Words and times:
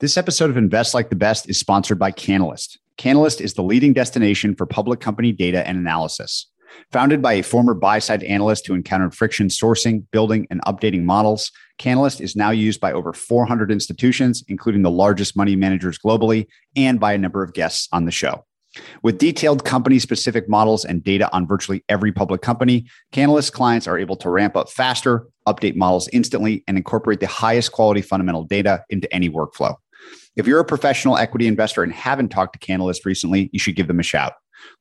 This 0.00 0.16
episode 0.16 0.48
of 0.48 0.56
Invest 0.56 0.94
Like 0.94 1.10
the 1.10 1.14
Best 1.14 1.46
is 1.50 1.60
sponsored 1.60 1.98
by 1.98 2.10
Canalyst. 2.10 2.78
Canalyst 2.96 3.38
is 3.38 3.52
the 3.52 3.62
leading 3.62 3.92
destination 3.92 4.54
for 4.54 4.64
public 4.64 4.98
company 4.98 5.30
data 5.30 5.68
and 5.68 5.76
analysis. 5.76 6.46
Founded 6.90 7.20
by 7.20 7.34
a 7.34 7.42
former 7.42 7.74
buy 7.74 7.98
side 7.98 8.22
analyst 8.22 8.66
who 8.66 8.72
encountered 8.72 9.14
friction 9.14 9.48
sourcing, 9.48 10.04
building, 10.10 10.46
and 10.50 10.62
updating 10.62 11.02
models, 11.02 11.52
Canalyst 11.78 12.22
is 12.22 12.34
now 12.34 12.48
used 12.48 12.80
by 12.80 12.92
over 12.92 13.12
400 13.12 13.70
institutions, 13.70 14.42
including 14.48 14.80
the 14.80 14.90
largest 14.90 15.36
money 15.36 15.54
managers 15.54 15.98
globally, 15.98 16.46
and 16.74 16.98
by 16.98 17.12
a 17.12 17.18
number 17.18 17.42
of 17.42 17.52
guests 17.52 17.86
on 17.92 18.06
the 18.06 18.10
show. 18.10 18.46
With 19.02 19.18
detailed 19.18 19.66
company 19.66 19.98
specific 19.98 20.48
models 20.48 20.86
and 20.86 21.04
data 21.04 21.30
on 21.30 21.46
virtually 21.46 21.84
every 21.90 22.10
public 22.10 22.40
company, 22.40 22.86
Canalyst 23.12 23.52
clients 23.52 23.86
are 23.86 23.98
able 23.98 24.16
to 24.16 24.30
ramp 24.30 24.56
up 24.56 24.70
faster, 24.70 25.26
update 25.46 25.76
models 25.76 26.08
instantly, 26.10 26.64
and 26.66 26.78
incorporate 26.78 27.20
the 27.20 27.26
highest 27.26 27.72
quality 27.72 28.00
fundamental 28.00 28.44
data 28.44 28.82
into 28.88 29.12
any 29.12 29.28
workflow. 29.28 29.74
If 30.36 30.46
you're 30.46 30.60
a 30.60 30.64
professional 30.64 31.16
equity 31.16 31.46
investor 31.46 31.82
and 31.82 31.92
haven't 31.92 32.28
talked 32.28 32.58
to 32.58 32.66
Canalyst 32.66 33.04
recently, 33.04 33.50
you 33.52 33.58
should 33.58 33.76
give 33.76 33.88
them 33.88 34.00
a 34.00 34.04
shout. 34.04 34.34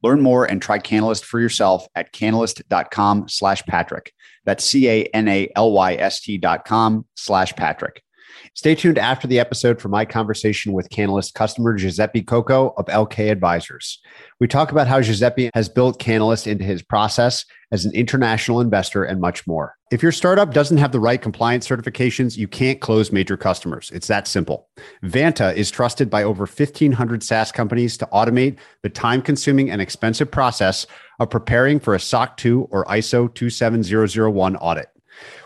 Learn 0.04 0.22
more 0.22 0.46
and 0.46 0.62
try 0.62 0.78
Canalyst 0.80 1.24
for 1.24 1.40
yourself 1.40 1.88
at 1.96 2.14
canalyst.com 2.14 3.30
slash 3.30 3.64
Patrick. 3.64 4.14
That's 4.46 4.64
C-A-N-A-L-Y-S-T 4.66 6.38
dot 6.38 6.66
com 6.66 7.06
slash 7.16 7.56
Patrick. 7.56 8.04
Stay 8.54 8.76
tuned 8.76 8.98
after 8.98 9.28
the 9.28 9.40
episode 9.40 9.82
for 9.82 9.90
my 9.90 10.06
conversation 10.06 10.74
with 10.74 10.90
Canalyst 10.90 11.34
customer 11.34 11.76
Giuseppe 11.76 12.22
Coco 12.22 12.74
of 12.78 12.86
LK 12.88 13.32
Advisors. 13.32 14.00
We 14.40 14.48
talk 14.48 14.72
about 14.72 14.88
how 14.88 15.02
Giuseppe 15.02 15.50
has 15.54 15.70
built 15.70 16.00
Canalyst 16.00 16.48
into 16.48 16.64
his 16.64 16.82
process 16.82 17.46
as 17.72 17.86
an 17.86 17.94
international 17.94 18.62
investor 18.62 19.04
and 19.04 19.22
much 19.22 19.46
more. 19.46 19.76
If 19.92 20.04
your 20.04 20.12
startup 20.12 20.54
doesn't 20.54 20.78
have 20.78 20.92
the 20.92 21.00
right 21.00 21.22
compliance 21.22 21.68
certifications, 21.68 22.38
you 22.38 22.48
can't 22.48 22.82
close 22.82 23.12
major 23.12 23.38
customers. 23.38 23.92
It's 23.94 24.08
that 24.08 24.28
simple. 24.28 24.70
Vanta 25.04 25.56
is 25.56 25.72
trusted 25.72 26.10
by 26.10 26.24
over 26.24 26.46
1,500 26.46 27.24
SaaS 27.24 27.52
companies 27.52 27.98
to 27.98 28.08
automate 28.08 28.58
the 28.84 28.90
time 28.90 29.22
consuming 29.22 29.70
and 29.72 29.82
expensive 29.82 30.32
process 30.32 30.88
of 31.20 31.30
preparing 31.30 31.80
for 31.80 31.96
a 31.96 32.00
SOC 32.00 32.38
2 32.38 32.68
or 32.72 32.86
ISO 32.86 33.34
27001 33.34 34.56
audit. 34.58 34.88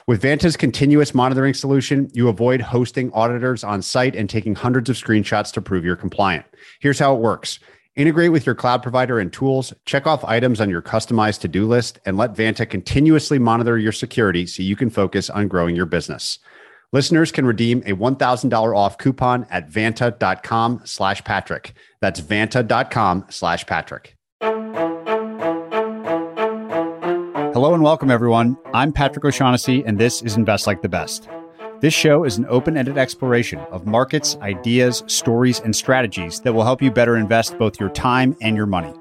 With 0.06 0.22
Vanta's 0.22 0.58
continuous 0.58 1.14
monitoring 1.14 1.54
solution, 1.54 2.10
you 2.14 2.28
avoid 2.28 2.60
hosting 2.60 3.10
auditors 3.14 3.64
on 3.64 3.82
site 3.82 4.18
and 4.18 4.30
taking 4.30 4.54
hundreds 4.54 4.90
of 4.90 4.98
screenshots 4.98 5.54
to 5.54 5.62
prove 5.62 5.86
you're 5.86 5.96
compliant. 5.96 6.46
Here's 6.82 7.00
how 7.00 7.16
it 7.16 7.22
works. 7.22 7.60
Integrate 7.96 8.32
with 8.32 8.46
your 8.46 8.56
cloud 8.56 8.84
provider 8.84 9.20
and 9.20 9.32
tools, 9.32 9.72
check 9.86 10.06
off 10.06 10.26
items 10.26 10.60
on 10.60 10.70
your 10.70 10.82
customized 10.82 11.40
to 11.42 11.48
do 11.48 11.66
list, 11.66 12.00
and 12.06 12.18
let 12.18 12.34
Vanta 12.34 12.70
continuously 12.70 13.40
monitor 13.40 13.78
your 13.78 13.92
security 13.92 14.46
so 14.46 14.62
you 14.62 14.76
can 14.76 14.90
focus 14.90 15.30
on 15.30 15.48
growing 15.48 15.76
your 15.76 15.86
business. 15.86 16.40
Listeners 16.92 17.32
can 17.32 17.46
redeem 17.46 17.80
a 17.86 17.94
$1,000 17.94 18.76
off 18.76 18.98
coupon 18.98 19.48
at 19.50 19.70
vanta.com 19.70 20.82
slash 20.84 21.24
Patrick. 21.24 21.76
That's 22.02 22.20
vanta.com 22.20 23.28
slash 23.30 23.66
Patrick. 23.66 24.18
Hello 27.64 27.74
and 27.74 27.82
welcome, 27.82 28.12
everyone. 28.12 28.58
I'm 28.74 28.92
Patrick 28.92 29.24
O'Shaughnessy, 29.24 29.86
and 29.86 29.98
this 29.98 30.22
is 30.22 30.36
Invest 30.36 30.68
Like 30.68 30.82
the 30.82 30.90
Best. 30.90 31.30
This 31.80 31.94
show 31.94 32.26
is 32.26 32.38
an 32.38 32.46
open 32.50 32.76
ended 32.76 32.98
exploration 32.98 33.60
of 33.72 33.88
markets, 33.88 34.36
ideas, 34.42 35.02
stories, 35.08 35.62
and 35.62 35.74
strategies 35.74 36.42
that 36.42 36.52
will 36.52 36.66
help 36.66 36.82
you 36.82 36.92
better 36.92 37.16
invest 37.16 37.58
both 37.58 37.80
your 37.80 37.88
time 37.88 38.36
and 38.42 38.58
your 38.58 38.66
money. 38.66 38.92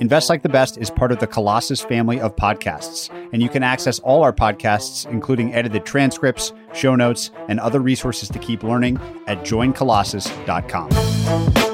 Invest 0.00 0.28
Like 0.28 0.42
the 0.42 0.50
Best 0.50 0.76
is 0.76 0.90
part 0.90 1.12
of 1.12 1.18
the 1.18 1.26
Colossus 1.26 1.80
family 1.80 2.20
of 2.20 2.36
podcasts, 2.36 3.08
and 3.32 3.42
you 3.42 3.48
can 3.48 3.62
access 3.62 4.00
all 4.00 4.22
our 4.22 4.34
podcasts, 4.34 5.10
including 5.10 5.54
edited 5.54 5.86
transcripts, 5.86 6.52
show 6.74 6.94
notes, 6.94 7.30
and 7.48 7.58
other 7.58 7.80
resources 7.80 8.28
to 8.28 8.38
keep 8.38 8.62
learning 8.62 9.00
at 9.26 9.38
joincolossus.com. 9.46 11.73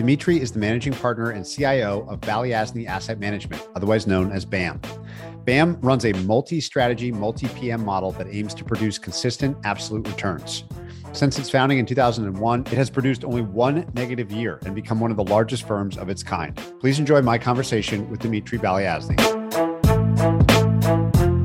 Dmitry 0.00 0.40
is 0.40 0.50
the 0.50 0.58
managing 0.58 0.94
partner 0.94 1.32
and 1.32 1.44
CIO 1.44 2.06
of 2.08 2.22
Balyasny 2.22 2.86
Asset 2.86 3.18
Management, 3.18 3.68
otherwise 3.76 4.06
known 4.06 4.32
as 4.32 4.46
BAM. 4.46 4.80
BAM 5.44 5.78
runs 5.82 6.06
a 6.06 6.14
multi 6.24 6.58
strategy, 6.58 7.12
multi 7.12 7.48
PM 7.48 7.84
model 7.84 8.10
that 8.12 8.26
aims 8.30 8.54
to 8.54 8.64
produce 8.64 8.98
consistent 8.98 9.58
absolute 9.64 10.08
returns. 10.08 10.64
Since 11.12 11.38
its 11.38 11.50
founding 11.50 11.76
in 11.76 11.84
2001, 11.84 12.60
it 12.60 12.68
has 12.68 12.88
produced 12.88 13.26
only 13.26 13.42
one 13.42 13.86
negative 13.92 14.32
year 14.32 14.58
and 14.64 14.74
become 14.74 15.00
one 15.00 15.10
of 15.10 15.18
the 15.18 15.24
largest 15.24 15.68
firms 15.68 15.98
of 15.98 16.08
its 16.08 16.22
kind. 16.22 16.56
Please 16.80 16.98
enjoy 16.98 17.20
my 17.20 17.36
conversation 17.36 18.08
with 18.08 18.20
Dmitry 18.20 18.58
Balyasny. 18.58 19.20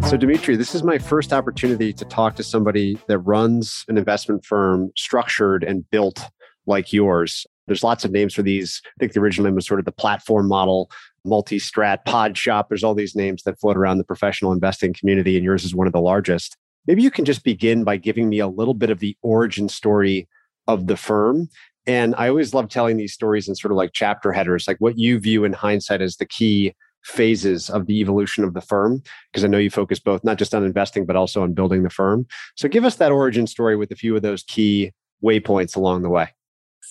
So, 0.07 0.15
Dmitry, 0.15 0.55
this 0.55 0.73
is 0.73 0.81
my 0.81 0.97
first 0.97 1.33
opportunity 1.33 1.91
to 1.91 2.05
talk 2.05 2.37
to 2.37 2.43
somebody 2.43 2.97
that 3.07 3.19
runs 3.19 3.83
an 3.89 3.97
investment 3.97 4.45
firm 4.45 4.93
structured 4.95 5.65
and 5.65 5.83
built 5.89 6.29
like 6.65 6.93
yours. 6.93 7.45
There's 7.67 7.83
lots 7.83 8.05
of 8.05 8.11
names 8.11 8.33
for 8.33 8.41
these. 8.41 8.81
I 8.85 8.91
think 8.99 9.13
the 9.13 9.19
original 9.19 9.45
name 9.45 9.55
was 9.55 9.65
sort 9.65 9.79
of 9.79 9.85
the 9.85 9.91
platform 9.91 10.47
model, 10.47 10.89
multi 11.23 11.59
strat, 11.59 12.05
pod 12.05 12.37
shop. 12.37 12.69
There's 12.69 12.83
all 12.83 12.93
these 12.93 13.15
names 13.15 13.43
that 13.43 13.59
float 13.59 13.77
around 13.77 13.97
the 13.97 14.03
professional 14.03 14.51
investing 14.51 14.93
community, 14.93 15.35
and 15.35 15.43
yours 15.43 15.63
is 15.63 15.75
one 15.75 15.87
of 15.87 15.93
the 15.93 16.01
largest. 16.01 16.57
Maybe 16.87 17.01
you 17.01 17.11
can 17.11 17.25
just 17.25 17.43
begin 17.43 17.83
by 17.83 17.97
giving 17.97 18.29
me 18.29 18.39
a 18.39 18.47
little 18.47 18.75
bit 18.75 18.89
of 18.91 18.99
the 18.99 19.17
origin 19.21 19.69
story 19.69 20.27
of 20.67 20.87
the 20.87 20.97
firm. 20.97 21.49
And 21.87 22.15
I 22.17 22.29
always 22.29 22.53
love 22.53 22.69
telling 22.69 22.97
these 22.97 23.13
stories 23.13 23.47
in 23.47 23.55
sort 23.55 23.71
of 23.71 23.77
like 23.77 23.91
chapter 23.93 24.31
headers, 24.31 24.67
like 24.67 24.77
what 24.79 24.97
you 24.97 25.19
view 25.19 25.43
in 25.43 25.53
hindsight 25.53 26.01
as 26.01 26.17
the 26.17 26.25
key 26.25 26.73
phases 27.05 27.69
of 27.69 27.85
the 27.85 27.99
evolution 27.99 28.43
of 28.43 28.55
the 28.55 28.61
firm 28.61 28.99
because 29.31 29.43
i 29.43 29.47
know 29.47 29.59
you 29.59 29.69
focus 29.69 29.99
both 29.99 30.23
not 30.23 30.39
just 30.39 30.55
on 30.55 30.63
investing 30.63 31.05
but 31.05 31.15
also 31.15 31.43
on 31.43 31.53
building 31.53 31.83
the 31.83 31.89
firm 31.89 32.25
so 32.55 32.67
give 32.67 32.83
us 32.83 32.95
that 32.95 33.11
origin 33.11 33.45
story 33.45 33.75
with 33.75 33.91
a 33.91 33.95
few 33.95 34.15
of 34.15 34.23
those 34.23 34.41
key 34.41 34.91
waypoints 35.23 35.75
along 35.75 36.01
the 36.01 36.09
way 36.09 36.27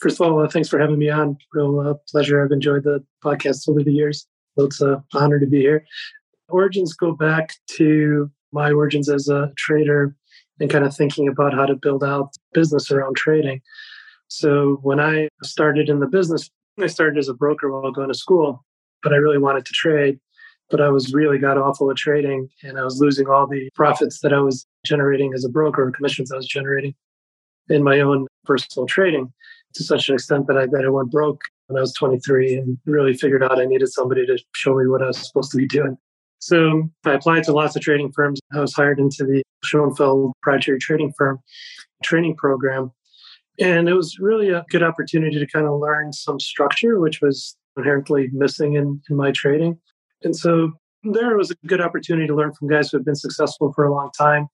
First 0.01 0.21
of 0.21 0.27
all, 0.27 0.41
uh, 0.41 0.49
thanks 0.49 0.69
for 0.69 0.79
having 0.79 0.99
me 0.99 1.09
on. 1.09 1.37
Real 1.53 1.81
uh, 1.81 1.95
pleasure. 2.11 2.43
I've 2.43 2.53
enjoyed 2.53 2.85
the 2.85 3.05
podcast 3.23 3.69
over 3.69 3.83
the 3.83 3.93
years. 3.93 4.27
So 4.57 4.67
it's 4.67 4.81
an 4.81 5.03
honor 5.15 5.39
to 5.39 5.47
be 5.47 5.61
here. 5.61 5.85
Origins 6.49 6.95
go 6.95 7.13
back 7.13 7.55
to 7.77 8.31
my 8.53 8.71
origins 8.71 9.09
as 9.09 9.29
a 9.29 9.53
trader 9.57 10.15
and 10.61 10.71
kind 10.71 10.85
of 10.85 10.95
thinking 10.95 11.29
about 11.29 11.55
how 11.55 11.67
to 11.67 11.75
build 11.75 12.05
out 12.05 12.31
business 12.53 12.91
around 12.91 13.17
trading. 13.17 13.61
So 14.29 14.79
when 14.83 15.01
I 15.01 15.29
started 15.43 15.89
in 15.89 16.01
the 16.01 16.07
business, 16.07 16.51
I 16.81 16.87
started 16.87 17.19
as 17.19 17.29
a 17.29 17.35
broker 17.35 17.71
while 17.71 17.91
going 17.93 18.09
to 18.09 18.15
school, 18.15 18.65
but 19.03 19.13
I 19.13 19.17
really 19.17 19.39
wanted 19.39 19.65
to 19.67 19.73
trade. 19.73 20.19
But 20.71 20.81
I 20.81 20.89
was 20.89 21.13
really 21.13 21.39
got 21.39 21.59
awful 21.59 21.91
at 21.91 21.97
trading 21.97 22.49
and 22.63 22.79
I 22.79 22.85
was 22.85 23.01
losing 23.01 23.29
all 23.29 23.47
the 23.47 23.69
profits 23.75 24.21
that 24.21 24.33
I 24.33 24.41
was 24.41 24.67
generating 24.85 25.35
as 25.35 25.45
a 25.45 25.49
broker, 25.49 25.91
commissions 25.91 26.33
I 26.33 26.37
was 26.37 26.47
generating 26.47 26.95
in 27.69 27.83
my 27.83 28.01
own 28.01 28.27
personal 28.45 28.87
trading 28.87 29.33
to 29.75 29.85
such 29.85 30.09
an 30.09 30.15
extent 30.15 30.47
that 30.47 30.57
I, 30.57 30.67
that 30.67 30.85
I 30.85 30.89
went 30.89 31.11
broke 31.11 31.41
when 31.67 31.79
I 31.79 31.81
was 31.81 31.95
23 31.95 32.57
and 32.57 32.79
really 32.87 33.15
figured 33.15 33.43
out 33.43 33.59
I 33.59 33.65
needed 33.65 33.89
somebody 33.89 34.27
to 34.27 34.39
show 34.55 34.75
me 34.75 34.87
what 34.87 35.03
I 35.03 35.07
was 35.07 35.27
supposed 35.27 35.51
to 35.53 35.57
be 35.57 35.67
doing. 35.67 35.97
So 36.39 36.91
I 37.07 37.13
applied 37.13 37.45
to 37.45 37.53
lots 37.53 37.75
of 37.75 37.83
trading 37.83 38.13
firms. 38.13 38.39
I 38.55 38.61
was 38.61 38.75
hired 38.75 38.99
into 38.99 39.25
the 39.25 39.43
Schonfeld 39.65 40.33
proprietary 40.43 40.79
trading 40.79 41.13
firm 41.17 41.39
training 42.03 42.37
program. 42.37 42.93
And 43.59 43.89
it 43.89 43.95
was 43.95 44.19
really 44.19 44.51
a 44.51 44.65
good 44.69 44.83
opportunity 44.83 45.39
to 45.39 45.47
kind 45.47 45.67
of 45.67 45.79
learn 45.81 46.13
some 46.13 46.39
structure, 46.39 46.99
which 47.01 47.21
was 47.23 47.57
inherently 47.77 48.29
missing 48.33 48.75
in, 48.75 49.01
in 49.09 49.17
my 49.17 49.33
trading. 49.33 49.79
And 50.23 50.37
so 50.37 50.73
there 51.03 51.37
was 51.37 51.51
a 51.51 51.55
good 51.67 51.81
opportunity 51.81 52.27
to 52.27 52.35
learn 52.35 52.53
from 52.53 52.69
guys 52.69 52.91
who 52.91 52.99
have 52.99 53.05
been 53.05 53.15
successful 53.15 53.73
for 53.73 53.85
a 53.85 53.93
long 53.93 54.11
time. 54.17 54.49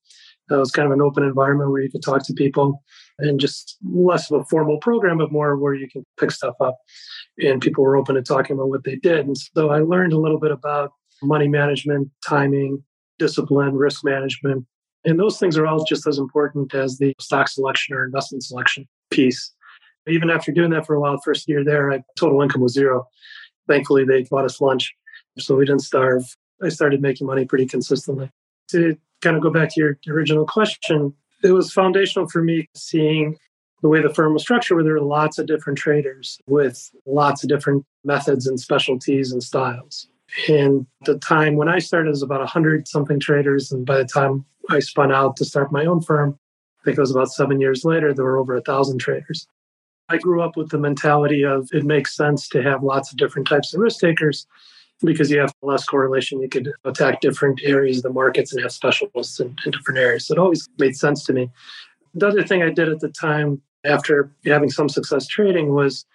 It 0.49 0.55
was 0.55 0.71
kind 0.71 0.85
of 0.85 0.91
an 0.91 1.01
open 1.01 1.23
environment 1.23 1.71
where 1.71 1.81
you 1.81 1.89
could 1.89 2.03
talk 2.03 2.25
to 2.25 2.33
people 2.33 2.83
and 3.19 3.39
just 3.39 3.77
less 3.83 4.29
of 4.31 4.41
a 4.41 4.45
formal 4.45 4.79
program, 4.79 5.17
but 5.17 5.31
more 5.31 5.57
where 5.57 5.73
you 5.73 5.87
can 5.89 6.05
pick 6.19 6.31
stuff 6.31 6.55
up. 6.59 6.77
And 7.39 7.61
people 7.61 7.83
were 7.83 7.95
open 7.95 8.15
to 8.15 8.21
talking 8.21 8.55
about 8.55 8.69
what 8.69 8.83
they 8.83 8.95
did. 8.95 9.27
And 9.27 9.37
so 9.37 9.69
I 9.69 9.79
learned 9.79 10.13
a 10.13 10.19
little 10.19 10.39
bit 10.39 10.51
about 10.51 10.91
money 11.23 11.47
management, 11.47 12.09
timing, 12.27 12.83
discipline, 13.19 13.75
risk 13.75 14.03
management. 14.03 14.65
And 15.05 15.19
those 15.19 15.39
things 15.39 15.57
are 15.57 15.65
all 15.65 15.85
just 15.85 16.05
as 16.05 16.17
important 16.17 16.73
as 16.73 16.97
the 16.97 17.13
stock 17.19 17.47
selection 17.47 17.95
or 17.95 18.03
investment 18.03 18.43
selection 18.43 18.87
piece. 19.09 19.53
Even 20.07 20.29
after 20.29 20.51
doing 20.51 20.71
that 20.71 20.85
for 20.85 20.95
a 20.95 20.99
while, 20.99 21.19
first 21.23 21.47
year 21.47 21.63
there, 21.63 21.91
I, 21.91 22.03
total 22.17 22.41
income 22.41 22.61
was 22.61 22.73
zero. 22.73 23.07
Thankfully, 23.67 24.03
they 24.03 24.23
bought 24.23 24.45
us 24.45 24.59
lunch, 24.59 24.93
so 25.37 25.55
we 25.55 25.65
didn't 25.65 25.83
starve. 25.83 26.23
I 26.63 26.69
started 26.69 27.01
making 27.01 27.27
money 27.27 27.45
pretty 27.45 27.67
consistently. 27.67 28.29
To 28.69 28.97
kind 29.21 29.35
of 29.35 29.41
go 29.41 29.49
back 29.49 29.69
to 29.73 29.79
your 29.79 29.97
original 30.07 30.45
question, 30.45 31.13
it 31.43 31.51
was 31.51 31.71
foundational 31.71 32.27
for 32.27 32.43
me 32.43 32.67
seeing 32.75 33.37
the 33.81 33.89
way 33.89 34.01
the 34.01 34.13
firm 34.13 34.33
was 34.33 34.43
structured, 34.43 34.75
where 34.75 34.83
there 34.83 34.93
were 34.93 35.01
lots 35.01 35.39
of 35.39 35.47
different 35.47 35.77
traders 35.79 36.39
with 36.47 36.91
lots 37.05 37.43
of 37.43 37.49
different 37.49 37.85
methods 38.03 38.45
and 38.45 38.59
specialties 38.59 39.31
and 39.31 39.41
styles. 39.41 40.07
And 40.47 40.85
the 41.05 41.17
time 41.17 41.55
when 41.55 41.67
I 41.67 41.79
started 41.79 42.09
was 42.09 42.21
about 42.21 42.39
100 42.39 42.87
something 42.87 43.19
traders. 43.19 43.71
And 43.71 43.85
by 43.85 43.97
the 43.97 44.05
time 44.05 44.45
I 44.69 44.79
spun 44.79 45.11
out 45.11 45.35
to 45.37 45.45
start 45.45 45.71
my 45.71 45.85
own 45.85 46.01
firm, 46.01 46.37
I 46.81 46.85
think 46.85 46.97
it 46.97 47.01
was 47.01 47.11
about 47.11 47.31
seven 47.31 47.59
years 47.59 47.83
later, 47.83 48.13
there 48.13 48.25
were 48.25 48.37
over 48.37 48.55
a 48.55 48.61
thousand 48.61 48.99
traders. 48.99 49.47
I 50.09 50.17
grew 50.17 50.41
up 50.41 50.57
with 50.57 50.69
the 50.69 50.77
mentality 50.77 51.43
of 51.43 51.69
it 51.71 51.83
makes 51.83 52.15
sense 52.15 52.47
to 52.49 52.61
have 52.61 52.83
lots 52.83 53.11
of 53.11 53.17
different 53.17 53.47
types 53.47 53.73
of 53.73 53.79
risk 53.79 53.99
takers 53.99 54.45
because 55.03 55.31
you 55.31 55.39
have 55.39 55.53
less 55.61 55.85
correlation. 55.85 56.41
You 56.41 56.49
could 56.49 56.71
attack 56.85 57.21
different 57.21 57.61
areas 57.63 57.97
of 57.97 58.03
the 58.03 58.09
markets 58.11 58.53
and 58.53 58.61
have 58.61 58.71
specialists 58.71 59.39
in, 59.39 59.55
in 59.65 59.71
different 59.71 59.99
areas. 59.99 60.27
So 60.27 60.33
it 60.33 60.39
always 60.39 60.67
made 60.77 60.95
sense 60.95 61.23
to 61.25 61.33
me. 61.33 61.49
The 62.13 62.27
other 62.27 62.43
thing 62.43 62.61
I 62.61 62.69
did 62.69 62.89
at 62.89 62.99
the 62.99 63.09
time 63.09 63.61
after 63.85 64.31
having 64.45 64.69
some 64.69 64.89
success 64.89 65.27
trading 65.27 65.73
was 65.73 66.05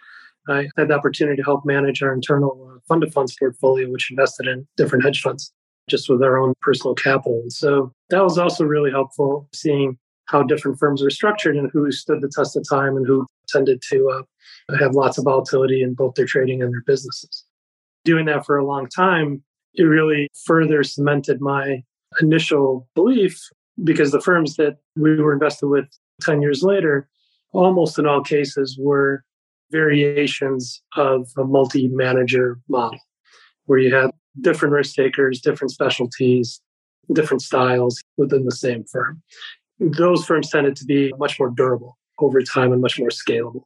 I 0.49 0.69
had 0.77 0.89
the 0.89 0.95
opportunity 0.95 1.37
to 1.37 1.43
help 1.43 1.65
manage 1.65 2.03
our 2.03 2.13
internal 2.13 2.71
uh, 2.73 2.79
fund 2.87 3.03
of 3.03 3.13
funds 3.13 3.35
portfolio, 3.37 3.91
which 3.91 4.11
invested 4.11 4.47
in 4.47 4.67
different 4.77 5.05
hedge 5.05 5.21
funds 5.21 5.53
just 5.89 6.09
with 6.09 6.23
our 6.23 6.39
own 6.39 6.53
personal 6.61 6.95
capital. 6.95 7.41
And 7.43 7.53
so 7.53 7.93
that 8.11 8.23
was 8.23 8.39
also 8.39 8.65
really 8.65 8.91
helpful 8.91 9.49
seeing 9.53 9.99
how 10.27 10.43
different 10.43 10.79
firms 10.79 11.03
were 11.03 11.11
structured 11.11 11.57
and 11.57 11.71
who 11.73 11.91
stood 11.93 12.21
the 12.21 12.31
test 12.35 12.57
of 12.57 12.69
time 12.69 12.97
and 12.97 13.07
who 13.07 13.27
tended 13.49 13.81
to 13.91 14.11
uh, 14.11 14.77
have 14.79 14.95
lots 14.95 15.19
of 15.19 15.25
volatility 15.25 15.83
in 15.83 15.95
both 15.95 16.15
their 16.15 16.27
trading 16.27 16.63
and 16.63 16.73
their 16.73 16.83
businesses. 16.87 17.46
Doing 18.07 18.27
that 18.27 18.47
for 18.47 18.57
a 18.57 18.65
long 18.65 18.89
time, 18.89 19.43
it 19.75 19.83
really 19.83 20.29
further 20.45 20.85
cemented 20.85 21.41
my 21.41 21.83
initial 22.21 22.89
belief 22.95 23.37
because 23.83 24.13
the 24.13 24.21
firms 24.21 24.55
that 24.57 24.77
we 24.95 25.21
were 25.21 25.33
invested 25.33 25.67
with 25.67 25.87
10 26.23 26.41
years 26.41 26.63
later, 26.63 27.09
almost 27.53 27.99
in 27.99 28.07
all 28.07 28.23
cases, 28.23 28.79
were 28.81 29.25
variations 29.73 30.83
of 30.97 31.29
a 31.37 31.45
multi 31.45 31.89
manager 31.89 32.61
model 32.69 33.01
where 33.65 33.81
you 33.81 33.93
had 33.93 34.13
different 34.41 34.73
risk 34.73 34.95
takers, 34.95 35.41
different 35.41 35.73
specialties, 35.73 36.61
different 37.13 37.43
styles 37.43 38.01
within 38.17 38.45
the 38.45 38.55
same 38.55 38.85
firm. 38.85 39.21
Those 39.81 40.25
firms 40.25 40.51
tended 40.51 40.77
to 40.77 40.85
be 40.85 41.13
much 41.19 41.41
more 41.41 41.51
durable 41.51 41.99
over 42.21 42.41
time 42.41 42.73
and 42.73 42.81
much 42.81 43.01
more 43.01 43.11
scalable. 43.11 43.65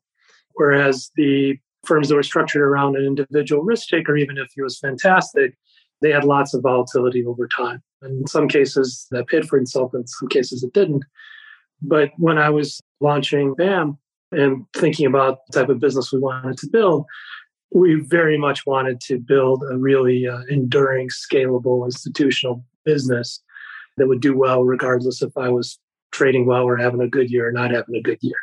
Whereas 0.55 1.11
the 1.17 1.59
firms 1.85 2.09
that 2.09 2.15
were 2.15 2.23
structured 2.23 2.63
around 2.63 2.97
an 2.97 3.05
individual 3.05 3.63
risk 3.63 3.89
taker, 3.89 4.17
even 4.17 4.39
if 4.39 4.49
he 4.55 4.63
was 4.63 4.79
fantastic, 4.79 5.57
they 6.03 6.11
had 6.11 6.25
lots 6.25 6.55
of 6.55 6.63
volatility 6.63 7.25
over 7.25 7.49
time. 7.49 7.83
And 8.03 8.23
in 8.23 8.27
some 8.27 8.49
cases 8.49 9.07
that 9.11 9.27
paid 9.27 9.47
for 9.49 9.59
itself, 9.59 9.95
in 9.95 10.07
some 10.07 10.29
cases 10.29 10.63
it 10.63 10.73
didn't. 10.73 11.05
But 11.83 12.11
when 12.17 12.39
I 12.39 12.51
was 12.51 12.81
launching 13.01 13.55
BAM 13.55 13.99
and 14.33 14.67
thinking 14.77 15.07
about 15.07 15.39
the 15.47 15.61
type 15.61 15.69
of 15.69 15.81
business 15.81 16.13
we 16.13 16.21
wanted 16.21 16.59
to 16.59 16.69
build, 16.69 17.07
we 17.73 17.95
very 17.95 18.37
much 18.37 18.67
wanted 18.67 19.01
to 19.03 19.19
build 19.19 19.63
a 19.71 19.77
really 19.77 20.27
uh, 20.27 20.43
enduring, 20.49 21.09
scalable 21.09 21.85
institutional 21.85 22.65
business 22.85 23.41
that 23.97 24.09
would 24.09 24.21
do 24.21 24.37
well 24.37 24.65
regardless 24.65 25.23
if 25.23 25.37
I 25.37 25.49
was 25.49 25.79
trading 26.13 26.47
well 26.47 26.65
or 26.65 26.77
having 26.77 27.01
a 27.01 27.09
good 27.09 27.31
year 27.31 27.49
or 27.49 27.53
not 27.53 27.71
having 27.71 27.95
a 27.95 28.03
good 28.03 28.19
year. 28.21 28.37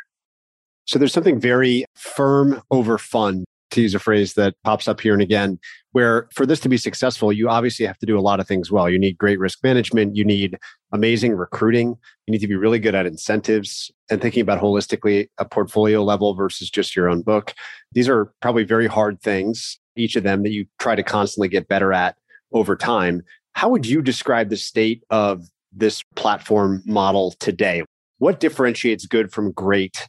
So 0.88 0.98
there's 0.98 1.12
something 1.12 1.38
very 1.38 1.84
firm 1.94 2.62
over 2.70 2.96
fun, 2.96 3.44
to 3.72 3.82
use 3.82 3.94
a 3.94 3.98
phrase 3.98 4.32
that 4.34 4.54
pops 4.64 4.88
up 4.88 5.02
here 5.02 5.12
and 5.12 5.20
again, 5.20 5.58
where 5.92 6.30
for 6.32 6.46
this 6.46 6.60
to 6.60 6.70
be 6.70 6.78
successful, 6.78 7.30
you 7.30 7.50
obviously 7.50 7.84
have 7.84 7.98
to 7.98 8.06
do 8.06 8.18
a 8.18 8.22
lot 8.22 8.40
of 8.40 8.48
things 8.48 8.72
well. 8.72 8.88
You 8.88 8.98
need 8.98 9.18
great 9.18 9.38
risk 9.38 9.58
management, 9.62 10.16
you 10.16 10.24
need 10.24 10.58
amazing 10.90 11.34
recruiting, 11.34 11.88
you 12.26 12.32
need 12.32 12.40
to 12.40 12.48
be 12.48 12.56
really 12.56 12.78
good 12.78 12.94
at 12.94 13.04
incentives 13.04 13.90
and 14.10 14.22
thinking 14.22 14.40
about 14.40 14.62
holistically 14.62 15.28
a 15.36 15.44
portfolio 15.44 16.02
level 16.02 16.32
versus 16.32 16.70
just 16.70 16.96
your 16.96 17.10
own 17.10 17.20
book. 17.20 17.52
These 17.92 18.08
are 18.08 18.32
probably 18.40 18.64
very 18.64 18.86
hard 18.86 19.20
things, 19.20 19.78
each 19.94 20.16
of 20.16 20.22
them 20.22 20.42
that 20.42 20.52
you 20.52 20.64
try 20.78 20.94
to 20.94 21.02
constantly 21.02 21.48
get 21.48 21.68
better 21.68 21.92
at 21.92 22.16
over 22.52 22.76
time. 22.76 23.20
How 23.52 23.68
would 23.68 23.84
you 23.84 24.00
describe 24.00 24.48
the 24.48 24.56
state 24.56 25.02
of 25.10 25.44
this 25.70 26.02
platform 26.16 26.82
model 26.86 27.32
today? 27.40 27.82
What 28.16 28.40
differentiates 28.40 29.04
good 29.04 29.30
from 29.30 29.52
great 29.52 30.08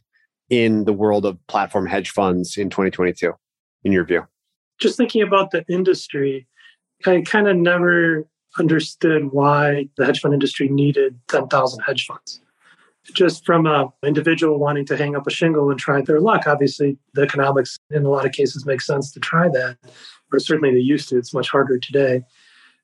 in 0.50 0.84
the 0.84 0.92
world 0.92 1.24
of 1.24 1.38
platform 1.46 1.86
hedge 1.86 2.10
funds 2.10 2.58
in 2.58 2.68
2022, 2.68 3.32
in 3.84 3.92
your 3.92 4.04
view? 4.04 4.26
Just 4.78 4.96
thinking 4.96 5.22
about 5.22 5.52
the 5.52 5.64
industry, 5.68 6.46
I 7.06 7.22
kind 7.22 7.48
of 7.48 7.56
never 7.56 8.26
understood 8.58 9.32
why 9.32 9.88
the 9.96 10.04
hedge 10.04 10.20
fund 10.20 10.34
industry 10.34 10.68
needed 10.68 11.18
10,000 11.28 11.80
hedge 11.80 12.06
funds. 12.06 12.40
Just 13.14 13.46
from 13.46 13.66
an 13.66 13.88
individual 14.04 14.58
wanting 14.58 14.84
to 14.86 14.96
hang 14.96 15.16
up 15.16 15.26
a 15.26 15.30
shingle 15.30 15.70
and 15.70 15.78
try 15.78 16.02
their 16.02 16.20
luck, 16.20 16.46
obviously 16.46 16.98
the 17.14 17.22
economics 17.22 17.78
in 17.90 18.04
a 18.04 18.10
lot 18.10 18.26
of 18.26 18.32
cases 18.32 18.66
make 18.66 18.80
sense 18.80 19.10
to 19.12 19.20
try 19.20 19.48
that, 19.48 19.78
or 20.32 20.38
certainly 20.38 20.74
they 20.74 20.80
used 20.80 21.08
to. 21.08 21.16
It's 21.16 21.32
much 21.32 21.48
harder 21.48 21.78
today. 21.78 22.22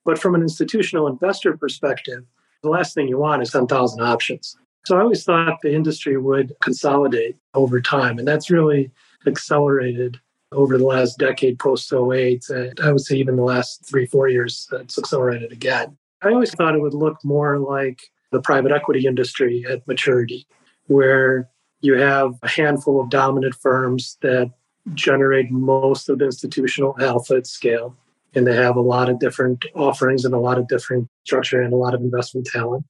But 0.05 0.19
from 0.19 0.35
an 0.35 0.43
institutional 0.43 1.07
investor 1.07 1.57
perspective, 1.57 2.25
the 2.63 2.71
last 2.71 2.95
thing 2.95 3.09
you 3.09 3.19
want 3.19 3.43
is 3.43 3.51
10,000 3.51 4.01
options. 4.01 4.57
So 4.87 4.97
I 4.97 5.01
always 5.01 5.25
thought 5.25 5.63
the 5.63 5.75
industry 5.75 6.17
would 6.17 6.55
consolidate 6.63 7.35
over 7.55 7.81
time, 7.81 8.21
and 8.21 8.29
that's 8.29 8.51
really 8.51 8.93
accelerated 9.27 10.21
over 10.53 10.79
the 10.79 10.87
last 10.87 11.19
decade 11.19 11.59
post 11.59 11.93
08. 11.93 12.45
I 12.81 12.93
would 12.93 13.01
say 13.01 13.17
even 13.17 13.35
the 13.35 13.43
last 13.43 13.85
three, 13.85 14.07
four 14.07 14.29
years, 14.29 14.69
it's 14.71 14.97
accelerated 14.97 15.51
again. 15.51 15.99
I 16.23 16.29
always 16.29 16.53
thought 16.53 16.77
it 16.77 16.81
would 16.81 16.95
look 16.95 17.17
more 17.25 17.59
like 17.59 18.01
the 18.31 18.41
private 18.41 18.71
equity 18.71 19.07
industry 19.07 19.67
at 19.69 19.85
maturity, 19.89 20.47
where 20.87 21.51
you 21.81 21.95
have 21.95 22.35
a 22.45 22.49
handful 22.49 23.01
of 23.01 23.11
dominant 23.11 23.57
firms 23.57 24.17
that 24.23 24.53
generate 24.95 25.51
most 25.51 26.09
of 26.09 26.21
the 26.21 26.27
institutional 26.27 26.95
alpha 27.01 27.35
at 27.35 27.49
scale. 27.49 27.97
And 28.37 28.47
they 28.47 28.55
have 28.55 28.77
a 28.77 28.81
lot 28.81 29.09
of 29.09 29.19
different 29.19 29.65
offerings 29.75 30.25
and 30.25 30.33
a 30.33 30.39
lot 30.39 30.59
of 30.59 30.69
different 30.69 31.09
structure 31.25 31.61
and 31.61 31.73
a 31.73 31.77
lot 31.77 31.93
of 31.93 32.03
investment 32.03 32.47
talent. 32.47 32.85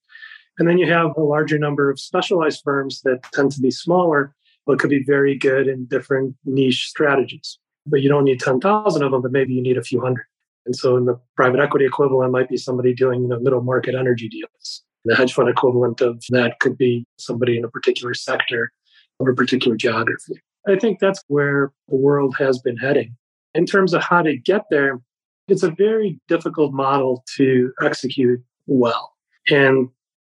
And 0.59 0.69
then 0.69 0.79
you 0.79 0.91
have 0.91 1.17
a 1.17 1.23
larger 1.23 1.59
number 1.59 1.91
of 1.91 2.01
specialized 2.01 2.63
firms 2.65 3.03
that 3.03 3.23
tend 3.33 3.53
to 3.53 3.61
be 3.61 3.71
smaller, 3.71 4.35
but 4.67 4.79
could 4.79 4.91
be 4.91 5.05
very 5.05 5.37
good 5.37 5.69
in 5.69 5.87
different 5.87 6.35
niche 6.45 6.89
strategies. 6.89 7.59
But 7.87 8.03
you 8.03 8.09
don't 8.09 8.25
need 8.25 8.41
10,000 8.41 9.03
of 9.03 9.11
them, 9.13 9.23
but 9.23 9.33
maybe 9.33 9.55
you 9.55 9.63
need 9.63 9.77
a 9.77 9.83
few 9.83 10.01
hundred. 10.01 10.25
And 10.65 10.75
so 10.75 10.97
in 10.97 11.05
the 11.05 11.19
private 11.37 11.61
equity 11.61 11.87
equivalent 11.87 12.33
might 12.33 12.49
be 12.49 12.57
somebody 12.57 12.95
doing, 12.95 13.23
you 13.23 13.29
know, 13.29 13.39
middle 13.39 13.63
market 13.63 13.95
energy 13.95 14.29
deals. 14.29 14.83
The 15.05 15.15
hedge 15.15 15.33
fund 15.33 15.49
equivalent 15.49 16.01
of 16.01 16.23
that 16.31 16.59
could 16.59 16.77
be 16.77 17.07
somebody 17.19 17.57
in 17.57 17.65
a 17.65 17.69
particular 17.69 18.13
sector 18.13 18.73
or 19.21 19.31
a 19.31 19.35
particular 19.35 19.77
geography. 19.77 20.35
I 20.67 20.77
think 20.77 20.99
that's 20.99 21.23
where 21.29 21.73
the 21.89 21.95
world 21.95 22.35
has 22.39 22.59
been 22.59 22.77
heading. 22.77 23.17
In 23.55 23.67
terms 23.67 23.95
of 23.95 24.03
how 24.03 24.23
to 24.23 24.37
get 24.37 24.65
there, 24.71 25.01
it's 25.47 25.63
a 25.63 25.71
very 25.71 26.19
difficult 26.27 26.73
model 26.73 27.25
to 27.37 27.73
execute 27.81 28.43
well. 28.67 29.15
And 29.49 29.89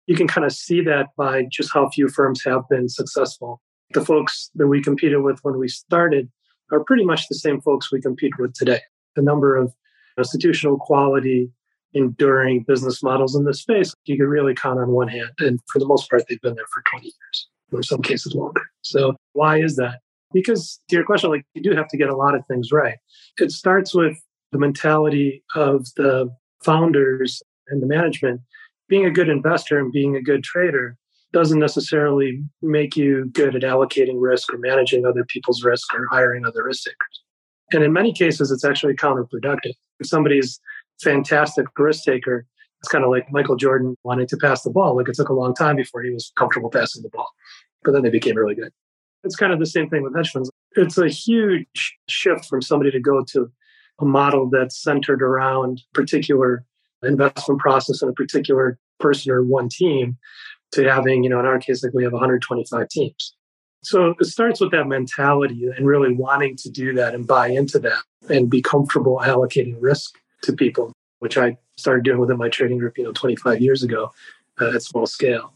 you 0.07 0.15
can 0.15 0.27
kind 0.27 0.45
of 0.45 0.51
see 0.51 0.81
that 0.81 1.07
by 1.17 1.45
just 1.51 1.73
how 1.73 1.89
few 1.89 2.07
firms 2.07 2.43
have 2.43 2.67
been 2.69 2.89
successful. 2.89 3.61
The 3.93 4.03
folks 4.03 4.49
that 4.55 4.67
we 4.67 4.81
competed 4.81 5.21
with 5.21 5.39
when 5.43 5.57
we 5.57 5.67
started 5.67 6.29
are 6.71 6.83
pretty 6.83 7.05
much 7.05 7.27
the 7.27 7.35
same 7.35 7.61
folks 7.61 7.91
we 7.91 8.01
compete 8.01 8.33
with 8.39 8.53
today. 8.53 8.81
The 9.15 9.21
number 9.21 9.55
of 9.55 9.73
institutional 10.17 10.77
quality, 10.77 11.51
enduring 11.93 12.63
business 12.67 13.01
models 13.01 13.35
in 13.35 13.45
this 13.45 13.61
space, 13.61 13.93
you 14.05 14.17
can 14.17 14.27
really 14.27 14.53
count 14.53 14.79
on 14.79 14.89
one 14.89 15.07
hand. 15.07 15.31
And 15.39 15.59
for 15.71 15.79
the 15.79 15.85
most 15.85 16.09
part, 16.09 16.23
they've 16.27 16.41
been 16.41 16.55
there 16.55 16.65
for 16.73 16.83
20 16.91 17.05
years, 17.05 17.49
or 17.71 17.79
in 17.79 17.83
some 17.83 18.01
cases 18.01 18.33
longer. 18.35 18.61
So 18.81 19.15
why 19.33 19.61
is 19.61 19.75
that? 19.77 19.99
Because 20.33 20.79
to 20.89 20.95
your 20.95 21.05
question, 21.05 21.29
like 21.29 21.45
you 21.53 21.61
do 21.61 21.75
have 21.75 21.87
to 21.89 21.97
get 21.97 22.09
a 22.09 22.15
lot 22.15 22.35
of 22.35 22.45
things 22.47 22.71
right. 22.71 22.97
It 23.39 23.51
starts 23.51 23.95
with 23.95 24.17
the 24.51 24.59
mentality 24.59 25.43
of 25.55 25.85
the 25.95 26.29
founders 26.63 27.41
and 27.69 27.81
the 27.81 27.87
management 27.87 28.41
being 28.87 29.05
a 29.05 29.11
good 29.11 29.29
investor 29.29 29.79
and 29.79 29.91
being 29.91 30.15
a 30.15 30.21
good 30.21 30.43
trader 30.43 30.97
doesn't 31.33 31.59
necessarily 31.59 32.43
make 32.61 32.95
you 32.95 33.25
good 33.33 33.55
at 33.55 33.63
allocating 33.63 34.15
risk 34.17 34.53
or 34.53 34.57
managing 34.57 35.05
other 35.05 35.25
people's 35.25 35.63
risk 35.63 35.93
or 35.93 36.07
hiring 36.09 36.45
other 36.45 36.63
risk 36.63 36.85
takers. 36.85 37.21
And 37.73 37.83
in 37.83 37.91
many 37.91 38.13
cases, 38.13 38.51
it's 38.51 38.63
actually 38.63 38.95
counterproductive. 38.95 39.73
If 39.99 40.07
somebody's 40.07 40.59
fantastic 41.01 41.65
risk 41.77 42.03
taker, 42.03 42.45
it's 42.79 42.91
kind 42.91 43.03
of 43.03 43.09
like 43.09 43.31
Michael 43.31 43.55
Jordan 43.55 43.95
wanting 44.03 44.27
to 44.27 44.37
pass 44.37 44.61
the 44.61 44.69
ball. 44.69 44.95
Like 44.95 45.09
it 45.09 45.15
took 45.15 45.29
a 45.29 45.33
long 45.33 45.55
time 45.55 45.75
before 45.75 46.03
he 46.03 46.11
was 46.11 46.31
comfortable 46.37 46.69
passing 46.69 47.01
the 47.01 47.09
ball, 47.09 47.29
but 47.83 47.91
then 47.91 48.03
they 48.03 48.09
became 48.09 48.37
really 48.37 48.55
good. 48.55 48.71
It's 49.23 49.35
kind 49.35 49.51
of 49.51 49.59
the 49.59 49.65
same 49.65 49.89
thing 49.89 50.03
with 50.03 50.15
hedge 50.15 50.29
funds. 50.29 50.51
It's 50.73 50.97
a 50.97 51.09
huge 51.09 51.97
shift 52.07 52.45
from 52.45 52.61
somebody 52.61 52.91
to 52.91 52.99
go 52.99 53.23
to 53.31 53.51
a 53.99 54.05
model 54.05 54.49
that's 54.49 54.81
centered 54.81 55.23
around 55.23 55.81
particular 55.93 56.63
investment 57.05 57.59
process 57.59 58.01
in 58.01 58.09
a 58.09 58.13
particular 58.13 58.77
person 58.99 59.31
or 59.31 59.43
one 59.43 59.69
team 59.69 60.17
to 60.71 60.89
having, 60.89 61.23
you 61.23 61.29
know, 61.29 61.39
in 61.39 61.45
our 61.45 61.59
case, 61.59 61.83
like 61.83 61.93
we 61.93 62.03
have 62.03 62.13
125 62.13 62.87
teams. 62.89 63.35
So 63.83 64.15
it 64.19 64.25
starts 64.25 64.59
with 64.59 64.71
that 64.71 64.87
mentality 64.87 65.67
and 65.75 65.85
really 65.85 66.13
wanting 66.13 66.55
to 66.57 66.69
do 66.69 66.93
that 66.95 67.13
and 67.13 67.27
buy 67.27 67.49
into 67.49 67.77
that 67.79 68.01
and 68.29 68.49
be 68.49 68.61
comfortable 68.61 69.21
allocating 69.23 69.75
risk 69.79 70.15
to 70.41 70.53
people, 70.53 70.91
which 71.19 71.37
I 71.37 71.57
started 71.77 72.03
doing 72.03 72.19
within 72.19 72.37
my 72.37 72.49
trading 72.49 72.79
group, 72.79 72.97
you 72.97 73.03
know, 73.03 73.11
25 73.11 73.61
years 73.61 73.83
ago 73.83 74.11
uh, 74.59 74.71
at 74.73 74.81
small 74.81 75.05
scale. 75.05 75.53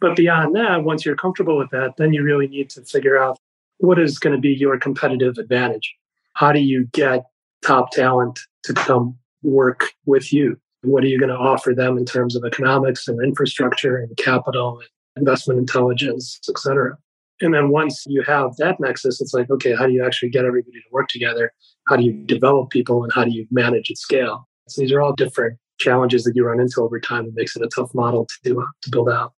But 0.00 0.16
beyond 0.16 0.54
that, 0.56 0.84
once 0.84 1.04
you're 1.04 1.16
comfortable 1.16 1.58
with 1.58 1.70
that, 1.70 1.96
then 1.96 2.12
you 2.12 2.22
really 2.22 2.48
need 2.48 2.70
to 2.70 2.82
figure 2.82 3.18
out 3.18 3.38
what 3.78 3.98
is 3.98 4.18
going 4.18 4.34
to 4.34 4.40
be 4.40 4.54
your 4.54 4.78
competitive 4.78 5.36
advantage. 5.38 5.94
How 6.32 6.52
do 6.52 6.60
you 6.60 6.86
get 6.92 7.24
top 7.62 7.90
talent 7.90 8.40
to 8.64 8.74
come 8.74 9.18
work 9.42 9.92
with 10.04 10.32
you? 10.32 10.58
What 10.82 11.04
are 11.04 11.08
you 11.08 11.18
going 11.18 11.30
to 11.30 11.36
offer 11.36 11.74
them 11.74 11.98
in 11.98 12.04
terms 12.04 12.36
of 12.36 12.44
economics 12.44 13.08
and 13.08 13.22
infrastructure 13.22 13.96
and 13.98 14.16
capital 14.16 14.78
and 14.78 14.88
investment 15.16 15.58
intelligence, 15.58 16.38
et 16.48 16.58
cetera? 16.58 16.96
And 17.40 17.52
then 17.52 17.68
once 17.68 18.04
you 18.06 18.22
have 18.22 18.56
that 18.56 18.80
nexus, 18.80 19.20
it's 19.20 19.34
like, 19.34 19.50
okay, 19.50 19.74
how 19.74 19.86
do 19.86 19.92
you 19.92 20.04
actually 20.04 20.30
get 20.30 20.44
everybody 20.44 20.78
to 20.78 20.88
work 20.90 21.08
together? 21.08 21.52
How 21.86 21.96
do 21.96 22.04
you 22.04 22.12
develop 22.12 22.70
people 22.70 23.04
and 23.04 23.12
how 23.12 23.24
do 23.24 23.30
you 23.30 23.46
manage 23.50 23.90
at 23.90 23.98
scale? 23.98 24.48
So 24.68 24.80
these 24.80 24.92
are 24.92 25.02
all 25.02 25.12
different 25.12 25.58
challenges 25.78 26.24
that 26.24 26.34
you 26.34 26.44
run 26.44 26.60
into 26.60 26.80
over 26.80 26.98
time. 26.98 27.26
that 27.26 27.34
makes 27.34 27.54
it 27.56 27.62
a 27.62 27.68
tough 27.68 27.94
model 27.94 28.26
to 28.26 28.34
do, 28.42 28.66
to 28.82 28.90
build 28.90 29.10
out. 29.10 29.32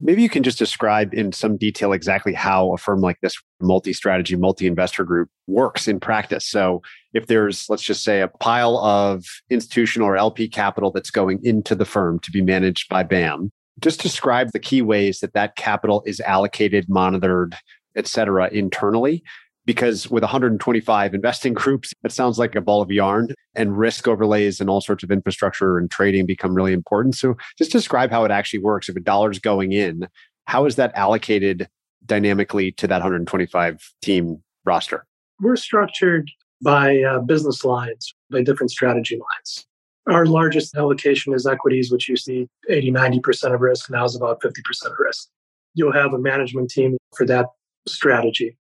Maybe 0.00 0.22
you 0.22 0.28
can 0.28 0.42
just 0.44 0.58
describe 0.58 1.12
in 1.12 1.32
some 1.32 1.56
detail 1.56 1.92
exactly 1.92 2.32
how 2.32 2.72
a 2.72 2.78
firm 2.78 3.00
like 3.00 3.20
this 3.20 3.36
multi 3.60 3.92
strategy, 3.92 4.36
multi 4.36 4.66
investor 4.66 5.04
group 5.04 5.28
works 5.46 5.88
in 5.88 5.98
practice. 5.98 6.46
So, 6.46 6.82
if 7.14 7.26
there's, 7.26 7.68
let's 7.68 7.82
just 7.82 8.04
say, 8.04 8.20
a 8.20 8.28
pile 8.28 8.78
of 8.78 9.24
institutional 9.50 10.06
or 10.06 10.16
LP 10.16 10.48
capital 10.48 10.92
that's 10.92 11.10
going 11.10 11.44
into 11.44 11.74
the 11.74 11.84
firm 11.84 12.20
to 12.20 12.30
be 12.30 12.42
managed 12.42 12.88
by 12.88 13.02
BAM, 13.02 13.50
just 13.80 14.00
describe 14.00 14.52
the 14.52 14.60
key 14.60 14.82
ways 14.82 15.20
that 15.20 15.32
that 15.32 15.56
capital 15.56 16.02
is 16.06 16.20
allocated, 16.20 16.88
monitored, 16.88 17.56
et 17.96 18.06
cetera, 18.06 18.48
internally 18.50 19.24
because 19.68 20.10
with 20.10 20.22
125 20.22 21.12
investing 21.12 21.52
groups, 21.52 21.92
it 22.02 22.10
sounds 22.10 22.38
like 22.38 22.54
a 22.54 22.60
ball 22.62 22.80
of 22.80 22.90
yarn 22.90 23.34
and 23.54 23.76
risk 23.76 24.08
overlays 24.08 24.62
and 24.62 24.70
all 24.70 24.80
sorts 24.80 25.04
of 25.04 25.10
infrastructure 25.10 25.76
and 25.76 25.90
trading 25.90 26.24
become 26.24 26.54
really 26.54 26.72
important. 26.72 27.14
So 27.14 27.36
just 27.58 27.70
describe 27.70 28.10
how 28.10 28.24
it 28.24 28.30
actually 28.30 28.60
works. 28.60 28.88
If 28.88 28.96
a 28.96 29.00
dollar's 29.00 29.38
going 29.38 29.72
in, 29.72 30.08
how 30.46 30.64
is 30.64 30.76
that 30.76 30.90
allocated 30.94 31.68
dynamically 32.06 32.72
to 32.72 32.86
that 32.86 33.02
125 33.02 33.92
team 34.00 34.42
roster? 34.64 35.04
We're 35.38 35.56
structured 35.56 36.30
by 36.62 37.02
uh, 37.02 37.18
business 37.18 37.62
lines, 37.62 38.14
by 38.30 38.42
different 38.42 38.70
strategy 38.70 39.16
lines. 39.16 39.66
Our 40.06 40.24
largest 40.24 40.74
allocation 40.78 41.34
is 41.34 41.46
equities, 41.46 41.92
which 41.92 42.08
you 42.08 42.16
see 42.16 42.48
80, 42.70 42.90
90% 42.92 43.52
of 43.54 43.60
risk. 43.60 43.90
Now 43.90 44.06
is 44.06 44.16
about 44.16 44.40
50% 44.40 44.52
of 44.86 44.92
risk. 44.98 45.28
You'll 45.74 45.92
have 45.92 46.14
a 46.14 46.18
management 46.18 46.70
team 46.70 46.96
for 47.14 47.26
that 47.26 47.48
strategy 47.86 48.56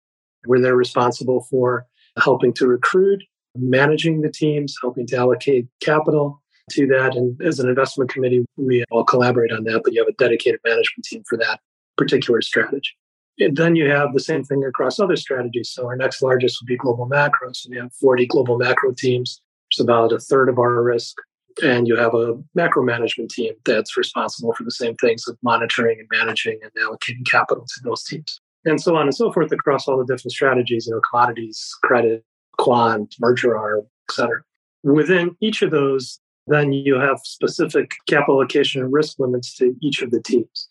where 0.46 0.60
they're 0.60 0.76
responsible 0.76 1.46
for 1.50 1.86
helping 2.18 2.52
to 2.54 2.66
recruit, 2.66 3.22
managing 3.56 4.22
the 4.22 4.30
teams, 4.30 4.76
helping 4.80 5.06
to 5.08 5.16
allocate 5.16 5.66
capital 5.80 6.42
to 6.72 6.86
that. 6.88 7.14
And 7.14 7.40
as 7.42 7.58
an 7.58 7.68
investment 7.68 8.10
committee, 8.10 8.44
we 8.56 8.84
all 8.90 9.04
collaborate 9.04 9.52
on 9.52 9.64
that, 9.64 9.82
but 9.84 9.92
you 9.92 10.00
have 10.00 10.08
a 10.08 10.16
dedicated 10.16 10.60
management 10.64 11.04
team 11.04 11.22
for 11.28 11.36
that 11.38 11.60
particular 11.96 12.40
strategy. 12.42 12.90
And 13.38 13.56
then 13.56 13.76
you 13.76 13.90
have 13.90 14.14
the 14.14 14.20
same 14.20 14.44
thing 14.44 14.64
across 14.64 14.98
other 14.98 15.16
strategies. 15.16 15.70
So 15.70 15.86
our 15.86 15.96
next 15.96 16.22
largest 16.22 16.58
would 16.60 16.66
be 16.66 16.76
global 16.76 17.06
macro. 17.06 17.52
So 17.52 17.68
we 17.70 17.76
have 17.76 17.92
40 17.94 18.26
global 18.26 18.56
macro 18.56 18.92
teams. 18.92 19.40
It's 19.70 19.80
about 19.80 20.12
a 20.12 20.18
third 20.18 20.48
of 20.48 20.58
our 20.58 20.82
risk. 20.82 21.16
And 21.62 21.86
you 21.86 21.96
have 21.96 22.14
a 22.14 22.34
macro 22.54 22.82
management 22.82 23.30
team 23.30 23.54
that's 23.64 23.96
responsible 23.96 24.54
for 24.54 24.64
the 24.64 24.70
same 24.70 24.94
things 24.96 25.26
of 25.26 25.38
monitoring 25.42 25.98
and 25.98 26.08
managing 26.10 26.58
and 26.62 26.70
allocating 26.82 27.26
capital 27.26 27.64
to 27.64 27.80
those 27.82 28.04
teams 28.04 28.40
and 28.66 28.80
so 28.80 28.96
on 28.96 29.02
and 29.02 29.14
so 29.14 29.32
forth 29.32 29.50
across 29.52 29.88
all 29.88 29.96
the 29.96 30.04
different 30.04 30.32
strategies, 30.32 30.86
you 30.86 30.92
know, 30.92 31.00
commodities, 31.00 31.74
credit, 31.82 32.24
quant, 32.58 33.14
merger 33.20 33.54
arb, 33.54 33.86
et 34.08 34.14
cetera. 34.14 34.42
Within 34.82 35.36
each 35.40 35.62
of 35.62 35.70
those, 35.70 36.20
then 36.46 36.72
you 36.72 36.96
have 36.96 37.18
specific 37.24 37.92
capital 38.08 38.36
allocation 38.36 38.82
and 38.82 38.92
risk 38.92 39.18
limits 39.18 39.56
to 39.56 39.74
each 39.80 40.02
of 40.02 40.10
the 40.10 40.20
teams. 40.20 40.68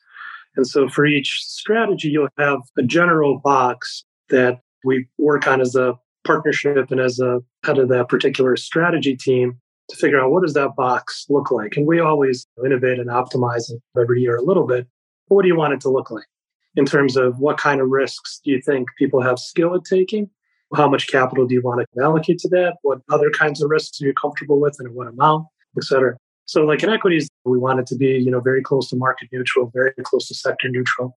And 0.56 0.66
so 0.66 0.88
for 0.88 1.06
each 1.06 1.42
strategy, 1.44 2.10
you'll 2.10 2.30
have 2.38 2.60
a 2.78 2.84
general 2.84 3.40
box 3.40 4.06
that 4.30 4.62
we 4.86 5.08
work 5.18 5.48
on 5.48 5.60
as 5.60 5.75
a 5.75 5.98
partnership 6.25 6.92
and 6.92 7.00
as 7.00 7.20
a 7.20 7.40
head 7.66 7.78
of 7.78 7.90
that 7.90 8.10
particular 8.10 8.56
strategy 8.56 9.16
team 9.16 9.60
to 9.90 9.98
figure 9.98 10.20
out 10.20 10.32
what 10.32 10.44
does 10.44 10.54
that 10.54 10.75
box 10.75 11.25
look 11.30 11.52
like. 11.52 11.75
And 11.75 11.86
we 11.86 12.00
always 12.00 12.48
innovate 12.64 13.00
and 13.00 13.10
optimize 13.10 13.70
it 13.70 13.82
every 14.00 14.22
year 14.22 14.38
a 14.38 14.44
little 14.44 14.66
bit. 14.66 14.88
But 15.28 15.36
what 15.36 15.42
do 15.42 15.48
you 15.48 15.58
want 15.58 15.74
it 15.74 15.82
to 15.82 15.90
look 15.90 16.10
like? 16.10 16.25
In 16.75 16.86
terms 16.86 17.15
of 17.15 17.39
what 17.39 17.58
kind 17.58 17.82
of 17.82 17.89
risks 17.89 18.39
do 18.44 18.51
you 18.51 18.62
think 18.62 18.89
people 18.98 19.22
have 19.22 19.39
skill 19.39 19.75
at 19.75 19.86
taking? 19.86 20.29
How 20.75 20.89
much 20.89 21.08
capital 21.08 21.46
do 21.46 21.53
you 21.53 21.62
want 21.62 21.82
to 21.82 22.03
allocate 22.03 22.39
to 22.39 22.50
that? 22.50 22.77
What 22.82 23.00
other 23.12 23.29
kinds 23.29 23.62
of 23.62 23.70
risks 23.70 24.01
are 24.01 24.05
you 24.05 24.13
comfortable 24.13 24.60
with 24.60 24.75
and 24.79 24.89
at 24.89 24.94
what 24.94 25.08
amount, 25.08 25.48
et 25.77 25.84
cetera? 25.84 26.17
So 26.46 26.63
like 26.63 26.84
in 26.84 26.89
equities, 26.89 27.29
we 27.44 27.58
want 27.58 27.79
it 27.79 27.88
to 27.88 27.96
be, 27.96 28.08
you 28.08 28.29
know, 28.29 28.39
very 28.39 28.62
close 28.62 28.89
to 28.89 28.96
market 28.96 29.29
neutral, 29.32 29.72
very 29.74 29.94
close 30.03 30.27
to 30.27 30.36
sector 30.36 30.70
neutral. 30.70 31.17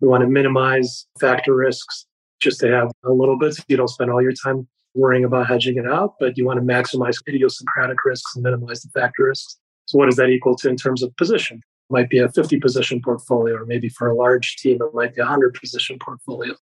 We 0.00 0.08
want 0.08 0.22
to 0.22 0.28
minimize 0.28 1.06
factor 1.20 1.54
risks 1.54 2.06
just 2.40 2.60
to 2.60 2.68
have 2.68 2.90
a 3.04 3.12
little 3.12 3.38
bit 3.38 3.54
so 3.54 3.62
you 3.68 3.76
don't 3.76 3.88
spend 3.88 4.10
all 4.10 4.20
your 4.20 4.32
time 4.32 4.68
worrying 4.94 5.24
about 5.24 5.46
hedging 5.46 5.76
it 5.76 5.86
out, 5.86 6.14
but 6.18 6.36
you 6.36 6.44
want 6.44 6.58
to 6.58 6.64
maximize 6.64 7.16
idiosyncratic 7.28 8.04
risks 8.04 8.34
and 8.34 8.42
minimize 8.42 8.82
the 8.82 8.90
factor 8.90 9.24
risks. 9.24 9.56
So 9.86 9.98
what 9.98 10.06
does 10.06 10.16
that 10.16 10.28
equal 10.28 10.56
to 10.56 10.68
in 10.68 10.76
terms 10.76 11.02
of 11.02 11.14
position? 11.16 11.60
Might 11.90 12.08
be 12.08 12.18
a 12.18 12.30
50 12.30 12.58
position 12.58 13.00
portfolio, 13.02 13.56
or 13.56 13.66
maybe 13.66 13.88
for 13.88 14.08
a 14.08 14.14
large 14.14 14.56
team, 14.56 14.78
it 14.80 14.94
might 14.94 15.14
be 15.14 15.20
a 15.20 15.24
100 15.24 15.54
position 15.54 15.98
portfolio, 15.98 16.54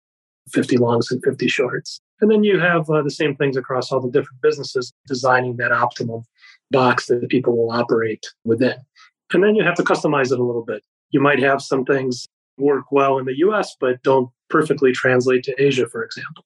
50 0.51 0.77
longs 0.77 1.11
and 1.11 1.23
50 1.25 1.49
shorts. 1.49 2.01
And 2.21 2.31
then 2.31 2.45
you 2.45 2.59
have 2.59 2.89
uh, 2.91 3.03
the 3.03 3.11
same 3.11 3.35
things 3.35 3.57
across 3.57 3.91
all 3.91 4.01
the 4.01 4.11
different 4.11 4.41
businesses, 4.43 4.93
designing 5.07 5.57
that 5.57 5.71
optimal 5.71 6.25
box 6.71 7.07
that 7.07 7.29
people 7.29 7.57
will 7.57 7.71
operate 7.71 8.25
within. 8.45 8.77
And 9.33 9.43
then 9.43 9.55
you 9.55 9.65
have 9.65 9.75
to 9.77 9.83
customize 9.83 10.33
it 10.33 10.39
a 10.39 10.45
little 10.45 10.65
bit. 10.65 10.83
You 11.11 11.21
might 11.21 11.41
have 11.41 11.63
some 11.63 11.85
things 11.85 12.27
work 12.57 12.93
well 12.93 13.19
in 13.19 13.25
the 13.25 13.39
US, 13.39 13.77
but 13.81 14.03
don't 14.03 14.31
perfectly 14.49 14.93
translate 14.93 15.43
to 15.45 15.63
Asia, 15.63 15.89
for 15.89 16.05
example, 16.05 16.45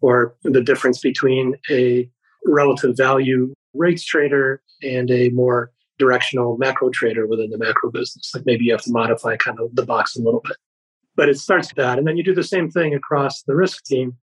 or 0.00 0.34
the 0.42 0.62
difference 0.62 1.00
between 1.00 1.56
a 1.70 2.10
relative 2.44 2.96
value 2.96 3.54
rates 3.74 4.04
trader 4.04 4.62
and 4.82 5.10
a 5.10 5.30
more 5.30 5.70
directional 5.98 6.56
macro 6.58 6.90
trader 6.90 7.26
within 7.26 7.50
the 7.50 7.58
macro 7.58 7.90
business. 7.90 8.30
Like 8.34 8.46
maybe 8.46 8.64
you 8.64 8.72
have 8.72 8.82
to 8.82 8.92
modify 8.92 9.36
kind 9.36 9.58
of 9.60 9.74
the 9.74 9.84
box 9.84 10.16
a 10.16 10.22
little 10.22 10.40
bit. 10.40 10.56
But 11.14 11.28
it 11.28 11.38
starts 11.38 11.68
with 11.68 11.76
that. 11.76 11.98
And 11.98 12.06
then 12.06 12.16
you 12.16 12.22
do 12.22 12.34
the 12.34 12.44
same 12.44 12.70
thing 12.70 12.94
across 12.94 13.42
the 13.42 13.54
risk 13.54 13.84
team. 13.84 14.16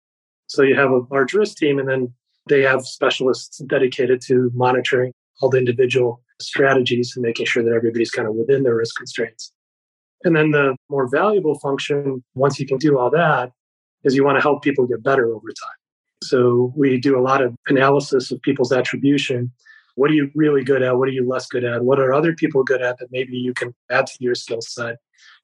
So 0.47 0.63
you 0.63 0.75
have 0.75 0.91
a 0.91 1.01
large 1.09 1.33
risk 1.33 1.57
team, 1.57 1.79
and 1.79 1.87
then 1.87 2.13
they 2.49 2.61
have 2.61 2.85
specialists 2.85 3.59
dedicated 3.59 4.21
to 4.27 4.51
monitoring 4.53 5.13
all 5.41 5.49
the 5.49 5.57
individual 5.57 6.21
strategies 6.41 7.13
and 7.15 7.23
making 7.23 7.45
sure 7.45 7.63
that 7.63 7.71
everybody's 7.73 8.11
kind 8.11 8.27
of 8.27 8.35
within 8.35 8.63
their 8.63 8.75
risk 8.75 8.95
constraints. 8.97 9.53
And 10.23 10.35
then 10.35 10.51
the 10.51 10.75
more 10.89 11.07
valuable 11.09 11.57
function, 11.59 12.23
once 12.35 12.59
you 12.59 12.67
can 12.67 12.77
do 12.77 12.97
all 12.99 13.09
that, 13.11 13.51
is 14.03 14.15
you 14.15 14.25
want 14.25 14.37
to 14.37 14.41
help 14.41 14.61
people 14.61 14.85
get 14.85 15.03
better 15.03 15.33
over 15.33 15.47
time. 15.47 15.77
So 16.23 16.73
we 16.75 16.99
do 16.99 17.17
a 17.17 17.21
lot 17.21 17.41
of 17.41 17.55
analysis 17.67 18.31
of 18.31 18.41
people's 18.41 18.71
attribution 18.71 19.51
what 19.95 20.11
are 20.11 20.13
you 20.13 20.31
really 20.35 20.63
good 20.63 20.81
at? 20.81 20.97
What 20.97 21.07
are 21.07 21.13
you 21.13 21.27
less 21.27 21.47
good 21.47 21.63
at? 21.63 21.83
What 21.83 21.99
are 21.99 22.13
other 22.13 22.33
people 22.33 22.63
good 22.63 22.81
at 22.81 22.97
that 22.99 23.07
maybe 23.11 23.37
you 23.37 23.53
can 23.53 23.73
add 23.89 24.07
to 24.07 24.13
your 24.19 24.35
skill 24.35 24.61
set? 24.61 24.97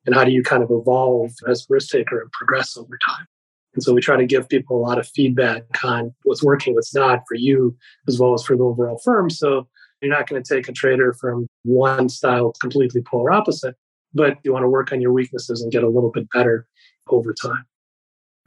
And 0.06 0.16
how 0.16 0.24
do 0.24 0.32
you 0.32 0.44
kind 0.44 0.64
of 0.64 0.72
evolve 0.72 1.32
as 1.48 1.66
risk 1.70 1.90
taker 1.90 2.22
and 2.22 2.32
progress 2.32 2.78
over 2.78 2.98
time? 3.06 3.26
And 3.74 3.84
so 3.84 3.94
we 3.94 4.02
try 4.02 4.18
to 4.18 4.26
give 4.26 4.50
people 4.50 4.78
a 4.78 4.82
lot 4.86 4.98
of 4.98 5.08
feedback 5.08 5.64
on 5.84 6.14
what's 6.24 6.44
working, 6.44 6.74
what's 6.74 6.96
not 6.96 7.22
for 7.28 7.36
you, 7.36 7.78
as 8.08 8.20
well 8.20 8.34
as 8.34 8.44
for 8.44 8.56
the 8.56 8.64
overall 8.64 9.00
firm. 9.04 9.30
So 9.30 9.68
you're 10.02 10.12
not 10.12 10.28
going 10.28 10.42
to 10.42 10.56
take 10.56 10.68
a 10.68 10.72
trader 10.72 11.14
from 11.14 11.48
one 11.64 12.10
style 12.10 12.54
completely 12.60 13.02
polar 13.02 13.32
opposite, 13.32 13.76
but 14.14 14.38
you 14.44 14.54
want 14.54 14.64
to 14.64 14.70
work 14.70 14.92
on 14.92 15.02
your 15.02 15.14
weaknesses 15.14 15.62
and 15.62 15.72
get 15.72 15.84
a 15.84 15.90
little 15.90 16.12
bit 16.12 16.28
better 16.32 16.68
over 17.10 17.34
time. 17.34 17.66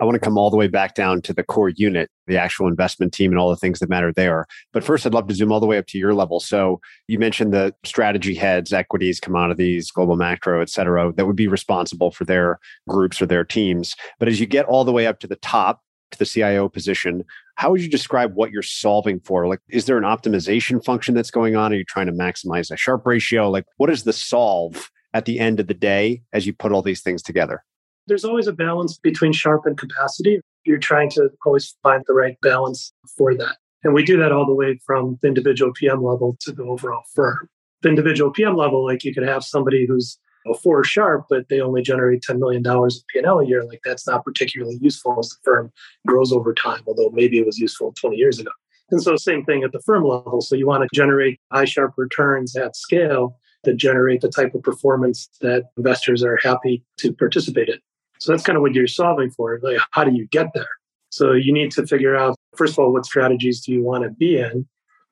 I 0.00 0.04
want 0.04 0.14
to 0.14 0.20
come 0.20 0.38
all 0.38 0.50
the 0.50 0.56
way 0.56 0.66
back 0.66 0.94
down 0.94 1.20
to 1.22 1.32
the 1.34 1.42
core 1.42 1.68
unit, 1.68 2.10
the 2.26 2.38
actual 2.38 2.66
investment 2.66 3.12
team, 3.12 3.30
and 3.30 3.38
all 3.38 3.50
the 3.50 3.56
things 3.56 3.80
that 3.80 3.90
matter 3.90 4.12
there. 4.12 4.46
But 4.72 4.82
first, 4.82 5.06
I'd 5.06 5.12
love 5.12 5.26
to 5.28 5.34
zoom 5.34 5.52
all 5.52 5.60
the 5.60 5.66
way 5.66 5.76
up 5.76 5.86
to 5.88 5.98
your 5.98 6.14
level. 6.14 6.40
So 6.40 6.80
you 7.06 7.18
mentioned 7.18 7.52
the 7.52 7.74
strategy 7.84 8.34
heads, 8.34 8.72
equities, 8.72 9.20
commodities, 9.20 9.90
global 9.90 10.16
macro, 10.16 10.62
et 10.62 10.70
cetera, 10.70 11.12
that 11.12 11.26
would 11.26 11.36
be 11.36 11.48
responsible 11.48 12.10
for 12.10 12.24
their 12.24 12.58
groups 12.88 13.20
or 13.20 13.26
their 13.26 13.44
teams. 13.44 13.94
But 14.18 14.28
as 14.28 14.40
you 14.40 14.46
get 14.46 14.66
all 14.66 14.84
the 14.84 14.92
way 14.92 15.06
up 15.06 15.20
to 15.20 15.26
the 15.26 15.36
top, 15.36 15.82
to 16.12 16.18
the 16.18 16.26
CIO 16.26 16.68
position, 16.68 17.24
how 17.56 17.70
would 17.70 17.82
you 17.82 17.90
describe 17.90 18.34
what 18.34 18.50
you're 18.50 18.62
solving 18.62 19.20
for? 19.20 19.46
Like, 19.46 19.60
is 19.68 19.84
there 19.84 19.98
an 19.98 20.04
optimization 20.04 20.82
function 20.84 21.14
that's 21.14 21.30
going 21.30 21.56
on? 21.56 21.72
Are 21.72 21.76
you 21.76 21.84
trying 21.84 22.06
to 22.06 22.12
maximize 22.12 22.70
a 22.70 22.76
Sharpe 22.76 23.06
ratio? 23.06 23.50
Like, 23.50 23.66
what 23.76 23.90
is 23.90 24.04
the 24.04 24.12
solve 24.12 24.90
at 25.12 25.24
the 25.26 25.38
end 25.38 25.60
of 25.60 25.66
the 25.66 25.74
day 25.74 26.22
as 26.32 26.46
you 26.46 26.52
put 26.52 26.72
all 26.72 26.82
these 26.82 27.02
things 27.02 27.22
together? 27.22 27.62
There's 28.06 28.24
always 28.24 28.46
a 28.46 28.52
balance 28.52 28.98
between 28.98 29.32
Sharpe 29.32 29.66
and 29.66 29.76
capacity. 29.76 30.40
You're 30.64 30.78
trying 30.78 31.10
to 31.10 31.30
always 31.44 31.76
find 31.82 32.02
the 32.06 32.14
right 32.14 32.36
balance 32.42 32.92
for 33.16 33.34
that. 33.34 33.56
And 33.82 33.94
we 33.94 34.04
do 34.04 34.18
that 34.18 34.32
all 34.32 34.46
the 34.46 34.54
way 34.54 34.78
from 34.84 35.18
the 35.22 35.28
individual 35.28 35.72
PM 35.72 36.02
level 36.02 36.36
to 36.40 36.52
the 36.52 36.64
overall 36.64 37.02
firm. 37.14 37.48
The 37.82 37.88
individual 37.88 38.30
PM 38.30 38.56
level, 38.56 38.84
like 38.84 39.04
you 39.04 39.14
could 39.14 39.26
have 39.26 39.42
somebody 39.42 39.86
who's 39.86 40.18
a 40.46 40.54
four 40.54 40.84
Sharpe, 40.84 41.26
but 41.28 41.48
they 41.48 41.60
only 41.60 41.82
generate 41.82 42.22
$10 42.22 42.38
million 42.38 42.66
of 42.66 42.92
P&L 43.12 43.40
a 43.40 43.46
year. 43.46 43.64
Like 43.64 43.80
that's 43.84 44.06
not 44.06 44.24
particularly 44.24 44.78
useful 44.80 45.16
as 45.18 45.28
the 45.28 45.36
firm 45.44 45.72
grows 46.06 46.32
over 46.32 46.52
time, 46.54 46.82
although 46.86 47.10
maybe 47.12 47.38
it 47.38 47.46
was 47.46 47.58
useful 47.58 47.92
20 47.92 48.16
years 48.16 48.38
ago. 48.38 48.50
And 48.90 49.02
so 49.02 49.16
same 49.16 49.44
thing 49.44 49.62
at 49.62 49.72
the 49.72 49.80
firm 49.80 50.04
level. 50.04 50.40
So 50.40 50.56
you 50.56 50.66
want 50.66 50.82
to 50.82 50.88
generate 50.94 51.40
high 51.52 51.64
Sharpe 51.64 51.94
returns 51.96 52.56
at 52.56 52.76
scale 52.76 53.36
that 53.64 53.76
generate 53.76 54.20
the 54.20 54.28
type 54.28 54.54
of 54.54 54.62
performance 54.62 55.28
that 55.40 55.64
investors 55.76 56.24
are 56.24 56.38
happy 56.42 56.82
to 56.98 57.12
participate 57.12 57.68
in. 57.68 57.78
So 58.20 58.32
that's 58.32 58.44
kind 58.44 58.56
of 58.56 58.62
what 58.62 58.74
you're 58.74 58.86
solving 58.86 59.30
for. 59.30 59.58
Like, 59.62 59.78
how 59.90 60.04
do 60.04 60.14
you 60.14 60.26
get 60.28 60.48
there? 60.54 60.68
So 61.08 61.32
you 61.32 61.52
need 61.52 61.72
to 61.72 61.86
figure 61.86 62.14
out, 62.14 62.36
first 62.56 62.74
of 62.74 62.78
all, 62.78 62.92
what 62.92 63.06
strategies 63.06 63.60
do 63.60 63.72
you 63.72 63.82
want 63.82 64.04
to 64.04 64.10
be 64.10 64.38
in? 64.38 64.68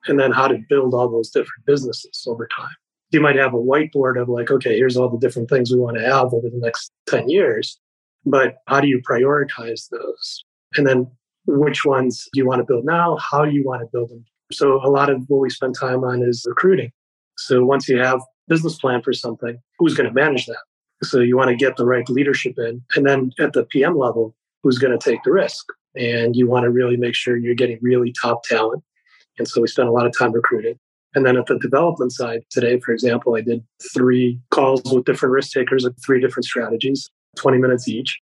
And 0.07 0.17
then 0.17 0.31
how 0.31 0.47
to 0.47 0.59
build 0.69 0.93
all 0.93 1.09
those 1.09 1.29
different 1.29 1.65
businesses 1.65 2.23
over 2.27 2.47
time. 2.55 2.73
You 3.11 3.19
might 3.19 3.35
have 3.35 3.53
a 3.53 3.57
whiteboard 3.57 4.21
of 4.21 4.29
like, 4.29 4.49
okay, 4.49 4.77
here's 4.77 4.95
all 4.95 5.09
the 5.09 5.17
different 5.17 5.49
things 5.49 5.71
we 5.71 5.79
want 5.79 5.97
to 5.97 6.03
have 6.03 6.33
over 6.33 6.49
the 6.49 6.59
next 6.59 6.91
10 7.07 7.27
years. 7.27 7.79
But 8.25 8.57
how 8.67 8.79
do 8.79 8.87
you 8.87 9.01
prioritize 9.01 9.89
those? 9.89 10.45
And 10.77 10.87
then 10.87 11.11
which 11.47 11.83
ones 11.83 12.29
do 12.31 12.39
you 12.39 12.47
want 12.47 12.59
to 12.59 12.65
build 12.65 12.85
now? 12.85 13.17
How 13.17 13.43
do 13.43 13.51
you 13.51 13.63
want 13.65 13.81
to 13.81 13.87
build 13.91 14.09
them? 14.09 14.23
So 14.51 14.79
a 14.85 14.89
lot 14.89 15.09
of 15.09 15.23
what 15.27 15.39
we 15.39 15.49
spend 15.49 15.75
time 15.77 16.03
on 16.03 16.21
is 16.21 16.45
recruiting. 16.47 16.91
So 17.37 17.65
once 17.65 17.89
you 17.89 17.97
have 17.97 18.21
business 18.47 18.77
plan 18.77 19.01
for 19.01 19.13
something, 19.13 19.57
who's 19.79 19.95
going 19.95 20.07
to 20.07 20.13
manage 20.13 20.45
that? 20.45 20.57
So 21.03 21.19
you 21.19 21.37
want 21.37 21.49
to 21.49 21.55
get 21.55 21.77
the 21.77 21.85
right 21.85 22.07
leadership 22.09 22.55
in. 22.57 22.81
And 22.95 23.05
then 23.05 23.31
at 23.39 23.53
the 23.53 23.63
PM 23.65 23.97
level, 23.97 24.35
who's 24.63 24.77
going 24.77 24.97
to 24.97 25.09
take 25.09 25.23
the 25.23 25.31
risk? 25.31 25.65
And 25.95 26.35
you 26.35 26.47
want 26.47 26.63
to 26.63 26.69
really 26.69 26.97
make 26.97 27.15
sure 27.15 27.37
you're 27.37 27.55
getting 27.55 27.79
really 27.81 28.13
top 28.21 28.43
talent. 28.43 28.83
And 29.37 29.47
so 29.47 29.61
we 29.61 29.67
spend 29.67 29.87
a 29.87 29.93
lot 29.93 30.05
of 30.05 30.17
time 30.17 30.33
recruiting. 30.33 30.77
And 31.15 31.25
then 31.25 31.37
at 31.37 31.47
the 31.47 31.57
development 31.57 32.11
side, 32.11 32.41
today, 32.51 32.79
for 32.79 32.91
example, 32.91 33.35
I 33.35 33.41
did 33.41 33.63
three 33.93 34.39
calls 34.51 34.81
with 34.91 35.05
different 35.05 35.33
risk 35.33 35.51
takers 35.51 35.85
at 35.85 35.93
three 36.05 36.21
different 36.21 36.45
strategies, 36.45 37.09
20 37.37 37.57
minutes 37.57 37.87
each 37.87 38.19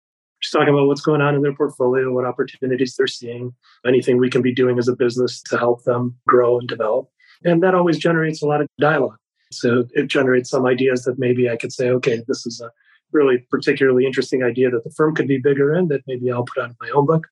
just 0.42 0.54
talking 0.54 0.74
about 0.74 0.88
what's 0.88 1.02
going 1.02 1.22
on 1.22 1.36
in 1.36 1.42
their 1.42 1.56
portfolio, 1.56 2.12
what 2.12 2.26
opportunities 2.26 2.96
they're 2.98 3.08
seeing, 3.08 3.54
anything 3.86 4.18
we 4.18 4.30
can 4.30 4.42
be 4.42 4.54
doing 4.54 4.80
as 4.80 4.88
a 4.88 4.96
business 4.96 5.42
to 5.44 5.58
help 5.58 5.84
them 5.84 6.16
grow 6.28 6.60
and 6.60 6.68
develop. 6.68 7.08
And 7.44 7.62
that 7.64 7.76
always 7.76 7.98
generates 7.98 8.42
a 8.42 8.48
lot 8.48 8.62
of 8.62 8.68
dialogue. 8.80 9.18
So 9.52 9.86
it 9.94 10.08
generates 10.08 10.50
some 10.50 10.66
ideas 10.66 11.04
that 11.04 11.20
maybe 11.20 11.50
I 11.50 11.58
could 11.58 11.74
say, 11.74 11.90
okay, 11.90 12.24
this 12.28 12.46
is 12.46 12.62
a 12.62 12.72
really 13.12 13.46
particularly 13.50 14.06
interesting 14.06 14.44
idea 14.44 14.70
that 14.72 14.84
the 14.84 14.92
firm 14.92 15.16
could 15.16 15.28
be 15.28 15.38
bigger 15.38 15.76
in 15.76 15.90
that 15.90 16.02
maybe 16.08 16.32
I'll 16.32 16.46
put 16.46 16.64
on 16.64 16.76
my 16.82 16.90
own 16.92 17.06
book. 17.06 17.28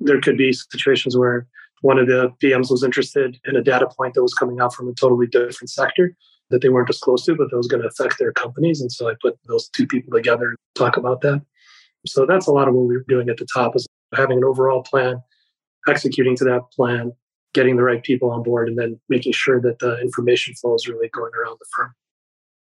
There 0.00 0.20
could 0.20 0.36
be 0.36 0.52
situations 0.52 1.16
where 1.16 1.46
one 1.82 1.98
of 1.98 2.06
the 2.06 2.32
PMs 2.42 2.70
was 2.70 2.82
interested 2.82 3.38
in 3.44 3.56
a 3.56 3.62
data 3.62 3.88
point 3.96 4.14
that 4.14 4.22
was 4.22 4.34
coming 4.34 4.60
out 4.60 4.74
from 4.74 4.88
a 4.88 4.94
totally 4.94 5.26
different 5.26 5.70
sector 5.70 6.14
that 6.50 6.62
they 6.62 6.68
weren't 6.68 6.90
as 6.90 6.98
close 6.98 7.24
to, 7.24 7.34
but 7.34 7.50
that 7.50 7.56
was 7.56 7.68
going 7.68 7.82
to 7.82 7.88
affect 7.88 8.18
their 8.18 8.32
companies. 8.32 8.80
And 8.80 8.90
so 8.90 9.08
I 9.08 9.14
put 9.22 9.38
those 9.46 9.68
two 9.68 9.86
people 9.86 10.12
together 10.12 10.50
to 10.50 10.56
talk 10.74 10.96
about 10.96 11.20
that. 11.22 11.42
So 12.06 12.26
that's 12.26 12.46
a 12.46 12.52
lot 12.52 12.68
of 12.68 12.74
what 12.74 12.86
we 12.86 12.96
are 12.96 13.04
doing 13.08 13.28
at 13.28 13.36
the 13.36 13.46
top 13.52 13.76
is 13.76 13.86
having 14.14 14.38
an 14.38 14.44
overall 14.44 14.82
plan, 14.82 15.22
executing 15.88 16.36
to 16.36 16.44
that 16.44 16.62
plan, 16.72 17.12
getting 17.54 17.76
the 17.76 17.82
right 17.82 18.02
people 18.02 18.30
on 18.30 18.42
board, 18.42 18.68
and 18.68 18.78
then 18.78 19.00
making 19.08 19.32
sure 19.32 19.60
that 19.60 19.78
the 19.78 20.00
information 20.00 20.54
flow 20.54 20.74
is 20.74 20.88
really 20.88 21.08
going 21.08 21.32
around 21.40 21.56
the 21.58 21.66
firm. 21.76 21.92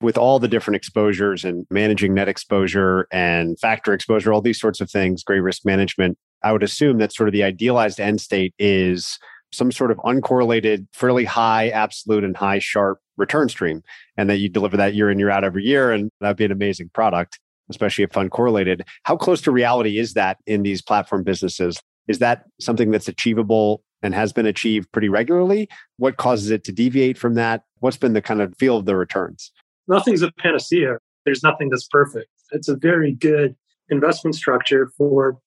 With 0.02 0.18
all 0.18 0.40
the 0.40 0.48
different 0.48 0.76
exposures 0.76 1.46
and 1.46 1.66
managing 1.70 2.14
net 2.14 2.28
exposure 2.28 3.08
and 3.12 3.58
factor 3.60 3.94
exposure, 3.94 4.34
all 4.34 4.42
these 4.42 4.60
sorts 4.60 4.82
of 4.82 4.92
things, 4.92 5.24
great 5.24 5.40
risk 5.40 5.66
management, 5.66 6.18
I 6.44 6.52
would 6.52 6.64
assume 6.64 6.98
that 6.98 7.14
sort 7.14 7.30
of 7.30 7.34
the 7.34 7.44
idealized 7.44 8.02
end 8.02 8.20
state 8.20 8.54
is 8.60 9.18
some 9.54 9.72
sort 9.72 9.92
of 9.92 9.98
uncorrelated, 10.00 10.88
fairly 10.94 11.26
high 11.26 11.70
absolute 11.70 12.24
and 12.24 12.36
high 12.36 12.60
Sharpe 12.60 13.00
return 13.16 13.48
stream, 13.48 13.84
and 14.18 14.30
that 14.30 14.38
you 14.38 14.50
deliver 14.50 14.76
that 14.76 14.96
year 14.96 15.10
in, 15.10 15.20
year 15.20 15.30
out 15.30 15.44
every 15.44 15.64
year. 15.64 15.92
And 15.92 16.10
that'd 16.20 16.36
be 16.36 16.46
an 16.46 16.52
amazing 16.52 16.90
product 16.94 17.40
especially 17.70 18.04
if 18.04 18.12
uncorrelated. 18.12 18.82
How 19.04 19.16
close 19.16 19.42
to 19.42 19.52
reality 19.52 19.98
is 19.98 20.14
that 20.14 20.38
in 20.46 20.64
these 20.64 20.82
platform 20.82 21.24
businesses? 21.24 21.80
Is 22.08 22.20
that 22.20 22.46
something 22.60 22.92
that's 22.92 23.08
achievable 23.08 23.84
and 24.02 24.14
has 24.14 24.34
been 24.34 24.46
achieved 24.46 24.92
pretty 24.92 25.10
regularly? 25.10 25.70
What 25.98 26.18
causes 26.18 26.52
it 26.52 26.64
to 26.66 26.72
deviate 26.72 27.18
from 27.18 27.36
that? 27.36 27.64
What's 27.80 27.98
been 27.98 28.14
the 28.14 28.22
kind 28.22 28.42
of 28.42 28.56
feel 28.58 28.78
of 28.78 28.86
the 28.86 28.96
returns? 28.96 29.52
Nothing's 29.88 30.22
a 30.22 30.32
panacea. 30.32 30.98
There's 31.26 31.44
nothing 31.44 31.70
that's 31.70 31.88
perfect. 31.88 32.30
It's 32.52 32.68
a 32.68 32.76
very 32.76 33.14
good 33.14 33.56
investment 33.90 34.36
structure 34.36 34.92
for 34.98 35.40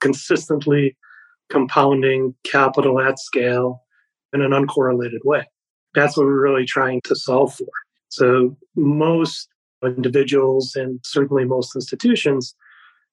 consistently 0.00 0.96
compounding 1.50 2.34
capital 2.44 3.00
at 3.00 3.18
scale 3.18 3.82
in 4.32 4.42
an 4.42 4.50
uncorrelated 4.50 5.24
way. 5.24 5.48
That's 5.94 6.16
what 6.16 6.26
we're 6.26 6.42
really 6.42 6.66
trying 6.66 7.00
to 7.04 7.14
solve 7.14 7.54
for. 7.54 7.68
So 8.08 8.56
most 8.76 9.48
individuals 9.84 10.76
and 10.76 11.00
certainly 11.04 11.44
most 11.44 11.74
institutions 11.76 12.54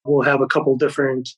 will 0.05 0.23
have 0.23 0.41
a 0.41 0.47
couple 0.47 0.75
different 0.75 1.29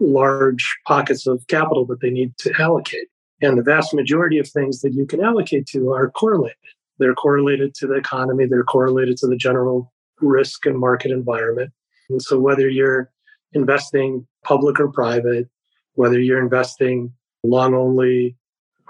large 0.00 0.76
pockets 0.86 1.26
of 1.26 1.46
capital 1.48 1.84
that 1.86 2.00
they 2.00 2.10
need 2.10 2.36
to 2.38 2.52
allocate. 2.58 3.08
And 3.40 3.56
the 3.56 3.62
vast 3.62 3.94
majority 3.94 4.38
of 4.38 4.48
things 4.48 4.80
that 4.80 4.94
you 4.94 5.06
can 5.06 5.22
allocate 5.22 5.66
to 5.68 5.92
are 5.92 6.10
correlated. 6.10 6.56
They're 6.98 7.14
correlated 7.14 7.74
to 7.76 7.86
the 7.86 7.94
economy, 7.94 8.46
they're 8.46 8.64
correlated 8.64 9.16
to 9.18 9.26
the 9.28 9.36
general 9.36 9.92
risk 10.20 10.66
and 10.66 10.78
market 10.78 11.12
environment. 11.12 11.72
And 12.10 12.20
so, 12.20 12.40
whether 12.40 12.68
you're 12.68 13.10
investing 13.52 14.26
public 14.44 14.80
or 14.80 14.88
private, 14.88 15.48
whether 15.94 16.18
you're 16.18 16.42
investing 16.42 17.12
long 17.44 17.74
only 17.74 18.36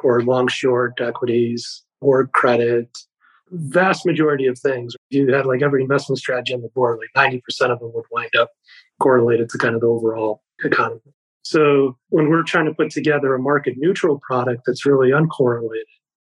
or 0.03 0.23
long 0.23 0.49
short 0.49 1.01
equities 1.01 1.83
or 2.01 2.29
credit 2.29 2.89
vast 3.51 4.07
majority 4.07 4.47
of 4.47 4.59
things, 4.59 4.95
you 5.11 5.33
had 5.33 5.47
like 5.47 5.63
every 5.63 5.83
investment 5.83 6.19
strategy 6.19 6.55
on 6.55 6.63
the 6.63 6.69
board, 6.69 6.99
like 6.99 7.33
90% 7.33 7.71
of 7.71 7.81
them 7.81 7.93
would 7.95 8.05
wind 8.11 8.35
up 8.39 8.51
correlated 9.01 9.49
to 9.51 9.59
kind 9.59 9.75
of 9.75 9.81
the 9.81 9.87
overall 9.87 10.43
economy. 10.65 11.01
So 11.43 11.97
when 12.11 12.29
we're 12.29 12.43
trying 12.43 12.67
to 12.67 12.75
put 12.75 12.91
together 12.91 13.35
a 13.35 13.39
market 13.39 13.75
neutral 13.79 14.21
product 14.27 14.63
that's 14.67 14.85
really 14.85 15.11
uncorrelated, 15.11 15.85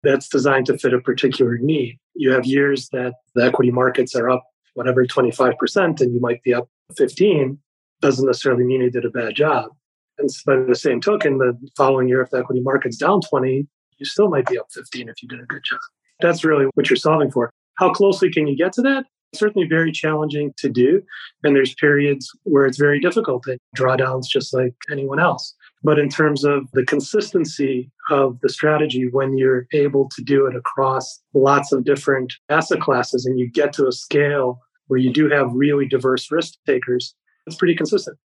that's 0.03 0.29
designed 0.29 0.67
to 0.67 0.77
fit 0.77 0.93
a 0.93 1.01
particular 1.01 1.57
need. 1.57 1.97
You 2.13 2.31
have 2.31 2.45
years 2.45 2.89
that 2.89 3.13
the 3.35 3.45
equity 3.45 3.71
markets 3.71 4.15
are 4.15 4.29
up 4.29 4.43
whatever 4.75 5.05
25% 5.05 6.01
and 6.01 6.13
you 6.13 6.19
might 6.19 6.43
be 6.43 6.53
up 6.53 6.69
15 6.97 7.57
doesn't 7.99 8.27
necessarily 8.27 8.63
mean 8.63 8.81
you 8.81 8.91
did 8.91 9.05
a 9.05 9.09
bad 9.09 9.35
job. 9.35 9.71
And 10.19 10.29
by 10.45 10.57
the 10.57 10.75
same 10.75 11.01
token, 11.01 11.39
the 11.39 11.57
following 11.75 12.07
year, 12.07 12.21
if 12.21 12.29
the 12.29 12.37
equity 12.37 12.61
market's 12.61 12.97
down 12.97 13.21
20, 13.21 13.67
you 13.97 14.05
still 14.05 14.29
might 14.29 14.45
be 14.45 14.57
up 14.57 14.67
15 14.71 15.09
if 15.09 15.21
you 15.21 15.29
did 15.29 15.39
a 15.39 15.45
good 15.45 15.63
job. 15.63 15.79
That's 16.19 16.43
really 16.43 16.65
what 16.75 16.89
you're 16.89 16.97
solving 16.97 17.31
for. 17.31 17.51
How 17.75 17.91
closely 17.91 18.31
can 18.31 18.47
you 18.47 18.55
get 18.55 18.73
to 18.73 18.81
that? 18.83 19.05
Certainly 19.35 19.67
very 19.67 19.91
challenging 19.91 20.53
to 20.57 20.69
do. 20.69 21.01
And 21.43 21.55
there's 21.55 21.75
periods 21.75 22.29
where 22.43 22.65
it's 22.65 22.77
very 22.77 22.99
difficult 22.99 23.43
to 23.43 23.57
drawdowns 23.77 24.25
just 24.27 24.53
like 24.53 24.73
anyone 24.91 25.19
else. 25.19 25.53
But 25.83 25.99
in 25.99 26.09
terms 26.09 26.43
of 26.43 26.67
the 26.73 26.85
consistency 26.85 27.91
of 28.09 28.39
the 28.41 28.49
strategy, 28.49 29.09
when 29.11 29.37
you're 29.37 29.67
able 29.73 30.09
to 30.15 30.23
do 30.23 30.45
it 30.47 30.55
across 30.55 31.21
lots 31.33 31.71
of 31.71 31.83
different 31.83 32.33
asset 32.49 32.79
classes 32.79 33.25
and 33.25 33.39
you 33.39 33.49
get 33.49 33.73
to 33.73 33.87
a 33.87 33.91
scale 33.91 34.59
where 34.87 34.99
you 34.99 35.11
do 35.11 35.29
have 35.29 35.51
really 35.53 35.87
diverse 35.87 36.31
risk 36.31 36.53
takers, 36.65 37.13
it's 37.45 37.55
pretty 37.55 37.75
consistent. 37.75 38.17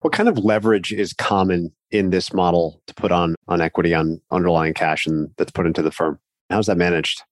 What 0.00 0.12
kind 0.12 0.28
of 0.28 0.38
leverage 0.38 0.92
is 0.92 1.12
common 1.12 1.72
in 1.90 2.10
this 2.10 2.32
model 2.32 2.80
to 2.86 2.94
put 2.94 3.10
on 3.10 3.34
on 3.48 3.60
equity 3.60 3.94
on 3.94 4.20
underlying 4.30 4.74
cash 4.74 5.06
and 5.06 5.30
that's 5.36 5.50
put 5.50 5.66
into 5.66 5.82
the 5.82 5.90
firm? 5.90 6.18
How's 6.50 6.66
that 6.66 6.78
managed? 6.78 7.22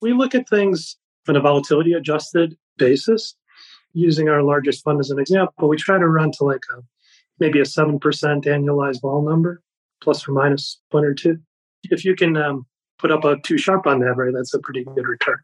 We 0.00 0.12
look 0.12 0.34
at 0.34 0.48
things 0.48 0.96
on 1.28 1.36
a 1.36 1.40
volatility 1.40 1.92
adjusted 1.92 2.56
basis. 2.76 3.34
Using 3.94 4.28
our 4.28 4.42
largest 4.42 4.84
fund 4.84 5.00
as 5.00 5.10
an 5.10 5.18
example, 5.18 5.68
we 5.68 5.76
try 5.76 5.98
to 5.98 6.06
run 6.06 6.30
to 6.32 6.44
like 6.44 6.62
a 6.76 6.82
maybe 7.40 7.60
a 7.60 7.64
7% 7.64 7.98
annualized 8.00 9.00
vol 9.00 9.22
number, 9.22 9.62
plus 10.02 10.28
or 10.28 10.32
minus 10.32 10.80
one 10.90 11.04
or 11.04 11.14
two. 11.14 11.38
If 11.84 12.04
you 12.04 12.14
can 12.14 12.36
um, 12.36 12.66
put 12.98 13.10
up 13.10 13.24
a 13.24 13.36
two 13.38 13.58
Sharpe 13.58 13.86
on 13.86 14.00
that, 14.00 14.14
right, 14.16 14.32
that's 14.34 14.54
a 14.54 14.58
pretty 14.58 14.84
good 14.84 15.06
return. 15.06 15.38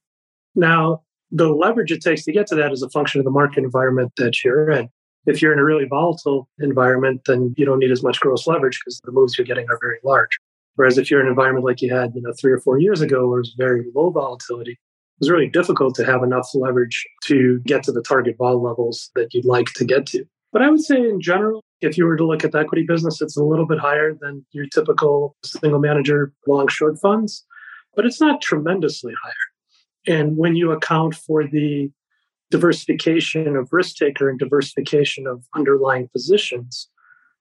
Now, 0.54 1.02
the 1.30 1.48
leverage 1.48 1.90
it 1.90 2.02
takes 2.02 2.24
to 2.24 2.32
get 2.32 2.46
to 2.48 2.54
that 2.56 2.72
is 2.72 2.82
a 2.82 2.90
function 2.90 3.20
of 3.20 3.24
the 3.24 3.30
market 3.30 3.64
environment 3.64 4.12
that 4.16 4.44
you're 4.44 4.70
in. 4.70 4.88
If 5.26 5.40
you're 5.40 5.52
in 5.52 5.58
a 5.58 5.64
really 5.64 5.86
volatile 5.86 6.48
environment, 6.58 7.22
then 7.26 7.54
you 7.56 7.64
don't 7.64 7.78
need 7.78 7.90
as 7.90 8.02
much 8.02 8.20
gross 8.20 8.46
leverage 8.46 8.78
because 8.78 9.00
the 9.04 9.12
moves 9.12 9.38
you're 9.38 9.46
getting 9.46 9.66
are 9.70 9.78
very 9.80 9.98
large. 10.04 10.38
Whereas 10.76 10.98
if 10.98 11.10
you're 11.10 11.20
in 11.20 11.26
an 11.26 11.32
environment 11.32 11.64
like 11.64 11.80
you 11.80 11.94
had, 11.94 12.14
you 12.14 12.20
know, 12.20 12.32
three 12.38 12.52
or 12.52 12.60
four 12.60 12.78
years 12.78 13.00
ago 13.00 13.28
where 13.28 13.38
it 13.38 13.42
was 13.42 13.54
very 13.56 13.86
low 13.94 14.10
volatility, 14.10 14.72
it 14.72 14.78
was 15.20 15.30
really 15.30 15.48
difficult 15.48 15.94
to 15.96 16.04
have 16.04 16.22
enough 16.22 16.48
leverage 16.54 17.06
to 17.24 17.60
get 17.60 17.82
to 17.84 17.92
the 17.92 18.02
target 18.02 18.36
vol 18.38 18.62
levels 18.62 19.10
that 19.14 19.32
you'd 19.32 19.44
like 19.44 19.72
to 19.74 19.84
get 19.84 20.06
to. 20.06 20.24
But 20.52 20.62
I 20.62 20.70
would 20.70 20.82
say 20.82 20.96
in 20.96 21.20
general, 21.20 21.62
if 21.80 21.98
you 21.98 22.06
were 22.06 22.16
to 22.16 22.26
look 22.26 22.44
at 22.44 22.52
the 22.52 22.58
equity 22.58 22.84
business, 22.84 23.20
it's 23.20 23.36
a 23.36 23.42
little 23.42 23.66
bit 23.66 23.78
higher 23.78 24.14
than 24.14 24.44
your 24.52 24.66
typical 24.66 25.36
single 25.44 25.80
manager 25.80 26.32
long 26.46 26.68
short 26.68 26.98
funds, 27.00 27.44
but 27.94 28.06
it's 28.06 28.20
not 28.20 28.40
tremendously 28.40 29.14
higher. 29.22 30.16
And 30.16 30.36
when 30.36 30.56
you 30.56 30.70
account 30.72 31.14
for 31.14 31.46
the 31.46 31.90
diversification 32.50 33.56
of 33.56 33.72
risk 33.72 33.96
taker 33.96 34.28
and 34.28 34.38
diversification 34.38 35.26
of 35.26 35.44
underlying 35.54 36.08
positions, 36.08 36.88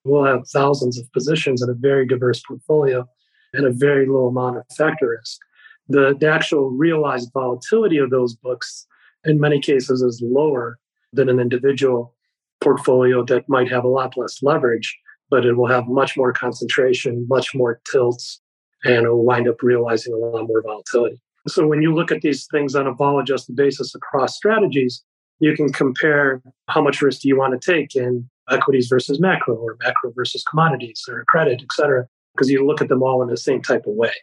we'll 0.03 0.25
have 0.25 0.47
thousands 0.49 0.97
of 0.99 1.11
positions 1.13 1.61
in 1.61 1.69
a 1.69 1.73
very 1.73 2.07
diverse 2.07 2.41
portfolio 2.41 3.07
and 3.53 3.65
a 3.65 3.71
very 3.71 4.07
low 4.07 4.27
amount 4.27 4.57
of 4.57 4.63
factor 4.75 5.09
risk. 5.09 5.39
The, 5.89 6.15
the 6.19 6.29
actual 6.29 6.71
realized 6.71 7.31
volatility 7.33 7.97
of 7.97 8.09
those 8.09 8.35
books 8.35 8.87
in 9.25 9.39
many 9.39 9.59
cases 9.59 10.01
is 10.01 10.21
lower 10.23 10.79
than 11.11 11.29
an 11.29 11.39
individual 11.39 12.15
portfolio 12.61 13.23
that 13.25 13.47
might 13.49 13.69
have 13.69 13.83
a 13.83 13.89
lot 13.89 14.17
less 14.17 14.41
leverage, 14.41 14.97
but 15.29 15.45
it 15.45 15.57
will 15.57 15.67
have 15.67 15.87
much 15.87 16.15
more 16.15 16.31
concentration, 16.31 17.25
much 17.27 17.53
more 17.53 17.81
tilts, 17.91 18.41
and 18.85 19.05
it 19.05 19.09
will 19.09 19.25
wind 19.25 19.47
up 19.47 19.61
realizing 19.61 20.13
a 20.13 20.17
lot 20.17 20.47
more 20.47 20.61
volatility. 20.61 21.21
So 21.47 21.67
when 21.67 21.81
you 21.81 21.93
look 21.93 22.11
at 22.11 22.21
these 22.21 22.47
things 22.51 22.75
on 22.75 22.87
a 22.87 22.93
vol 22.93 23.19
adjusted 23.19 23.55
basis 23.55 23.93
across 23.93 24.35
strategies, 24.35 25.03
you 25.39 25.55
can 25.55 25.71
compare 25.73 26.41
how 26.69 26.81
much 26.81 27.01
risk 27.01 27.21
do 27.21 27.27
you 27.27 27.37
want 27.37 27.59
to 27.59 27.73
take 27.73 27.95
in 27.95 28.29
equities 28.49 28.87
versus 28.87 29.19
macro 29.19 29.55
or 29.55 29.77
macro 29.83 30.11
versus 30.15 30.43
commodities 30.49 31.03
or 31.09 31.25
credit, 31.27 31.61
et 31.61 31.67
cetera, 31.73 32.07
because 32.33 32.49
you 32.49 32.65
look 32.65 32.81
at 32.81 32.87
them 32.87 33.03
all 33.03 33.21
in 33.21 33.29
the 33.29 33.37
same 33.37 33.61
type 33.61 33.85
of 33.85 33.93
way. 33.93 34.13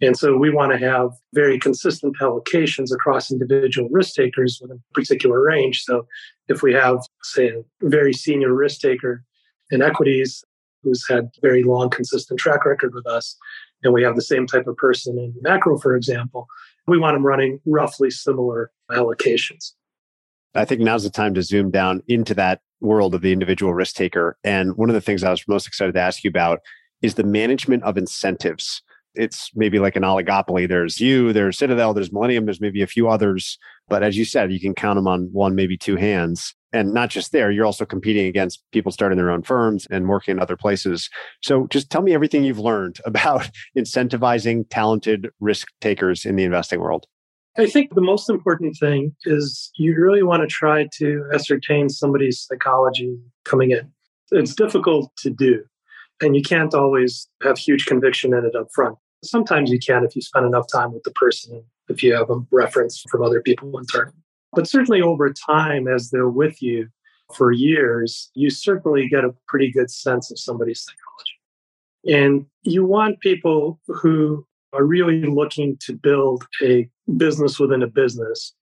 And 0.00 0.16
so 0.16 0.36
we 0.36 0.50
want 0.50 0.72
to 0.72 0.78
have 0.78 1.10
very 1.32 1.58
consistent 1.58 2.16
allocations 2.20 2.92
across 2.92 3.30
individual 3.30 3.88
risk 3.90 4.14
takers 4.14 4.58
with 4.60 4.70
a 4.70 4.80
particular 4.92 5.42
range. 5.42 5.82
So 5.82 6.06
if 6.48 6.62
we 6.62 6.72
have, 6.74 6.98
say, 7.22 7.48
a 7.48 7.62
very 7.82 8.12
senior 8.12 8.52
risk 8.52 8.80
taker 8.80 9.24
in 9.70 9.82
equities 9.82 10.44
who's 10.82 11.06
had 11.08 11.30
very 11.40 11.62
long, 11.62 11.90
consistent 11.90 12.38
track 12.38 12.64
record 12.64 12.92
with 12.94 13.06
us, 13.06 13.36
and 13.82 13.92
we 13.92 14.02
have 14.02 14.16
the 14.16 14.22
same 14.22 14.46
type 14.46 14.66
of 14.66 14.76
person 14.76 15.18
in 15.18 15.34
macro, 15.40 15.78
for 15.78 15.96
example, 15.96 16.46
we 16.86 16.98
want 16.98 17.14
them 17.14 17.24
running 17.24 17.60
roughly 17.64 18.10
similar 18.10 18.70
allocations. 18.90 19.72
I 20.54 20.64
think 20.64 20.80
now's 20.80 21.04
the 21.04 21.10
time 21.10 21.34
to 21.34 21.42
zoom 21.42 21.70
down 21.70 22.02
into 22.06 22.34
that 22.34 22.60
world 22.80 23.14
of 23.14 23.22
the 23.22 23.32
individual 23.32 23.74
risk 23.74 23.96
taker. 23.96 24.36
And 24.44 24.76
one 24.76 24.90
of 24.90 24.94
the 24.94 25.00
things 25.00 25.24
I 25.24 25.30
was 25.30 25.46
most 25.48 25.66
excited 25.66 25.94
to 25.94 26.00
ask 26.00 26.22
you 26.22 26.28
about 26.28 26.60
is 27.02 27.14
the 27.14 27.24
management 27.24 27.82
of 27.82 27.96
incentives. 27.96 28.82
It's 29.14 29.50
maybe 29.54 29.78
like 29.78 29.96
an 29.96 30.02
oligopoly. 30.02 30.68
There's 30.68 31.00
you, 31.00 31.32
there's 31.32 31.58
Citadel, 31.58 31.94
there's 31.94 32.12
Millennium, 32.12 32.46
there's 32.46 32.60
maybe 32.60 32.82
a 32.82 32.86
few 32.86 33.08
others. 33.08 33.58
But 33.88 34.02
as 34.02 34.16
you 34.16 34.24
said, 34.24 34.52
you 34.52 34.60
can 34.60 34.74
count 34.74 34.96
them 34.96 35.06
on 35.06 35.28
one, 35.32 35.54
maybe 35.54 35.76
two 35.76 35.96
hands. 35.96 36.54
And 36.72 36.92
not 36.92 37.08
just 37.08 37.30
there, 37.30 37.52
you're 37.52 37.66
also 37.66 37.84
competing 37.84 38.26
against 38.26 38.62
people 38.72 38.90
starting 38.90 39.16
their 39.16 39.30
own 39.30 39.42
firms 39.42 39.86
and 39.90 40.08
working 40.08 40.32
in 40.32 40.40
other 40.40 40.56
places. 40.56 41.08
So 41.42 41.68
just 41.68 41.88
tell 41.88 42.02
me 42.02 42.14
everything 42.14 42.42
you've 42.42 42.58
learned 42.58 42.98
about 43.04 43.50
incentivizing 43.76 44.64
talented 44.70 45.30
risk 45.40 45.68
takers 45.80 46.24
in 46.24 46.36
the 46.36 46.44
investing 46.44 46.80
world. 46.80 47.06
I 47.56 47.66
think 47.66 47.94
the 47.94 48.00
most 48.00 48.28
important 48.28 48.76
thing 48.80 49.14
is 49.24 49.70
you 49.76 49.94
really 49.96 50.24
want 50.24 50.42
to 50.42 50.48
try 50.48 50.88
to 50.98 51.24
ascertain 51.32 51.88
somebody's 51.88 52.42
psychology 52.42 53.16
coming 53.44 53.70
in. 53.70 53.92
It's 54.32 54.56
difficult 54.56 55.12
to 55.18 55.30
do, 55.30 55.62
and 56.20 56.34
you 56.34 56.42
can't 56.42 56.74
always 56.74 57.28
have 57.44 57.56
huge 57.56 57.86
conviction 57.86 58.34
in 58.34 58.44
it 58.44 58.56
up 58.56 58.66
front. 58.74 58.96
Sometimes 59.24 59.70
you 59.70 59.78
can 59.78 60.04
if 60.04 60.14
you 60.14 60.22
spend 60.22 60.46
enough 60.46 60.66
time 60.72 60.92
with 60.92 61.02
the 61.02 61.10
person, 61.12 61.64
if 61.88 62.02
you 62.02 62.14
have 62.14 62.30
a 62.30 62.40
reference 62.50 63.02
from 63.10 63.22
other 63.22 63.40
people 63.40 63.76
in 63.78 63.86
turn. 63.86 64.12
But 64.52 64.68
certainly 64.68 65.02
over 65.02 65.32
time, 65.32 65.88
as 65.88 66.10
they're 66.10 66.28
with 66.28 66.62
you 66.62 66.88
for 67.34 67.50
years, 67.50 68.30
you 68.34 68.50
certainly 68.50 69.08
get 69.08 69.24
a 69.24 69.34
pretty 69.48 69.70
good 69.70 69.90
sense 69.90 70.30
of 70.30 70.38
somebody's 70.38 70.84
psychology. 70.84 71.34
And 72.06 72.46
you 72.62 72.84
want 72.84 73.20
people 73.20 73.80
who 73.86 74.46
are 74.72 74.84
really 74.84 75.22
looking 75.22 75.76
to 75.80 75.94
build 75.94 76.44
a 76.62 76.88
business 77.16 77.58
within 77.58 77.82
a 77.82 77.86
business 77.86 78.54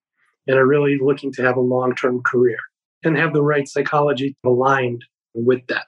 and 0.46 0.56
are 0.56 0.66
really 0.66 0.98
looking 1.00 1.32
to 1.32 1.42
have 1.42 1.56
a 1.56 1.60
long 1.60 1.94
term 1.94 2.22
career 2.22 2.58
and 3.04 3.16
have 3.16 3.32
the 3.32 3.42
right 3.42 3.66
psychology 3.68 4.36
aligned 4.44 5.04
with 5.34 5.66
that. 5.68 5.86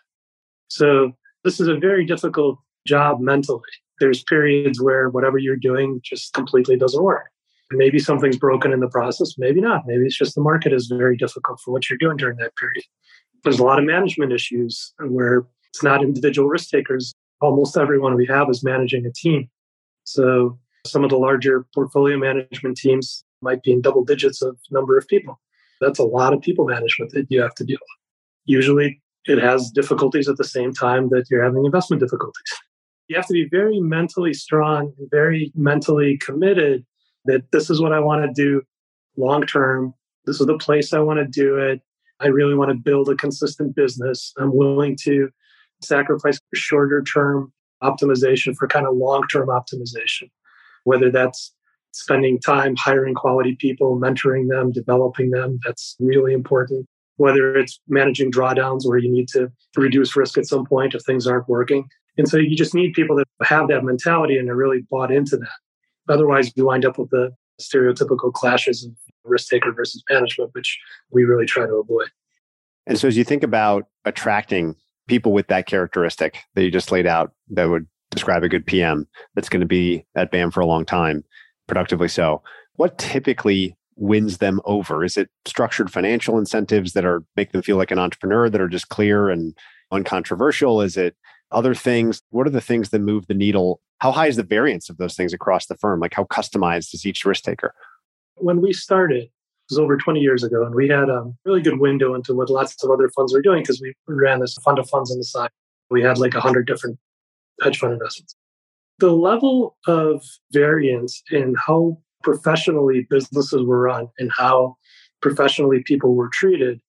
So, 0.68 1.12
this 1.44 1.60
is 1.60 1.68
a 1.68 1.76
very 1.76 2.06
difficult 2.06 2.58
job 2.87 3.20
mentally. 3.20 3.60
There's 4.00 4.22
periods 4.24 4.80
where 4.80 5.09
whatever 5.09 5.38
you're 5.38 5.57
doing 5.57 6.00
just 6.02 6.33
completely 6.33 6.76
doesn't 6.76 7.02
work. 7.02 7.30
Maybe 7.70 7.98
something's 7.98 8.37
broken 8.37 8.72
in 8.72 8.80
the 8.80 8.88
process, 8.88 9.35
maybe 9.38 9.61
not. 9.61 9.83
Maybe 9.87 10.04
it's 10.04 10.18
just 10.18 10.35
the 10.35 10.40
market 10.40 10.72
is 10.72 10.87
very 10.87 11.16
difficult 11.16 11.61
for 11.61 11.72
what 11.72 11.88
you're 11.88 11.98
doing 11.98 12.16
during 12.16 12.37
that 12.38 12.57
period. 12.57 12.85
There's 13.42 13.59
a 13.59 13.64
lot 13.64 13.78
of 13.78 13.85
management 13.85 14.33
issues 14.33 14.92
where 15.00 15.46
it's 15.70 15.83
not 15.83 16.02
individual 16.02 16.48
risk 16.48 16.70
takers. 16.70 17.14
Almost 17.40 17.76
everyone 17.76 18.14
we 18.14 18.26
have 18.26 18.48
is 18.50 18.62
managing 18.62 19.07
a 19.07 19.12
team. 19.12 19.48
So 20.04 20.59
some 20.87 21.04
of 21.04 21.11
the 21.11 21.16
larger 21.16 21.66
portfolio 21.74 22.16
management 22.16 22.76
teams 22.76 23.24
might 23.40 23.62
be 23.62 23.72
in 23.72 23.80
double 23.80 24.04
digits 24.04 24.42
of 24.42 24.59
number 24.70 24.98
of 24.98 25.07
people. 25.09 25.40
That's 25.80 25.98
a 25.98 26.04
lot 26.04 26.33
of 26.33 26.40
people 26.40 26.66
management 26.66 27.12
that 27.12 27.26
you 27.28 27.40
have 27.42 27.54
to 27.57 27.64
deal 27.64 27.78
with. 27.80 27.98
Usually 28.46 29.02
it 29.26 29.38
has 29.38 29.70
difficulties 29.70 30.28
at 30.28 30.37
the 30.37 30.44
same 30.44 30.72
time 30.72 31.09
that 31.09 31.24
you're 31.30 31.42
having 31.42 31.64
investment 31.64 32.00
difficulties. 32.00 32.54
You 33.09 33.17
have 33.17 33.27
to 33.27 33.35
be 33.35 33.49
very 33.51 33.81
mentally 33.81 34.33
strong 34.33 34.93
and 34.99 35.11
very 35.11 35.53
mentally 35.55 36.19
committed 36.19 36.85
that 37.27 37.51
this 37.53 37.71
is 37.71 37.81
what 37.81 37.93
I 37.93 38.01
want 38.01 38.25
to 38.25 38.43
do 38.43 38.62
long 39.17 39.47
term. 39.47 39.95
This 40.25 40.40
is 40.40 40.47
the 40.47 40.59
place 40.59 40.93
I 40.93 41.01
want 41.01 41.19
to 41.19 41.27
do 41.27 41.59
it. 41.59 41.81
I 42.21 42.29
really 42.29 42.55
want 42.55 42.71
to 42.71 42.77
build 42.77 43.09
a 43.09 43.17
consistent 43.17 43.75
business. 43.75 44.33
I'm 44.38 44.55
willing 44.55 44.97
to 45.03 45.29
sacrifice 45.83 46.38
shorter 46.55 47.03
term 47.03 47.53
optimization 47.83 48.55
for 48.57 48.67
kind 48.67 48.87
of 48.87 48.97
long 48.97 49.27
term 49.29 49.49
optimization, 49.49 50.31
whether 50.85 51.11
that's 51.11 51.53
spending 51.93 52.40
time 52.40 52.75
hiring 52.77 53.14
quality 53.14 53.57
people, 53.57 53.99
mentoring 53.99 54.49
them, 54.49 54.73
developing 54.73 55.31
them. 55.31 55.59
That's 55.64 55.97
really 56.01 56.33
important. 56.33 56.87
Whether 57.17 57.57
it's 57.57 57.79
managing 57.87 58.33
drawdowns 58.33 58.81
where 58.85 58.99
you 58.99 59.11
need 59.11 59.29
to 59.29 59.53
reduce 59.77 60.17
risk 60.17 60.37
at 60.37 60.47
some 60.47 60.67
point 60.67 60.95
if 60.95 61.03
things 61.05 61.27
aren't 61.27 61.49
working. 61.49 61.87
And 62.16 62.29
so 62.29 62.37
you 62.37 62.57
just 62.57 62.74
need 62.74 62.92
people 62.92 63.16
that 63.16 63.27
have 63.42 63.68
that 63.68 63.85
mentality 63.85 64.37
and 64.37 64.48
are 64.48 64.57
really 64.57 64.83
bought 64.90 65.11
into 65.11 65.37
that. 65.37 65.48
Otherwise, 66.09 66.53
you 66.55 66.66
wind 66.66 66.85
up 66.85 66.98
with 66.98 67.11
the 67.11 67.33
stereotypical 67.61 68.33
clashes 68.33 68.85
of 68.85 68.92
risk 69.24 69.48
taker 69.48 69.72
versus 69.72 70.03
management, 70.11 70.50
which 70.53 70.79
we 71.11 71.24
really 71.24 71.46
try 71.46 71.66
to 71.66 71.74
avoid. 71.74 72.09
And 72.87 72.98
so, 72.98 73.09
as 73.09 73.16
you 73.16 73.24
think 73.24 73.42
about 73.42 73.87
attracting 74.05 74.77
people 75.09 75.33
with 75.33 75.48
that 75.48 75.66
characteristic 75.66 76.38
that 76.55 76.62
you 76.62 76.70
just 76.70 76.92
laid 76.92 77.07
out 77.07 77.33
that 77.50 77.68
would 77.68 77.87
describe 78.11 78.42
a 78.42 78.48
good 78.48 78.66
PM 78.66 79.07
that's 79.35 79.48
going 79.48 79.61
to 79.61 79.66
be 79.66 80.07
at 80.14 80.31
BAM 80.31 80.50
for 80.50 80.61
a 80.61 80.66
long 80.66 80.85
time, 80.85 81.24
productively 81.66 82.09
so. 82.09 82.42
What 82.77 82.98
typically 82.98 83.77
wins 83.96 84.38
them 84.38 84.61
over? 84.64 85.05
Is 85.05 85.16
it 85.16 85.31
structured 85.46 85.90
financial 85.90 86.38
incentives 86.38 86.92
that 86.92 87.05
are 87.05 87.24
make 87.37 87.53
them 87.53 87.62
feel 87.62 87.77
like 87.77 87.90
an 87.90 87.98
entrepreneur 87.98 88.48
that 88.48 88.61
are 88.61 88.68
just 88.68 88.88
clear 88.88 89.31
and 89.31 89.57
uncontroversial? 89.90 90.81
Is 90.81 90.96
it 90.96 91.16
other 91.55 91.75
things? 91.75 92.21
What 92.31 92.47
are 92.47 92.51
the 92.51 92.61
things 92.61 92.90
that 92.90 93.01
move 93.01 93.27
the 93.27 93.35
needle? 93.35 93.81
How 93.99 94.12
high 94.12 94.27
is 94.27 94.37
the 94.37 94.43
variance 94.43 94.90
of 94.90 94.99
those 94.99 95.14
things 95.14 95.33
across 95.33 95.67
the 95.67 95.77
firm? 95.77 96.01
Like 96.01 96.14
how 96.14 96.25
customized 96.25 96.93
is 96.95 97.07
each 97.07 97.25
risk 97.25 97.45
taker? 97.45 97.75
When 98.37 98.61
we 98.61 98.73
started, 98.73 99.25
it 99.25 99.31
was 99.71 99.79
over 99.79 99.97
20 99.97 100.21
years 100.21 100.43
ago, 100.43 100.64
and 100.64 100.75
we 100.75 100.88
had 100.88 101.09
a 101.09 101.25
really 101.45 101.62
good 101.62 101.79
window 101.79 102.14
into 102.14 102.35
what 102.35 102.51
lots 102.51 102.83
of 102.83 102.90
other 102.90 103.09
funds 103.11 103.33
were 103.33 103.40
doing 103.40 103.62
because 103.62 103.81
we 103.81 103.95
ran 104.07 104.40
this 104.40 104.55
fund 104.64 104.79
of 104.79 104.88
funds 104.90 105.11
on 105.11 105.19
the 105.19 105.25
side. 105.25 105.51
We 105.90 106.03
had 106.03 106.19
like 106.19 106.35
100 106.35 106.67
different 106.67 106.99
hedge 107.62 107.79
fund 107.79 107.93
investments. 107.93 108.35
The 108.99 109.12
level 109.12 109.77
of 109.87 110.23
variance 110.53 111.23
in 111.31 111.55
how 111.67 111.99
professionally 112.23 113.07
businesses 113.09 113.62
were 113.62 113.81
run 113.81 114.09
and 114.19 114.31
how 114.37 114.77
professionally 115.23 115.83
people 115.85 116.14
were 116.14 116.29
treated 116.33 116.81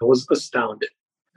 was 0.00 0.26
astounding. 0.30 0.88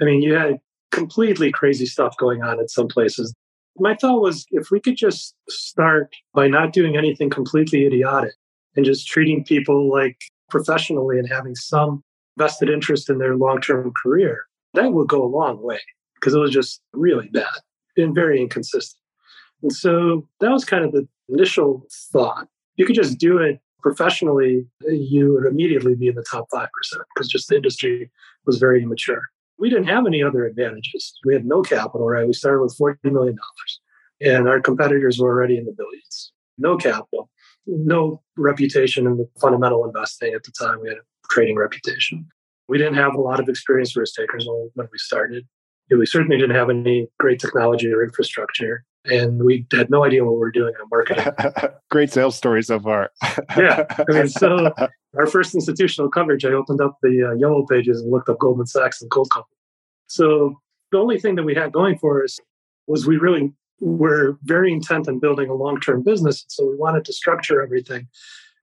I 0.02 0.06
mean, 0.06 0.22
you 0.22 0.34
had 0.34 0.60
completely 0.96 1.52
crazy 1.52 1.86
stuff 1.86 2.16
going 2.18 2.42
on 2.42 2.60
in 2.60 2.68
some 2.68 2.88
places. 2.88 3.34
My 3.78 3.96
thought 3.96 4.22
was 4.22 4.46
if 4.52 4.72
we 4.72 4.80
could 4.80 4.96
just 4.96 5.36
start 5.50 6.16
by 6.34 6.48
not 6.48 6.72
doing 6.72 6.96
anything 6.96 7.30
completely 7.30 7.86
idiotic 7.86 8.34
and 8.76 8.86
just 8.86 9.08
treating 9.08 9.44
people 9.44 9.92
like 9.92 10.18
professionally 10.50 11.20
and 11.20 11.28
having 11.30 11.56
some 11.56 12.02
vested 12.38 12.70
interest 12.70 13.10
in 13.10 13.18
their 13.18 13.36
long 13.36 13.60
term 13.60 13.92
career, 14.02 14.46
that 14.74 14.94
would 14.94 15.10
go 15.10 15.24
a 15.24 15.28
long 15.28 15.62
way 15.62 15.80
because 16.16 16.34
it 16.34 16.40
was 16.40 16.52
just 16.52 16.82
really 16.94 17.28
bad 17.28 17.60
and 17.98 18.16
very 18.16 18.42
inconsistent. 18.42 19.00
And 19.62 19.74
so 19.74 20.28
that 20.40 20.52
was 20.52 20.64
kind 20.64 20.86
of 20.86 20.94
the 20.94 21.08
initial 21.28 21.86
thought. 22.12 22.48
You 22.78 22.86
could 22.86 22.96
just 22.96 23.18
do 23.18 23.38
it 23.38 23.60
professionally, 23.82 24.66
you 24.88 25.34
would 25.34 25.46
immediately 25.46 25.94
be 25.94 26.08
in 26.08 26.16
the 26.16 26.24
top 26.24 26.48
5% 26.52 26.68
because 27.14 27.28
just 27.28 27.50
the 27.50 27.56
industry 27.56 28.10
was 28.46 28.58
very 28.58 28.82
immature. 28.82 29.22
We 29.58 29.70
didn't 29.70 29.88
have 29.88 30.06
any 30.06 30.22
other 30.22 30.46
advantages. 30.46 31.18
We 31.26 31.34
had 31.34 31.46
no 31.46 31.62
capital, 31.62 32.08
right? 32.08 32.28
We 32.28 32.34
started 32.34 32.62
with 32.62 32.78
$40 32.78 33.12
million 33.12 33.38
and 34.22 34.48
our 34.48 34.60
competitors 34.60 35.20
were 35.20 35.30
already 35.30 35.58
in 35.58 35.66
the 35.66 35.72
billions. 35.72 36.32
No 36.58 36.78
capital 36.78 37.30
no 37.68 38.22
reputation 38.38 39.08
in 39.08 39.18
the 39.18 39.28
fundamental 39.40 39.86
investing 39.86 40.34
at 40.34 40.44
the 40.44 40.52
time. 40.52 40.80
We 40.82 40.90
had 40.90 40.98
a 40.98 41.02
trading 41.30 41.56
reputation. 41.56 42.28
We 42.68 42.78
didn't 42.78 42.96
have 42.96 43.16
a 43.16 43.22
lot 43.22 43.40
of 43.40 43.50
experienced 43.50 43.96
risk 43.96 44.16
takers 44.16 44.48
when 44.48 44.88
we 44.92 44.98
started. 44.98 45.48
We 45.90 46.06
certainly 46.06 46.38
didn't 46.38 46.56
have 46.56 46.70
any 46.70 47.08
great 47.20 47.40
technology 47.40 47.92
or 47.92 48.04
infrastructure, 48.04 48.84
and 49.06 49.44
we 49.44 49.68
had 49.72 49.90
no 49.90 50.04
idea 50.04 50.24
what 50.24 50.34
we 50.34 50.40
were 50.40 50.52
doing 50.52 50.74
on 50.82 50.88
marketing. 50.90 51.26
great 51.92 52.12
sales 52.12 52.36
story 52.36 52.64
so 52.64 52.80
far. 52.80 53.12
yeah, 53.56 53.86
I 53.90 54.12
mean, 54.12 54.28
so 54.28 54.74
our 55.18 55.28
first 55.28 55.54
institutional 55.54 56.10
coverage, 56.10 56.44
I 56.44 56.50
opened 56.50 56.82
up 56.82 56.98
the 57.04 57.30
uh, 57.30 57.34
yellow 57.36 57.66
pages 57.66 58.02
and 58.02 58.12
looked 58.12 58.30
up 58.30 58.40
Goldman 58.40 58.66
Sachs 58.66 59.02
and 59.02 59.12
Gold 59.12 59.30
Company. 59.32 59.56
So 60.08 60.60
the 60.92 60.98
only 60.98 61.20
thing 61.20 61.36
that 61.36 61.44
we 61.44 61.56
had 61.56 61.72
going 61.72 61.98
for 62.00 62.24
us 62.24 62.40
was 62.88 63.06
we 63.06 63.18
really 63.18 63.54
we're 63.80 64.38
very 64.44 64.72
intent 64.72 65.08
on 65.08 65.20
building 65.20 65.50
a 65.50 65.54
long-term 65.54 66.02
business. 66.04 66.46
So 66.48 66.66
we 66.66 66.76
wanted 66.76 67.06
to 67.06 67.14
structure 67.14 67.62
everything 67.62 68.08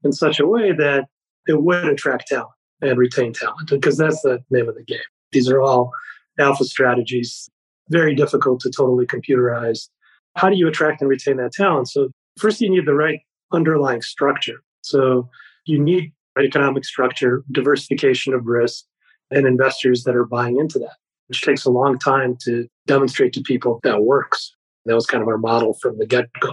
in 0.05 0.13
such 0.13 0.41
a 0.41 0.47
way 0.47 0.73
that 0.73 1.07
it 1.47 1.63
would 1.63 1.85
attract 1.85 2.29
talent 2.29 2.51
and 2.81 2.99
retain 2.99 3.33
talent, 3.33 3.69
because 3.69 3.97
that's 3.97 4.23
the 4.23 4.43
name 4.51 4.69
of 4.69 4.75
the 4.75 4.83
game. 4.83 4.99
These 5.31 5.49
are 5.49 5.61
all 5.61 5.93
alpha 6.39 6.65
strategies, 6.65 7.49
very 7.91 8.15
difficult 8.15 8.61
to 8.61 8.71
totally 8.71 9.07
computerize. 9.07 9.89
How 10.37 10.49
do 10.49 10.57
you 10.57 10.69
attract 10.69 11.01
and 11.01 11.11
retain 11.11 11.37
that 11.37 11.53
talent? 11.53 11.89
So 11.89 12.11
first 12.39 12.61
you 12.61 12.71
need 12.71 12.87
the 12.87 12.95
right 12.95 13.21
underlying 13.53 14.03
structure. 14.03 14.63
So 14.83 15.29
you 15.67 15.79
need 15.79 16.13
economic 16.39 16.85
structure, 16.85 17.45
diversification 17.53 18.33
of 18.35 18.47
risk, 18.47 18.85
and 19.31 19.47
investors 19.47 20.05
that 20.05 20.17
are 20.17 20.25
buying 20.25 20.59
into 20.59 20.79
that, 20.79 20.97
which 21.29 21.43
takes 21.43 21.65
a 21.65 21.71
long 21.71 21.99
time 21.99 22.37
to 22.45 22.67
demonstrate 22.87 23.33
to 23.35 23.43
people 23.43 23.81
that 23.83 24.03
works. 24.03 24.55
That 24.87 24.95
was 24.95 25.07
kind 25.07 25.23
of 25.23 25.29
our 25.29 25.39
model 25.39 25.75
from 25.75 25.99
the 25.99 26.07
get 26.07 26.29
go. 26.41 26.53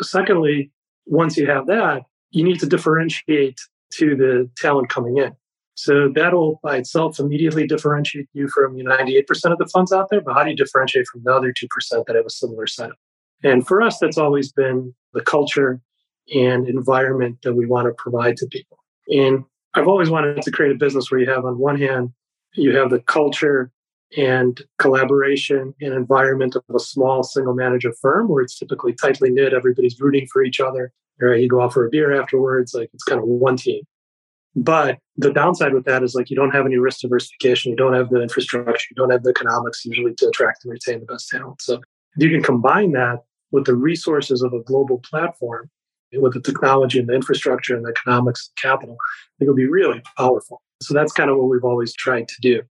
Secondly, 0.00 0.70
once 1.06 1.36
you 1.36 1.46
have 1.46 1.66
that, 1.66 2.02
you 2.30 2.44
need 2.44 2.60
to 2.60 2.66
differentiate 2.66 3.58
to 3.94 4.16
the 4.16 4.50
talent 4.56 4.88
coming 4.88 5.18
in. 5.18 5.32
So 5.78 6.08
that'll 6.12 6.58
by 6.60 6.78
itself 6.78 7.20
immediately 7.20 7.64
differentiate 7.64 8.26
you 8.32 8.48
from 8.48 8.76
98% 8.76 9.52
of 9.52 9.58
the 9.58 9.70
funds 9.72 9.92
out 9.92 10.08
there. 10.10 10.20
But 10.20 10.34
how 10.34 10.42
do 10.42 10.50
you 10.50 10.56
differentiate 10.56 11.06
from 11.06 11.22
the 11.22 11.32
other 11.32 11.52
2% 11.52 11.68
that 12.04 12.16
have 12.16 12.26
a 12.26 12.30
similar 12.30 12.66
setup? 12.66 12.96
And 13.44 13.64
for 13.64 13.80
us, 13.80 13.96
that's 14.00 14.18
always 14.18 14.50
been 14.50 14.92
the 15.12 15.20
culture 15.20 15.80
and 16.34 16.66
environment 16.68 17.38
that 17.44 17.54
we 17.54 17.64
want 17.64 17.86
to 17.86 17.94
provide 17.94 18.36
to 18.38 18.46
people. 18.48 18.76
And 19.06 19.44
I've 19.74 19.86
always 19.86 20.10
wanted 20.10 20.42
to 20.42 20.50
create 20.50 20.72
a 20.72 20.78
business 20.78 21.12
where 21.12 21.20
you 21.20 21.30
have, 21.30 21.44
on 21.44 21.58
one 21.58 21.78
hand, 21.78 22.12
you 22.54 22.76
have 22.76 22.90
the 22.90 22.98
culture 22.98 23.70
and 24.16 24.60
collaboration 24.80 25.74
and 25.80 25.94
environment 25.94 26.56
of 26.56 26.64
a 26.74 26.80
small 26.80 27.22
single 27.22 27.54
manager 27.54 27.92
firm 28.02 28.26
where 28.26 28.42
it's 28.42 28.58
typically 28.58 28.94
tightly 28.94 29.30
knit, 29.30 29.54
everybody's 29.54 30.00
rooting 30.00 30.26
for 30.26 30.42
each 30.42 30.58
other. 30.58 30.92
Right? 31.20 31.40
You 31.40 31.48
go 31.48 31.62
out 31.62 31.72
for 31.72 31.86
a 31.86 31.88
beer 31.88 32.20
afterwards, 32.20 32.74
like 32.74 32.90
it's 32.92 33.04
kind 33.04 33.20
of 33.20 33.28
one 33.28 33.56
team. 33.56 33.84
But 34.56 34.98
the 35.16 35.32
downside 35.32 35.74
with 35.74 35.84
that 35.84 36.02
is 36.02 36.14
like 36.14 36.30
you 36.30 36.36
don't 36.36 36.54
have 36.54 36.66
any 36.66 36.78
risk 36.78 37.00
diversification, 37.00 37.70
you 37.70 37.76
don't 37.76 37.94
have 37.94 38.10
the 38.10 38.20
infrastructure, 38.20 38.86
you 38.90 38.96
don't 38.96 39.10
have 39.10 39.22
the 39.22 39.30
economics 39.30 39.84
usually 39.84 40.14
to 40.14 40.28
attract 40.28 40.64
and 40.64 40.72
retain 40.72 41.00
the 41.00 41.06
best 41.06 41.28
talent. 41.28 41.60
So 41.62 41.74
if 41.74 41.82
you 42.22 42.30
can 42.30 42.42
combine 42.42 42.92
that 42.92 43.20
with 43.50 43.66
the 43.66 43.74
resources 43.74 44.42
of 44.42 44.52
a 44.52 44.62
global 44.62 44.98
platform, 44.98 45.70
with 46.12 46.34
the 46.34 46.40
technology 46.40 46.98
and 46.98 47.08
the 47.08 47.14
infrastructure 47.14 47.76
and 47.76 47.84
the 47.84 47.90
economics 47.90 48.50
and 48.50 48.70
capital, 48.70 48.96
it 49.40 49.46
will 49.46 49.54
be 49.54 49.68
really 49.68 50.02
powerful. 50.16 50.62
So 50.80 50.94
that's 50.94 51.12
kind 51.12 51.30
of 51.30 51.36
what 51.36 51.48
we've 51.48 51.64
always 51.64 51.92
tried 51.92 52.28
to 52.28 52.34
do. 52.40 52.62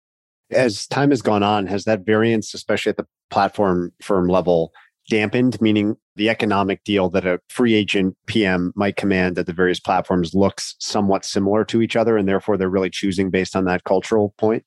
As 0.49 0.87
time 0.87 1.09
has 1.09 1.21
gone 1.21 1.43
on, 1.43 1.67
has 1.67 1.83
that 1.85 2.05
variance, 2.05 2.53
especially 2.53 2.91
at 2.91 2.97
the 2.97 3.05
platform 3.29 3.91
firm 4.01 4.27
level, 4.27 4.71
dampened, 5.09 5.59
meaning 5.61 5.95
the 6.15 6.29
economic 6.29 6.83
deal 6.83 7.09
that 7.09 7.25
a 7.25 7.39
free 7.49 7.73
agent 7.73 8.15
PM 8.27 8.73
might 8.75 8.95
command 8.95 9.37
at 9.37 9.45
the 9.45 9.53
various 9.53 9.79
platforms 9.79 10.33
looks 10.33 10.75
somewhat 10.79 11.25
similar 11.25 11.63
to 11.65 11.81
each 11.81 11.95
other, 11.95 12.17
and 12.17 12.27
therefore 12.27 12.57
they're 12.57 12.69
really 12.69 12.89
choosing 12.89 13.29
based 13.29 13.55
on 13.55 13.65
that 13.65 13.83
cultural 13.83 14.33
point? 14.37 14.63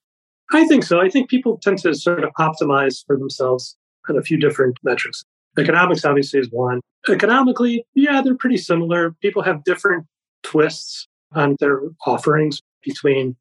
I 0.53 0.67
think 0.67 0.85
so. 0.85 1.01
I 1.01 1.09
think 1.09 1.31
people 1.31 1.59
tend 1.59 1.79
to 1.79 1.95
sort 1.95 2.25
of 2.25 2.31
optimize 2.39 3.05
for 3.07 3.17
themselves 3.17 3.77
on 4.09 4.19
a 4.19 4.23
few 4.23 4.39
different 4.39 4.79
metrics. 4.83 5.25
Economics 5.59 6.05
obviously 6.05 6.41
is 6.41 6.49
one. 6.51 6.81
Economically, 7.09 7.85
yeah, 7.95 8.21
they're 8.23 8.37
pretty 8.37 8.57
similar. 8.57 9.13
People 9.23 9.43
have 9.43 9.65
different 9.65 10.07
twists 10.43 11.07
on 11.35 11.57
their 11.61 11.81
offerings 12.07 12.61
between 12.83 13.37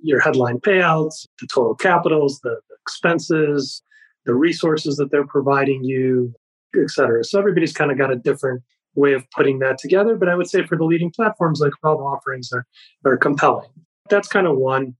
your 0.00 0.20
headline 0.20 0.58
payouts, 0.58 1.26
the 1.40 1.46
total 1.46 1.74
capitals, 1.74 2.40
the, 2.40 2.56
expenses, 2.90 3.82
the 4.30 4.34
resources 4.34 4.94
that 4.94 5.10
they're 5.10 5.26
providing 5.26 5.82
you, 5.82 6.32
et 6.80 6.88
cetera. 6.88 7.24
So 7.24 7.36
everybody's 7.40 7.72
kind 7.72 7.90
of 7.90 7.98
got 7.98 8.12
a 8.12 8.16
different 8.16 8.62
way 8.94 9.12
of 9.12 9.28
putting 9.32 9.58
that 9.58 9.76
together. 9.78 10.14
But 10.14 10.28
I 10.28 10.36
would 10.36 10.48
say 10.48 10.64
for 10.64 10.76
the 10.78 10.84
leading 10.84 11.10
platforms, 11.10 11.58
like 11.58 11.72
all 11.82 11.98
the 11.98 12.04
offerings 12.04 12.52
are, 12.52 12.64
are 13.04 13.16
compelling. 13.16 13.70
That's 14.08 14.28
kind 14.28 14.46
of 14.46 14.56
one. 14.56 14.94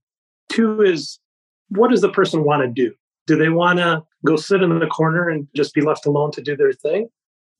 Two 0.49 0.81
is 0.81 1.17
what 1.69 1.91
does 1.91 2.01
the 2.01 2.11
person 2.11 2.43
want 2.43 2.61
to 2.63 2.67
do? 2.67 2.93
Do 3.25 3.37
they 3.37 3.47
want 3.47 3.79
to 3.79 4.03
go 4.25 4.35
sit 4.35 4.61
in 4.61 4.77
the 4.77 4.87
corner 4.87 5.29
and 5.29 5.47
just 5.55 5.73
be 5.73 5.79
left 5.79 6.05
alone 6.05 6.31
to 6.31 6.41
do 6.41 6.57
their 6.57 6.73
thing? 6.73 7.07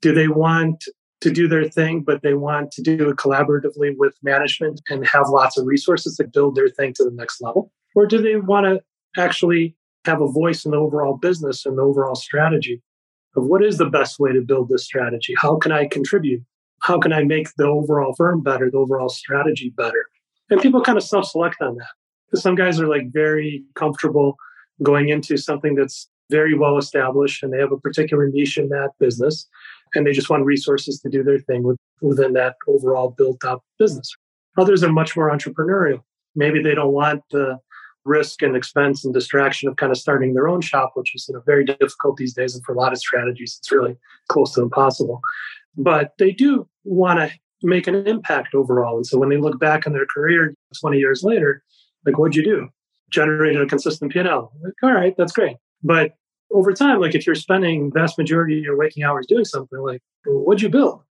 Do 0.01 0.13
they 0.13 0.27
want 0.27 0.84
to 1.21 1.31
do 1.31 1.47
their 1.47 1.69
thing, 1.69 2.01
but 2.01 2.21
they 2.21 2.34
want 2.34 2.71
to 2.71 2.81
do 2.81 3.10
it 3.10 3.15
collaboratively 3.15 3.95
with 3.95 4.13
management 4.23 4.81
and 4.89 5.07
have 5.07 5.29
lots 5.29 5.57
of 5.57 5.65
resources 5.65 6.17
to 6.17 6.25
build 6.25 6.55
their 6.55 6.67
thing 6.67 6.91
to 6.95 7.05
the 7.05 7.12
next 7.12 7.39
level? 7.39 7.71
Or 7.95 8.05
do 8.05 8.21
they 8.21 8.36
want 8.36 8.65
to 8.65 8.81
actually 9.21 9.77
have 10.05 10.21
a 10.21 10.27
voice 10.27 10.65
in 10.65 10.71
the 10.71 10.77
overall 10.77 11.17
business 11.17 11.65
and 11.65 11.77
the 11.77 11.83
overall 11.83 12.15
strategy 12.15 12.81
of 13.35 13.45
what 13.45 13.63
is 13.63 13.77
the 13.77 13.89
best 13.89 14.19
way 14.19 14.33
to 14.33 14.41
build 14.41 14.69
this 14.69 14.85
strategy? 14.85 15.33
How 15.37 15.57
can 15.57 15.71
I 15.71 15.87
contribute? 15.87 16.43
How 16.81 16.99
can 16.99 17.13
I 17.13 17.23
make 17.23 17.47
the 17.57 17.67
overall 17.67 18.13
firm 18.15 18.41
better, 18.41 18.69
the 18.69 18.77
overall 18.77 19.09
strategy 19.09 19.69
better? 19.75 20.05
And 20.49 20.61
people 20.61 20.81
kind 20.81 20.97
of 20.97 21.03
self 21.03 21.27
select 21.27 21.61
on 21.61 21.75
that. 21.75 22.39
Some 22.39 22.55
guys 22.55 22.79
are 22.79 22.87
like 22.87 23.11
very 23.11 23.63
comfortable 23.75 24.35
going 24.83 25.09
into 25.09 25.37
something 25.37 25.75
that's 25.75 26.09
very 26.29 26.57
well 26.57 26.77
established 26.77 27.43
and 27.43 27.53
they 27.53 27.59
have 27.59 27.71
a 27.71 27.77
particular 27.77 28.27
niche 28.27 28.57
in 28.57 28.69
that 28.69 28.91
business 28.99 29.47
and 29.93 30.07
they 30.07 30.11
just 30.11 30.29
want 30.29 30.45
resources 30.45 30.99
to 31.01 31.09
do 31.09 31.23
their 31.23 31.39
thing 31.39 31.63
with, 31.63 31.77
within 32.01 32.33
that 32.33 32.55
overall 32.67 33.11
built 33.11 33.43
up 33.43 33.63
business. 33.77 34.09
Others 34.57 34.83
are 34.83 34.91
much 34.91 35.15
more 35.15 35.29
entrepreneurial. 35.29 36.01
Maybe 36.35 36.61
they 36.63 36.73
don't 36.73 36.93
want 36.93 37.21
the 37.31 37.59
risk 38.05 38.41
and 38.41 38.55
expense 38.55 39.05
and 39.05 39.13
distraction 39.13 39.69
of 39.69 39.75
kind 39.75 39.91
of 39.91 39.97
starting 39.97 40.33
their 40.33 40.47
own 40.47 40.61
shop, 40.61 40.91
which 40.95 41.13
is 41.15 41.25
you 41.27 41.35
know, 41.35 41.43
very 41.45 41.63
difficult 41.63 42.17
these 42.17 42.33
days. 42.33 42.55
And 42.55 42.63
for 42.63 42.73
a 42.73 42.77
lot 42.77 42.91
of 42.91 42.97
strategies, 42.97 43.57
it's 43.59 43.71
really 43.71 43.95
close 44.29 44.53
to 44.53 44.61
impossible. 44.61 45.21
But 45.77 46.13
they 46.17 46.31
do 46.31 46.67
want 46.83 47.19
to 47.19 47.31
make 47.63 47.87
an 47.87 48.07
impact 48.07 48.55
overall. 48.55 48.97
And 48.97 49.05
so 49.05 49.17
when 49.17 49.29
they 49.29 49.37
look 49.37 49.59
back 49.59 49.85
on 49.85 49.93
their 49.93 50.07
career 50.07 50.55
20 50.79 50.97
years 50.97 51.23
later, 51.23 51.63
like, 52.05 52.17
what'd 52.17 52.35
you 52.35 52.43
do? 52.43 52.69
Generated 53.11 53.61
a 53.61 53.67
consistent 53.67 54.11
P&L. 54.11 54.51
Like, 54.63 54.73
all 54.83 54.93
right, 54.93 55.15
that's 55.17 55.31
great. 55.31 55.57
But 55.83 56.13
over 56.51 56.73
time, 56.73 56.99
like 56.99 57.15
if 57.15 57.25
you're 57.25 57.35
spending 57.35 57.91
vast 57.93 58.17
majority 58.17 58.57
of 58.57 58.63
your 58.63 58.77
waking 58.77 59.03
hours 59.03 59.25
doing 59.27 59.45
something, 59.45 59.79
like 59.79 60.01
what'd 60.25 60.61
you 60.61 60.69
build? 60.69 61.01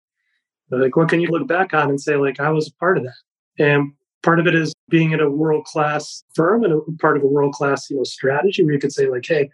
Like 0.71 0.97
what 0.97 1.09
can 1.09 1.21
you 1.21 1.29
look 1.29 1.49
back 1.49 1.75
on 1.75 1.89
and 1.89 2.01
say, 2.01 2.17
like 2.17 2.41
I 2.41 2.51
was 2.51 2.69
a 2.69 2.75
part 2.75 2.99
of 2.99 3.05
that? 3.05 3.15
And 3.59 3.93
part 4.23 4.41
of 4.41 4.47
it 4.47 4.55
is 4.55 4.73
being 4.89 5.13
at 5.15 5.21
a 5.21 5.31
world 5.31 5.65
class 5.65 6.25
firm 6.35 6.65
and 6.65 6.73
a 6.73 6.81
part 7.01 7.17
of 7.17 7.23
a 7.23 7.27
world 7.27 7.55
class, 7.55 7.89
you 7.91 7.97
know, 7.97 8.05
strategy 8.05 8.63
where 8.63 8.75
you 8.75 8.81
could 8.81 8.93
say, 8.93 9.09
like, 9.09 9.25
hey, 9.27 9.51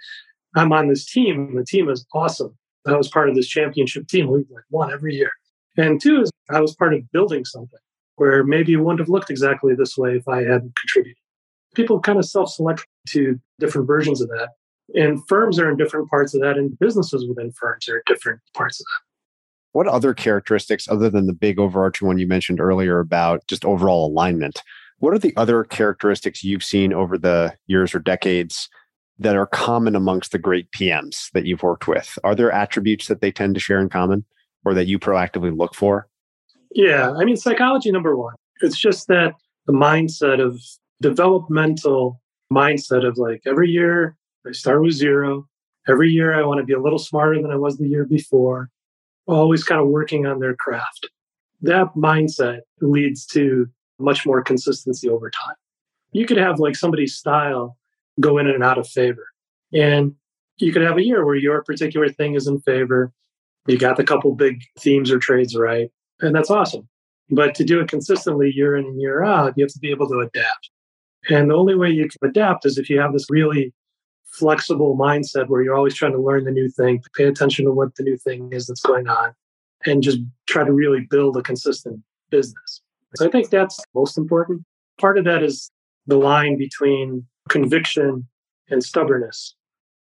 I'm 0.54 0.72
on 0.72 0.88
this 0.88 1.04
team. 1.04 1.54
The 1.54 1.64
team 1.64 1.88
is 1.88 2.06
awesome. 2.14 2.56
I 2.86 2.96
was 2.96 3.08
part 3.08 3.28
of 3.28 3.34
this 3.34 3.48
championship 3.48 4.06
team. 4.08 4.30
We 4.30 4.38
like 4.50 4.64
won 4.70 4.92
every 4.92 5.14
year. 5.14 5.30
And 5.76 6.00
two 6.00 6.22
is 6.22 6.30
I 6.50 6.60
was 6.60 6.74
part 6.74 6.94
of 6.94 7.10
building 7.10 7.44
something 7.44 7.80
where 8.16 8.44
maybe 8.44 8.72
it 8.72 8.76
wouldn't 8.76 9.00
have 9.00 9.08
looked 9.08 9.30
exactly 9.30 9.74
this 9.74 9.96
way 9.96 10.16
if 10.16 10.26
I 10.26 10.38
hadn't 10.38 10.74
contributed. 10.76 11.18
People 11.74 12.00
kind 12.00 12.18
of 12.18 12.24
self-select 12.24 12.86
to 13.08 13.38
different 13.58 13.86
versions 13.86 14.22
of 14.22 14.28
that. 14.28 14.50
And 14.94 15.20
firms 15.28 15.58
are 15.58 15.68
in 15.68 15.76
different 15.76 16.08
parts 16.08 16.34
of 16.34 16.40
that, 16.40 16.56
and 16.56 16.78
businesses 16.78 17.26
within 17.28 17.52
firms 17.52 17.88
are 17.88 17.96
in 17.96 18.02
different 18.06 18.40
parts 18.54 18.80
of 18.80 18.86
that. 18.86 19.05
What 19.76 19.88
other 19.88 20.14
characteristics, 20.14 20.88
other 20.88 21.10
than 21.10 21.26
the 21.26 21.34
big 21.34 21.58
overarching 21.58 22.08
one 22.08 22.16
you 22.16 22.26
mentioned 22.26 22.62
earlier 22.62 22.98
about 22.98 23.46
just 23.46 23.62
overall 23.62 24.06
alignment, 24.06 24.62
what 25.00 25.12
are 25.12 25.18
the 25.18 25.36
other 25.36 25.64
characteristics 25.64 26.42
you've 26.42 26.64
seen 26.64 26.94
over 26.94 27.18
the 27.18 27.54
years 27.66 27.94
or 27.94 27.98
decades 27.98 28.70
that 29.18 29.36
are 29.36 29.46
common 29.46 29.94
amongst 29.94 30.32
the 30.32 30.38
great 30.38 30.72
PMs 30.72 31.30
that 31.32 31.44
you've 31.44 31.62
worked 31.62 31.86
with? 31.86 32.18
Are 32.24 32.34
there 32.34 32.50
attributes 32.50 33.08
that 33.08 33.20
they 33.20 33.30
tend 33.30 33.52
to 33.52 33.60
share 33.60 33.78
in 33.78 33.90
common 33.90 34.24
or 34.64 34.72
that 34.72 34.86
you 34.86 34.98
proactively 34.98 35.54
look 35.54 35.74
for? 35.74 36.08
Yeah, 36.70 37.12
I 37.12 37.26
mean, 37.26 37.36
psychology 37.36 37.92
number 37.92 38.16
one. 38.16 38.32
It's 38.62 38.78
just 38.78 39.08
that 39.08 39.34
the 39.66 39.74
mindset 39.74 40.42
of 40.42 40.58
developmental 41.02 42.22
mindset 42.50 43.06
of 43.06 43.18
like 43.18 43.42
every 43.44 43.68
year 43.68 44.16
I 44.48 44.52
start 44.52 44.80
with 44.80 44.94
zero. 44.94 45.46
Every 45.86 46.08
year 46.08 46.32
I 46.32 46.46
want 46.46 46.60
to 46.60 46.64
be 46.64 46.72
a 46.72 46.80
little 46.80 46.98
smarter 46.98 47.42
than 47.42 47.50
I 47.50 47.56
was 47.56 47.76
the 47.76 47.86
year 47.86 48.06
before, 48.06 48.70
always 49.26 49.64
kind 49.64 49.80
of 49.80 49.88
working 49.88 50.26
on 50.26 50.40
their 50.40 50.54
craft. 50.54 51.08
That 51.62 51.88
mindset 51.96 52.60
leads 52.80 53.26
to 53.26 53.66
much 53.98 54.26
more 54.26 54.42
consistency 54.42 55.08
over 55.08 55.30
time. 55.30 55.54
You 56.12 56.26
could 56.26 56.36
have 56.36 56.58
like 56.58 56.76
somebody's 56.76 57.16
style 57.16 57.76
go 58.20 58.38
in 58.38 58.46
and 58.46 58.62
out 58.62 58.78
of 58.78 58.88
favor. 58.88 59.26
And 59.72 60.14
you 60.58 60.72
could 60.72 60.82
have 60.82 60.96
a 60.96 61.04
year 61.04 61.24
where 61.24 61.36
your 61.36 61.62
particular 61.62 62.08
thing 62.08 62.34
is 62.34 62.46
in 62.46 62.60
favor. 62.60 63.12
You 63.66 63.78
got 63.78 63.96
the 63.96 64.04
couple 64.04 64.34
big 64.34 64.62
themes 64.78 65.10
or 65.10 65.18
trades 65.18 65.56
right. 65.56 65.90
And 66.20 66.34
that's 66.34 66.50
awesome. 66.50 66.88
But 67.30 67.54
to 67.56 67.64
do 67.64 67.80
it 67.80 67.88
consistently 67.88 68.52
year 68.54 68.76
in 68.76 68.84
and 68.84 69.00
year 69.00 69.24
out, 69.24 69.54
you 69.56 69.64
have 69.64 69.72
to 69.72 69.78
be 69.80 69.90
able 69.90 70.08
to 70.08 70.20
adapt. 70.20 70.70
And 71.28 71.50
the 71.50 71.56
only 71.56 71.74
way 71.74 71.90
you 71.90 72.08
can 72.08 72.30
adapt 72.30 72.64
is 72.64 72.78
if 72.78 72.88
you 72.88 73.00
have 73.00 73.12
this 73.12 73.26
really 73.28 73.74
flexible 74.26 74.96
mindset 74.96 75.48
where 75.48 75.62
you're 75.62 75.74
always 75.74 75.94
trying 75.94 76.12
to 76.12 76.20
learn 76.20 76.44
the 76.44 76.50
new 76.50 76.68
thing, 76.68 77.02
pay 77.16 77.24
attention 77.24 77.64
to 77.64 77.72
what 77.72 77.94
the 77.96 78.02
new 78.02 78.16
thing 78.16 78.52
is 78.52 78.66
that's 78.66 78.80
going 78.80 79.08
on, 79.08 79.34
and 79.84 80.02
just 80.02 80.18
try 80.46 80.64
to 80.64 80.72
really 80.72 81.06
build 81.08 81.36
a 81.36 81.42
consistent 81.42 82.00
business. 82.30 82.82
So 83.14 83.26
I 83.26 83.30
think 83.30 83.50
that's 83.50 83.80
most 83.94 84.18
important. 84.18 84.62
Part 85.00 85.18
of 85.18 85.24
that 85.24 85.42
is 85.42 85.70
the 86.06 86.16
line 86.16 86.58
between 86.58 87.26
conviction 87.48 88.26
and 88.68 88.82
stubbornness, 88.82 89.54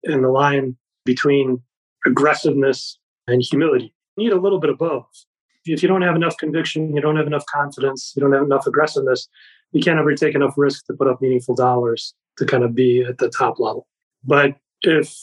and 0.03 0.23
the 0.23 0.29
line 0.29 0.77
between 1.05 1.62
aggressiveness 2.05 2.97
and 3.27 3.41
humility. 3.41 3.93
You 4.17 4.25
need 4.25 4.34
a 4.34 4.39
little 4.39 4.60
bit 4.60 4.69
of 4.69 4.77
both. 4.77 5.25
If 5.65 5.84
you 5.84 5.88
don't 5.88 6.01
have 6.01 6.15
enough 6.15 6.38
conviction, 6.38 6.95
you 6.95 7.01
don't 7.01 7.17
have 7.17 7.27
enough 7.27 7.45
confidence, 7.45 8.13
you 8.15 8.21
don't 8.21 8.34
have 8.34 8.43
enough 8.43 8.65
aggressiveness, 8.65 9.27
you 9.71 9.81
can't 9.81 9.99
ever 9.99 10.15
take 10.15 10.36
enough 10.36 10.55
risk 10.57 10.86
to 10.88 10.93
put 10.93 11.07
up 11.07 11.21
meaningful 11.21 11.55
dollars 11.55 12.13
to 12.38 12.45
kind 12.45 12.63
of 12.63 12.73
be 12.73 13.03
at 13.03 13.19
the 13.19 13.29
top 13.29 13.60
level. 13.60 13.88
But 14.23 14.55
if 14.81 15.13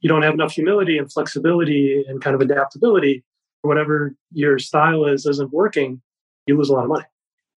you 0.00 0.08
don't 0.08 0.22
have 0.22 0.34
enough 0.34 0.52
humility 0.52 0.98
and 0.98 1.12
flexibility 1.12 2.04
and 2.08 2.22
kind 2.22 2.34
of 2.34 2.40
adaptability, 2.40 3.24
whatever 3.62 4.14
your 4.32 4.58
style 4.58 5.04
is 5.04 5.26
isn't 5.26 5.52
working, 5.52 6.00
you 6.46 6.56
lose 6.56 6.70
a 6.70 6.72
lot 6.72 6.84
of 6.84 6.88
money. 6.88 7.04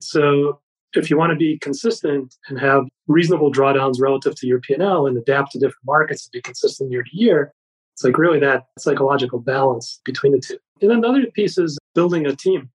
So 0.02 0.60
if 0.94 1.10
you 1.10 1.18
want 1.18 1.32
to 1.32 1.36
be 1.36 1.58
consistent 1.60 2.36
and 2.48 2.60
have 2.60 2.86
reasonable 3.08 3.52
drawdowns 3.52 4.00
relative 4.00 4.36
to 4.36 4.48
your 4.48 4.60
P&L 4.60 5.08
and 5.08 5.18
adapt 5.18 5.52
to 5.52 5.60
different 5.60 5.86
markets 5.86 6.26
and 6.26 6.32
be 6.32 6.42
consistent 6.42 6.92
year 6.92 7.04
to 7.04 7.10
year, 7.14 7.54
it's 7.94 8.04
like 8.04 8.18
really 8.18 8.40
that 8.40 8.66
psychological 8.78 9.40
balance 9.40 10.02
between 10.04 10.34
the 10.34 10.40
two. 10.40 10.58
And 10.82 10.92
another 10.92 11.26
piece 11.28 11.58
is 11.58 11.78
building 11.96 12.26
a 12.26 12.36
team 12.36 12.70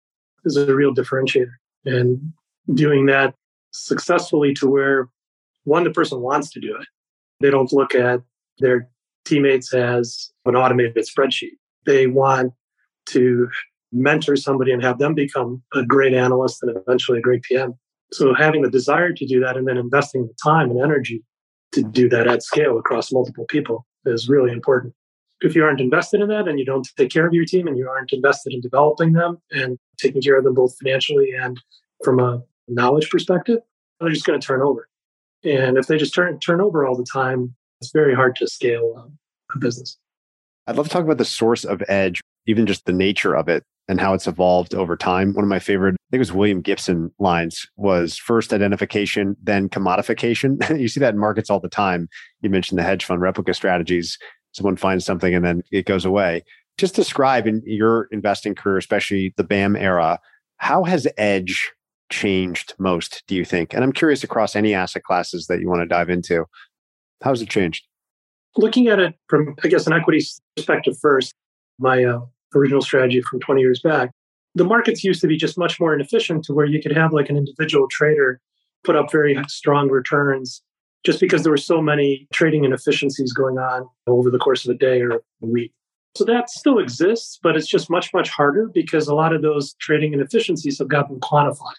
is 0.45 0.57
a 0.57 0.75
real 0.75 0.95
differentiator 0.95 1.53
and 1.85 2.33
doing 2.73 3.07
that 3.07 3.35
successfully 3.73 4.55
to 4.55 4.69
where 4.69 5.09
one, 5.65 5.85
the 5.85 5.91
person 5.91 6.21
wants 6.21 6.51
to 6.51 6.61
do 6.61 6.77
it. 6.77 6.87
They 7.41 7.51
don't 7.51 7.73
look 7.73 7.95
at 7.95 8.21
their 8.59 8.89
teammates 9.25 9.75
as 9.75 10.31
an 10.45 10.57
automated 10.57 10.97
spreadsheet. 10.97 11.57
They 11.85 12.07
want 12.07 12.53
to 13.11 13.49
mentor 13.93 14.37
somebody 14.37 14.73
and 14.73 14.83
have 14.83 14.99
them 14.99 15.15
become 15.15 15.63
a 15.75 15.85
great 15.85 16.15
analyst 16.15 16.63
and 16.63 16.77
eventually 16.77 17.19
a 17.19 17.23
great 17.23 17.43
PM. 17.43 17.75
So 18.13 18.35
having 18.35 18.63
the 18.63 18.71
desire 18.71 19.13
to 19.13 19.27
do 19.27 19.41
that 19.41 19.57
and 19.57 19.67
then 19.67 19.77
investing 19.77 20.27
the 20.27 20.35
time 20.43 20.71
and 20.71 20.81
energy 20.81 21.23
to 21.73 21.83
do 21.83 22.09
that 22.09 22.27
at 22.27 22.43
scale 22.43 22.79
across 22.79 23.13
multiple 23.13 23.45
people 23.47 23.87
is 24.05 24.29
really 24.29 24.53
important. 24.53 24.95
If 25.41 25.55
you 25.55 25.65
aren't 25.65 25.81
invested 25.81 26.21
in 26.21 26.29
that 26.29 26.49
and 26.49 26.59
you 26.59 26.65
don't 26.65 26.89
take 26.97 27.11
care 27.11 27.27
of 27.27 27.35
your 27.35 27.45
team 27.45 27.67
and 27.67 27.77
you 27.77 27.89
aren't 27.89 28.13
invested 28.13 28.55
in 28.55 28.61
developing 28.61 29.13
them 29.13 29.39
and 29.51 29.79
taking 29.99 30.23
care 30.23 30.39
of 30.39 30.45
them 30.45 30.55
both 30.55 30.77
financially 30.79 31.31
and 31.39 31.61
from 32.03 32.21
a 32.21 32.43
knowledge 32.69 33.11
perspective, 33.11 33.59
they're 34.01 34.11
just 34.11 34.25
going 34.25 34.41
to 34.41 34.47
turn 34.47 34.63
over. 34.63 34.89
And 35.45 35.79
if 35.79 35.87
they 35.87 35.97
just 35.97 36.15
turn 36.15 36.39
turn 36.41 36.61
over 36.61 36.87
all 36.87 36.97
the 36.97 37.07
time, 37.11 37.55
it's 37.81 37.93
very 37.93 38.15
hard 38.15 38.37
to 38.37 38.49
scale 38.49 38.95
um, 38.97 39.19
a 39.55 39.59
business. 39.59 39.99
I'd 40.67 40.77
love 40.77 40.87
to 40.87 40.93
talk 40.93 41.05
about 41.05 41.19
the 41.19 41.25
source 41.25 41.65
of 41.65 41.83
edge, 41.89 42.21
even 42.47 42.67
just 42.67 42.87
the 42.87 42.93
nature 42.93 43.35
of 43.35 43.49
it 43.49 43.63
and 43.89 44.01
how 44.01 44.15
it's 44.15 44.27
evolved 44.27 44.75
over 44.75 44.97
time. 44.97 45.33
One 45.35 45.45
of 45.45 45.49
my 45.49 45.61
favorite, 45.61 45.95
I 45.95 46.03
think 46.11 46.19
it 46.19 46.19
was 46.19 46.33
William 46.33 46.61
Gibson 46.61 47.13
lines 47.19 47.67
was 47.77 48.17
first 48.17 48.53
identification, 48.53 49.37
then 49.43 49.69
commodification. 49.69 50.57
you 50.81 50.89
see 50.89 51.01
that 51.01 51.15
in 51.15 51.21
markets 51.21 51.51
all 51.51 51.61
the 51.61 51.69
time. 51.69 52.09
You 52.41 52.51
mentioned 52.51 52.79
the 52.79 52.83
hedge 52.83 53.05
fund 53.05 53.21
replica 53.21 53.55
strategies. 53.55 54.19
Someone 54.53 54.77
finds 54.77 55.05
something 55.05 55.35
and 55.35 55.45
then 55.45 55.63
it 55.71 55.87
goes 55.87 56.05
away. 56.05 56.45
Just 56.79 56.95
describe 56.95 57.47
in 57.47 57.63
your 57.65 58.09
investing 58.11 58.55
career, 58.55 58.77
especially 58.77 59.33
the 59.37 59.45
BAM 59.45 59.77
era, 59.77 60.19
how 60.59 60.85
has 60.85 61.07
edge 61.17 61.73
changed 62.11 62.75
most, 62.79 63.23
do 63.27 63.35
you 63.35 63.45
think? 63.45 63.75
And 63.75 63.83
I'm 63.83 63.93
curious 63.93 64.25
across 64.25 64.57
any 64.57 64.75
asset 64.75 65.05
classes 65.05 65.47
that 65.47 65.61
you 65.61 65.69
want 65.69 65.83
to 65.83 65.87
dive 65.87 66.11
into. 66.11 66.45
How 67.23 67.31
has 67.31 67.43
it 67.43 67.51
changed? 67.51 67.85
Looking 68.57 68.89
at 68.89 68.99
it 68.99 69.15
from, 69.29 69.55
I 69.65 69.69
guess, 69.69 69.87
an 69.87 69.93
equity 69.93 70.25
perspective 70.57 70.97
first, 71.01 71.35
my 71.79 72.05
uh, 72.05 72.21
original 72.55 72.81
strategy 72.81 73.21
from 73.23 73.41
20 73.41 73.61
years 73.61 73.81
back, 73.81 74.11
the 74.55 74.65
markets 74.65 75.05
used 75.05 75.21
to 75.21 75.27
be 75.27 75.37
just 75.37 75.59
much 75.59 75.79
more 75.79 75.95
inefficient 75.95 76.45
to 76.45 76.55
where 76.55 76.67
you 76.67 76.81
could 76.81 76.97
have 76.97 77.13
like 77.13 77.29
an 77.29 77.37
individual 77.37 77.87
trader 77.89 78.41
put 78.85 78.97
up 78.97 79.13
very 79.13 79.37
strong 79.49 79.91
returns 79.91 80.63
just 81.05 81.21
because 81.21 81.43
there 81.43 81.53
were 81.53 81.59
so 81.59 81.83
many 81.83 82.27
trading 82.33 82.65
inefficiencies 82.65 83.33
going 83.33 83.59
on 83.59 83.87
over 84.07 84.31
the 84.31 84.39
course 84.39 84.65
of 84.65 84.75
a 84.75 84.79
day 84.79 85.01
or 85.01 85.11
a 85.11 85.21
week. 85.41 85.73
So 86.17 86.25
that 86.25 86.49
still 86.49 86.79
exists, 86.79 87.39
but 87.43 87.57
it's 87.57 87.67
just 87.67 87.91
much, 87.91 88.15
much 88.15 88.31
harder 88.31 88.71
because 88.73 89.07
a 89.07 89.15
lot 89.15 89.35
of 89.35 89.43
those 89.43 89.75
trading 89.75 90.15
inefficiencies 90.15 90.79
have 90.79 90.89
gotten 90.89 91.21
quantified. 91.21 91.77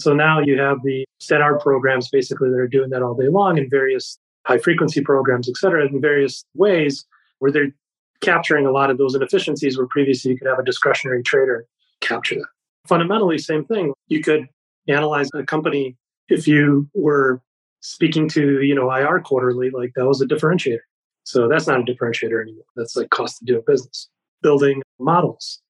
So 0.00 0.12
now 0.12 0.40
you 0.40 0.58
have 0.58 0.78
the 0.82 1.04
StatArb 1.20 1.60
programs 1.60 2.08
basically 2.08 2.50
that 2.50 2.58
are 2.58 2.68
doing 2.68 2.90
that 2.90 3.02
all 3.02 3.14
day 3.14 3.28
long 3.28 3.58
in 3.58 3.70
various 3.70 4.18
high 4.46 4.58
frequency 4.58 5.00
programs, 5.00 5.48
et 5.48 5.56
cetera, 5.56 5.86
in 5.86 6.00
various 6.00 6.44
ways 6.54 7.06
where 7.38 7.50
they're 7.50 7.74
capturing 8.20 8.66
a 8.66 8.72
lot 8.72 8.90
of 8.90 8.98
those 8.98 9.14
inefficiencies 9.14 9.76
where 9.76 9.86
previously 9.86 10.32
you 10.32 10.38
could 10.38 10.48
have 10.48 10.58
a 10.58 10.64
discretionary 10.64 11.22
trader 11.22 11.66
capture 12.00 12.36
that. 12.36 12.46
Fundamentally, 12.86 13.38
same 13.38 13.64
thing. 13.64 13.92
You 14.08 14.22
could 14.22 14.48
analyze 14.88 15.30
a 15.34 15.42
company 15.44 15.96
if 16.28 16.46
you 16.46 16.88
were 16.94 17.40
speaking 17.80 18.28
to, 18.30 18.62
you 18.62 18.74
know, 18.74 18.90
IR 18.90 19.20
quarterly, 19.20 19.70
like 19.70 19.92
that 19.94 20.06
was 20.06 20.20
a 20.20 20.26
differentiator. 20.26 20.78
So 21.24 21.48
that's 21.48 21.66
not 21.66 21.80
a 21.80 21.82
differentiator 21.82 22.42
anymore. 22.42 22.64
That's 22.76 22.96
like 22.96 23.10
cost 23.10 23.42
of 23.42 23.46
doing 23.46 23.62
business. 23.66 24.08
Building 24.42 24.82
models. 24.98 25.60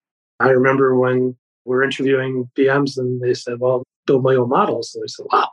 I 0.41 0.49
remember 0.49 0.97
when 0.97 1.37
we 1.65 1.77
are 1.77 1.83
interviewing 1.83 2.51
PMs 2.59 2.99
and 2.99 3.21
they 3.21 3.35
said, 3.35 3.61
well, 3.61 3.85
build 4.07 4.23
my 4.23 4.35
own 4.35 4.49
models. 4.49 4.95
And 4.95 5.05
I 5.05 5.09
said, 5.09 5.27
wow, 5.33 5.49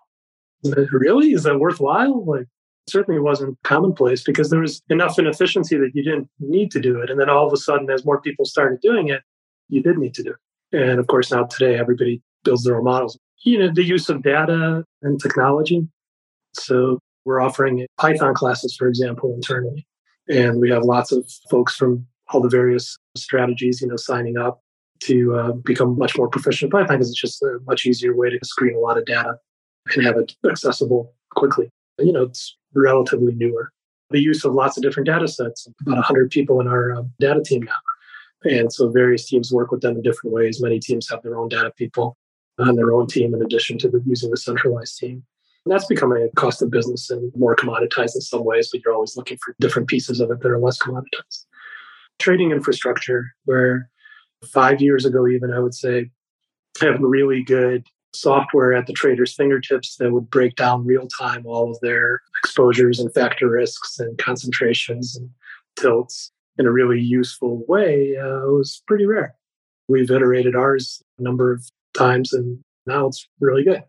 really? 0.92 1.32
Is 1.32 1.44
that 1.44 1.60
worthwhile? 1.60 2.26
Like, 2.26 2.48
certainly 2.88 3.20
wasn't 3.20 3.58
commonplace 3.64 4.24
because 4.24 4.50
there 4.50 4.60
was 4.60 4.82
enough 4.90 5.18
inefficiency 5.20 5.78
that 5.78 5.92
you 5.94 6.04
didn't 6.04 6.30
need 6.40 6.72
to 6.72 6.80
do 6.80 7.00
it. 7.00 7.10
And 7.10 7.20
then 7.20 7.30
all 7.30 7.48
of 7.48 7.54
a 7.54 7.58
sudden, 7.58 7.90
as 7.90 8.04
more 8.04 8.20
people 8.20 8.44
started 8.44 8.82
doing 8.82 9.08
it, 9.08 9.22
you 9.70 9.82
did 9.82 9.98
need 9.98 10.14
to 10.16 10.24
do 10.24 10.32
it. 10.32 10.78
And 10.78 11.00
of 11.00 11.08
course, 11.08 11.32
now 11.32 11.46
today, 11.46 11.78
everybody 11.78 12.22
builds 12.44 12.64
their 12.64 12.78
own 12.78 12.84
models. 12.84 13.18
You 13.44 13.60
know, 13.60 13.72
the 13.74 13.84
use 13.84 14.10
of 14.10 14.24
data 14.24 14.84
and 15.02 15.22
technology. 15.22 15.88
So 16.54 17.00
we're 17.24 17.40
offering 17.40 17.86
Python 17.98 18.34
classes, 18.34 18.76
for 18.76 18.88
example, 18.88 19.34
internally. 19.34 19.86
And 20.28 20.60
we 20.60 20.70
have 20.72 20.84
lots 20.84 21.12
of 21.12 21.30
folks 21.50 21.76
from 21.76 22.06
all 22.30 22.42
the 22.42 22.50
various 22.50 22.98
strategies, 23.16 23.82
you 23.82 23.88
know, 23.88 23.96
signing 23.96 24.38
up 24.38 24.62
to 25.02 25.36
uh, 25.36 25.52
become 25.54 25.98
much 25.98 26.18
more 26.18 26.28
proficient 26.28 26.68
in 26.68 26.72
Python 26.72 26.98
because 26.98 27.10
it's 27.10 27.20
just 27.20 27.42
a 27.42 27.60
much 27.66 27.86
easier 27.86 28.16
way 28.16 28.30
to 28.30 28.40
screen 28.44 28.76
a 28.76 28.80
lot 28.80 28.98
of 28.98 29.06
data 29.06 29.38
and 29.94 30.06
have 30.06 30.18
it 30.18 30.36
accessible 30.50 31.14
quickly. 31.36 31.70
You 32.00 32.14
know, 32.14 32.24
it's 32.24 32.58
relatively 32.74 33.34
newer. 33.34 33.72
The 34.12 34.22
use 34.22 34.44
of 34.46 34.54
lots 34.54 34.78
of 34.78 34.84
different 34.84 35.08
data 35.08 35.28
sets, 35.28 35.68
about 35.82 35.96
100 35.96 36.30
people 36.30 36.60
in 36.60 36.68
our 36.68 36.94
um, 36.94 37.12
data 37.20 37.42
team 37.44 37.64
now. 37.64 37.74
And 38.44 38.72
so 38.72 38.90
various 38.90 39.28
teams 39.28 39.52
work 39.52 39.72
with 39.72 39.82
them 39.82 39.96
in 39.96 40.02
different 40.02 40.34
ways. 40.34 40.62
Many 40.62 40.80
teams 40.80 41.10
have 41.10 41.22
their 41.24 41.38
own 41.38 41.50
data 41.50 41.72
people 41.78 42.18
on 42.60 42.76
their 42.76 42.92
own 42.92 43.08
team 43.08 43.34
in 43.34 43.42
addition 43.42 43.78
to 43.80 43.90
the, 43.90 44.02
using 44.06 44.30
the 44.30 44.38
centralized 44.38 44.98
team. 44.98 45.24
And 45.66 45.72
that's 45.72 45.86
becoming 45.86 46.24
a 46.24 46.36
cost 46.36 46.62
of 46.62 46.72
business 46.72 47.10
and 47.10 47.32
more 47.36 47.56
commoditized 47.56 48.16
in 48.16 48.22
some 48.22 48.44
ways, 48.44 48.70
but 48.72 48.82
you're 48.84 48.94
always 48.94 49.16
looking 49.16 49.38
for 49.38 49.56
different 49.60 49.88
pieces 49.88 50.20
of 50.20 50.32
it 50.32 50.42
that 50.42 50.50
are 50.50 50.60
less 50.60 50.80
commoditized. 50.80 51.46
Trading 52.20 52.52
infrastructure, 52.52 53.28
where 53.46 53.90
five 54.46 54.82
years 54.82 55.06
ago, 55.06 55.28
even 55.28 55.54
I 55.54 55.60
would 55.60 55.74
say, 55.74 56.10
having 56.80 57.04
really 57.04 57.44
good 57.44 57.86
software 58.14 58.74
at 58.74 58.88
the 58.88 58.94
trader's 58.94 59.34
fingertips 59.34 59.96
that 59.98 60.12
would 60.12 60.30
break 60.30 60.56
down 60.56 60.86
real 60.86 61.08
time 61.20 61.46
all 61.46 61.72
of 61.72 61.80
their 61.82 62.22
exposures 62.44 63.00
and 63.00 63.14
factor 63.14 63.50
risks 63.50 64.00
and 64.00 64.18
concentrations 64.18 65.16
and 65.16 65.30
tilts 65.78 66.32
in 66.58 66.66
a 66.66 66.72
really 66.72 67.00
useful 67.00 67.64
way 67.68 68.18
uh, 68.18 68.42
was 68.48 68.84
pretty 68.88 69.06
rare. 69.06 69.36
We've 69.88 70.12
iterated 70.12 70.56
ours 70.56 71.02
a 71.20 71.24
number 71.24 71.54
of 71.54 71.66
times 71.94 72.34
and 72.34 72.60
now 72.86 73.08
it's 73.08 73.28
really 73.40 73.64
good. 73.64 73.84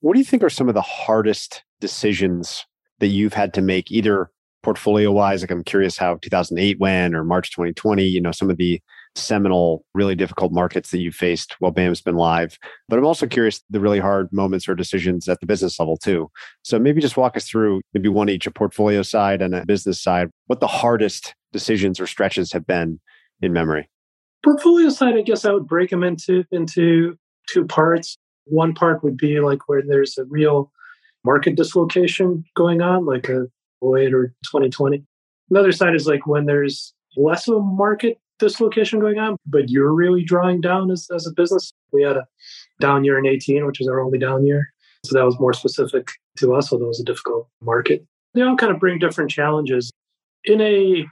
What 0.00 0.14
do 0.14 0.18
you 0.18 0.24
think 0.24 0.42
are 0.42 0.50
some 0.50 0.68
of 0.68 0.74
the 0.74 0.82
hardest 0.82 1.62
decisions 1.80 2.66
that 2.98 3.08
you've 3.08 3.34
had 3.34 3.54
to 3.54 3.62
make, 3.62 3.92
either 3.92 4.30
portfolio 4.62 5.12
wise? 5.12 5.42
Like, 5.42 5.52
I'm 5.52 5.62
curious 5.62 5.96
how 5.96 6.16
2008 6.16 6.80
went 6.80 7.14
or 7.14 7.24
March 7.24 7.52
2020, 7.52 8.04
you 8.04 8.20
know, 8.20 8.32
some 8.32 8.50
of 8.50 8.56
the 8.56 8.80
seminal, 9.14 9.84
really 9.94 10.14
difficult 10.14 10.52
markets 10.52 10.90
that 10.90 10.98
you've 10.98 11.14
faced 11.14 11.56
while 11.58 11.70
BAM's 11.70 12.00
been 12.00 12.16
live. 12.16 12.58
But 12.88 12.98
I'm 12.98 13.06
also 13.06 13.26
curious 13.26 13.62
the 13.70 13.80
really 13.80 13.98
hard 13.98 14.32
moments 14.32 14.68
or 14.68 14.74
decisions 14.74 15.28
at 15.28 15.40
the 15.40 15.46
business 15.46 15.78
level 15.78 15.96
too. 15.96 16.30
So 16.62 16.78
maybe 16.78 17.00
just 17.00 17.16
walk 17.16 17.36
us 17.36 17.46
through 17.46 17.82
maybe 17.94 18.08
one 18.08 18.28
each, 18.28 18.46
a 18.46 18.50
portfolio 18.50 19.02
side 19.02 19.42
and 19.42 19.54
a 19.54 19.66
business 19.66 20.02
side, 20.02 20.30
what 20.46 20.60
the 20.60 20.66
hardest 20.66 21.34
decisions 21.52 22.00
or 22.00 22.06
stretches 22.06 22.52
have 22.52 22.66
been 22.66 23.00
in 23.40 23.52
memory. 23.52 23.88
Portfolio 24.44 24.88
side, 24.88 25.14
I 25.14 25.22
guess 25.22 25.44
I 25.44 25.52
would 25.52 25.66
break 25.66 25.90
them 25.90 26.02
into 26.02 26.44
into 26.50 27.16
two 27.48 27.64
parts. 27.64 28.16
One 28.44 28.74
part 28.74 29.04
would 29.04 29.16
be 29.16 29.40
like 29.40 29.68
where 29.68 29.82
there's 29.86 30.18
a 30.18 30.24
real 30.24 30.72
market 31.24 31.54
dislocation 31.54 32.44
going 32.56 32.82
on, 32.82 33.06
like 33.06 33.28
a 33.28 33.46
08 33.84 34.14
or 34.14 34.28
2020. 34.44 35.04
Another 35.50 35.72
side 35.72 35.94
is 35.94 36.06
like 36.06 36.26
when 36.26 36.46
there's 36.46 36.92
less 37.16 37.46
of 37.46 37.56
a 37.56 37.60
market 37.60 38.18
dislocation 38.42 38.98
going 38.98 39.18
on, 39.18 39.36
but 39.46 39.70
you're 39.70 39.94
really 39.94 40.24
drawing 40.24 40.60
down 40.60 40.90
as, 40.90 41.06
as 41.14 41.26
a 41.26 41.32
business. 41.32 41.72
We 41.92 42.02
had 42.02 42.16
a 42.16 42.26
down 42.80 43.04
year 43.04 43.18
in 43.18 43.26
18, 43.26 43.64
which 43.66 43.80
is 43.80 43.88
our 43.88 44.00
only 44.00 44.18
down 44.18 44.44
year. 44.44 44.72
So 45.04 45.16
that 45.16 45.24
was 45.24 45.38
more 45.38 45.52
specific 45.52 46.08
to 46.38 46.54
us, 46.54 46.72
although 46.72 46.86
it 46.86 46.88
was 46.88 47.00
a 47.00 47.04
difficult 47.04 47.48
market. 47.60 48.04
They 48.34 48.42
all 48.42 48.56
kind 48.56 48.72
of 48.72 48.80
bring 48.80 48.98
different 48.98 49.30
challenges. 49.30 49.90
In 50.44 50.60
a 50.60 51.04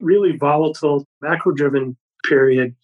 really 0.00 0.36
volatile, 0.36 1.04
macro 1.20 1.52
driven 1.52 1.96
period, 2.24 2.74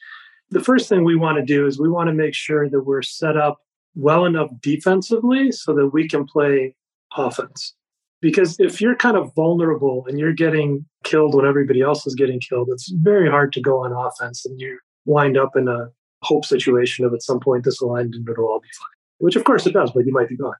the 0.50 0.60
first 0.60 0.88
thing 0.88 1.04
we 1.04 1.16
want 1.16 1.38
to 1.38 1.44
do 1.44 1.66
is 1.66 1.78
we 1.78 1.88
want 1.88 2.08
to 2.08 2.14
make 2.14 2.34
sure 2.34 2.68
that 2.68 2.82
we're 2.82 3.02
set 3.02 3.36
up 3.36 3.58
well 3.94 4.24
enough 4.24 4.50
defensively 4.60 5.50
so 5.50 5.74
that 5.74 5.88
we 5.88 6.08
can 6.08 6.24
play 6.24 6.74
offense. 7.16 7.74
Because 8.20 8.56
if 8.58 8.80
you're 8.80 8.96
kind 8.96 9.16
of 9.16 9.32
vulnerable 9.34 10.04
and 10.08 10.18
you're 10.18 10.32
getting 10.32 10.84
killed 11.04 11.34
when 11.34 11.46
everybody 11.46 11.82
else 11.82 12.06
is 12.06 12.14
getting 12.14 12.40
killed, 12.40 12.68
it's 12.72 12.90
very 12.90 13.30
hard 13.30 13.52
to 13.52 13.60
go 13.60 13.84
on 13.84 13.92
offense 13.92 14.44
and 14.44 14.60
you 14.60 14.78
wind 15.04 15.38
up 15.38 15.56
in 15.56 15.68
a 15.68 15.88
hope 16.22 16.44
situation 16.44 17.04
of 17.04 17.14
at 17.14 17.22
some 17.22 17.38
point 17.38 17.64
this 17.64 17.80
end 17.82 18.14
and 18.14 18.28
it'll 18.28 18.46
all 18.46 18.60
be 18.60 18.68
fine. 18.78 18.88
Which 19.18 19.36
of 19.36 19.44
course 19.44 19.66
it 19.66 19.72
does, 19.72 19.92
but 19.92 20.04
you 20.04 20.12
might 20.12 20.28
be 20.28 20.36
gone. 20.36 20.54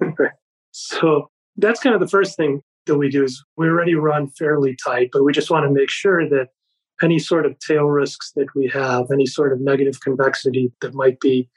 so 0.72 1.28
that's 1.56 1.80
kind 1.80 1.94
of 1.94 2.00
the 2.00 2.08
first 2.08 2.36
thing 2.36 2.62
that 2.86 2.96
we 2.96 3.08
do 3.08 3.24
is 3.24 3.42
we 3.56 3.66
already 3.66 3.94
run 3.94 4.28
fairly 4.28 4.76
tight, 4.84 5.10
but 5.12 5.24
we 5.24 5.32
just 5.32 5.50
want 5.50 5.64
to 5.64 5.70
make 5.70 5.90
sure 5.90 6.28
that 6.28 6.48
any 7.02 7.18
sort 7.18 7.46
of 7.46 7.58
tail 7.58 7.86
risks 7.86 8.32
that 8.36 8.46
we 8.54 8.68
have, 8.68 9.06
any 9.12 9.26
sort 9.26 9.52
of 9.52 9.60
negative 9.60 10.00
convexity 10.00 10.72
that 10.80 10.94
might 10.94 11.18
be 11.20 11.48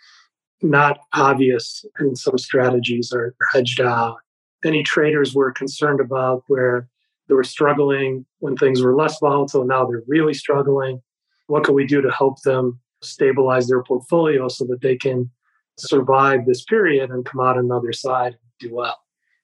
not 0.62 1.00
obvious 1.14 1.86
and 2.00 2.18
some 2.18 2.38
strategies 2.38 3.12
are 3.14 3.36
hedged 3.54 3.80
out. 3.80 4.18
Any 4.66 4.84
traders 4.84 5.36
were 5.36 5.52
concerned 5.52 6.00
about 6.00 6.44
where 6.48 6.88
they 7.28 7.36
were 7.36 7.44
struggling 7.44 8.26
when 8.40 8.56
things 8.56 8.82
were 8.82 8.96
less 8.96 9.20
volatile. 9.20 9.66
Now 9.66 9.86
they're 9.86 10.04
really 10.08 10.34
struggling. 10.34 11.02
What 11.48 11.64
can 11.64 11.76
we 11.76 11.86
do 11.86 12.02
to 12.02 12.12
help 12.12 12.42
them 12.42 12.80
stabilize 13.02 13.68
their 13.68 13.84
portfolio 13.84 14.48
so 14.48 14.66
that 14.66 14.82
they 14.82 14.96
can 14.96 15.30
survive 15.78 16.46
this 16.46 16.64
period 16.64 17.12
and 17.12 17.26
come 17.26 17.42
out 17.42 17.58
on 17.58 17.68
the 17.68 17.76
other 17.76 17.94
side 17.94 18.34
and 18.34 18.52
do 18.60 18.74
well? 18.74 18.98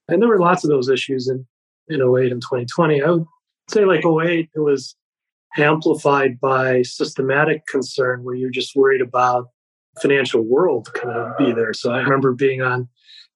And 0.08 0.22
there 0.22 0.30
were 0.30 0.40
lots 0.40 0.64
of 0.64 0.70
those 0.70 0.90
issues 0.90 1.30
in, 1.30 1.46
in 1.88 2.02
08 2.02 2.32
and 2.32 2.42
2020. 2.42 3.02
I 3.02 3.12
would 3.12 3.26
say, 3.70 3.86
like 3.86 4.04
08, 4.06 4.50
it 4.54 4.60
was 4.60 4.96
amplified 5.58 6.40
by 6.40 6.82
systematic 6.82 7.66
concern 7.68 8.24
where 8.24 8.36
you're 8.36 8.50
just 8.50 8.76
worried 8.76 9.02
about 9.02 9.48
financial 10.02 10.42
world 10.42 10.92
kind 10.94 11.16
of 11.16 11.38
be 11.38 11.52
there. 11.52 11.74
So 11.74 11.92
I 11.92 12.00
remember 12.00 12.34
being 12.34 12.62
on 12.62 12.90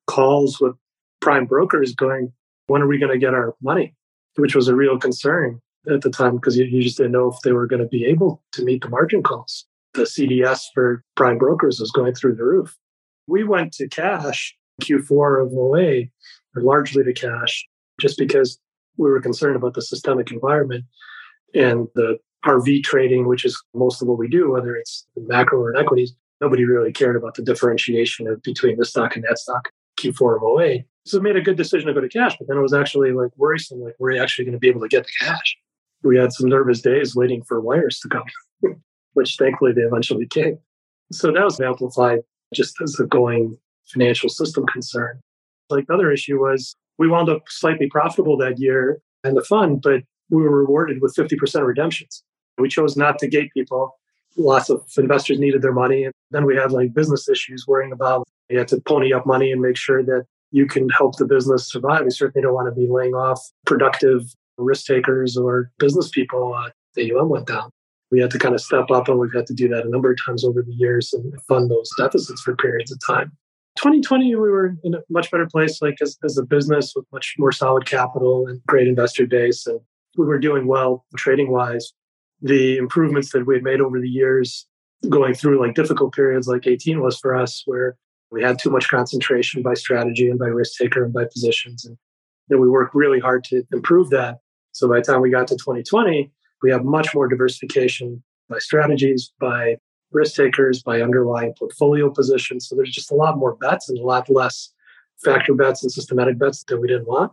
calls 0.08 0.60
with 0.60 0.76
prime 1.22 1.45
brokers 1.45 1.93
going, 1.93 2.32
when 2.68 2.82
are 2.82 2.88
we 2.88 2.97
going 2.97 3.11
to 3.11 3.18
get 3.18 3.34
our 3.34 3.55
money? 3.61 3.95
Which 4.36 4.55
was 4.55 4.68
a 4.68 4.76
real 4.76 4.99
concern 4.99 5.61
at 5.91 6.01
the 6.01 6.09
time 6.09 6.36
because 6.36 6.57
you, 6.57 6.65
you 6.65 6.82
just 6.82 6.97
didn't 6.97 7.13
know 7.13 7.32
if 7.32 7.39
they 7.43 7.53
were 7.53 7.68
going 7.68 7.82
to 7.82 7.88
be 7.88 8.05
able 8.05 8.43
to 8.53 8.63
meet 8.63 8.82
the 8.82 8.89
margin 8.89 9.24
calls. 9.24 9.65
The 9.93 10.03
CDS 10.03 10.65
for 10.74 11.03
prime 11.15 11.38
brokers 11.38 11.80
was 11.80 11.91
going 11.91 12.13
through 12.13 12.36
the 12.36 12.43
roof. 12.43 12.78
We 13.26 13.43
went 13.43 13.74
to 13.74 13.88
cash 13.88 14.55
Q4 14.82 15.45
of 15.45 15.78
08, 15.78 16.09
or 16.55 16.61
largely 16.61 17.03
to 17.03 17.13
cash, 17.13 17.68
just 17.99 18.18
because 18.18 18.59
we 18.97 19.09
were 19.09 19.22
concerned 19.22 19.55
about 19.55 19.74
the 19.74 19.82
systemic 19.82 20.32
environment 20.32 20.86
and 21.53 21.88
the 21.95 22.18
RV 22.45 22.84
trading, 22.84 23.28
which 23.28 23.45
is 23.45 23.61
most 23.74 24.01
of 24.01 24.07
what 24.07 24.18
we 24.18 24.28
do, 24.28 24.51
whether 24.51 24.76
it's 24.76 25.05
macro 25.15 25.59
or 25.59 25.76
equities. 25.76 26.13
Nobody 26.39 26.65
really 26.65 26.91
cared 26.91 27.15
about 27.15 27.36
the 27.36 27.41
differentiation 27.41 28.28
of 28.28 28.41
between 28.43 28.78
this 28.78 28.89
stock 28.89 29.15
and 29.15 29.26
that 29.28 29.39
stock 29.39 29.70
Q4 29.99 30.38
of 30.38 30.61
08. 30.61 30.86
So 31.08 31.22
made 31.22 31.38
a 31.38 31.41
good 31.41 31.55
decision 31.55 31.88
to 31.88 31.93
go 31.93 32.01
to 32.01 32.10
cash, 32.10 32.36
but 32.38 32.47
then 32.47 32.58
it 32.58 32.62
was 32.62 32.74
actually 32.74 33.14
like 33.14 33.32
worrisome, 33.38 33.82
like 33.82 33.95
were 33.97 34.12
you 34.12 34.22
actually 34.22 34.43
going 34.45 34.53
to 34.53 34.60
be 34.60 34.68
able 34.68 34.82
to 34.82 34.89
get 34.89 35.05
the 35.05 35.26
cash. 35.26 35.58
We 36.03 36.18
had 36.18 36.34
some 36.34 36.49
nervous 36.49 36.82
days 36.82 37.16
waiting 37.16 37.43
for 37.43 37.62
wires 37.62 37.99
to 37.99 38.10
come, 38.10 38.76
which 39.14 39.38
thankfully 39.38 39.72
they 39.72 39.82
eventually 39.82 40.28
came. 40.28 40.60
So 41.14 41.32
that 41.32 41.43
was 41.43 41.62
amplified 41.62 42.20
just 42.53 42.76
as 42.82 42.99
a 42.99 43.05
going 43.05 43.58
financial 43.86 44.30
system 44.30 44.66
concern. 44.68 45.22
Like 45.70 45.88
the 45.88 45.93
other 45.93 46.12
issue 46.12 46.41
was 46.41 46.76
we 46.97 47.08
wound 47.08 47.30
up 47.30 47.43
slightly 47.47 47.88
profitable 47.88 48.38
that 48.38 48.60
year 48.60 49.01
and 49.24 49.38
the 49.38 49.43
fund, 49.43 49.82
but 49.82 50.01
we 50.30 50.41
were 50.41 50.58
rewarded 50.60 51.01
with 51.01 51.16
50% 51.16 51.66
redemptions. 51.66 52.24
We 52.58 52.68
chose 52.68 52.97
not 52.97 53.18
to 53.20 53.28
gate 53.28 53.51
people. 53.53 53.95
Lots 54.36 54.70
of 54.70 54.84
investors 54.97 55.39
needed 55.39 55.62
their 55.62 55.74
money. 55.74 56.03
And 56.03 56.14
then 56.32 56.45
we 56.45 56.58
had 56.58 56.72
like 56.74 56.93
business 56.93 57.30
issues 57.30 57.66
worrying 57.66 57.93
about 57.93 58.28
you 58.49 58.58
had 58.58 58.68
to 58.70 58.82
pony 58.82 59.14
up 59.14 59.26
money 59.26 59.51
and 59.51 59.62
make 59.62 59.78
sure 59.78 60.03
that 60.03 60.26
you 60.52 60.66
can 60.66 60.89
help 60.89 61.18
the 61.18 61.26
business 61.26 61.70
survive. 61.70 62.04
We 62.04 62.12
certainly 62.12 62.43
don't 62.43 62.54
want 62.54 62.68
to 62.68 62.80
be 62.80 62.88
laying 62.89 63.14
off 63.14 63.41
productive 63.66 64.24
risk 64.58 64.86
takers 64.86 65.38
or 65.38 65.72
business 65.80 66.10
people. 66.10 66.54
Uh, 66.54 66.70
the 66.95 67.14
AUM 67.14 67.30
went 67.30 67.48
down. 67.48 67.70
We 68.12 68.22
had 68.22 68.32
to 68.32 68.39
kind 68.39 68.56
of 68.56 68.62
step 68.62 68.89
up, 68.89 69.10
and 69.10 69.20
we've 69.20 69.34
had 69.34 69.48
to 69.48 69.54
do 69.54 69.68
that 69.70 69.86
a 69.86 69.89
number 69.89 70.12
of 70.12 70.18
times 70.26 70.45
over 70.45 70.62
the 70.62 70.74
years 70.74 71.14
and 71.14 71.34
fund 71.48 71.70
those 71.70 71.89
deficits 71.98 72.41
for 72.41 72.56
periods 72.56 72.91
of 72.91 73.00
time. 73.06 73.32
2020, 73.78 74.36
we 74.36 74.50
were 74.50 74.76
in 74.84 74.95
a 74.95 75.00
much 75.10 75.30
better 75.30 75.45
place, 75.45 75.82
like 75.82 75.98
as, 76.02 76.18
as 76.24 76.38
a 76.38 76.43
business 76.43 76.93
with 76.95 77.06
much 77.12 77.36
more 77.38 77.52
solid 77.52 77.86
capital 77.86 78.48
and 78.48 78.62
great 78.68 78.88
investor 78.88 79.28
base. 79.28 79.68
And 79.68 79.80
we 80.18 80.26
were 80.26 80.39
doing 80.39 80.68
well 80.68 81.06
trading 81.16 81.52
wise. 81.52 81.93
The 82.41 82.78
improvements 82.78 83.32
that 83.34 83.45
we 83.45 83.56
had 83.56 83.64
made 83.64 83.82
over 83.82 84.00
the 84.00 84.10
years, 84.10 84.68
going 85.10 85.36
through 85.36 85.62
like 85.62 85.76
difficult 85.76 86.14
periods 86.14 86.48
like 86.48 86.66
18 86.66 87.02
was 87.02 87.20
for 87.20 87.36
us, 87.36 87.62
where 87.66 87.98
we 88.32 88.44
had 88.44 88.60
too 88.60 88.70
much 88.70 88.90
concentration 88.90 89.62
by 89.62 89.74
strategy 89.74 90.30
and 90.30 90.40
by 90.40 90.48
risk 90.48 90.78
taker 90.78 91.04
and 91.04 91.14
by 91.14 91.26
positions. 91.26 91.86
And 91.86 91.98
we 92.60 92.70
worked 92.70 92.96
really 92.96 93.20
hard 93.20 93.44
to 93.46 93.64
improve 93.72 94.10
that. 94.12 94.40
So 94.72 94.88
by 94.88 94.98
the 94.98 95.04
time 95.04 95.22
we 95.22 95.30
got 95.30 95.48
to 95.48 95.56
2020, 95.56 96.32
we 96.62 96.72
have 96.72 96.84
much 96.84 97.14
more 97.14 97.28
diversification 97.28 98.24
by 98.50 98.60
strategies, 98.60 99.34
by 99.40 99.78
risk 100.12 100.36
takers, 100.36 100.82
by 100.82 101.02
underlying 101.02 101.54
portfolio 101.58 102.10
positions. 102.10 102.68
So 102.68 102.76
there's 102.76 102.92
just 102.92 103.12
a 103.12 103.16
lot 103.16 103.38
more 103.38 103.56
bets 103.56 103.90
and 103.90 103.98
a 103.98 104.04
lot 104.04 104.30
less 104.30 104.74
factor 105.24 105.54
bets 105.54 105.84
and 105.84 105.92
systematic 105.92 106.38
bets 106.38 106.64
that 106.66 106.80
we 106.80 106.88
didn't 106.88 107.08
want, 107.08 107.32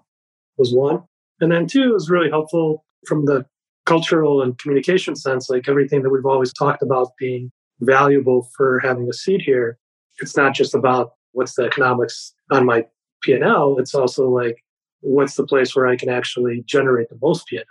was 0.56 0.72
one. 0.74 1.02
And 1.40 1.52
then 1.52 1.66
two, 1.66 1.92
was 1.92 2.10
really 2.10 2.30
helpful 2.30 2.84
from 3.06 3.26
the 3.26 3.44
cultural 3.86 4.42
and 4.42 4.58
communication 4.58 5.14
sense, 5.14 5.50
like 5.50 5.68
everything 5.68 6.02
that 6.02 6.10
we've 6.10 6.24
always 6.24 6.52
talked 6.52 6.82
about 6.82 7.08
being 7.18 7.52
valuable 7.80 8.48
for 8.56 8.80
having 8.80 9.08
a 9.08 9.12
seat 9.12 9.42
here 9.42 9.78
it's 10.20 10.36
not 10.36 10.54
just 10.54 10.74
about 10.74 11.14
what's 11.32 11.54
the 11.54 11.64
economics 11.64 12.34
on 12.50 12.66
my 12.66 12.86
P&L. 13.22 13.76
It's 13.78 13.94
also 13.94 14.28
like, 14.28 14.62
what's 15.00 15.34
the 15.34 15.46
place 15.46 15.74
where 15.74 15.86
I 15.86 15.96
can 15.96 16.08
actually 16.08 16.62
generate 16.66 17.08
the 17.08 17.18
most 17.20 17.46
P&L? 17.46 17.64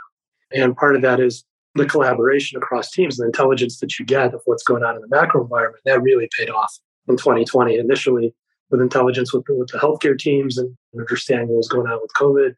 And 0.52 0.76
part 0.76 0.96
of 0.96 1.02
that 1.02 1.20
is 1.20 1.44
the 1.76 1.86
collaboration 1.86 2.58
across 2.58 2.92
teams, 2.92 3.18
the 3.18 3.26
intelligence 3.26 3.80
that 3.80 3.98
you 3.98 4.06
get 4.06 4.34
of 4.34 4.42
what's 4.46 4.64
going 4.64 4.84
on 4.84 4.96
in 4.96 5.02
the 5.02 5.08
macro 5.08 5.42
environment. 5.42 5.82
That 5.86 6.04
really 6.04 6.30
paid 6.38 6.50
off 6.50 6.78
in 7.08 7.18
2020 7.18 7.78
initially 7.78 8.34
with 8.70 8.82
intelligence 8.82 9.34
with, 9.34 9.46
with 9.50 9.70
the 9.70 9.80
healthcare 9.80 10.18
teams 10.18 10.58
and 10.58 10.76
understanding 10.98 11.48
what 11.48 11.58
was 11.58 11.68
going 11.68 11.88
on 11.88 12.00
with 12.02 12.12
COVID. 12.16 12.56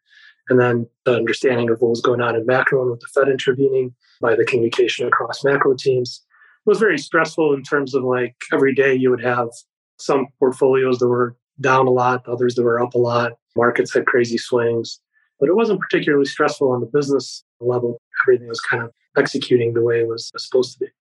And 0.49 0.59
then 0.59 0.87
the 1.05 1.15
understanding 1.15 1.69
of 1.69 1.81
what 1.81 1.89
was 1.89 2.01
going 2.01 2.21
on 2.21 2.35
in 2.35 2.45
macro 2.45 2.81
and 2.81 2.91
with 2.91 2.99
the 2.99 3.07
Fed 3.13 3.29
intervening 3.29 3.95
by 4.21 4.35
the 4.35 4.45
communication 4.45 5.07
across 5.07 5.43
macro 5.43 5.75
teams. 5.75 6.21
It 6.65 6.69
was 6.69 6.79
very 6.79 6.97
stressful 6.97 7.53
in 7.53 7.63
terms 7.63 7.95
of 7.95 8.03
like 8.03 8.35
every 8.53 8.73
day 8.73 8.93
you 8.93 9.09
would 9.09 9.23
have 9.23 9.49
some 9.97 10.27
portfolios 10.39 10.99
that 10.99 11.07
were 11.07 11.35
down 11.61 11.87
a 11.87 11.91
lot, 11.91 12.27
others 12.27 12.55
that 12.55 12.63
were 12.63 12.81
up 12.81 12.93
a 12.93 12.97
lot. 12.97 13.33
Markets 13.55 13.93
had 13.93 14.05
crazy 14.05 14.37
swings, 14.37 14.99
but 15.39 15.49
it 15.49 15.55
wasn't 15.55 15.79
particularly 15.79 16.25
stressful 16.25 16.71
on 16.71 16.81
the 16.81 16.85
business 16.87 17.43
level. 17.59 18.01
Everything 18.25 18.47
was 18.47 18.59
kind 18.59 18.83
of 18.83 18.91
executing 19.17 19.73
the 19.73 19.81
way 19.81 20.01
it 20.01 20.07
was 20.07 20.31
supposed 20.37 20.73
to 20.73 20.85
be. 20.85 20.91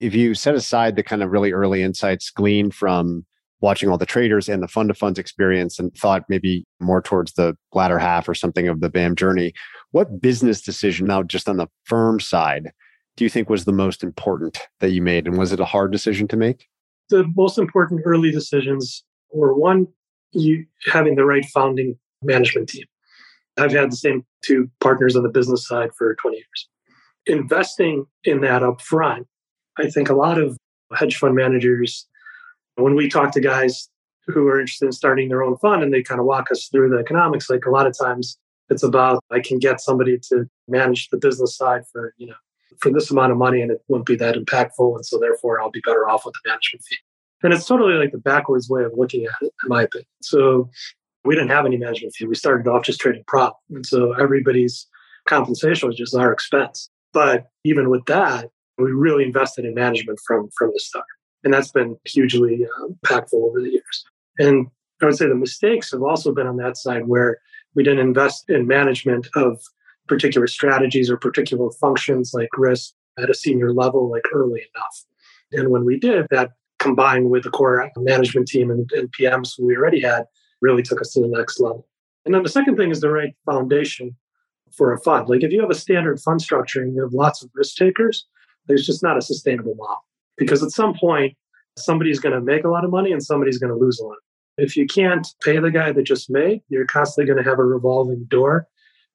If 0.00 0.14
you 0.14 0.34
set 0.34 0.54
aside 0.54 0.96
the 0.96 1.02
kind 1.02 1.22
of 1.22 1.30
really 1.30 1.52
early 1.52 1.82
insights 1.82 2.30
gleaned 2.30 2.74
from 2.74 3.24
watching 3.62 3.88
all 3.88 3.96
the 3.96 4.04
traders 4.04 4.48
and 4.48 4.62
the 4.62 4.68
fund 4.68 4.90
of 4.90 4.98
funds 4.98 5.18
experience 5.18 5.78
and 5.78 5.94
thought 5.96 6.24
maybe 6.28 6.64
more 6.78 7.00
towards 7.00 7.32
the 7.32 7.56
latter 7.72 7.98
half 7.98 8.28
or 8.28 8.34
something 8.34 8.68
of 8.68 8.80
the 8.80 8.90
BAM 8.90 9.16
journey, 9.16 9.54
what 9.92 10.20
business 10.20 10.60
decision 10.60 11.06
now 11.06 11.22
just 11.22 11.48
on 11.48 11.56
the 11.56 11.68
firm 11.84 12.20
side 12.20 12.70
do 13.16 13.24
you 13.24 13.30
think 13.30 13.48
was 13.48 13.64
the 13.64 13.72
most 13.72 14.02
important 14.02 14.58
that 14.80 14.90
you 14.90 15.00
made? 15.00 15.26
And 15.26 15.38
was 15.38 15.52
it 15.52 15.60
a 15.60 15.64
hard 15.64 15.90
decision 15.90 16.28
to 16.28 16.36
make? 16.36 16.66
The 17.10 17.30
most 17.36 17.58
important 17.58 18.02
early 18.04 18.30
decisions 18.30 19.04
were 19.32 19.54
one, 19.54 19.86
you 20.32 20.66
having 20.92 21.14
the 21.14 21.24
right 21.24 21.44
founding 21.46 21.98
management 22.22 22.68
team. 22.68 22.84
I've 23.56 23.72
had 23.72 23.90
the 23.90 23.96
same 23.96 24.24
two 24.44 24.70
partners 24.80 25.16
on 25.16 25.22
the 25.22 25.28
business 25.28 25.66
side 25.66 25.90
for 25.96 26.14
20 26.14 26.36
years. 26.36 26.68
Investing 27.26 28.06
in 28.24 28.40
that 28.42 28.62
up 28.62 28.80
front, 28.80 29.26
I 29.78 29.88
think 29.88 30.08
a 30.08 30.14
lot 30.14 30.38
of 30.38 30.56
hedge 30.94 31.16
fund 31.16 31.34
managers, 31.34 32.06
when 32.76 32.94
we 32.94 33.08
talk 33.08 33.32
to 33.32 33.40
guys 33.40 33.88
who 34.26 34.46
are 34.48 34.60
interested 34.60 34.86
in 34.86 34.92
starting 34.92 35.28
their 35.28 35.42
own 35.42 35.56
fund 35.58 35.82
and 35.82 35.92
they 35.92 36.02
kind 36.02 36.20
of 36.20 36.26
walk 36.26 36.50
us 36.50 36.68
through 36.68 36.90
the 36.90 36.98
economics, 36.98 37.48
like 37.48 37.66
a 37.66 37.70
lot 37.70 37.86
of 37.86 37.96
times 37.98 38.38
it's 38.68 38.82
about 38.82 39.22
I 39.30 39.40
can 39.40 39.58
get 39.58 39.80
somebody 39.80 40.18
to 40.30 40.46
manage 40.68 41.08
the 41.10 41.16
business 41.16 41.56
side 41.56 41.82
for, 41.92 42.14
you 42.18 42.26
know, 42.26 42.34
for 42.80 42.90
this 42.90 43.10
amount 43.10 43.32
of 43.32 43.38
money 43.38 43.60
and 43.60 43.70
it 43.70 43.82
won't 43.88 44.06
be 44.06 44.16
that 44.16 44.36
impactful. 44.36 44.94
And 44.94 45.04
so 45.04 45.18
therefore 45.18 45.60
I'll 45.60 45.70
be 45.70 45.82
better 45.84 46.08
off 46.08 46.24
with 46.24 46.34
the 46.34 46.50
management 46.50 46.84
fee. 46.84 46.96
And 47.42 47.52
it's 47.52 47.66
totally 47.66 47.94
like 47.94 48.12
the 48.12 48.18
backwards 48.18 48.68
way 48.68 48.84
of 48.84 48.92
looking 48.96 49.24
at 49.24 49.46
it, 49.46 49.52
in 49.62 49.68
my 49.68 49.82
opinion. 49.82 50.08
So 50.22 50.70
we 51.24 51.34
didn't 51.34 51.50
have 51.50 51.66
any 51.66 51.76
management 51.76 52.14
fee. 52.14 52.26
We 52.26 52.34
started 52.34 52.68
off 52.68 52.84
just 52.84 53.00
trading 53.00 53.24
prop. 53.26 53.58
And 53.70 53.84
so 53.84 54.12
everybody's 54.12 54.86
compensation 55.28 55.88
was 55.88 55.96
just 55.96 56.14
our 56.14 56.32
expense. 56.32 56.88
But 57.12 57.46
even 57.64 57.90
with 57.90 58.04
that, 58.06 58.48
we 58.78 58.90
really 58.90 59.24
invested 59.24 59.64
in 59.64 59.74
management 59.74 60.18
from, 60.26 60.48
from 60.56 60.70
the 60.72 60.80
start. 60.80 61.04
And 61.44 61.52
that's 61.52 61.72
been 61.72 61.96
hugely 62.04 62.66
um, 62.80 62.98
impactful 63.04 63.34
over 63.34 63.60
the 63.60 63.70
years. 63.70 64.04
And 64.38 64.66
I 65.02 65.06
would 65.06 65.16
say 65.16 65.28
the 65.28 65.34
mistakes 65.34 65.92
have 65.92 66.02
also 66.02 66.32
been 66.32 66.46
on 66.46 66.56
that 66.56 66.76
side 66.76 67.06
where 67.06 67.38
we 67.74 67.82
didn't 67.82 68.06
invest 68.06 68.48
in 68.48 68.66
management 68.66 69.28
of 69.34 69.60
particular 70.08 70.46
strategies 70.46 71.10
or 71.10 71.16
particular 71.16 71.70
functions 71.80 72.32
like 72.34 72.48
risk 72.56 72.92
at 73.18 73.30
a 73.30 73.34
senior 73.34 73.72
level 73.72 74.10
like 74.10 74.24
early 74.32 74.62
enough. 74.74 75.04
And 75.52 75.70
when 75.70 75.84
we 75.84 75.98
did, 75.98 76.26
that 76.30 76.52
combined 76.78 77.30
with 77.30 77.44
the 77.44 77.50
core 77.50 77.90
management 77.96 78.48
team 78.48 78.70
and, 78.70 78.90
and 78.92 79.12
PMs 79.12 79.54
we 79.58 79.76
already 79.76 80.00
had 80.00 80.24
really 80.60 80.82
took 80.82 81.00
us 81.00 81.12
to 81.12 81.20
the 81.20 81.28
next 81.28 81.60
level. 81.60 81.86
And 82.24 82.34
then 82.34 82.42
the 82.42 82.48
second 82.48 82.76
thing 82.76 82.90
is 82.90 83.00
the 83.00 83.10
right 83.10 83.34
foundation 83.46 84.16
for 84.76 84.92
a 84.92 85.00
fund. 85.00 85.28
Like 85.28 85.42
if 85.42 85.52
you 85.52 85.60
have 85.60 85.70
a 85.70 85.74
standard 85.74 86.20
fund 86.20 86.42
structure 86.42 86.82
and 86.82 86.94
you 86.94 87.02
have 87.02 87.12
lots 87.12 87.42
of 87.42 87.50
risk 87.54 87.76
takers, 87.76 88.26
there's 88.66 88.84
just 88.84 89.02
not 89.02 89.16
a 89.16 89.22
sustainable 89.22 89.74
model 89.76 90.04
because 90.36 90.62
at 90.62 90.70
some 90.70 90.94
point 90.94 91.36
somebody's 91.78 92.18
going 92.18 92.34
to 92.34 92.40
make 92.40 92.64
a 92.64 92.68
lot 92.68 92.84
of 92.84 92.90
money 92.90 93.12
and 93.12 93.22
somebody's 93.22 93.58
going 93.58 93.72
to 93.72 93.78
lose 93.78 94.00
a 94.00 94.04
lot. 94.04 94.16
If 94.58 94.76
you 94.76 94.86
can't 94.86 95.26
pay 95.42 95.58
the 95.58 95.70
guy 95.70 95.92
that 95.92 96.02
just 96.02 96.30
made, 96.30 96.62
you're 96.68 96.86
constantly 96.86 97.32
going 97.32 97.42
to 97.42 97.48
have 97.48 97.58
a 97.58 97.64
revolving 97.64 98.24
door 98.28 98.66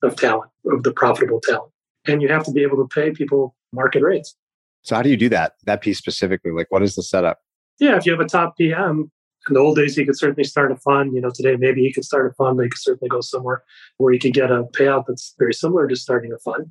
of 0.03 0.15
talent, 0.15 0.51
of 0.71 0.83
the 0.83 0.91
profitable 0.91 1.39
talent. 1.41 1.71
And 2.05 2.21
you 2.21 2.27
have 2.29 2.43
to 2.45 2.51
be 2.51 2.63
able 2.63 2.77
to 2.77 2.87
pay 2.87 3.11
people 3.11 3.55
market 3.73 4.01
rates. 4.03 4.35
So 4.81 4.95
how 4.95 5.01
do 5.01 5.09
you 5.09 5.17
do 5.17 5.29
that? 5.29 5.53
That 5.65 5.81
piece 5.81 5.97
specifically, 5.97 6.51
like 6.51 6.71
what 6.71 6.81
is 6.81 6.95
the 6.95 7.03
setup? 7.03 7.39
Yeah, 7.79 7.97
if 7.97 8.05
you 8.05 8.11
have 8.11 8.21
a 8.21 8.25
top 8.25 8.57
PM, 8.57 9.11
In 9.47 9.55
the 9.55 9.59
old 9.59 9.75
days, 9.75 9.95
he 9.95 10.05
could 10.05 10.17
certainly 10.17 10.43
start 10.43 10.71
a 10.71 10.75
fund. 10.77 11.13
You 11.15 11.21
know, 11.21 11.31
today 11.33 11.55
maybe 11.55 11.81
he 11.81 11.91
could 11.91 12.05
start 12.05 12.31
a 12.31 12.33
fund, 12.35 12.57
but 12.57 12.63
he 12.63 12.69
could 12.69 12.81
certainly 12.81 13.09
go 13.09 13.21
somewhere 13.21 13.63
where 13.97 14.13
he 14.13 14.19
could 14.19 14.33
get 14.33 14.51
a 14.51 14.63
payout 14.63 15.05
that's 15.07 15.33
very 15.39 15.53
similar 15.53 15.87
to 15.87 15.95
starting 15.95 16.31
a 16.31 16.37
fund. 16.39 16.67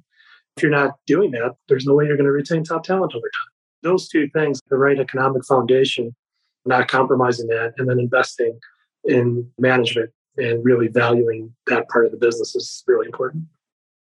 If 0.56 0.62
you're 0.62 0.72
not 0.72 0.96
doing 1.06 1.32
that, 1.32 1.54
there's 1.68 1.86
no 1.86 1.94
way 1.94 2.06
you're 2.06 2.16
going 2.16 2.26
to 2.26 2.32
retain 2.32 2.64
top 2.64 2.84
talent 2.84 3.14
over 3.14 3.26
time. 3.26 3.52
Those 3.82 4.08
two 4.08 4.28
things, 4.28 4.60
the 4.68 4.76
right 4.76 4.98
economic 4.98 5.44
foundation, 5.44 6.14
not 6.64 6.88
compromising 6.88 7.48
that, 7.48 7.72
and 7.78 7.88
then 7.88 7.98
investing 7.98 8.58
in 9.04 9.50
management 9.58 10.10
and 10.36 10.64
really 10.64 10.88
valuing 10.88 11.54
that 11.66 11.88
part 11.88 12.06
of 12.06 12.12
the 12.12 12.18
business 12.18 12.54
is 12.54 12.82
really 12.86 13.06
important. 13.06 13.44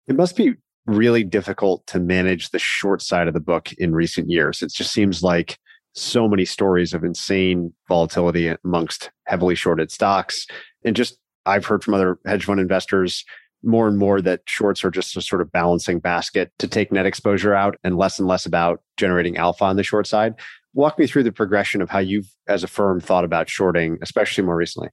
It 0.06 0.16
must 0.16 0.36
be 0.36 0.54
really 0.86 1.24
difficult 1.24 1.86
to 1.86 2.00
manage 2.00 2.50
the 2.50 2.58
short 2.58 3.02
side 3.02 3.28
of 3.28 3.34
the 3.34 3.40
book 3.40 3.72
in 3.74 3.94
recent 3.94 4.28
years. 4.30 4.62
It 4.62 4.72
just 4.72 4.92
seems 4.92 5.22
like 5.22 5.58
so 5.94 6.28
many 6.28 6.44
stories 6.44 6.94
of 6.94 7.04
insane 7.04 7.72
volatility 7.88 8.54
amongst 8.64 9.10
heavily 9.26 9.54
shorted 9.54 9.90
stocks. 9.90 10.46
And 10.84 10.96
just 10.96 11.18
I've 11.46 11.66
heard 11.66 11.82
from 11.82 11.94
other 11.94 12.18
hedge 12.26 12.44
fund 12.44 12.60
investors 12.60 13.24
more 13.62 13.88
and 13.88 13.98
more 13.98 14.22
that 14.22 14.40
shorts 14.46 14.84
are 14.84 14.90
just 14.90 15.16
a 15.16 15.22
sort 15.22 15.42
of 15.42 15.52
balancing 15.52 15.98
basket 16.00 16.50
to 16.58 16.66
take 16.66 16.92
net 16.92 17.06
exposure 17.06 17.54
out 17.54 17.76
and 17.84 17.96
less 17.96 18.18
and 18.18 18.26
less 18.26 18.46
about 18.46 18.82
generating 18.96 19.36
alpha 19.36 19.64
on 19.64 19.76
the 19.76 19.82
short 19.82 20.06
side. 20.06 20.34
Walk 20.72 20.98
me 20.98 21.06
through 21.06 21.24
the 21.24 21.32
progression 21.32 21.82
of 21.82 21.90
how 21.90 21.98
you've, 21.98 22.30
as 22.48 22.62
a 22.62 22.68
firm, 22.68 23.00
thought 23.00 23.24
about 23.24 23.50
shorting, 23.50 23.98
especially 24.02 24.44
more 24.44 24.56
recently. 24.56 24.88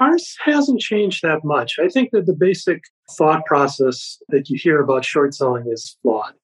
Ours 0.00 0.36
hasn't 0.44 0.80
changed 0.80 1.22
that 1.22 1.44
much. 1.44 1.78
I 1.78 1.88
think 1.88 2.10
that 2.12 2.26
the 2.26 2.32
basic 2.32 2.84
thought 3.16 3.44
process 3.46 4.18
that 4.28 4.48
you 4.48 4.58
hear 4.58 4.80
about 4.80 5.04
short 5.04 5.34
selling 5.34 5.66
is 5.70 5.96
flawed. 6.02 6.34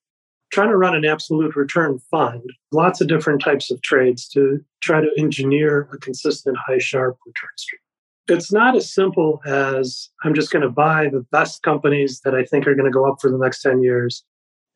Trying 0.52 0.70
to 0.70 0.76
run 0.76 0.94
an 0.94 1.04
absolute 1.04 1.56
return 1.56 1.98
fund, 2.10 2.42
lots 2.72 3.00
of 3.00 3.08
different 3.08 3.42
types 3.42 3.70
of 3.70 3.80
trades 3.82 4.28
to 4.30 4.58
try 4.82 5.00
to 5.00 5.10
engineer 5.18 5.88
a 5.92 5.98
consistent 5.98 6.56
high 6.66 6.78
Sharpe 6.78 7.18
return 7.26 7.50
stream. 7.56 7.80
It's 8.28 8.52
not 8.52 8.74
as 8.74 8.92
simple 8.92 9.40
as 9.46 10.08
I'm 10.24 10.34
just 10.34 10.50
going 10.50 10.62
to 10.62 10.70
buy 10.70 11.08
the 11.12 11.26
best 11.30 11.62
companies 11.62 12.20
that 12.24 12.34
I 12.34 12.44
think 12.44 12.66
are 12.66 12.74
going 12.74 12.90
to 12.90 12.94
go 12.94 13.08
up 13.08 13.16
for 13.20 13.30
the 13.30 13.38
next 13.38 13.62
10 13.62 13.82
years, 13.82 14.24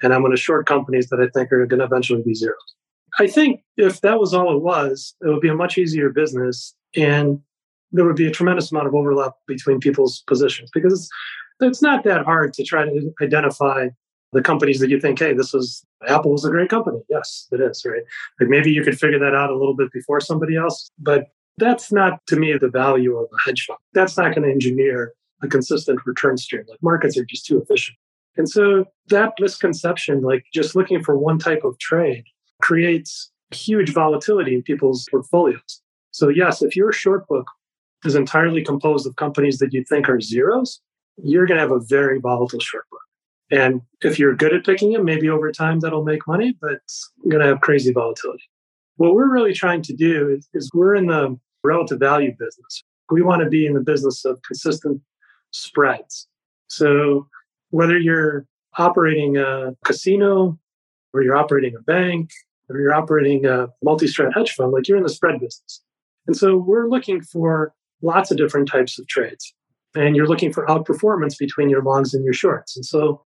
and 0.03 0.13
I'm 0.13 0.21
going 0.21 0.33
to 0.33 0.41
short 0.41 0.67
companies 0.67 1.09
that 1.09 1.21
I 1.21 1.29
think 1.29 1.53
are 1.53 1.67
going 1.67 1.81
to 1.81 1.87
eventually 1.87 2.23
be 2.23 2.35
zeros. 2.35 2.57
I 3.19 3.27
think 3.27 3.63
if 3.77 4.01
that 4.03 4.21
was 4.21 4.35
all 4.35 4.55
it 4.55 4.63
was, 4.63 5.15
it 5.23 5.29
would 5.29 5.41
be 5.41 5.49
a 5.49 5.55
much 5.55 5.79
easier 5.79 6.11
business. 6.11 6.75
And 6.97 7.41
there 7.93 8.05
would 8.05 8.17
be 8.17 8.27
a 8.27 8.31
tremendous 8.31 8.71
amount 8.71 8.87
of 8.87 8.95
overlap 8.95 9.33
between 9.47 9.81
people's 9.81 10.23
positions 10.27 10.71
because 10.73 10.93
it's, 10.93 11.09
it's 11.61 11.83
not 11.83 12.05
that 12.05 12.25
hard 12.25 12.53
to 12.55 12.65
try 12.65 12.85
to 12.85 13.15
identify 13.23 13.89
the 14.33 14.43
companies 14.43 14.79
that 14.81 14.91
you 14.91 15.01
think, 15.01 15.19
hey, 15.19 15.33
this 15.33 15.55
is 15.55 15.85
Apple 16.07 16.35
is 16.35 16.45
a 16.45 16.51
great 16.51 16.69
company. 16.69 17.01
Yes, 17.09 17.49
it 17.51 17.61
is, 17.61 17.83
right? 17.87 18.03
Like 18.41 18.51
maybe 18.51 18.71
you 18.71 18.83
could 18.83 18.99
figure 18.99 19.19
that 19.19 19.35
out 19.35 19.51
a 19.51 19.57
little 19.57 19.75
bit 19.75 19.91
before 19.93 20.21
somebody 20.21 20.57
else, 20.57 20.91
but 20.99 21.29
that's 21.57 21.91
not 21.91 22.21
to 22.27 22.37
me 22.37 22.57
the 22.57 22.69
value 22.69 23.17
of 23.17 23.27
a 23.33 23.49
hedge 23.49 23.65
fund. 23.67 23.79
That's 23.95 24.17
not 24.17 24.35
going 24.35 24.47
to 24.47 24.53
engineer 24.53 25.15
a 25.43 25.49
consistent 25.49 26.01
return 26.05 26.37
stream. 26.37 26.65
Like 26.69 26.83
markets 26.83 27.17
are 27.17 27.25
just 27.25 27.47
too 27.47 27.61
efficient. 27.61 27.97
And 28.37 28.49
so 28.49 28.85
that 29.09 29.33
misconception, 29.41 30.23
like 30.23 30.45
just 30.55 30.77
looking 30.77 31.03
for 31.03 31.19
one 31.19 31.39
type 31.39 31.65
of 31.65 31.79
trade, 31.79 32.25
creates 32.63 33.31
huge 33.51 33.93
volatility 33.93 34.55
in 34.55 34.63
people's 34.63 35.09
portfolios. 35.11 35.83
So 36.13 36.29
yes, 36.29 36.63
if 36.63 36.77
your 36.77 36.93
short 36.93 37.27
book 37.27 37.47
is 38.05 38.15
entirely 38.15 38.63
composed 38.63 39.07
of 39.07 39.17
companies 39.17 39.59
that 39.59 39.73
you 39.73 39.85
think 39.85 40.09
are 40.09 40.21
zeros, 40.21 40.81
you're 41.23 41.47
going 41.47 41.57
to 41.57 41.63
have 41.63 41.73
a 41.73 41.81
very 41.81 42.21
volatile 42.21 42.61
short 42.61 42.85
book. 42.91 43.01
And 43.51 43.81
if 44.03 44.19
you're 44.19 44.37
good 44.37 44.55
at 44.55 44.65
picking 44.65 44.93
them, 44.93 45.05
maybe 45.05 45.29
over 45.29 45.51
time 45.51 45.81
that'll 45.81 46.05
make 46.05 46.27
money, 46.27 46.57
but 46.61 46.73
it's 46.73 47.11
going 47.29 47.41
to 47.41 47.47
have 47.47 47.61
crazy 47.61 47.93
volatility. 47.93 48.45
What 48.97 49.15
we're 49.15 49.33
really 49.33 49.55
trying 49.55 49.83
to 49.83 49.95
do 49.95 50.29
is, 50.29 50.49
is 50.55 50.71
we're 50.75 50.95
in 50.95 51.07
the 51.07 51.39
relative 51.65 51.99
value 51.99 52.33
business. 52.33 52.85
We 53.11 53.23
want 53.23 53.43
to 53.43 53.49
be 53.49 53.67
in 53.67 53.75
the 53.75 53.81
business 53.81 54.25
of 54.25 54.41
consistent 54.43 55.01
spreads. 55.51 56.29
So 56.69 57.27
whether 57.71 57.99
you're 57.99 58.47
operating 58.77 59.39
a 59.39 59.75
casino 59.85 60.59
or 61.15 61.23
you're 61.23 61.37
operating 61.37 61.75
a 61.75 61.81
bank 61.81 62.31
or 62.69 62.79
you're 62.79 62.95
operating 62.95 63.47
a 63.47 63.69
multi-strat 63.83 64.35
hedge 64.35 64.53
fund, 64.53 64.73
like 64.73 64.89
you're 64.89 64.99
in 64.99 65.05
the 65.05 65.09
spread 65.09 65.41
business. 65.41 65.83
And 66.27 66.37
so 66.37 66.57
we're 66.57 66.89
looking 66.89 67.23
for 67.23 67.73
lots 68.03 68.31
of 68.31 68.37
different 68.37 68.69
types 68.69 68.99
of 68.99 69.07
trades. 69.09 69.55
And 69.95 70.15
you're 70.15 70.27
looking 70.27 70.53
for 70.53 70.67
outperformance 70.67 71.39
between 71.39 71.71
your 71.71 71.83
longs 71.83 72.15
and 72.15 72.25
your 72.25 72.35
shorts. 72.35 72.77
And 72.77 72.85
so 72.85 73.25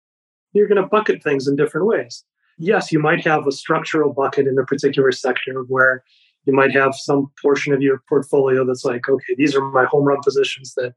you're 0.53 0.68
going 0.68 0.81
to 0.81 0.89
bucket 0.89 1.23
things 1.23 1.47
in 1.47 1.57
different 1.57 1.87
ways. 1.87 2.25
Yes, 2.59 2.93
you 2.93 2.99
might 2.99 3.25
have 3.25 3.47
a 3.47 3.53
structural 3.53 4.12
bucket 4.12 4.47
in 4.47 4.59
a 4.59 4.64
particular 4.64 5.11
sector 5.12 5.64
where 5.68 6.05
you 6.45 6.53
might 6.53 6.73
have 6.73 6.95
some 6.95 7.31
portion 7.41 7.73
of 7.73 7.83
your 7.83 8.03
portfolio 8.09 8.64
that's 8.64 8.85
like, 8.85 9.09
okay, 9.09 9.35
these 9.37 9.55
are 9.55 9.62
my 9.70 9.85
home 9.85 10.05
run 10.05 10.20
positions 10.23 10.75
that 10.77 10.95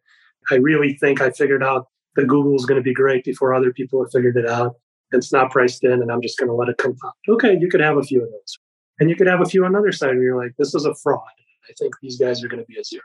I 0.52 0.56
really 0.56 0.94
think 0.94 1.22
I 1.22 1.32
figured 1.32 1.64
out 1.64 1.88
that 2.16 2.28
Google 2.28 2.56
is 2.56 2.66
going 2.66 2.80
to 2.80 2.84
be 2.84 2.94
great 2.94 3.24
before 3.24 3.54
other 3.54 3.74
people 3.74 4.04
have 4.04 4.12
figured 4.12 4.38
it 4.38 4.48
out. 4.48 4.76
It's 5.12 5.32
not 5.32 5.52
priced 5.52 5.84
in, 5.84 5.94
and 5.94 6.12
I'm 6.12 6.22
just 6.22 6.38
going 6.38 6.50
to 6.50 6.56
let 6.56 6.70
it 6.70 6.78
come 6.78 6.96
out. 7.06 7.14
Okay, 7.30 7.58
you 7.60 7.70
could 7.70 7.82
have 7.82 7.98
a 7.98 8.04
few 8.04 8.22
of 8.22 8.30
those. 8.30 8.58
And 9.00 9.10
you 9.10 9.16
could 9.16 9.28
have 9.28 9.42
a 9.42 9.46
few 9.46 9.66
on 9.66 9.74
the 9.74 9.80
other 9.80 9.92
side 9.92 10.16
where 10.16 10.24
you're 10.24 10.42
like, 10.42 10.54
this 10.58 10.74
is 10.74 10.86
a 10.86 10.96
fraud. 10.96 11.22
I 11.70 11.74
think 11.78 11.96
these 12.02 12.18
guys 12.18 12.44
are 12.44 12.48
going 12.48 12.62
to 12.62 12.68
be 12.68 12.80
a 12.80 12.84
zero. 12.84 13.04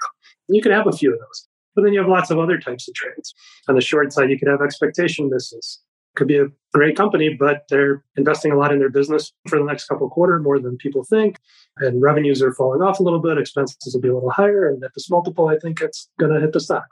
And 0.49 0.57
you 0.57 0.63
can 0.63 0.73
have 0.73 0.87
a 0.87 0.93
few 0.93 1.13
of 1.13 1.19
those. 1.19 1.49
But 1.75 1.83
then 1.83 1.93
you 1.93 2.01
have 2.01 2.09
lots 2.09 2.31
of 2.31 2.39
other 2.39 2.59
types 2.59 2.89
of 2.89 2.95
trades. 2.95 3.35
On 3.69 3.75
the 3.75 3.81
short 3.81 4.13
side, 4.13 4.31
you 4.31 4.39
could 4.39 4.49
have 4.49 4.61
expectation 4.61 5.31
misses. 5.31 5.81
Could 6.17 6.27
be 6.27 6.39
a 6.39 6.49
great 6.75 6.97
company, 6.97 7.37
but 7.39 7.63
they're 7.71 8.05
investing 8.17 8.51
a 8.51 8.57
lot 8.57 8.73
in 8.73 8.81
their 8.81 8.91
business 8.91 9.33
for 9.49 9.59
the 9.59 9.65
next 9.65 9.87
couple 9.87 10.11
quarter, 10.11 10.41
more 10.41 10.59
than 10.59 10.77
people 10.77 11.05
think. 11.05 11.39
And 11.77 12.03
revenues 12.03 12.43
are 12.43 12.53
falling 12.53 12.83
off 12.83 12.99
a 12.99 13.03
little 13.05 13.21
bit. 13.21 13.39
Expenses 13.39 13.95
will 13.95 14.01
be 14.01 14.09
a 14.09 14.15
little 14.15 14.31
higher. 14.31 14.69
And 14.69 14.83
at 14.83 14.91
this 14.95 15.09
multiple, 15.09 15.49
I 15.49 15.59
think 15.59 15.81
it's 15.81 16.09
going 16.19 16.33
to 16.35 16.41
hit 16.41 16.53
the 16.53 16.61
stock. 16.61 16.87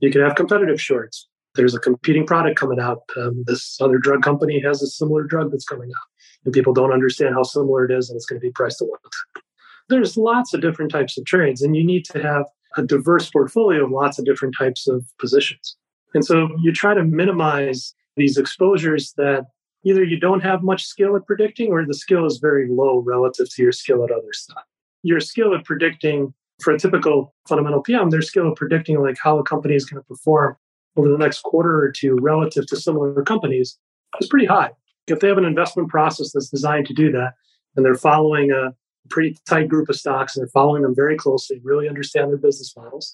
You 0.00 0.10
could 0.10 0.22
have 0.22 0.34
competitive 0.34 0.80
shorts. 0.80 1.28
There's 1.54 1.74
a 1.74 1.78
competing 1.78 2.26
product 2.26 2.58
coming 2.58 2.80
out. 2.80 3.02
Um, 3.16 3.44
this 3.46 3.78
other 3.80 3.98
drug 3.98 4.22
company 4.22 4.60
has 4.60 4.82
a 4.82 4.86
similar 4.86 5.22
drug 5.22 5.50
that's 5.50 5.64
coming 5.64 5.90
out. 5.90 6.08
And 6.44 6.52
people 6.52 6.72
don't 6.72 6.92
understand 6.92 7.34
how 7.34 7.42
similar 7.42 7.84
it 7.84 7.90
is, 7.90 8.10
and 8.10 8.16
it's 8.16 8.26
going 8.26 8.40
to 8.40 8.44
be 8.44 8.50
priced 8.50 8.82
at 8.82 8.88
one 8.88 8.98
there's 9.88 10.16
lots 10.16 10.54
of 10.54 10.60
different 10.60 10.90
types 10.90 11.18
of 11.18 11.24
trades, 11.24 11.62
and 11.62 11.76
you 11.76 11.84
need 11.84 12.04
to 12.06 12.22
have 12.22 12.46
a 12.76 12.82
diverse 12.82 13.30
portfolio 13.30 13.84
of 13.84 13.90
lots 13.90 14.18
of 14.18 14.24
different 14.24 14.54
types 14.58 14.88
of 14.88 15.04
positions. 15.20 15.76
And 16.14 16.24
so 16.24 16.48
you 16.62 16.72
try 16.72 16.94
to 16.94 17.04
minimize 17.04 17.94
these 18.16 18.36
exposures 18.36 19.12
that 19.16 19.46
either 19.84 20.02
you 20.02 20.18
don't 20.18 20.40
have 20.40 20.62
much 20.62 20.84
skill 20.84 21.14
at 21.16 21.26
predicting 21.26 21.70
or 21.72 21.84
the 21.84 21.94
skill 21.94 22.24
is 22.24 22.38
very 22.38 22.68
low 22.68 23.02
relative 23.04 23.48
to 23.54 23.62
your 23.62 23.72
skill 23.72 24.04
at 24.04 24.10
other 24.10 24.32
stuff. 24.32 24.62
Your 25.02 25.20
skill 25.20 25.54
at 25.54 25.64
predicting 25.64 26.32
for 26.62 26.72
a 26.72 26.78
typical 26.78 27.34
fundamental 27.48 27.82
PM, 27.82 28.10
their 28.10 28.22
skill 28.22 28.50
at 28.50 28.56
predicting 28.56 29.00
like 29.00 29.16
how 29.22 29.38
a 29.38 29.44
company 29.44 29.74
is 29.74 29.84
going 29.84 30.02
to 30.02 30.06
perform 30.06 30.56
over 30.96 31.08
the 31.08 31.18
next 31.18 31.42
quarter 31.42 31.82
or 31.82 31.90
two 31.90 32.16
relative 32.20 32.66
to 32.68 32.76
similar 32.76 33.22
companies 33.24 33.78
is 34.20 34.28
pretty 34.28 34.46
high. 34.46 34.70
If 35.06 35.20
they 35.20 35.28
have 35.28 35.38
an 35.38 35.44
investment 35.44 35.88
process 35.88 36.32
that's 36.32 36.48
designed 36.48 36.86
to 36.86 36.94
do 36.94 37.12
that 37.12 37.34
and 37.76 37.84
they're 37.84 37.96
following 37.96 38.52
a 38.52 38.74
pretty 39.10 39.36
tight 39.48 39.68
group 39.68 39.88
of 39.88 39.96
stocks 39.96 40.36
and 40.36 40.42
they're 40.42 40.50
following 40.50 40.82
them 40.82 40.94
very 40.94 41.16
closely, 41.16 41.60
really 41.62 41.88
understand 41.88 42.30
their 42.30 42.38
business 42.38 42.74
models, 42.76 43.10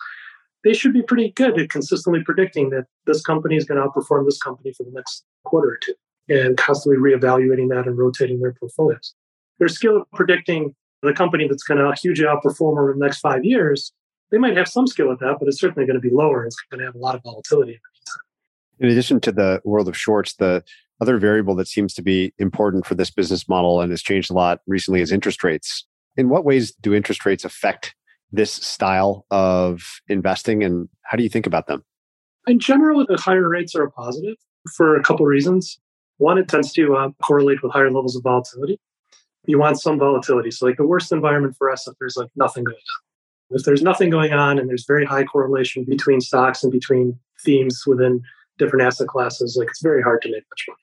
they 0.65 0.73
should 0.73 0.93
be 0.93 1.03
pretty 1.03 1.31
good 1.31 1.59
at 1.59 1.71
consistently 1.71 2.23
predicting 2.23 2.71
that 2.71 2.85
this 3.07 3.23
company 3.23 3.57
is 3.57 3.65
going 3.65 3.81
to 3.81 3.87
outperform 3.87 4.25
this 4.25 4.39
company 4.39 4.73
for 4.73 4.85
the 4.85 4.93
next 4.93 5.25
quarter 5.45 5.69
or 5.69 5.79
two 5.83 5.95
and 6.29 6.57
constantly 6.57 7.01
reevaluating 7.01 7.69
that 7.71 7.87
and 7.87 7.99
rotating 7.99 8.41
their 8.41 8.53
portfolios. 8.53 9.15
Their 9.59 9.69
skill 9.69 10.01
at 10.01 10.11
predicting 10.13 10.75
the 11.03 11.13
company 11.13 11.49
that's 11.49 11.63
going 11.63 11.79
to 11.79 12.01
hugely 12.01 12.27
outperform 12.27 12.79
over 12.79 12.93
the 12.93 13.05
next 13.05 13.21
five 13.21 13.45
years, 13.45 13.93
they 14.31 14.39
might 14.39 14.57
have 14.57 14.69
some 14.69 14.87
skill 14.87 15.11
at 15.11 15.19
that, 15.21 15.37
but 15.39 15.49
it's 15.49 15.59
certainly 15.59 15.87
going 15.87 16.01
to 16.01 16.01
be 16.01 16.15
lower. 16.15 16.45
It's 16.45 16.57
going 16.71 16.79
to 16.81 16.87
have 16.87 16.95
a 16.95 16.99
lot 16.99 17.15
of 17.15 17.23
volatility 17.23 17.73
in. 17.73 18.87
In 18.87 18.91
addition 18.91 19.21
to 19.23 19.33
the 19.33 19.61
world 19.65 19.89
of 19.89 19.97
shorts, 19.97 20.35
the 20.35 20.63
other 21.01 21.19
variable 21.19 21.55
that 21.57 21.69
seems 21.69 21.95
to 21.95 22.03
be 22.03 22.33
important 22.39 22.87
for 22.87 22.95
this 22.95 23.11
business 23.11 23.49
model 23.49 23.81
and 23.81 23.91
has 23.91 24.03
changed 24.03 24.31
a 24.31 24.35
lot 24.35 24.61
recently 24.67 25.01
is 25.01 25.13
interest 25.13 25.43
rates. 25.43 25.87
In 26.17 26.29
what 26.29 26.45
ways 26.45 26.73
do 26.81 26.95
interest 26.95 27.25
rates 27.25 27.45
affect 27.45 27.95
this 28.33 28.53
style 28.53 29.27
of 29.31 30.01
investing 30.09 30.63
and 30.63 30.89
how 31.03 31.17
do 31.17 31.23
you 31.23 31.29
think 31.29 31.47
about 31.47 31.67
them? 31.67 31.85
In 32.47 32.59
general, 32.59 33.05
the 33.07 33.17
higher 33.17 33.49
rates 33.49 33.75
are 33.75 33.85
a 33.85 33.91
positive 33.91 34.37
for 34.75 34.97
a 34.97 35.03
couple 35.03 35.27
of 35.27 35.31
reasons. 35.31 35.79
One, 36.19 36.39
it 36.39 36.49
tends 36.49 36.73
to 36.75 36.97
uh, 36.97 37.11
correlate 37.23 37.63
with 37.63 37.73
higher 37.73 37.91
levels 37.91 38.15
of 38.17 38.23
volatility. 38.23 38.79
You 39.47 39.59
want 39.59 39.81
some 39.81 39.99
volatility. 39.99 40.51
So, 40.51 40.67
like 40.67 40.77
the 40.77 40.87
worst 40.87 41.13
environment 41.13 41.57
for 41.57 41.71
us 41.71 41.89
if 41.89 41.95
there's 41.99 42.17
like 42.17 42.29
nothing 42.37 42.65
going 42.65 42.77
on. 42.77 43.57
If 43.57 43.65
there's 43.65 43.83
nothing 43.83 44.11
going 44.11 44.33
on 44.33 44.59
and 44.59 44.69
there's 44.69 44.85
very 44.87 45.05
high 45.05 45.25
correlation 45.25 45.85
between 45.85 46.21
stocks 46.21 46.63
and 46.63 46.71
between 46.71 47.19
themes 47.43 47.85
within 47.87 48.23
different 48.59 48.85
asset 48.85 49.09
classes, 49.09 49.57
like 49.59 49.69
it's 49.69 49.83
very 49.83 50.03
hard 50.03 50.23
to 50.23 50.29
make 50.31 50.45
much 50.51 50.65
money. 50.69 50.79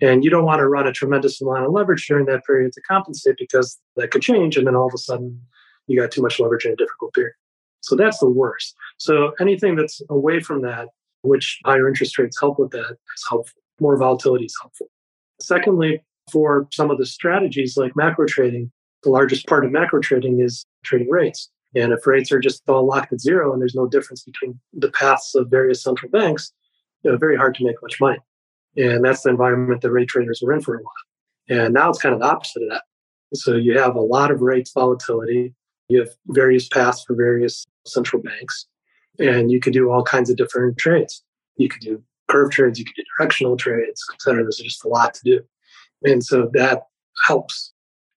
And 0.00 0.24
you 0.24 0.30
don't 0.30 0.44
want 0.44 0.60
to 0.60 0.68
run 0.68 0.86
a 0.86 0.92
tremendous 0.92 1.40
amount 1.40 1.66
of 1.66 1.72
leverage 1.72 2.06
during 2.06 2.26
that 2.26 2.44
period 2.44 2.72
to 2.72 2.80
compensate 2.82 3.36
because 3.38 3.78
that 3.96 4.10
could 4.10 4.22
change. 4.22 4.56
And 4.56 4.66
then 4.66 4.74
all 4.74 4.86
of 4.86 4.94
a 4.94 4.98
sudden, 4.98 5.40
you 5.86 6.00
got 6.00 6.10
too 6.10 6.22
much 6.22 6.40
leverage 6.40 6.64
in 6.64 6.72
a 6.72 6.76
difficult 6.76 7.12
period. 7.12 7.34
So 7.82 7.96
that's 7.96 8.18
the 8.18 8.30
worst. 8.30 8.74
So 8.98 9.32
anything 9.40 9.76
that's 9.76 10.00
away 10.08 10.40
from 10.40 10.62
that, 10.62 10.88
which 11.22 11.58
higher 11.64 11.88
interest 11.88 12.18
rates 12.18 12.38
help 12.38 12.58
with 12.58 12.70
that, 12.70 12.90
is 12.90 13.24
helpful. 13.28 13.60
More 13.80 13.96
volatility 13.96 14.44
is 14.44 14.56
helpful. 14.60 14.86
Secondly, 15.40 16.02
for 16.30 16.68
some 16.72 16.90
of 16.90 16.98
the 16.98 17.06
strategies 17.06 17.76
like 17.76 17.96
macro 17.96 18.26
trading, 18.26 18.70
the 19.02 19.10
largest 19.10 19.46
part 19.46 19.64
of 19.64 19.72
macro 19.72 20.00
trading 20.00 20.40
is 20.40 20.66
trading 20.84 21.08
rates. 21.08 21.50
And 21.74 21.92
if 21.92 22.06
rates 22.06 22.32
are 22.32 22.40
just 22.40 22.62
all 22.68 22.86
locked 22.86 23.12
at 23.12 23.20
zero 23.20 23.52
and 23.52 23.60
there's 23.60 23.74
no 23.74 23.86
difference 23.86 24.22
between 24.22 24.58
the 24.72 24.90
paths 24.90 25.34
of 25.34 25.50
various 25.50 25.82
central 25.82 26.10
banks, 26.10 26.52
you 27.02 27.10
know, 27.10 27.16
very 27.16 27.36
hard 27.36 27.54
to 27.56 27.64
make 27.64 27.76
much 27.82 28.00
money. 28.00 28.18
And 28.76 29.04
that's 29.04 29.22
the 29.22 29.30
environment 29.30 29.80
that 29.82 29.90
rate 29.90 30.08
traders 30.08 30.42
were 30.42 30.52
in 30.52 30.60
for 30.60 30.76
a 30.76 30.82
while. 30.82 31.58
And 31.58 31.74
now 31.74 31.90
it's 31.90 32.00
kind 32.00 32.14
of 32.14 32.20
the 32.20 32.26
opposite 32.26 32.62
of 32.62 32.70
that. 32.70 32.84
So 33.34 33.54
you 33.56 33.78
have 33.78 33.96
a 33.96 34.00
lot 34.00 34.30
of 34.30 34.40
rates 34.40 34.72
volatility. 34.72 35.54
You 35.88 36.00
have 36.00 36.10
various 36.28 36.68
paths 36.68 37.04
for 37.04 37.14
various 37.14 37.66
central 37.86 38.22
banks. 38.22 38.66
And 39.18 39.50
you 39.50 39.60
could 39.60 39.72
do 39.72 39.90
all 39.90 40.04
kinds 40.04 40.30
of 40.30 40.36
different 40.36 40.78
trades. 40.78 41.22
You 41.56 41.68
could 41.68 41.80
do 41.80 42.02
curve 42.28 42.50
trades, 42.50 42.78
you 42.78 42.84
could 42.84 42.94
do 42.94 43.02
directional 43.18 43.56
trades, 43.56 44.04
et 44.12 44.22
cetera. 44.22 44.42
There's 44.42 44.58
just 44.58 44.84
a 44.84 44.88
lot 44.88 45.14
to 45.14 45.20
do. 45.24 45.40
And 46.04 46.24
so 46.24 46.48
that 46.54 46.84
helps. 47.26 47.72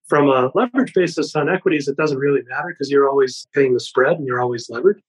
From 0.06 0.28
a 0.28 0.50
leverage 0.54 0.92
basis 0.94 1.34
on 1.34 1.48
equities, 1.48 1.88
it 1.88 1.96
doesn't 1.96 2.18
really 2.18 2.42
matter 2.48 2.68
because 2.68 2.90
you're 2.90 3.08
always 3.08 3.46
paying 3.54 3.74
the 3.74 3.80
spread 3.80 4.18
and 4.18 4.26
you're 4.26 4.40
always 4.40 4.68
levered. 4.68 5.02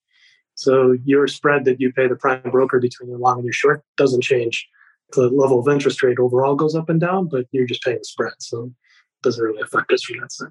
So 0.55 0.97
your 1.03 1.27
spread 1.27 1.65
that 1.65 1.81
you 1.81 1.91
pay 1.91 2.07
the 2.07 2.15
prime 2.15 2.41
broker 2.49 2.79
between 2.79 3.09
your 3.09 3.19
long 3.19 3.37
and 3.37 3.45
your 3.45 3.53
short 3.53 3.83
doesn't 3.97 4.23
change. 4.23 4.67
The 5.13 5.29
level 5.29 5.59
of 5.59 5.67
interest 5.67 6.03
rate 6.03 6.19
overall 6.19 6.55
goes 6.55 6.75
up 6.75 6.89
and 6.89 6.99
down, 6.99 7.27
but 7.29 7.45
you're 7.51 7.67
just 7.67 7.83
paying 7.83 7.97
the 7.97 8.05
spread. 8.05 8.33
So 8.39 8.63
it 8.65 9.23
doesn't 9.23 9.43
really 9.43 9.61
affect 9.61 9.91
us 9.91 10.03
from 10.03 10.19
that 10.19 10.31
side. 10.31 10.49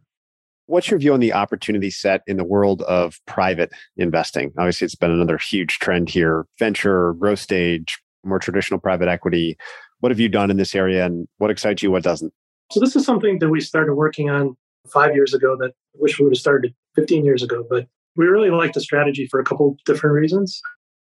What's 0.66 0.90
your 0.90 0.98
view 0.98 1.12
on 1.12 1.20
the 1.20 1.34
opportunity 1.34 1.90
set 1.90 2.22
in 2.26 2.38
the 2.38 2.44
world 2.44 2.82
of 2.82 3.20
private 3.26 3.70
investing? 3.96 4.52
Obviously, 4.56 4.86
it's 4.86 4.94
been 4.94 5.10
another 5.10 5.36
huge 5.36 5.78
trend 5.78 6.08
here 6.08 6.46
venture, 6.58 7.12
growth 7.14 7.40
stage, 7.40 7.98
more 8.24 8.38
traditional 8.38 8.80
private 8.80 9.08
equity. 9.08 9.58
What 10.00 10.10
have 10.10 10.20
you 10.20 10.28
done 10.28 10.50
in 10.50 10.56
this 10.56 10.74
area 10.74 11.04
and 11.04 11.28
what 11.38 11.50
excites 11.50 11.82
you? 11.82 11.90
What 11.90 12.02
doesn't? 12.02 12.32
So, 12.72 12.80
this 12.80 12.96
is 12.96 13.04
something 13.04 13.40
that 13.40 13.50
we 13.50 13.60
started 13.60 13.94
working 13.94 14.30
on 14.30 14.56
five 14.88 15.14
years 15.14 15.34
ago 15.34 15.56
that 15.58 15.70
I 15.70 15.98
wish 15.98 16.18
we 16.18 16.24
would 16.24 16.34
have 16.34 16.40
started 16.40 16.74
15 16.96 17.24
years 17.24 17.42
ago, 17.42 17.64
but 17.68 17.86
we 18.16 18.26
really 18.26 18.50
like 18.50 18.72
the 18.72 18.80
strategy 18.80 19.26
for 19.26 19.40
a 19.40 19.44
couple 19.44 19.76
different 19.84 20.14
reasons. 20.14 20.60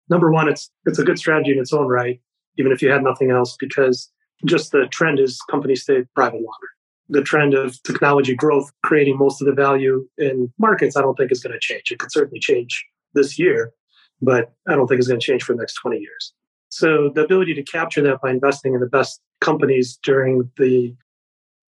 Number 0.10 0.32
one, 0.32 0.48
it's 0.48 0.70
it's 0.86 1.00
a 1.00 1.04
good 1.04 1.18
strategy 1.18 1.52
in 1.52 1.60
its 1.60 1.74
own 1.74 1.88
right, 1.88 2.20
even 2.58 2.72
if 2.72 2.82
you 2.82 2.90
had 2.90 3.04
nothing 3.04 3.32
else, 3.32 3.56
because 3.60 4.12
just 4.46 4.72
the 4.72 4.88
trend 4.88 5.20
is 5.20 5.40
companies 5.50 5.84
stay 5.84 6.04
private 6.14 6.36
longer. 6.36 6.70
The 7.10 7.22
trend 7.22 7.54
of 7.54 7.82
technology 7.84 8.36
growth 8.36 8.72
creating 8.84 9.18
most 9.18 9.42
of 9.42 9.48
the 9.48 9.54
value 9.54 10.08
in 10.18 10.52
markets, 10.58 10.96
I 10.96 11.02
don't 11.02 11.16
think 11.16 11.32
is 11.32 11.42
going 11.42 11.54
to 11.54 11.60
change. 11.60 11.92
It 11.92 12.00
could 12.00 12.12
certainly 12.12 12.40
change 12.40 12.84
this 13.14 13.38
year, 13.38 13.74
but 14.22 14.54
I 14.68 14.76
don't 14.76 14.88
think 14.88 15.00
it's 15.00 15.08
going 15.08 15.20
to 15.20 15.26
change 15.26 15.44
for 15.44 15.54
the 15.54 15.60
next 15.60 15.76
20 15.76 16.00
years. 16.00 16.34
So 16.70 17.12
the 17.14 17.24
ability 17.24 17.54
to 17.54 17.64
capture 17.64 18.02
that 18.02 18.22
by 18.22 18.32
investing 18.32 18.74
in 18.74 18.80
the 18.80 18.88
best 18.88 19.22
companies 19.40 20.00
during 20.04 20.50
the 20.58 20.96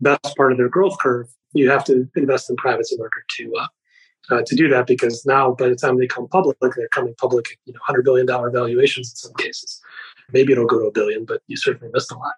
best 0.01 0.35
part 0.35 0.51
of 0.51 0.57
their 0.57 0.69
growth 0.69 0.97
curve, 0.99 1.27
you 1.53 1.69
have 1.69 1.83
to 1.85 2.09
invest 2.15 2.49
in 2.49 2.55
privates 2.55 2.91
in 2.91 2.99
order 2.99 3.23
to 3.38 3.53
uh, 3.55 3.67
uh, 4.29 4.41
to 4.45 4.55
do 4.55 4.67
that 4.67 4.88
because 4.88 5.25
now 5.25 5.51
by 5.51 5.69
the 5.69 5.75
time 5.75 5.97
they 5.97 6.07
come 6.07 6.27
public, 6.27 6.57
they're 6.59 6.89
coming 6.89 7.15
public, 7.17 7.57
you 7.65 7.73
know, 7.73 7.79
hundred 7.81 8.03
billion 8.03 8.25
dollar 8.25 8.49
valuations 8.49 9.11
in 9.11 9.15
some 9.15 9.33
cases. 9.35 9.81
Maybe 10.34 10.51
it'll 10.51 10.65
go 10.65 10.80
to 10.80 10.88
a 10.88 10.91
billion, 10.91 11.25
but 11.25 11.41
you 11.47 11.57
certainly 11.57 11.91
missed 11.93 12.11
a 12.11 12.17
lot. 12.17 12.34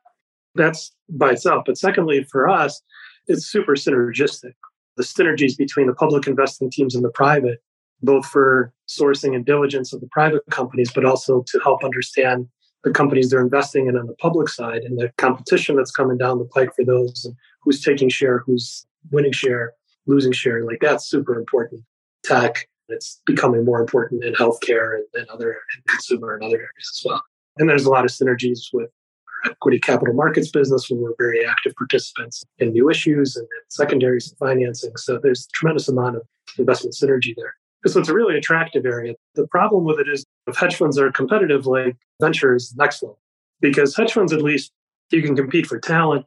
That's 0.55 0.91
by 1.09 1.31
itself. 1.31 1.63
But 1.65 1.77
secondly, 1.77 2.23
for 2.23 2.49
us, 2.49 2.81
it's 3.27 3.45
super 3.45 3.73
synergistic. 3.73 4.53
The 4.97 5.03
synergies 5.03 5.57
between 5.57 5.87
the 5.87 5.93
public 5.93 6.27
investing 6.27 6.69
teams 6.69 6.95
and 6.95 7.03
the 7.03 7.11
private, 7.11 7.59
both 8.01 8.25
for 8.25 8.73
sourcing 8.87 9.35
and 9.35 9.45
diligence 9.45 9.93
of 9.93 10.01
the 10.01 10.07
private 10.07 10.43
companies, 10.49 10.91
but 10.91 11.05
also 11.05 11.43
to 11.47 11.59
help 11.63 11.83
understand 11.83 12.47
the 12.83 12.91
companies 12.91 13.29
they're 13.29 13.41
investing 13.41 13.87
in 13.87 13.97
on 13.97 14.07
the 14.07 14.15
public 14.15 14.49
side 14.49 14.83
and 14.83 14.97
the 14.97 15.11
competition 15.17 15.75
that's 15.75 15.91
coming 15.91 16.17
down 16.17 16.39
the 16.39 16.45
pike 16.45 16.73
for 16.75 16.85
those 16.85 17.25
and 17.25 17.35
who's 17.61 17.81
taking 17.81 18.09
share, 18.09 18.39
who's 18.39 18.85
winning 19.11 19.33
share, 19.33 19.73
losing 20.07 20.31
share. 20.31 20.65
Like 20.65 20.79
that's 20.81 21.05
super 21.05 21.37
important. 21.37 21.83
Tech, 22.23 22.67
it's 22.87 23.21
becoming 23.25 23.65
more 23.65 23.79
important 23.79 24.23
in 24.23 24.33
healthcare 24.33 24.95
and, 24.95 25.05
and 25.13 25.29
other 25.29 25.57
and 25.75 25.85
consumer 25.87 26.35
and 26.35 26.43
other 26.43 26.57
areas 26.57 26.91
as 26.93 27.01
well. 27.05 27.21
And 27.59 27.69
there's 27.69 27.85
a 27.85 27.89
lot 27.89 28.05
of 28.05 28.11
synergies 28.11 28.59
with 28.73 28.89
our 29.45 29.51
equity 29.51 29.79
capital 29.79 30.13
markets 30.13 30.49
business 30.49 30.89
where 30.89 30.99
we're 30.99 31.15
very 31.17 31.45
active 31.45 31.75
participants 31.75 32.43
in 32.57 32.71
new 32.71 32.89
issues 32.89 33.35
and, 33.35 33.47
secondaries 33.69 34.29
and 34.29 34.37
financing. 34.37 34.95
So 34.97 35.19
there's 35.21 35.45
a 35.45 35.51
tremendous 35.53 35.87
amount 35.87 36.15
of 36.15 36.23
investment 36.57 36.95
synergy 36.95 37.35
there. 37.35 37.53
So 37.85 37.99
it's 37.99 38.09
a 38.09 38.13
really 38.13 38.37
attractive 38.37 38.85
area. 38.85 39.13
The 39.35 39.47
problem 39.47 39.85
with 39.85 39.99
it 39.99 40.07
is 40.09 40.25
if 40.47 40.57
hedge 40.57 40.75
funds 40.75 40.97
are 40.97 41.11
competitive, 41.11 41.65
like 41.65 41.95
ventures, 42.19 42.73
next 42.75 43.03
level, 43.03 43.19
because 43.61 43.95
hedge 43.95 44.11
funds, 44.11 44.33
at 44.33 44.41
least 44.41 44.71
you 45.11 45.21
can 45.21 45.35
compete 45.35 45.67
for 45.67 45.79
talent 45.79 46.25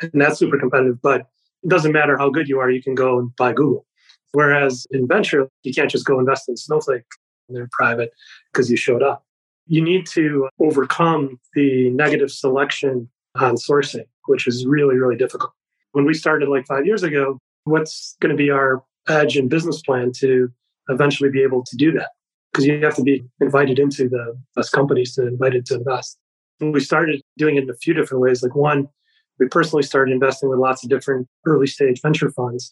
and 0.00 0.20
that's 0.20 0.38
super 0.38 0.58
competitive, 0.58 1.00
but 1.02 1.22
it 1.62 1.68
doesn't 1.68 1.92
matter 1.92 2.16
how 2.16 2.30
good 2.30 2.48
you 2.48 2.58
are, 2.58 2.70
you 2.70 2.82
can 2.82 2.94
go 2.94 3.18
and 3.18 3.34
buy 3.36 3.52
Google. 3.52 3.86
Whereas 4.32 4.86
in 4.90 5.06
venture, 5.06 5.48
you 5.62 5.72
can't 5.72 5.90
just 5.90 6.06
go 6.06 6.18
invest 6.18 6.48
in 6.48 6.56
Snowflake 6.56 7.04
they're 7.48 7.68
private 7.72 8.10
because 8.52 8.70
you 8.70 8.76
showed 8.76 9.02
up. 9.02 9.24
You 9.66 9.82
need 9.82 10.06
to 10.08 10.48
overcome 10.60 11.40
the 11.54 11.90
negative 11.90 12.30
selection 12.30 13.08
on 13.36 13.56
sourcing, 13.56 14.04
which 14.26 14.46
is 14.46 14.66
really, 14.66 14.96
really 14.96 15.16
difficult. 15.16 15.52
When 15.92 16.04
we 16.04 16.14
started 16.14 16.48
like 16.48 16.66
five 16.66 16.86
years 16.86 17.02
ago, 17.02 17.38
what's 17.64 18.16
going 18.20 18.30
to 18.30 18.36
be 18.36 18.50
our 18.50 18.82
edge 19.08 19.36
and 19.36 19.48
business 19.48 19.80
plan 19.82 20.12
to 20.16 20.50
eventually 20.88 21.30
be 21.30 21.42
able 21.42 21.64
to 21.64 21.76
do 21.76 21.92
that 21.92 22.10
because 22.52 22.66
you 22.66 22.82
have 22.84 22.94
to 22.96 23.02
be 23.02 23.24
invited 23.40 23.78
into 23.78 24.08
the 24.08 24.36
best 24.54 24.72
companies 24.72 25.14
to 25.14 25.26
invited 25.26 25.66
to 25.66 25.74
invest. 25.74 26.18
And 26.60 26.72
we 26.72 26.80
started 26.80 27.20
doing 27.36 27.56
it 27.56 27.64
in 27.64 27.70
a 27.70 27.76
few 27.76 27.94
different 27.94 28.22
ways. 28.22 28.42
Like 28.42 28.54
one, 28.54 28.88
we 29.38 29.48
personally 29.48 29.82
started 29.82 30.12
investing 30.12 30.48
with 30.48 30.58
lots 30.58 30.84
of 30.84 30.90
different 30.90 31.26
early 31.46 31.66
stage 31.66 32.00
venture 32.00 32.30
funds 32.30 32.70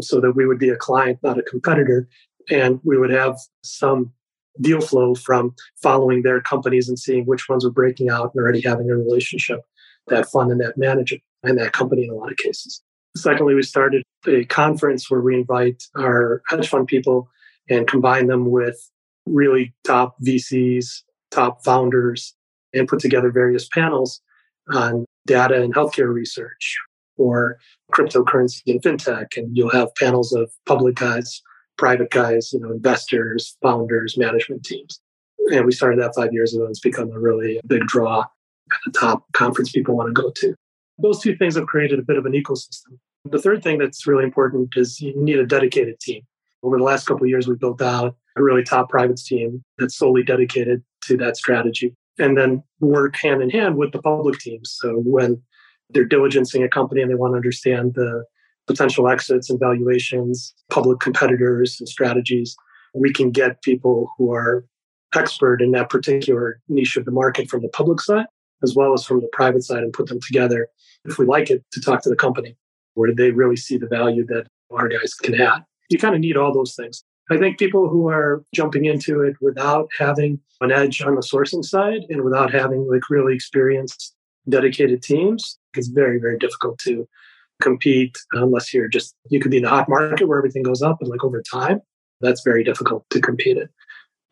so 0.00 0.20
that 0.20 0.32
we 0.32 0.46
would 0.46 0.58
be 0.58 0.68
a 0.68 0.76
client, 0.76 1.18
not 1.22 1.38
a 1.38 1.42
competitor. 1.42 2.08
And 2.50 2.80
we 2.82 2.98
would 2.98 3.10
have 3.10 3.36
some 3.62 4.12
deal 4.60 4.80
flow 4.80 5.14
from 5.14 5.54
following 5.82 6.22
their 6.22 6.40
companies 6.40 6.88
and 6.88 6.98
seeing 6.98 7.24
which 7.24 7.48
ones 7.48 7.64
are 7.64 7.70
breaking 7.70 8.10
out 8.10 8.32
and 8.34 8.42
already 8.42 8.60
having 8.60 8.90
a 8.90 8.96
relationship, 8.96 9.60
that 10.08 10.30
fund 10.30 10.50
and 10.50 10.60
that 10.60 10.76
manager 10.76 11.16
and 11.42 11.58
that 11.58 11.72
company 11.72 12.04
in 12.04 12.10
a 12.10 12.14
lot 12.14 12.30
of 12.30 12.36
cases. 12.36 12.82
Secondly, 13.16 13.54
we 13.54 13.62
started 13.62 14.02
a 14.26 14.44
conference 14.44 15.10
where 15.10 15.20
we 15.20 15.34
invite 15.34 15.84
our 15.96 16.42
hedge 16.48 16.68
fund 16.68 16.86
people 16.86 17.28
and 17.68 17.86
combine 17.86 18.26
them 18.26 18.50
with 18.50 18.90
really 19.26 19.74
top 19.84 20.16
VCs, 20.24 21.02
top 21.30 21.64
founders, 21.64 22.34
and 22.74 22.88
put 22.88 23.00
together 23.00 23.30
various 23.30 23.68
panels 23.68 24.20
on 24.72 25.04
data 25.26 25.60
and 25.60 25.74
healthcare 25.74 26.12
research 26.12 26.78
or 27.16 27.58
cryptocurrency 27.92 28.62
and 28.66 28.82
fintech. 28.82 29.36
And 29.36 29.56
you'll 29.56 29.70
have 29.70 29.94
panels 29.96 30.32
of 30.32 30.50
public 30.66 30.96
guys, 30.96 31.42
private 31.80 32.10
guys, 32.10 32.52
you 32.52 32.60
know, 32.60 32.70
investors, 32.70 33.56
founders, 33.62 34.18
management 34.18 34.62
teams. 34.62 35.00
And 35.50 35.64
we 35.64 35.72
started 35.72 35.98
that 35.98 36.14
five 36.14 36.30
years 36.30 36.54
ago. 36.54 36.66
It's 36.66 36.78
become 36.78 37.10
a 37.10 37.18
really 37.18 37.58
big 37.66 37.86
draw 37.86 38.20
at 38.20 38.78
the 38.84 38.92
top 38.92 39.24
conference 39.32 39.72
people 39.72 39.96
want 39.96 40.14
to 40.14 40.22
go 40.22 40.30
to. 40.30 40.54
Those 40.98 41.20
two 41.20 41.34
things 41.36 41.56
have 41.56 41.66
created 41.66 41.98
a 41.98 42.02
bit 42.02 42.18
of 42.18 42.26
an 42.26 42.32
ecosystem. 42.32 42.98
The 43.24 43.38
third 43.38 43.62
thing 43.62 43.78
that's 43.78 44.06
really 44.06 44.24
important 44.24 44.74
is 44.76 45.00
you 45.00 45.14
need 45.16 45.38
a 45.38 45.46
dedicated 45.46 45.98
team. 46.00 46.22
Over 46.62 46.76
the 46.76 46.84
last 46.84 47.06
couple 47.06 47.24
of 47.24 47.30
years, 47.30 47.48
we've 47.48 47.58
built 47.58 47.80
out 47.80 48.14
a 48.36 48.42
really 48.42 48.62
top 48.62 48.90
privates 48.90 49.24
team 49.24 49.64
that's 49.78 49.96
solely 49.96 50.22
dedicated 50.22 50.84
to 51.04 51.16
that 51.16 51.38
strategy. 51.38 51.94
And 52.18 52.36
then 52.36 52.62
work 52.80 53.16
hand 53.16 53.40
in 53.40 53.48
hand 53.48 53.76
with 53.76 53.92
the 53.92 54.02
public 54.02 54.38
teams. 54.38 54.76
So 54.78 54.96
when 54.98 55.40
they're 55.88 56.06
diligencing 56.06 56.62
a 56.62 56.68
company 56.68 57.00
and 57.00 57.10
they 57.10 57.14
want 57.14 57.32
to 57.32 57.36
understand 57.36 57.94
the 57.94 58.24
potential 58.66 59.08
exits 59.08 59.50
and 59.50 59.58
valuations, 59.58 60.54
public 60.70 61.00
competitors 61.00 61.76
and 61.80 61.88
strategies, 61.88 62.56
we 62.94 63.12
can 63.12 63.30
get 63.30 63.62
people 63.62 64.10
who 64.16 64.32
are 64.32 64.64
expert 65.14 65.60
in 65.60 65.72
that 65.72 65.90
particular 65.90 66.60
niche 66.68 66.96
of 66.96 67.04
the 67.04 67.10
market 67.10 67.48
from 67.48 67.62
the 67.62 67.68
public 67.68 68.00
side 68.00 68.26
as 68.62 68.74
well 68.74 68.92
as 68.92 69.04
from 69.04 69.20
the 69.20 69.28
private 69.32 69.62
side 69.62 69.82
and 69.82 69.92
put 69.92 70.06
them 70.06 70.20
together 70.20 70.68
if 71.04 71.18
we 71.18 71.26
like 71.26 71.50
it 71.50 71.64
to 71.72 71.80
talk 71.80 72.02
to 72.02 72.08
the 72.08 72.16
company. 72.16 72.56
Where 72.94 73.14
they 73.14 73.30
really 73.30 73.56
see 73.56 73.78
the 73.78 73.86
value 73.86 74.26
that 74.26 74.46
our 74.70 74.88
guys 74.88 75.14
can 75.14 75.40
add? 75.40 75.64
You 75.88 75.98
kind 75.98 76.14
of 76.14 76.20
need 76.20 76.36
all 76.36 76.52
those 76.52 76.74
things. 76.74 77.04
I 77.30 77.38
think 77.38 77.58
people 77.58 77.88
who 77.88 78.08
are 78.08 78.42
jumping 78.52 78.84
into 78.84 79.22
it 79.22 79.36
without 79.40 79.88
having 79.96 80.40
an 80.60 80.72
edge 80.72 81.00
on 81.00 81.14
the 81.14 81.20
sourcing 81.22 81.64
side 81.64 82.02
and 82.10 82.22
without 82.22 82.52
having 82.52 82.88
like 82.90 83.08
really 83.08 83.34
experienced 83.34 84.14
dedicated 84.48 85.02
teams, 85.02 85.58
it's 85.76 85.86
very, 85.86 86.18
very 86.18 86.36
difficult 86.36 86.78
to 86.80 87.08
compete 87.60 88.16
unless 88.32 88.74
you're 88.74 88.88
just, 88.88 89.14
you 89.28 89.40
could 89.40 89.50
be 89.50 89.58
in 89.58 89.64
a 89.64 89.68
hot 89.68 89.88
market 89.88 90.26
where 90.26 90.38
everything 90.38 90.62
goes 90.62 90.82
up 90.82 90.98
and 91.00 91.10
like 91.10 91.24
over 91.24 91.42
time, 91.42 91.80
that's 92.20 92.42
very 92.42 92.64
difficult 92.64 93.04
to 93.10 93.20
compete 93.20 93.56
in. 93.56 93.68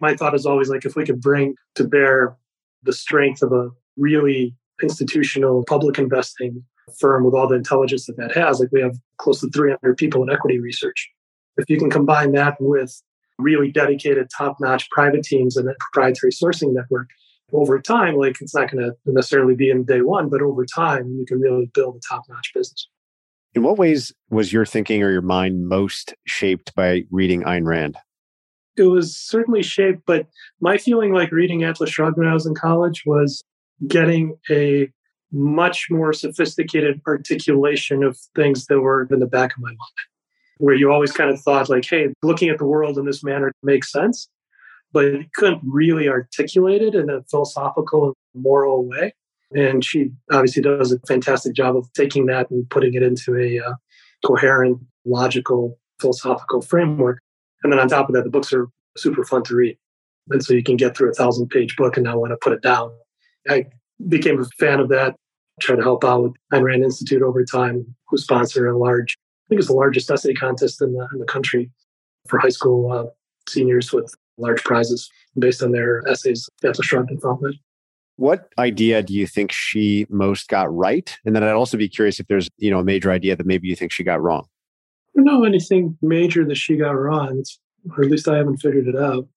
My 0.01 0.15
thought 0.15 0.35
is 0.35 0.47
always 0.47 0.69
like 0.69 0.85
if 0.85 0.97
we 0.97 1.05
could 1.05 1.21
bring 1.21 1.55
to 1.75 1.85
bear 1.85 2.37
the 2.83 2.93
strength 2.93 3.43
of 3.43 3.53
a 3.53 3.71
really 3.97 4.55
institutional 4.83 5.65
public 5.65 5.99
investing 5.99 6.65
firm 6.99 7.25
with 7.25 7.35
all 7.35 7.49
the 7.49 7.57
intelligence 7.57 8.07
that 8.07 8.17
that 8.17 8.33
has, 8.33 8.61
like 8.61 8.71
we 8.73 8.81
have 8.81 8.97
close 9.19 9.41
to 9.41 9.51
300 9.51 9.97
people 9.97 10.23
in 10.23 10.31
equity 10.31 10.59
research 10.59 11.11
if 11.59 11.69
you 11.69 11.77
can 11.77 11.91
combine 11.91 12.33
that 12.33 12.57
with 12.61 13.03
really 13.39 13.71
dedicated 13.71 14.29
top-notch 14.37 14.89
private 14.91 15.23
teams 15.23 15.57
and 15.57 15.69
a 15.69 15.75
proprietary 15.79 16.33
sourcing 16.33 16.73
network 16.73 17.09
over 17.53 17.81
time, 17.81 18.17
like 18.17 18.41
it's 18.41 18.55
not 18.55 18.71
going 18.71 18.83
to 18.83 18.95
necessarily 19.07 19.55
be 19.55 19.71
in 19.71 19.85
day 19.85 20.01
one, 20.01 20.29
but 20.29 20.43
over 20.43 20.65
time, 20.65 21.17
you 21.19 21.25
can 21.27 21.41
really 21.41 21.71
build 21.75 21.97
a 21.97 22.01
top-notch 22.09 22.53
business. 22.55 22.89
In 23.59 23.65
what 23.65 23.77
ways 23.77 24.13
was 24.31 24.53
your 24.53 24.65
thinking 24.65 25.03
or 25.03 25.11
your 25.11 25.21
mind 25.21 25.67
most 25.67 26.15
shaped 26.29 26.73
by 26.77 27.03
reading 27.11 27.43
Ayn 27.43 27.67
Rand? 27.67 27.97
it 28.77 28.85
was 28.85 29.17
certainly 29.17 29.65
shaped, 29.65 30.03
but 30.07 30.29
my 30.61 30.79
feeling 30.79 31.13
like 31.13 31.33
reading 31.33 31.65
Atlas 31.65 31.91
Shrugged 31.91 32.17
when 32.17 32.29
I 32.29 32.35
was 32.35 32.47
in 32.47 32.55
college 32.55 33.03
was 33.05 33.43
getting 33.89 34.37
a 34.49 34.89
much 35.33 35.89
more 35.91 36.13
sophisticated 36.13 37.01
articulation 37.05 38.05
of 38.05 38.17
things 38.37 38.67
that 38.67 38.79
were 38.79 39.09
in 39.11 39.19
the 39.19 39.27
back 39.27 39.57
of 39.57 39.61
my 39.61 39.71
mind, 39.71 39.99
where 40.59 40.77
you 40.77 40.93
always 40.93 41.11
kind 41.11 41.29
of 41.29 41.41
thought, 41.41 41.69
like, 41.69 41.85
hey, 41.85 42.15
looking 42.23 42.51
at 42.51 42.59
the 42.59 42.65
world 42.65 42.97
in 42.97 43.07
this 43.07 43.25
manner 43.25 43.51
makes 43.65 43.91
sense, 43.91 44.29
but 44.93 45.07
you 45.07 45.25
couldn't 45.35 45.63
really 45.65 46.09
articulate 46.09 46.81
it 46.81 46.95
in 46.95 47.11
a 47.11 47.25
philosophical 47.29 48.05
and 48.05 48.15
moral 48.45 48.89
way. 48.89 49.15
And 49.55 49.85
she 49.85 50.11
obviously 50.31 50.63
does 50.63 50.93
a 50.93 50.99
fantastic 51.01 51.55
job 51.55 51.77
of 51.77 51.91
taking 51.95 52.27
that 52.27 52.51
and 52.51 52.69
putting 52.69 52.95
it 52.95 53.03
into 53.03 53.37
a 53.37 53.59
uh, 53.65 53.75
coherent, 54.25 54.79
logical, 55.05 55.79
philosophical 56.01 56.61
framework. 56.61 57.21
And 57.63 57.73
then 57.73 57.81
on 57.81 57.89
top 57.89 58.09
of 58.09 58.15
that, 58.15 58.25
the 58.25 58.31
books 58.31 58.53
are 58.53 58.69
super 58.97 59.25
fun 59.25 59.43
to 59.45 59.55
read. 59.55 59.79
And 60.31 60.45
so 60.45 60.53
you 60.53 60.63
can 60.63 60.77
get 60.77 60.97
through 60.97 61.11
a 61.11 61.15
thousand 61.15 61.49
page 61.49 61.77
book 61.77 61.97
and 61.97 62.05
not 62.05 62.21
want 62.21 62.33
to 62.33 62.37
put 62.37 62.53
it 62.53 62.63
down. 62.63 62.91
I 63.49 63.67
became 64.09 64.41
a 64.41 64.45
fan 64.59 64.81
of 64.81 64.89
that. 64.91 65.15
Try 65.61 65.77
to 65.77 65.83
help 65.83 66.05
out 66.05 66.23
with 66.23 66.33
Ayn 66.53 66.63
Rand 66.63 66.85
Institute 66.85 67.23
over 67.23 67.45
time, 67.45 67.97
who 68.09 68.19
sponsor 68.19 68.69
a 68.69 68.79
large, 68.79 69.17
I 69.19 69.49
think 69.49 69.61
it's 69.61 69.69
the 69.69 69.75
largest 69.75 70.11
essay 70.11 70.35
contest 70.35 70.83
in 70.83 70.93
the, 70.93 71.09
in 71.13 71.19
the 71.19 71.25
country 71.25 71.71
for 72.29 72.39
high 72.39 72.51
school 72.51 72.93
uh, 72.93 73.07
seniors 73.49 73.93
with 73.93 74.15
large 74.37 74.63
prizes 74.63 75.11
based 75.39 75.63
on 75.63 75.73
their 75.73 76.07
essays. 76.07 76.49
Atlas 76.63 76.87
Shrugged 76.87 77.11
and 77.11 77.21
found 77.21 77.41
that. 77.41 77.55
What 78.19 78.49
idea 78.59 79.01
do 79.01 79.15
you 79.15 79.29
think 79.29 79.53
she 79.53 80.05
most 80.11 80.49
got 80.49 80.75
right? 80.75 81.17
And 81.25 81.37
then 81.37 81.45
I'd 81.45 81.53
also 81.53 81.77
be 81.77 81.89
curious 81.89 82.19
if 82.19 82.27
there's, 82.27 82.49
you 82.57 82.69
know, 82.69 82.81
a 82.81 82.85
major 82.85 83.13
idea 83.13 83.37
that 83.37 83.47
maybe 83.47 83.69
you 83.69 83.77
think 83.77 83.93
she 83.93 84.03
got 84.03 84.21
wrong. 84.21 84.45
I 85.17 85.21
don't 85.21 85.25
know 85.25 85.45
anything 85.45 85.97
major 86.03 86.45
that 86.45 86.57
she 86.57 86.77
got 86.77 86.91
wrong, 86.91 87.39
it's, 87.39 87.61
or 87.97 88.03
at 88.03 88.11
least 88.11 88.27
I 88.27 88.37
haven't 88.37 88.57
figured 88.57 88.89
it 88.89 88.97
out. 88.97 89.29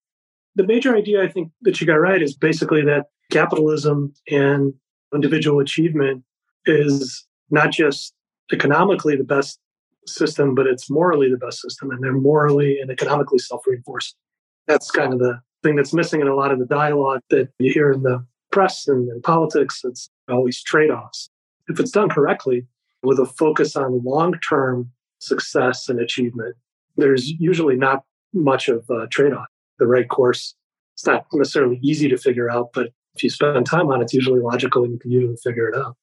The 0.55 0.65
major 0.65 0.97
idea 0.97 1.21
I 1.21 1.27
think 1.27 1.51
that 1.61 1.77
she 1.77 1.85
got 1.85 1.93
right 1.93 2.23
is 2.23 2.35
basically 2.35 2.83
that 2.85 3.05
capitalism 3.31 4.15
and 4.31 4.73
individual 5.13 5.59
achievement 5.59 6.23
is 6.65 7.27
not 7.51 7.71
just 7.71 8.15
economically 8.51 9.15
the 9.15 9.23
best 9.23 9.59
system, 10.07 10.55
but 10.55 10.65
it's 10.65 10.89
morally 10.89 11.29
the 11.29 11.37
best 11.37 11.61
system, 11.61 11.91
and 11.91 12.03
they're 12.03 12.13
morally 12.13 12.79
and 12.81 12.89
economically 12.89 13.37
self 13.37 13.61
reinforcing. 13.67 14.17
That's 14.65 14.89
kind 14.89 15.13
of 15.13 15.19
the 15.19 15.39
thing 15.61 15.75
that's 15.75 15.93
missing 15.93 16.21
in 16.21 16.27
a 16.27 16.35
lot 16.35 16.51
of 16.51 16.57
the 16.57 16.65
dialogue 16.65 17.21
that 17.29 17.49
you 17.59 17.71
hear 17.71 17.91
in 17.91 18.01
the 18.01 18.25
press 18.51 18.87
and 18.87 19.09
in 19.09 19.21
politics. 19.21 19.81
It's 19.83 20.09
always 20.29 20.61
trade 20.61 20.91
offs. 20.91 21.29
If 21.67 21.79
it's 21.79 21.91
done 21.91 22.09
correctly, 22.09 22.67
with 23.03 23.19
a 23.19 23.25
focus 23.25 23.75
on 23.75 24.03
long 24.03 24.33
term 24.47 24.91
success 25.19 25.89
and 25.89 25.99
achievement, 25.99 26.55
there's 26.97 27.29
usually 27.29 27.75
not 27.75 28.03
much 28.33 28.67
of 28.67 28.89
a 28.89 29.07
trade 29.07 29.33
off. 29.33 29.47
The 29.79 29.87
right 29.87 30.07
course, 30.07 30.55
it's 30.93 31.05
not 31.05 31.25
necessarily 31.33 31.79
easy 31.81 32.07
to 32.09 32.17
figure 32.17 32.49
out, 32.49 32.69
but 32.73 32.89
if 33.15 33.23
you 33.23 33.29
spend 33.29 33.65
time 33.65 33.87
on 33.89 34.01
it, 34.01 34.03
it's 34.03 34.13
usually 34.13 34.39
logical 34.39 34.83
and 34.83 34.93
you 34.93 34.99
can 34.99 35.11
usually 35.11 35.37
figure 35.43 35.67
it 35.67 35.75
out. 35.75 35.95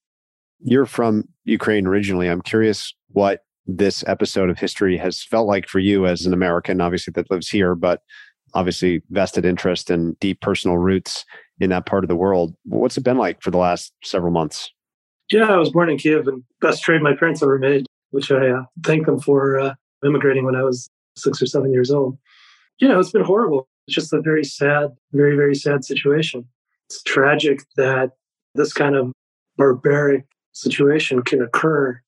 You're 0.60 0.86
from 0.86 1.28
Ukraine 1.44 1.86
originally. 1.86 2.28
I'm 2.28 2.42
curious 2.42 2.92
what 3.08 3.44
this 3.66 4.02
episode 4.06 4.50
of 4.50 4.58
history 4.58 4.96
has 4.96 5.22
felt 5.22 5.46
like 5.46 5.68
for 5.68 5.78
you 5.78 6.06
as 6.06 6.26
an 6.26 6.32
American, 6.32 6.80
obviously, 6.80 7.12
that 7.12 7.30
lives 7.30 7.48
here, 7.48 7.74
but 7.74 8.02
obviously 8.54 9.02
vested 9.10 9.44
interest 9.44 9.90
and 9.90 10.18
deep 10.20 10.40
personal 10.40 10.78
roots 10.78 11.24
in 11.60 11.70
that 11.70 11.86
part 11.86 12.04
of 12.04 12.08
the 12.08 12.16
world. 12.16 12.54
What's 12.64 12.96
it 12.96 13.04
been 13.04 13.18
like 13.18 13.42
for 13.42 13.50
the 13.50 13.58
last 13.58 13.92
several 14.04 14.32
months? 14.32 14.70
Yeah, 15.30 15.50
I 15.52 15.56
was 15.56 15.70
born 15.70 15.90
in 15.90 15.98
Kiev 15.98 16.26
and 16.26 16.42
best 16.60 16.82
trade 16.82 17.02
my 17.02 17.14
parents 17.14 17.42
ever 17.42 17.58
made, 17.58 17.86
which 18.10 18.30
I 18.30 18.48
uh, 18.48 18.62
thank 18.84 19.06
them 19.06 19.20
for 19.20 19.58
uh, 19.58 19.74
immigrating 20.04 20.44
when 20.44 20.56
I 20.56 20.62
was 20.62 20.88
six 21.16 21.42
or 21.42 21.46
seven 21.46 21.72
years 21.72 21.90
old. 21.90 22.16
You 22.78 22.88
know, 22.88 22.98
it's 22.98 23.10
been 23.10 23.24
horrible. 23.24 23.68
It's 23.86 23.94
just 23.94 24.12
a 24.12 24.20
very 24.20 24.44
sad, 24.44 24.90
very, 25.12 25.36
very 25.36 25.54
sad 25.54 25.84
situation. 25.84 26.46
It's 26.88 27.02
tragic 27.02 27.60
that 27.76 28.12
this 28.54 28.72
kind 28.72 28.96
of 28.96 29.12
barbaric 29.56 30.24
situation 30.52 31.22
can 31.22 31.42
occur 31.42 32.00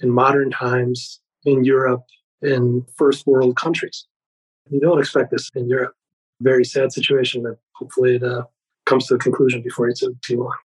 in 0.00 0.10
modern 0.10 0.50
times 0.50 1.20
in 1.44 1.64
Europe, 1.64 2.02
in 2.42 2.84
first 2.96 3.26
world 3.26 3.56
countries. 3.56 4.06
You 4.70 4.80
don't 4.80 4.98
expect 4.98 5.30
this 5.30 5.48
in 5.54 5.68
Europe. 5.68 5.94
Very 6.40 6.64
sad 6.64 6.92
situation 6.92 7.44
that 7.44 7.58
hopefully 7.74 8.20
uh, 8.20 8.42
comes 8.86 9.06
to 9.06 9.14
a 9.14 9.18
conclusion 9.18 9.62
before 9.62 9.88
it's 9.88 10.02
too 10.22 10.38
long. 10.38 10.56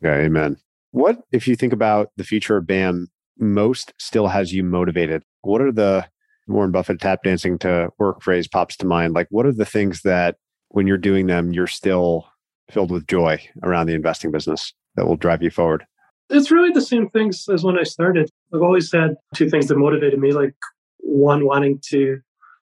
Yeah, 0.00 0.14
amen. 0.16 0.56
What, 0.92 1.18
if 1.32 1.46
you 1.46 1.56
think 1.56 1.72
about 1.72 2.10
the 2.16 2.24
future 2.24 2.56
of 2.56 2.66
BAM, 2.66 3.08
most 3.38 3.92
still 3.98 4.28
has 4.28 4.52
you 4.52 4.64
motivated? 4.64 5.22
What 5.42 5.60
are 5.60 5.72
the 5.72 6.06
Warren 6.48 6.70
Buffett 6.70 7.00
tap 7.00 7.22
dancing 7.22 7.58
to 7.58 7.90
work 7.98 8.22
phrase 8.22 8.48
pops 8.48 8.76
to 8.78 8.86
mind? 8.86 9.14
Like, 9.14 9.26
what 9.30 9.46
are 9.46 9.52
the 9.52 9.66
things 9.66 10.02
that 10.02 10.36
when 10.68 10.86
you're 10.86 10.96
doing 10.96 11.26
them, 11.26 11.52
you're 11.52 11.66
still 11.66 12.26
filled 12.70 12.90
with 12.90 13.06
joy 13.06 13.40
around 13.62 13.86
the 13.86 13.94
investing 13.94 14.30
business 14.30 14.72
that 14.94 15.06
will 15.06 15.16
drive 15.16 15.42
you 15.42 15.50
forward? 15.50 15.84
It's 16.30 16.50
really 16.50 16.70
the 16.70 16.80
same 16.80 17.08
things 17.10 17.46
as 17.52 17.62
when 17.62 17.78
I 17.78 17.84
started. 17.84 18.30
I've 18.52 18.62
always 18.62 18.92
had 18.92 19.16
two 19.34 19.48
things 19.48 19.68
that 19.68 19.76
motivated 19.76 20.18
me 20.18 20.32
like 20.32 20.54
one, 20.98 21.46
wanting 21.46 21.80
to 21.90 22.20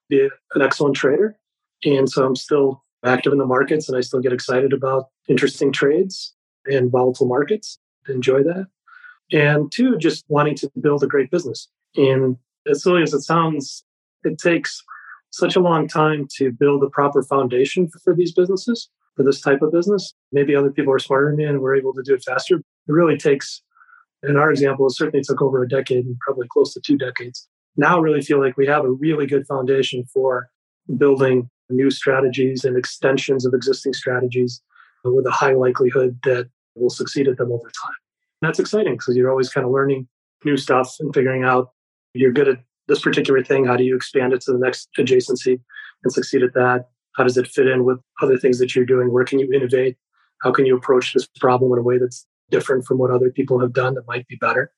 be 0.09 0.29
an 0.53 0.61
excellent 0.61 0.95
trader. 0.95 1.35
And 1.83 2.09
so 2.09 2.25
I'm 2.25 2.35
still 2.35 2.83
active 3.05 3.31
in 3.31 3.39
the 3.39 3.45
markets 3.45 3.87
and 3.87 3.97
I 3.97 4.01
still 4.01 4.19
get 4.19 4.33
excited 4.33 4.73
about 4.73 5.09
interesting 5.27 5.71
trades 5.71 6.33
and 6.65 6.91
volatile 6.91 7.27
markets. 7.27 7.79
Enjoy 8.07 8.43
that. 8.43 8.67
And 9.31 9.71
two, 9.71 9.97
just 9.97 10.25
wanting 10.27 10.55
to 10.55 10.71
build 10.79 11.03
a 11.03 11.07
great 11.07 11.31
business. 11.31 11.69
And 11.95 12.37
as 12.69 12.83
silly 12.83 13.03
as 13.03 13.13
it 13.13 13.21
sounds, 13.21 13.83
it 14.23 14.37
takes 14.37 14.83
such 15.31 15.55
a 15.55 15.61
long 15.61 15.87
time 15.87 16.27
to 16.37 16.51
build 16.51 16.83
a 16.83 16.89
proper 16.89 17.23
foundation 17.23 17.89
for, 18.03 18.15
these 18.15 18.33
businesses, 18.33 18.89
for 19.15 19.23
this 19.23 19.41
type 19.41 19.61
of 19.61 19.71
business. 19.71 20.13
Maybe 20.31 20.55
other 20.55 20.71
people 20.71 20.93
are 20.93 20.99
smarter 20.99 21.27
than 21.27 21.37
me 21.37 21.45
and 21.45 21.61
we're 21.61 21.75
able 21.75 21.93
to 21.93 22.03
do 22.03 22.13
it 22.13 22.23
faster. 22.23 22.57
It 22.57 22.63
really 22.87 23.17
takes, 23.17 23.61
in 24.23 24.37
our 24.37 24.51
example, 24.51 24.87
it 24.87 24.95
certainly 24.95 25.23
took 25.23 25.41
over 25.41 25.63
a 25.63 25.67
decade 25.67 26.05
and 26.05 26.17
probably 26.19 26.47
close 26.49 26.73
to 26.73 26.81
two 26.81 26.97
decades. 26.97 27.47
Now, 27.77 27.97
I 27.97 28.01
really 28.01 28.21
feel 28.21 28.39
like 28.39 28.57
we 28.57 28.67
have 28.67 28.85
a 28.85 28.91
really 28.91 29.25
good 29.25 29.45
foundation 29.47 30.05
for 30.13 30.47
building 30.97 31.49
new 31.69 31.89
strategies 31.89 32.63
and 32.63 32.77
extensions 32.77 33.45
of 33.45 33.53
existing 33.53 33.93
strategies 33.93 34.61
with 35.03 35.25
a 35.25 35.31
high 35.31 35.53
likelihood 35.53 36.19
that 36.23 36.49
we'll 36.75 36.89
succeed 36.89 37.27
at 37.27 37.37
them 37.37 37.51
over 37.51 37.71
time. 37.83 37.95
And 38.41 38.49
that's 38.49 38.59
exciting 38.59 38.93
because 38.93 39.15
you're 39.15 39.29
always 39.29 39.49
kind 39.49 39.65
of 39.65 39.71
learning 39.71 40.07
new 40.43 40.57
stuff 40.57 40.95
and 40.99 41.13
figuring 41.13 41.43
out 41.43 41.71
you're 42.13 42.31
good 42.31 42.47
at 42.47 42.59
this 42.87 43.01
particular 43.01 43.43
thing. 43.43 43.65
How 43.65 43.77
do 43.77 43.83
you 43.83 43.95
expand 43.95 44.33
it 44.33 44.41
to 44.41 44.51
the 44.51 44.59
next 44.59 44.89
adjacency 44.97 45.59
and 46.03 46.13
succeed 46.13 46.43
at 46.43 46.53
that? 46.53 46.89
How 47.15 47.23
does 47.23 47.37
it 47.37 47.47
fit 47.47 47.67
in 47.67 47.85
with 47.85 47.99
other 48.21 48.37
things 48.37 48.59
that 48.59 48.75
you're 48.75 48.85
doing? 48.85 49.11
Where 49.11 49.25
can 49.25 49.39
you 49.39 49.51
innovate? 49.53 49.97
How 50.41 50.51
can 50.51 50.65
you 50.65 50.75
approach 50.75 51.13
this 51.13 51.27
problem 51.39 51.71
in 51.71 51.79
a 51.79 51.83
way 51.83 51.97
that's 51.97 52.27
different 52.51 52.85
from 52.85 52.97
what 52.97 53.11
other 53.11 53.31
people 53.31 53.59
have 53.59 53.73
done 53.73 53.95
that 53.95 54.07
might 54.07 54.27
be 54.27 54.35
better? 54.35 54.71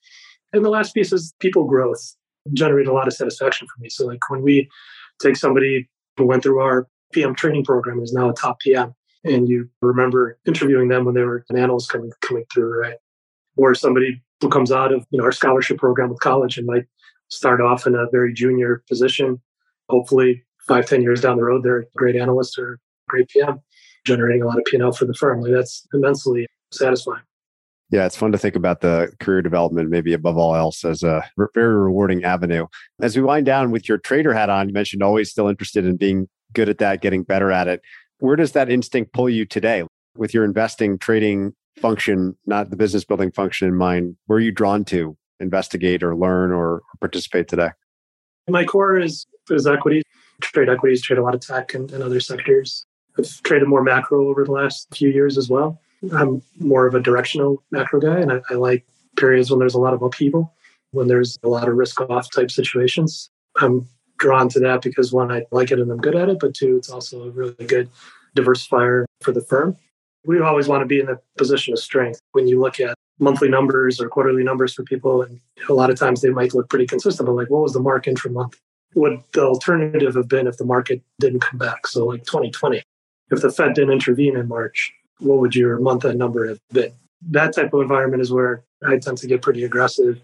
And 0.54 0.64
the 0.64 0.70
last 0.70 0.94
piece 0.94 1.12
is 1.12 1.34
people 1.40 1.66
growth 1.66 2.16
generate 2.54 2.88
a 2.88 2.94
lot 2.94 3.08
of 3.08 3.14
satisfaction 3.14 3.68
for 3.68 3.82
me. 3.82 3.90
So 3.90 4.06
like 4.06 4.30
when 4.30 4.42
we 4.42 4.70
take 5.22 5.36
somebody 5.36 5.90
who 6.18 6.26
went 6.26 6.44
through 6.44 6.60
our 6.60 6.88
PM 7.14 7.36
training 7.36 7.64
program 7.64 8.00
is 8.00 8.14
now 8.14 8.30
a 8.30 8.34
top 8.34 8.60
PM. 8.60 8.94
And 9.24 9.48
you 9.50 9.70
remember 9.82 10.38
interviewing 10.46 10.88
them 10.88 11.06
when 11.06 11.16
they 11.16 11.22
were 11.22 11.46
an 11.50 11.58
analyst 11.58 11.90
coming 11.90 12.12
coming 12.22 12.46
through, 12.54 12.82
right? 12.82 12.98
Or 13.56 13.74
somebody 13.76 14.22
who 14.42 14.50
comes 14.50 14.72
out 14.72 14.94
of 14.94 15.06
you 15.10 15.18
know 15.18 15.26
our 15.26 15.32
scholarship 15.32 15.78
program 15.78 16.10
with 16.10 16.20
college 16.20 16.58
and 16.58 16.68
might 16.68 16.86
start 17.30 17.60
off 17.60 17.88
in 17.88 17.96
a 17.96 18.10
very 18.12 18.34
junior 18.34 18.84
position. 18.88 19.42
Hopefully, 19.90 20.46
five 20.68 20.86
ten 20.86 21.02
years 21.02 21.22
down 21.22 21.38
the 21.38 21.44
road, 21.44 21.64
they're 21.64 21.80
a 21.80 21.86
great 21.96 22.16
analyst 22.16 22.58
or 22.58 22.80
great 23.10 23.28
PM, 23.30 23.60
generating 24.06 24.44
a 24.44 24.46
lot 24.46 24.58
of 24.58 24.66
P&L 24.66 24.92
for 24.92 25.06
the 25.06 25.14
firm. 25.14 25.42
Like 25.42 25.52
that's 25.52 25.88
immensely 25.94 26.46
satisfying. 26.72 27.24
Yeah, 27.90 28.06
it's 28.06 28.18
fun 28.18 28.34
to 28.34 28.38
think 28.38 28.56
about 28.56 28.82
the 28.82 29.14
career 29.22 29.42
development, 29.42 29.90
maybe 29.90 30.12
above 30.12 30.38
all 30.38 30.56
else, 30.56 30.84
as 30.84 31.04
a 31.04 31.24
very 31.54 31.74
rewarding 31.74 32.26
avenue. 32.26 32.68
As 33.02 33.16
we 33.16 33.24
wind 33.24 33.46
down 33.46 33.72
with 33.72 33.88
your 33.88 33.98
trader 33.98 34.34
hat 34.34 34.50
on, 34.50 34.68
you 34.68 34.74
mentioned 34.74 35.02
always 35.02 35.32
still 35.32 35.48
interested 35.48 35.86
in 35.86 35.96
being 35.96 36.28
good 36.54 36.68
at 36.68 36.80
that, 36.80 37.02
getting 37.02 37.24
better 37.24 37.50
at 37.50 37.70
it. 37.70 37.82
Where 38.20 38.36
does 38.36 38.52
that 38.54 38.70
instinct 38.70 39.14
pull 39.14 39.30
you 39.30 39.46
today 39.46 39.84
with 40.18 40.34
your 40.34 40.44
investing, 40.44 40.98
trading 40.98 41.54
function, 41.78 42.36
not 42.46 42.72
the 42.72 42.76
business 42.76 43.06
building 43.06 43.32
function 43.32 43.70
in 43.70 43.76
mind? 43.76 44.18
Where 44.26 44.38
are 44.38 44.42
you 44.42 44.52
drawn 44.52 44.84
to 44.86 45.16
investigate 45.40 46.04
or 46.04 46.16
learn 46.16 46.52
or, 46.52 46.82
participate 47.00 47.48
today? 47.48 47.70
My 48.50 48.66
core 48.66 49.00
is, 49.00 49.28
is 49.50 49.68
equities, 49.68 50.04
trade 50.42 50.68
equities, 50.68 51.02
trade 51.02 51.20
a 51.20 51.24
lot 51.24 51.36
of 51.36 51.42
tech 51.42 51.74
and, 51.74 51.92
and 51.92 52.04
other 52.04 52.20
sectors. 52.20 52.86
I've 53.18 53.44
traded 53.44 53.68
more 53.68 53.84
macro 53.84 54.28
over 54.28 54.44
the 54.44 54.52
last 54.52 54.88
few 54.94 55.10
years 55.10 55.38
as 55.38 55.50
well. 55.50 55.80
I'm 56.14 56.42
more 56.60 56.88
of 56.88 56.96
a 56.96 57.00
directional 57.00 57.64
macro 57.72 58.00
guy, 58.00 58.20
and 58.20 58.32
I, 58.32 58.42
I 58.50 58.54
like 58.54 58.86
periods 59.16 59.50
when 59.50 59.60
there's 59.60 59.74
a 59.74 59.80
lot 59.80 59.94
of 59.94 60.02
upheaval, 60.02 60.54
when 60.92 61.08
there's 61.08 61.38
a 61.44 61.50
lot 61.50 61.68
of 61.68 61.76
risk 61.76 62.00
off 62.02 62.32
type 62.32 62.52
situations. 62.52 63.30
I'm 63.60 63.88
drawn 64.18 64.50
to 64.50 64.60
that 64.62 64.82
because 64.82 65.12
one, 65.12 65.32
I 65.32 65.44
like 65.52 65.72
it 65.72 65.80
and 65.80 65.92
I'm 65.92 65.98
good 65.98 66.16
at 66.16 66.30
it, 66.30 66.40
but 66.40 66.54
two, 66.54 66.78
it's 66.78 66.90
also 66.90 67.24
a 67.24 67.32
really 67.32 67.54
good 67.66 67.90
diversifier 68.36 69.06
for 69.22 69.32
the 69.32 69.42
firm. 69.42 69.76
We 70.26 70.40
always 70.42 70.68
want 70.68 70.82
to 70.82 70.86
be 70.86 71.00
in 71.00 71.10
a 71.10 71.20
position 71.38 71.74
of 71.74 71.80
strength 71.80 72.20
when 72.34 72.48
you 72.48 72.60
look 72.60 72.80
at 72.80 72.96
monthly 73.20 73.50
numbers 73.50 74.00
or 74.00 74.10
quarterly 74.10 74.44
numbers 74.44 74.74
for 74.74 74.84
people. 74.84 75.22
And 75.22 75.40
a 75.70 75.74
lot 75.74 75.90
of 75.90 75.98
times 75.98 76.22
they 76.22 76.30
might 76.30 76.54
look 76.54 76.70
pretty 76.70 76.86
consistent, 76.86 77.26
but 77.26 77.34
like, 77.34 77.50
what 77.50 77.64
was 77.64 77.74
the 77.74 77.80
mark 77.80 78.08
intra 78.08 78.30
month? 78.30 78.60
would 78.96 79.22
the 79.34 79.44
alternative 79.44 80.16
have 80.16 80.28
been 80.28 80.48
if 80.48 80.58
the 80.58 80.66
market 80.66 81.02
didn't 81.20 81.42
come 81.42 81.58
back? 81.58 81.88
So, 81.88 82.06
like 82.06 82.24
2020, 82.26 82.82
if 83.32 83.42
the 83.42 83.52
Fed 83.52 83.74
didn't 83.74 83.92
intervene 83.92 84.38
in 84.38 84.48
March, 84.48 84.94
what 85.20 85.40
would 85.40 85.56
your 85.56 85.80
month 85.80 86.06
end 86.06 86.20
number 86.20 86.48
have 86.48 86.60
been? 86.72 86.92
That 87.30 87.54
type 87.56 87.74
of 87.74 87.82
environment 87.82 88.22
is 88.22 88.32
where 88.32 88.64
I 88.86 88.98
tend 88.98 89.18
to 89.20 89.28
get 89.28 89.42
pretty 89.42 89.64
aggressive 89.64 90.22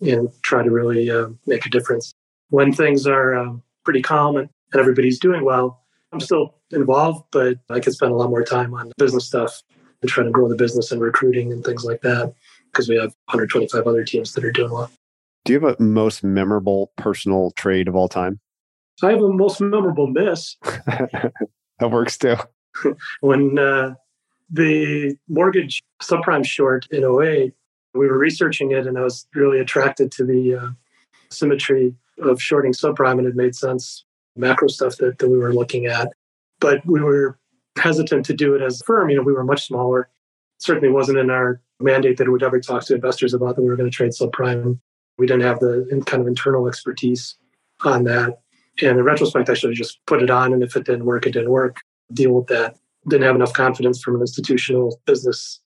and 0.00 0.28
try 0.42 0.62
to 0.62 0.70
really 0.70 1.10
uh, 1.10 1.28
make 1.46 1.66
a 1.66 1.70
difference. 1.70 2.12
When 2.50 2.72
things 2.72 3.06
are 3.06 3.34
uh, 3.34 3.54
pretty 3.84 4.02
calm 4.02 4.36
and, 4.36 4.48
everybody's 4.74 5.18
doing 5.18 5.44
well, 5.44 5.80
I'm 6.12 6.20
still 6.20 6.56
involved, 6.70 7.24
but 7.30 7.56
I 7.70 7.80
could 7.80 7.94
spend 7.94 8.12
a 8.12 8.16
lot 8.16 8.28
more 8.28 8.42
time 8.42 8.74
on 8.74 8.92
business 8.98 9.24
stuff 9.24 9.62
and 10.02 10.10
trying 10.10 10.26
to 10.26 10.32
grow 10.32 10.48
the 10.48 10.56
business 10.56 10.92
and 10.92 11.00
recruiting 11.00 11.50
and 11.50 11.64
things 11.64 11.84
like 11.84 12.02
that 12.02 12.34
because 12.70 12.88
we 12.88 12.96
have 12.96 13.14
125 13.26 13.86
other 13.86 14.04
teams 14.04 14.34
that 14.34 14.44
are 14.44 14.50
doing 14.50 14.72
well. 14.72 14.90
Do 15.44 15.52
you 15.52 15.60
have 15.60 15.76
a 15.78 15.82
most 15.82 16.24
memorable 16.24 16.92
personal 16.96 17.52
trade 17.52 17.88
of 17.88 17.94
all 17.94 18.08
time? 18.08 18.40
I 19.02 19.10
have 19.10 19.22
a 19.22 19.32
most 19.32 19.60
memorable 19.60 20.08
miss. 20.08 20.56
that 20.62 21.32
works 21.80 22.18
too. 22.18 22.36
when 23.20 23.58
uh, 23.58 23.94
the 24.50 25.16
mortgage 25.28 25.82
subprime 26.02 26.44
short 26.44 26.86
in 26.90 27.04
08, 27.04 27.52
we 27.94 28.06
were 28.06 28.18
researching 28.18 28.72
it 28.72 28.86
and 28.86 28.98
I 28.98 29.02
was 29.02 29.26
really 29.34 29.58
attracted 29.58 30.12
to 30.12 30.24
the 30.24 30.54
uh, 30.54 30.68
symmetry 31.30 31.94
of 32.22 32.40
shorting 32.40 32.72
subprime 32.72 33.18
and 33.18 33.26
it 33.26 33.34
made 33.34 33.54
sense, 33.54 34.04
macro 34.36 34.68
stuff 34.68 34.96
that, 34.98 35.18
that 35.18 35.28
we 35.28 35.38
were 35.38 35.54
looking 35.54 35.86
at. 35.86 36.12
But 36.60 36.84
we 36.86 37.00
were 37.00 37.38
hesitant 37.76 38.24
to 38.26 38.34
do 38.34 38.54
it 38.54 38.62
as 38.62 38.80
a 38.80 38.84
firm. 38.84 39.10
You 39.10 39.16
know, 39.16 39.22
we 39.22 39.32
were 39.32 39.44
much 39.44 39.66
smaller. 39.66 40.02
It 40.02 40.62
certainly 40.62 40.90
wasn't 40.90 41.18
in 41.18 41.30
our 41.30 41.60
mandate 41.80 42.16
that 42.18 42.26
we 42.26 42.32
would 42.32 42.42
ever 42.42 42.60
talk 42.60 42.84
to 42.84 42.94
investors 42.94 43.34
about 43.34 43.56
that 43.56 43.62
we 43.62 43.68
were 43.68 43.76
going 43.76 43.90
to 43.90 43.94
trade 43.94 44.12
subprime. 44.12 44.78
We 45.18 45.26
didn't 45.26 45.42
have 45.42 45.60
the 45.60 46.02
kind 46.06 46.22
of 46.22 46.28
internal 46.28 46.68
expertise 46.68 47.36
on 47.84 48.04
that. 48.04 48.38
And 48.82 48.98
in 48.98 49.04
retrospect, 49.04 49.48
I 49.48 49.54
should 49.54 49.70
have 49.70 49.76
just 49.76 50.04
put 50.06 50.22
it 50.22 50.30
on. 50.30 50.52
And 50.52 50.62
if 50.62 50.76
it 50.76 50.84
didn't 50.84 51.06
work, 51.06 51.26
it 51.26 51.32
didn't 51.32 51.50
work. 51.50 51.80
Deal 52.12 52.32
with 52.32 52.46
that. 52.48 52.76
Didn't 53.08 53.24
have 53.24 53.36
enough 53.36 53.52
confidence 53.52 54.02
from 54.02 54.16
an 54.16 54.20
institutional 54.20 55.00
business 55.06 55.60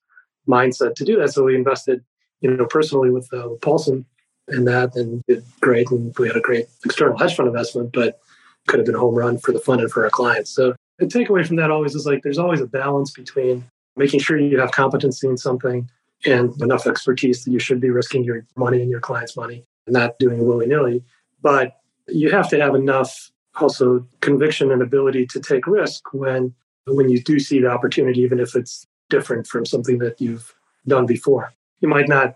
mindset 0.47 0.95
to 0.95 1.05
do 1.05 1.17
that. 1.17 1.33
So 1.33 1.43
we 1.43 1.55
invested, 1.55 2.03
you 2.41 2.51
know, 2.51 2.65
personally 2.65 3.09
with, 3.09 3.31
uh, 3.33 3.49
Paulson 3.61 4.05
in 4.47 4.65
that 4.65 4.95
and 4.95 5.23
did 5.27 5.43
great. 5.59 5.89
And 5.91 6.13
we 6.17 6.27
had 6.27 6.37
a 6.37 6.41
great 6.41 6.65
external 6.85 7.17
hedge 7.17 7.35
fund 7.35 7.47
investment, 7.47 7.91
but 7.93 8.19
could 8.67 8.79
have 8.79 8.85
been 8.85 8.95
a 8.95 8.99
home 8.99 9.15
run 9.15 9.37
for 9.37 9.51
the 9.51 9.59
fund 9.59 9.81
and 9.81 9.91
for 9.91 10.03
our 10.03 10.09
clients. 10.09 10.51
So 10.51 10.75
the 10.99 11.05
takeaway 11.05 11.45
from 11.45 11.55
that 11.57 11.71
always 11.71 11.95
is 11.95 12.05
like 12.05 12.21
there's 12.23 12.37
always 12.37 12.61
a 12.61 12.67
balance 12.67 13.11
between 13.11 13.65
making 13.95 14.19
sure 14.19 14.37
you 14.37 14.59
have 14.59 14.71
competency 14.71 15.27
in 15.27 15.37
something 15.37 15.89
and 16.25 16.59
enough 16.61 16.85
expertise 16.85 17.43
that 17.43 17.51
you 17.51 17.59
should 17.59 17.79
be 17.79 17.89
risking 17.89 18.23
your 18.23 18.45
money 18.55 18.81
and 18.81 18.89
your 18.89 18.99
client's 18.99 19.35
money 19.35 19.65
and 19.87 19.93
not 19.93 20.17
doing 20.19 20.45
willy 20.45 20.67
nilly. 20.67 21.03
But 21.41 21.77
you 22.07 22.29
have 22.31 22.49
to 22.49 22.59
have 22.59 22.75
enough 22.75 23.31
also 23.59 24.07
conviction 24.21 24.71
and 24.71 24.81
ability 24.81 25.25
to 25.27 25.39
take 25.39 25.67
risk 25.67 26.13
when 26.13 26.53
when 26.85 27.09
you 27.09 27.21
do 27.21 27.39
see 27.39 27.59
the 27.59 27.69
opportunity, 27.69 28.21
even 28.21 28.39
if 28.39 28.55
it's 28.55 28.85
different 29.09 29.47
from 29.47 29.65
something 29.65 29.99
that 29.99 30.19
you've 30.19 30.53
done 30.87 31.05
before. 31.05 31.53
You 31.81 31.89
might 31.89 32.07
not 32.07 32.35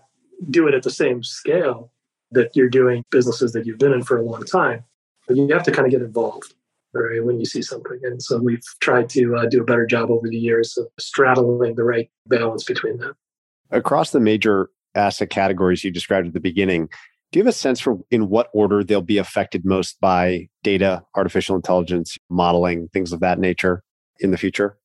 do 0.50 0.68
it 0.68 0.74
at 0.74 0.82
the 0.82 0.90
same 0.90 1.22
scale 1.22 1.90
that 2.30 2.54
you're 2.54 2.68
doing 2.68 3.04
businesses 3.10 3.52
that 3.52 3.66
you've 3.66 3.78
been 3.78 3.92
in 3.92 4.02
for 4.02 4.18
a 4.18 4.22
long 4.22 4.44
time, 4.44 4.84
but 5.26 5.36
you 5.36 5.48
have 5.48 5.62
to 5.64 5.72
kind 5.72 5.86
of 5.86 5.92
get 5.92 6.02
involved 6.02 6.54
right, 6.92 7.24
when 7.24 7.38
you 7.38 7.46
see 7.46 7.62
something. 7.62 7.98
And 8.02 8.22
so 8.22 8.38
we've 8.38 8.62
tried 8.80 9.08
to 9.10 9.36
uh, 9.36 9.46
do 9.46 9.62
a 9.62 9.64
better 9.64 9.86
job 9.86 10.10
over 10.10 10.28
the 10.28 10.36
years 10.36 10.76
of 10.76 10.86
straddling 10.98 11.74
the 11.74 11.84
right 11.84 12.10
balance 12.26 12.64
between 12.64 12.98
them. 12.98 13.14
Across 13.70 14.10
the 14.10 14.20
major 14.20 14.70
asset 14.94 15.30
categories 15.30 15.84
you 15.84 15.90
described 15.90 16.26
at 16.26 16.34
the 16.34 16.40
beginning, 16.40 16.88
do 17.32 17.38
you 17.38 17.44
have 17.44 17.48
a 17.48 17.52
sense 17.52 17.80
for 17.80 17.98
in 18.10 18.28
what 18.28 18.48
order 18.52 18.84
they'll 18.84 19.02
be 19.02 19.18
affected 19.18 19.64
most 19.64 20.00
by 20.00 20.48
data, 20.62 21.02
artificial 21.14 21.56
intelligence, 21.56 22.18
modeling, 22.30 22.88
things 22.88 23.12
of 23.12 23.20
that 23.20 23.38
nature 23.38 23.82
in 24.20 24.30
the 24.30 24.38
future? 24.38 24.76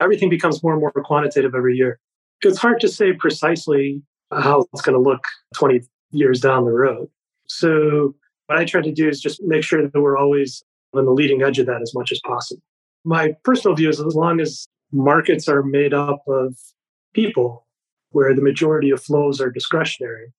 Everything 0.00 0.28
becomes 0.28 0.62
more 0.62 0.72
and 0.72 0.80
more 0.80 0.92
quantitative 1.04 1.54
every 1.54 1.76
year. 1.76 1.98
It's 2.42 2.58
hard 2.58 2.80
to 2.80 2.88
say 2.88 3.12
precisely 3.12 4.02
how 4.30 4.66
it's 4.72 4.82
going 4.82 4.94
to 4.94 5.02
look 5.02 5.24
20 5.54 5.80
years 6.10 6.40
down 6.40 6.64
the 6.64 6.72
road. 6.72 7.08
So, 7.48 8.14
what 8.46 8.58
I 8.58 8.64
try 8.64 8.80
to 8.80 8.92
do 8.92 9.08
is 9.08 9.20
just 9.20 9.42
make 9.42 9.62
sure 9.62 9.82
that 9.82 10.00
we're 10.00 10.16
always 10.16 10.62
on 10.94 11.04
the 11.04 11.10
leading 11.10 11.42
edge 11.42 11.58
of 11.58 11.66
that 11.66 11.82
as 11.82 11.92
much 11.94 12.12
as 12.12 12.20
possible. 12.24 12.62
My 13.04 13.34
personal 13.44 13.74
view 13.76 13.88
is 13.88 14.00
as 14.00 14.14
long 14.14 14.40
as 14.40 14.66
markets 14.92 15.48
are 15.48 15.62
made 15.62 15.92
up 15.92 16.22
of 16.28 16.56
people 17.14 17.66
where 18.10 18.34
the 18.34 18.42
majority 18.42 18.90
of 18.90 19.02
flows 19.02 19.40
are 19.40 19.50
discretionary, 19.50 20.32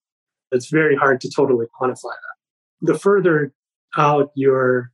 it's 0.52 0.70
very 0.70 0.95
hard 0.95 1.22
to 1.22 1.30
totally 1.30 1.68
quantify 1.80 2.04
that. 2.04 2.88
The 2.93 2.97
further 2.97 3.54
out 3.97 4.32
your 4.36 4.91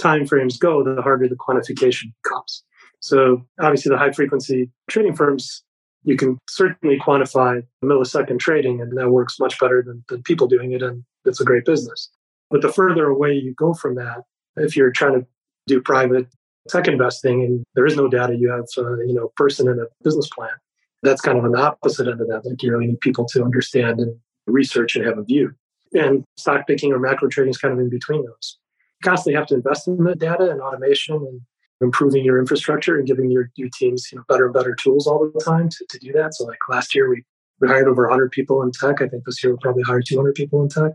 timeframes 0.00 0.58
go, 0.58 0.82
the 0.82 1.02
harder 1.02 1.28
the 1.28 1.36
quantification 1.36 2.12
becomes. 2.22 2.62
So 3.04 3.46
obviously 3.60 3.90
the 3.90 3.98
high 3.98 4.12
frequency 4.12 4.70
trading 4.88 5.14
firms, 5.14 5.62
you 6.04 6.16
can 6.16 6.38
certainly 6.48 6.98
quantify 6.98 7.62
millisecond 7.84 8.38
trading 8.38 8.80
and 8.80 8.96
that 8.96 9.10
works 9.10 9.38
much 9.38 9.60
better 9.60 9.82
than, 9.86 10.02
than 10.08 10.22
people 10.22 10.46
doing 10.46 10.72
it 10.72 10.82
and 10.82 11.04
it's 11.26 11.38
a 11.38 11.44
great 11.44 11.66
business. 11.66 12.10
But 12.50 12.62
the 12.62 12.72
further 12.72 13.06
away 13.06 13.34
you 13.34 13.52
go 13.54 13.74
from 13.74 13.96
that, 13.96 14.22
if 14.56 14.74
you're 14.74 14.90
trying 14.90 15.20
to 15.20 15.26
do 15.66 15.82
private 15.82 16.28
tech 16.70 16.88
investing 16.88 17.44
and 17.44 17.62
there 17.74 17.84
is 17.84 17.94
no 17.94 18.08
data, 18.08 18.36
you 18.36 18.50
have 18.50 18.64
uh, 18.78 18.96
you 19.00 19.12
know 19.12 19.30
person 19.36 19.68
in 19.68 19.78
a 19.78 19.84
business 20.02 20.30
plan. 20.30 20.56
That's 21.02 21.20
kind 21.20 21.36
of 21.36 21.52
the 21.52 21.58
opposite 21.58 22.08
end 22.08 22.22
of 22.22 22.28
that. 22.28 22.46
Like 22.46 22.62
you 22.62 22.72
really 22.72 22.86
need 22.86 23.00
people 23.00 23.26
to 23.26 23.44
understand 23.44 24.00
and 24.00 24.16
research 24.46 24.96
and 24.96 25.04
have 25.04 25.18
a 25.18 25.24
view. 25.24 25.52
And 25.92 26.24
stock 26.38 26.66
picking 26.66 26.90
or 26.92 26.98
macro 26.98 27.28
trading 27.28 27.50
is 27.50 27.58
kind 27.58 27.74
of 27.74 27.80
in 27.80 27.90
between 27.90 28.24
those. 28.24 28.58
You 29.02 29.10
constantly 29.10 29.38
have 29.38 29.46
to 29.48 29.56
invest 29.56 29.88
in 29.88 30.02
the 30.02 30.14
data 30.14 30.50
and 30.50 30.62
automation 30.62 31.16
and 31.16 31.42
improving 31.84 32.24
your 32.24 32.38
infrastructure 32.38 32.98
and 32.98 33.06
giving 33.06 33.30
your, 33.30 33.50
your 33.56 33.68
teams 33.74 34.08
you 34.10 34.18
know 34.18 34.24
better 34.28 34.46
and 34.46 34.54
better 34.54 34.74
tools 34.74 35.06
all 35.06 35.30
the 35.32 35.40
time 35.40 35.68
to, 35.68 35.86
to 35.90 35.98
do 35.98 36.12
that. 36.12 36.34
So 36.34 36.44
like 36.44 36.58
last 36.68 36.94
year 36.94 37.08
we, 37.08 37.22
we 37.60 37.68
hired 37.68 37.86
over 37.86 38.04
100 38.04 38.32
people 38.32 38.62
in 38.62 38.72
tech. 38.72 39.00
I 39.00 39.08
think 39.08 39.24
this 39.24 39.42
year 39.42 39.52
we'll 39.52 39.60
probably 39.60 39.82
hire 39.82 40.00
200 40.00 40.34
people 40.34 40.62
in 40.62 40.68
tech 40.68 40.94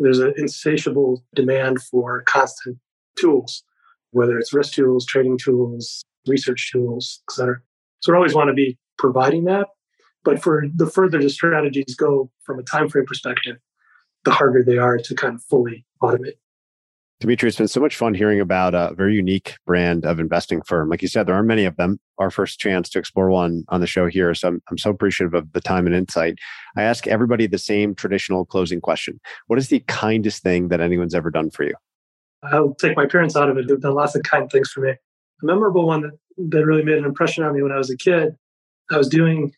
there's 0.00 0.18
an 0.18 0.32
insatiable 0.36 1.22
demand 1.34 1.80
for 1.82 2.22
constant 2.22 2.78
tools, 3.20 3.62
whether 4.12 4.38
it's 4.38 4.52
risk 4.52 4.72
tools, 4.72 5.04
trading 5.06 5.38
tools, 5.38 6.02
research 6.26 6.70
tools, 6.72 7.22
et 7.28 7.34
cetera. 7.34 7.56
So 8.00 8.12
we 8.12 8.16
always 8.16 8.34
want 8.34 8.48
to 8.48 8.54
be 8.54 8.78
providing 8.98 9.44
that. 9.44 9.68
But 10.24 10.42
for 10.42 10.64
the 10.74 10.86
further 10.86 11.22
the 11.22 11.30
strategies 11.30 11.94
go 11.94 12.30
from 12.44 12.58
a 12.58 12.62
time 12.62 12.88
frame 12.88 13.06
perspective, 13.06 13.56
the 14.24 14.32
harder 14.32 14.62
they 14.64 14.78
are 14.78 14.98
to 14.98 15.14
kind 15.14 15.34
of 15.34 15.42
fully 15.44 15.84
automate. 16.02 16.38
Dmitry, 17.20 17.48
it's 17.48 17.58
been 17.58 17.68
so 17.68 17.80
much 17.80 17.96
fun 17.96 18.14
hearing 18.14 18.40
about 18.40 18.74
a 18.74 18.94
very 18.94 19.14
unique 19.14 19.58
brand 19.66 20.06
of 20.06 20.18
investing 20.18 20.62
firm. 20.62 20.88
Like 20.88 21.02
you 21.02 21.08
said, 21.08 21.26
there 21.26 21.34
aren't 21.34 21.48
many 21.48 21.66
of 21.66 21.76
them. 21.76 22.00
Our 22.16 22.30
first 22.30 22.58
chance 22.58 22.88
to 22.90 22.98
explore 22.98 23.28
one 23.28 23.64
on 23.68 23.82
the 23.82 23.86
show 23.86 24.06
here. 24.06 24.32
So 24.34 24.48
I'm, 24.48 24.62
I'm 24.70 24.78
so 24.78 24.88
appreciative 24.88 25.34
of 25.34 25.52
the 25.52 25.60
time 25.60 25.84
and 25.84 25.94
insight. 25.94 26.38
I 26.78 26.82
ask 26.82 27.06
everybody 27.06 27.46
the 27.46 27.58
same 27.58 27.94
traditional 27.94 28.46
closing 28.46 28.80
question 28.80 29.20
What 29.48 29.58
is 29.58 29.68
the 29.68 29.80
kindest 29.80 30.42
thing 30.42 30.68
that 30.68 30.80
anyone's 30.80 31.14
ever 31.14 31.30
done 31.30 31.50
for 31.50 31.64
you? 31.64 31.74
I'll 32.42 32.74
take 32.74 32.96
my 32.96 33.04
parents 33.04 33.36
out 33.36 33.50
of 33.50 33.58
it. 33.58 33.68
They've 33.68 33.78
done 33.78 33.94
lots 33.94 34.14
of 34.14 34.22
kind 34.22 34.50
things 34.50 34.70
for 34.70 34.80
me. 34.80 34.92
A 34.92 34.96
memorable 35.42 35.86
one 35.86 36.00
that, 36.00 36.18
that 36.38 36.64
really 36.64 36.82
made 36.82 36.96
an 36.96 37.04
impression 37.04 37.44
on 37.44 37.54
me 37.54 37.60
when 37.60 37.72
I 37.72 37.76
was 37.76 37.90
a 37.90 37.98
kid, 37.98 38.34
I 38.90 38.96
was 38.96 39.10
doing 39.10 39.52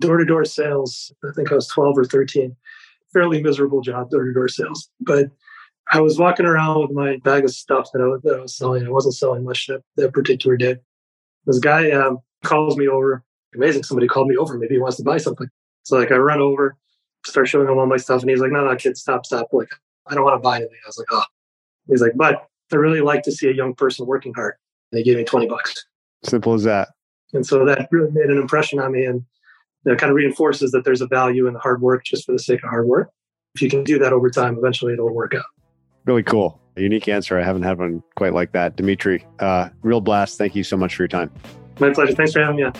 door 0.00 0.16
to 0.16 0.24
door 0.24 0.46
sales. 0.46 1.12
I 1.22 1.32
think 1.34 1.52
I 1.52 1.54
was 1.54 1.68
12 1.68 1.98
or 1.98 2.04
13. 2.06 2.56
Fairly 3.12 3.42
miserable 3.42 3.82
job, 3.82 4.08
door 4.08 4.24
to 4.24 4.32
door 4.32 4.48
sales. 4.48 4.88
But 5.00 5.26
I 5.92 6.00
was 6.00 6.18
walking 6.18 6.46
around 6.46 6.80
with 6.80 6.90
my 6.92 7.18
bag 7.18 7.44
of 7.44 7.50
stuff 7.50 7.90
that 7.92 8.00
I, 8.00 8.06
was, 8.06 8.20
that 8.22 8.36
I 8.36 8.40
was 8.40 8.56
selling. 8.56 8.86
I 8.86 8.90
wasn't 8.90 9.14
selling 9.14 9.44
much 9.44 9.66
that, 9.66 9.82
that 9.96 10.12
particular 10.12 10.56
day. 10.56 10.76
This 11.46 11.58
guy 11.58 11.90
um, 11.90 12.18
calls 12.42 12.76
me 12.76 12.88
over. 12.88 13.22
Amazing, 13.54 13.84
somebody 13.84 14.08
called 14.08 14.28
me 14.28 14.36
over. 14.36 14.58
Maybe 14.58 14.74
he 14.74 14.80
wants 14.80 14.96
to 14.96 15.04
buy 15.04 15.18
something. 15.18 15.48
So 15.84 15.98
like 15.98 16.10
I 16.10 16.16
run 16.16 16.40
over, 16.40 16.76
start 17.24 17.48
showing 17.48 17.68
him 17.68 17.78
all 17.78 17.86
my 17.86 17.98
stuff, 17.98 18.22
and 18.22 18.30
he's 18.30 18.40
like, 18.40 18.50
"No, 18.50 18.64
no, 18.64 18.74
kid, 18.74 18.96
stop, 18.96 19.26
stop! 19.26 19.48
Like 19.52 19.68
I 20.06 20.14
don't 20.14 20.24
want 20.24 20.34
to 20.34 20.42
buy 20.42 20.56
anything." 20.56 20.78
I 20.84 20.88
was 20.88 20.98
like, 20.98 21.08
"Oh." 21.12 21.24
He's 21.86 22.00
like, 22.00 22.12
"But 22.16 22.46
I 22.72 22.76
really 22.76 23.00
like 23.00 23.22
to 23.24 23.32
see 23.32 23.48
a 23.48 23.52
young 23.52 23.74
person 23.74 24.06
working 24.06 24.34
hard." 24.34 24.54
And 24.90 24.98
he 24.98 25.04
gave 25.04 25.16
me 25.16 25.24
twenty 25.24 25.46
bucks. 25.46 25.84
Simple 26.24 26.54
as 26.54 26.64
that. 26.64 26.88
And 27.34 27.46
so 27.46 27.64
that 27.66 27.88
really 27.92 28.10
made 28.10 28.30
an 28.30 28.38
impression 28.38 28.80
on 28.80 28.92
me, 28.92 29.04
and 29.04 29.22
you 29.84 29.92
know, 29.92 29.96
kind 29.96 30.10
of 30.10 30.16
reinforces 30.16 30.72
that 30.72 30.84
there's 30.84 31.02
a 31.02 31.06
value 31.06 31.46
in 31.46 31.54
the 31.54 31.60
hard 31.60 31.80
work 31.80 32.04
just 32.04 32.24
for 32.24 32.32
the 32.32 32.38
sake 32.38 32.64
of 32.64 32.70
hard 32.70 32.86
work. 32.86 33.10
If 33.54 33.62
you 33.62 33.68
can 33.68 33.84
do 33.84 33.98
that 33.98 34.12
over 34.12 34.30
time, 34.30 34.56
eventually 34.58 34.94
it'll 34.94 35.14
work 35.14 35.34
out. 35.34 35.44
Really 36.04 36.22
cool. 36.22 36.60
A 36.76 36.82
unique 36.82 37.08
answer. 37.08 37.38
I 37.38 37.44
haven't 37.44 37.62
had 37.62 37.78
one 37.78 38.02
quite 38.16 38.34
like 38.34 38.52
that. 38.52 38.76
Dmitry, 38.76 39.24
uh, 39.38 39.68
real 39.82 40.00
blast. 40.00 40.38
Thank 40.38 40.54
you 40.54 40.64
so 40.64 40.76
much 40.76 40.96
for 40.96 41.02
your 41.02 41.08
time. 41.08 41.30
My 41.78 41.92
pleasure. 41.92 42.14
Thanks 42.14 42.32
for 42.32 42.40
having 42.40 42.56
me 42.56 42.62
on. 42.64 42.72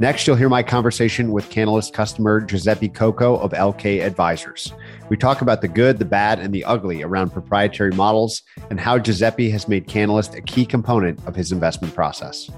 Next, 0.00 0.28
you'll 0.28 0.36
hear 0.36 0.48
my 0.48 0.62
conversation 0.62 1.32
with 1.32 1.50
Canalyst 1.50 1.92
customer 1.92 2.40
Giuseppe 2.40 2.88
Coco 2.88 3.36
of 3.36 3.50
LK 3.50 4.00
Advisors. 4.00 4.72
We 5.08 5.16
talk 5.16 5.42
about 5.42 5.60
the 5.60 5.66
good, 5.66 5.98
the 5.98 6.04
bad, 6.04 6.38
and 6.38 6.54
the 6.54 6.64
ugly 6.64 7.02
around 7.02 7.30
proprietary 7.30 7.90
models 7.90 8.42
and 8.70 8.78
how 8.78 9.00
Giuseppe 9.00 9.50
has 9.50 9.66
made 9.66 9.88
Canalyst 9.88 10.36
a 10.36 10.40
key 10.40 10.64
component 10.64 11.26
of 11.26 11.34
his 11.34 11.50
investment 11.50 11.96
process. 11.96 12.48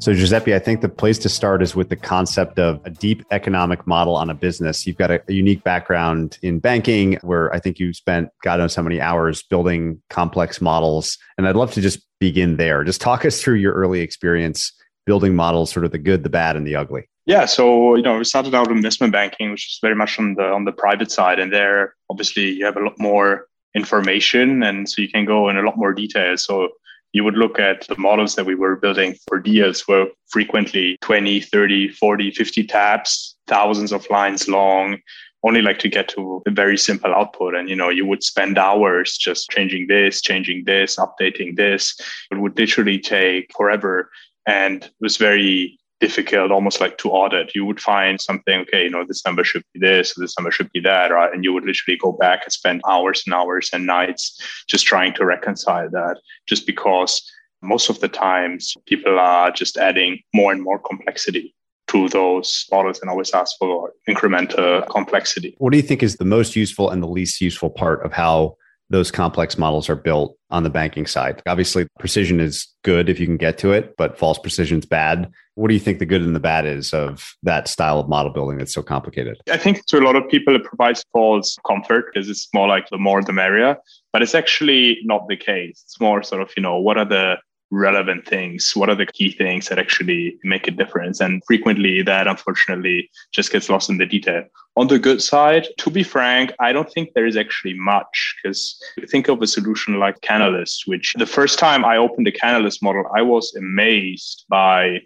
So, 0.00 0.14
Giuseppe, 0.14 0.54
I 0.54 0.60
think 0.60 0.80
the 0.80 0.88
place 0.88 1.18
to 1.18 1.28
start 1.28 1.60
is 1.60 1.74
with 1.74 1.88
the 1.88 1.96
concept 1.96 2.60
of 2.60 2.80
a 2.84 2.90
deep 2.90 3.24
economic 3.32 3.84
model 3.84 4.14
on 4.14 4.30
a 4.30 4.34
business. 4.34 4.86
You've 4.86 4.96
got 4.96 5.10
a, 5.10 5.20
a, 5.28 5.32
unique 5.32 5.64
background 5.64 6.38
in 6.40 6.60
banking 6.60 7.18
where 7.22 7.52
I 7.52 7.58
think 7.58 7.80
you 7.80 7.92
spent 7.92 8.28
God 8.44 8.60
knows 8.60 8.76
how 8.76 8.82
many 8.82 9.00
hours 9.00 9.42
building 9.42 10.00
complex 10.08 10.60
models. 10.60 11.18
And 11.36 11.48
I'd 11.48 11.56
love 11.56 11.72
to 11.72 11.80
just 11.80 11.98
begin 12.20 12.58
there. 12.58 12.84
Just 12.84 13.00
talk 13.00 13.24
us 13.24 13.42
through 13.42 13.56
your 13.56 13.72
early 13.72 14.00
experience 14.00 14.72
building 15.04 15.34
models, 15.34 15.72
sort 15.72 15.84
of 15.84 15.90
the 15.90 15.98
good, 15.98 16.22
the 16.22 16.30
bad, 16.30 16.54
and 16.54 16.64
the 16.64 16.76
ugly. 16.76 17.08
Yeah, 17.26 17.46
so 17.46 17.96
you 17.96 18.02
know, 18.02 18.18
we 18.18 18.24
started 18.24 18.54
out 18.54 18.70
investment 18.70 19.12
banking, 19.12 19.50
which 19.50 19.66
is 19.66 19.78
very 19.82 19.96
much 19.96 20.16
on 20.20 20.34
the 20.34 20.44
on 20.44 20.64
the 20.64 20.72
private 20.72 21.10
side, 21.10 21.40
and 21.40 21.52
there 21.52 21.94
obviously 22.08 22.50
you 22.50 22.64
have 22.64 22.76
a 22.76 22.84
lot 22.84 22.98
more 23.00 23.48
information, 23.74 24.62
and 24.62 24.88
so 24.88 25.02
you 25.02 25.08
can 25.08 25.24
go 25.24 25.48
in 25.48 25.56
a 25.56 25.62
lot 25.62 25.76
more 25.76 25.92
detail. 25.92 26.36
So 26.36 26.68
you 27.12 27.24
would 27.24 27.36
look 27.36 27.58
at 27.58 27.86
the 27.88 27.98
models 27.98 28.34
that 28.34 28.44
we 28.44 28.54
were 28.54 28.76
building 28.76 29.16
for 29.26 29.38
deals 29.38 29.86
were 29.88 30.06
frequently 30.28 30.98
20, 31.00 31.40
30, 31.40 31.88
40, 31.88 32.30
50 32.30 32.64
tabs, 32.64 33.36
thousands 33.46 33.92
of 33.92 34.08
lines 34.10 34.48
long, 34.48 34.98
only 35.44 35.62
like 35.62 35.78
to 35.78 35.88
get 35.88 36.08
to 36.08 36.42
a 36.46 36.50
very 36.50 36.76
simple 36.76 37.14
output. 37.14 37.54
And, 37.54 37.68
you 37.68 37.76
know, 37.76 37.88
you 37.88 38.04
would 38.04 38.22
spend 38.22 38.58
hours 38.58 39.16
just 39.16 39.50
changing 39.50 39.86
this, 39.86 40.20
changing 40.20 40.64
this, 40.64 40.96
updating 40.96 41.56
this. 41.56 41.98
It 42.30 42.38
would 42.38 42.58
literally 42.58 42.98
take 42.98 43.50
forever. 43.56 44.10
And 44.46 44.84
it 44.84 44.92
was 45.00 45.16
very 45.16 45.78
difficult, 46.00 46.50
almost 46.50 46.80
like 46.80 46.98
to 46.98 47.10
audit. 47.10 47.54
You 47.54 47.64
would 47.64 47.80
find 47.80 48.20
something, 48.20 48.60
okay, 48.60 48.84
you 48.84 48.90
know, 48.90 49.04
this 49.06 49.24
number 49.24 49.44
should 49.44 49.62
be 49.74 49.80
this, 49.80 50.14
this 50.14 50.38
number 50.38 50.50
should 50.50 50.70
be 50.72 50.80
that, 50.80 51.08
right? 51.10 51.32
And 51.32 51.44
you 51.44 51.52
would 51.52 51.64
literally 51.64 51.98
go 51.98 52.12
back 52.12 52.44
and 52.44 52.52
spend 52.52 52.82
hours 52.88 53.22
and 53.26 53.34
hours 53.34 53.70
and 53.72 53.86
nights 53.86 54.40
just 54.68 54.86
trying 54.86 55.14
to 55.14 55.24
reconcile 55.24 55.90
that, 55.90 56.18
just 56.46 56.66
because 56.66 57.30
most 57.62 57.90
of 57.90 58.00
the 58.00 58.08
times 58.08 58.74
people 58.86 59.18
are 59.18 59.50
just 59.50 59.76
adding 59.76 60.20
more 60.34 60.52
and 60.52 60.62
more 60.62 60.78
complexity 60.78 61.54
to 61.88 62.08
those 62.10 62.66
models 62.70 63.00
and 63.00 63.10
always 63.10 63.32
ask 63.32 63.56
for 63.58 63.92
incremental 64.08 64.86
complexity. 64.90 65.54
What 65.58 65.72
do 65.72 65.78
you 65.78 65.82
think 65.82 66.02
is 66.02 66.16
the 66.16 66.24
most 66.24 66.54
useful 66.54 66.90
and 66.90 67.02
the 67.02 67.08
least 67.08 67.40
useful 67.40 67.70
part 67.70 68.04
of 68.04 68.12
how 68.12 68.56
those 68.90 69.10
complex 69.10 69.58
models 69.58 69.88
are 69.88 69.96
built 69.96 70.36
on 70.50 70.62
the 70.62 70.70
banking 70.70 71.06
side. 71.06 71.42
Obviously, 71.46 71.86
precision 71.98 72.40
is 72.40 72.66
good 72.82 73.08
if 73.08 73.20
you 73.20 73.26
can 73.26 73.36
get 73.36 73.58
to 73.58 73.72
it, 73.72 73.94
but 73.98 74.18
false 74.18 74.38
precision 74.38 74.78
is 74.78 74.86
bad. 74.86 75.30
What 75.56 75.68
do 75.68 75.74
you 75.74 75.80
think 75.80 75.98
the 75.98 76.06
good 76.06 76.22
and 76.22 76.34
the 76.34 76.40
bad 76.40 76.64
is 76.64 76.94
of 76.94 77.34
that 77.42 77.68
style 77.68 78.00
of 78.00 78.08
model 78.08 78.32
building 78.32 78.56
that's 78.58 78.72
so 78.72 78.82
complicated? 78.82 79.36
I 79.50 79.58
think 79.58 79.84
to 79.86 79.98
a 79.98 80.00
lot 80.00 80.16
of 80.16 80.28
people, 80.28 80.54
it 80.54 80.64
provides 80.64 81.04
false 81.12 81.56
comfort 81.66 82.06
because 82.12 82.28
it's 82.30 82.48
more 82.54 82.68
like 82.68 82.88
the 82.88 82.98
more 82.98 83.22
the 83.22 83.32
merrier, 83.32 83.76
but 84.12 84.22
it's 84.22 84.34
actually 84.34 84.98
not 85.02 85.28
the 85.28 85.36
case. 85.36 85.82
It's 85.84 86.00
more 86.00 86.22
sort 86.22 86.40
of, 86.40 86.50
you 86.56 86.62
know, 86.62 86.78
what 86.78 86.96
are 86.96 87.04
the 87.04 87.36
relevant 87.70 88.26
things? 88.26 88.72
What 88.74 88.88
are 88.88 88.94
the 88.94 89.06
key 89.06 89.32
things 89.32 89.68
that 89.68 89.78
actually 89.78 90.38
make 90.42 90.66
a 90.66 90.70
difference? 90.70 91.20
And 91.20 91.42
frequently 91.46 92.02
that 92.02 92.26
unfortunately 92.26 93.10
just 93.32 93.52
gets 93.52 93.68
lost 93.68 93.90
in 93.90 93.98
the 93.98 94.06
detail. 94.06 94.44
On 94.76 94.86
the 94.86 94.98
good 94.98 95.20
side, 95.20 95.66
to 95.78 95.90
be 95.90 96.02
frank, 96.02 96.52
I 96.60 96.72
don't 96.72 96.90
think 96.92 97.12
there 97.12 97.26
is 97.26 97.36
actually 97.36 97.74
much 97.74 98.36
because 98.42 98.80
think 99.08 99.28
of 99.28 99.42
a 99.42 99.46
solution 99.46 99.98
like 99.98 100.20
Canalyst, 100.20 100.86
which 100.86 101.14
the 101.18 101.26
first 101.26 101.58
time 101.58 101.84
I 101.84 101.96
opened 101.96 102.28
a 102.28 102.32
Canalyst 102.32 102.82
model, 102.82 103.04
I 103.14 103.22
was 103.22 103.54
amazed 103.56 104.44
by 104.48 105.00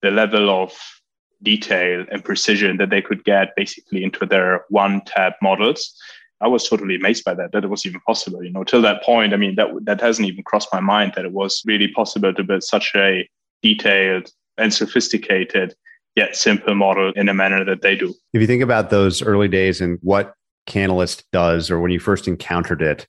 the 0.00 0.10
level 0.10 0.50
of 0.50 0.72
detail 1.42 2.04
and 2.10 2.24
precision 2.24 2.76
that 2.76 2.90
they 2.90 3.02
could 3.02 3.24
get 3.24 3.54
basically 3.56 4.04
into 4.04 4.24
their 4.26 4.64
one 4.68 5.02
tab 5.04 5.34
models. 5.42 5.94
I 6.42 6.48
was 6.48 6.68
totally 6.68 6.96
amazed 6.96 7.24
by 7.24 7.34
that, 7.34 7.52
that 7.52 7.64
it 7.64 7.70
was 7.70 7.86
even 7.86 8.00
possible. 8.06 8.42
You 8.42 8.52
know, 8.52 8.64
till 8.64 8.82
that 8.82 9.02
point, 9.02 9.32
I 9.32 9.36
mean, 9.36 9.54
that 9.56 9.68
that 9.84 10.00
hasn't 10.00 10.28
even 10.28 10.42
crossed 10.44 10.68
my 10.72 10.80
mind 10.80 11.12
that 11.16 11.24
it 11.24 11.32
was 11.32 11.62
really 11.64 11.88
possible 11.88 12.34
to 12.34 12.44
build 12.44 12.64
such 12.64 12.92
a 12.94 13.28
detailed 13.62 14.30
and 14.58 14.74
sophisticated 14.74 15.74
yet 16.16 16.36
simple 16.36 16.74
model 16.74 17.12
in 17.16 17.28
a 17.28 17.34
manner 17.34 17.64
that 17.64 17.82
they 17.82 17.96
do. 17.96 18.14
If 18.34 18.40
you 18.40 18.46
think 18.46 18.62
about 18.62 18.90
those 18.90 19.22
early 19.22 19.48
days 19.48 19.80
and 19.80 19.98
what 20.02 20.34
Canalyst 20.66 21.22
does, 21.32 21.70
or 21.70 21.80
when 21.80 21.90
you 21.90 21.98
first 21.98 22.28
encountered 22.28 22.82
it, 22.82 23.06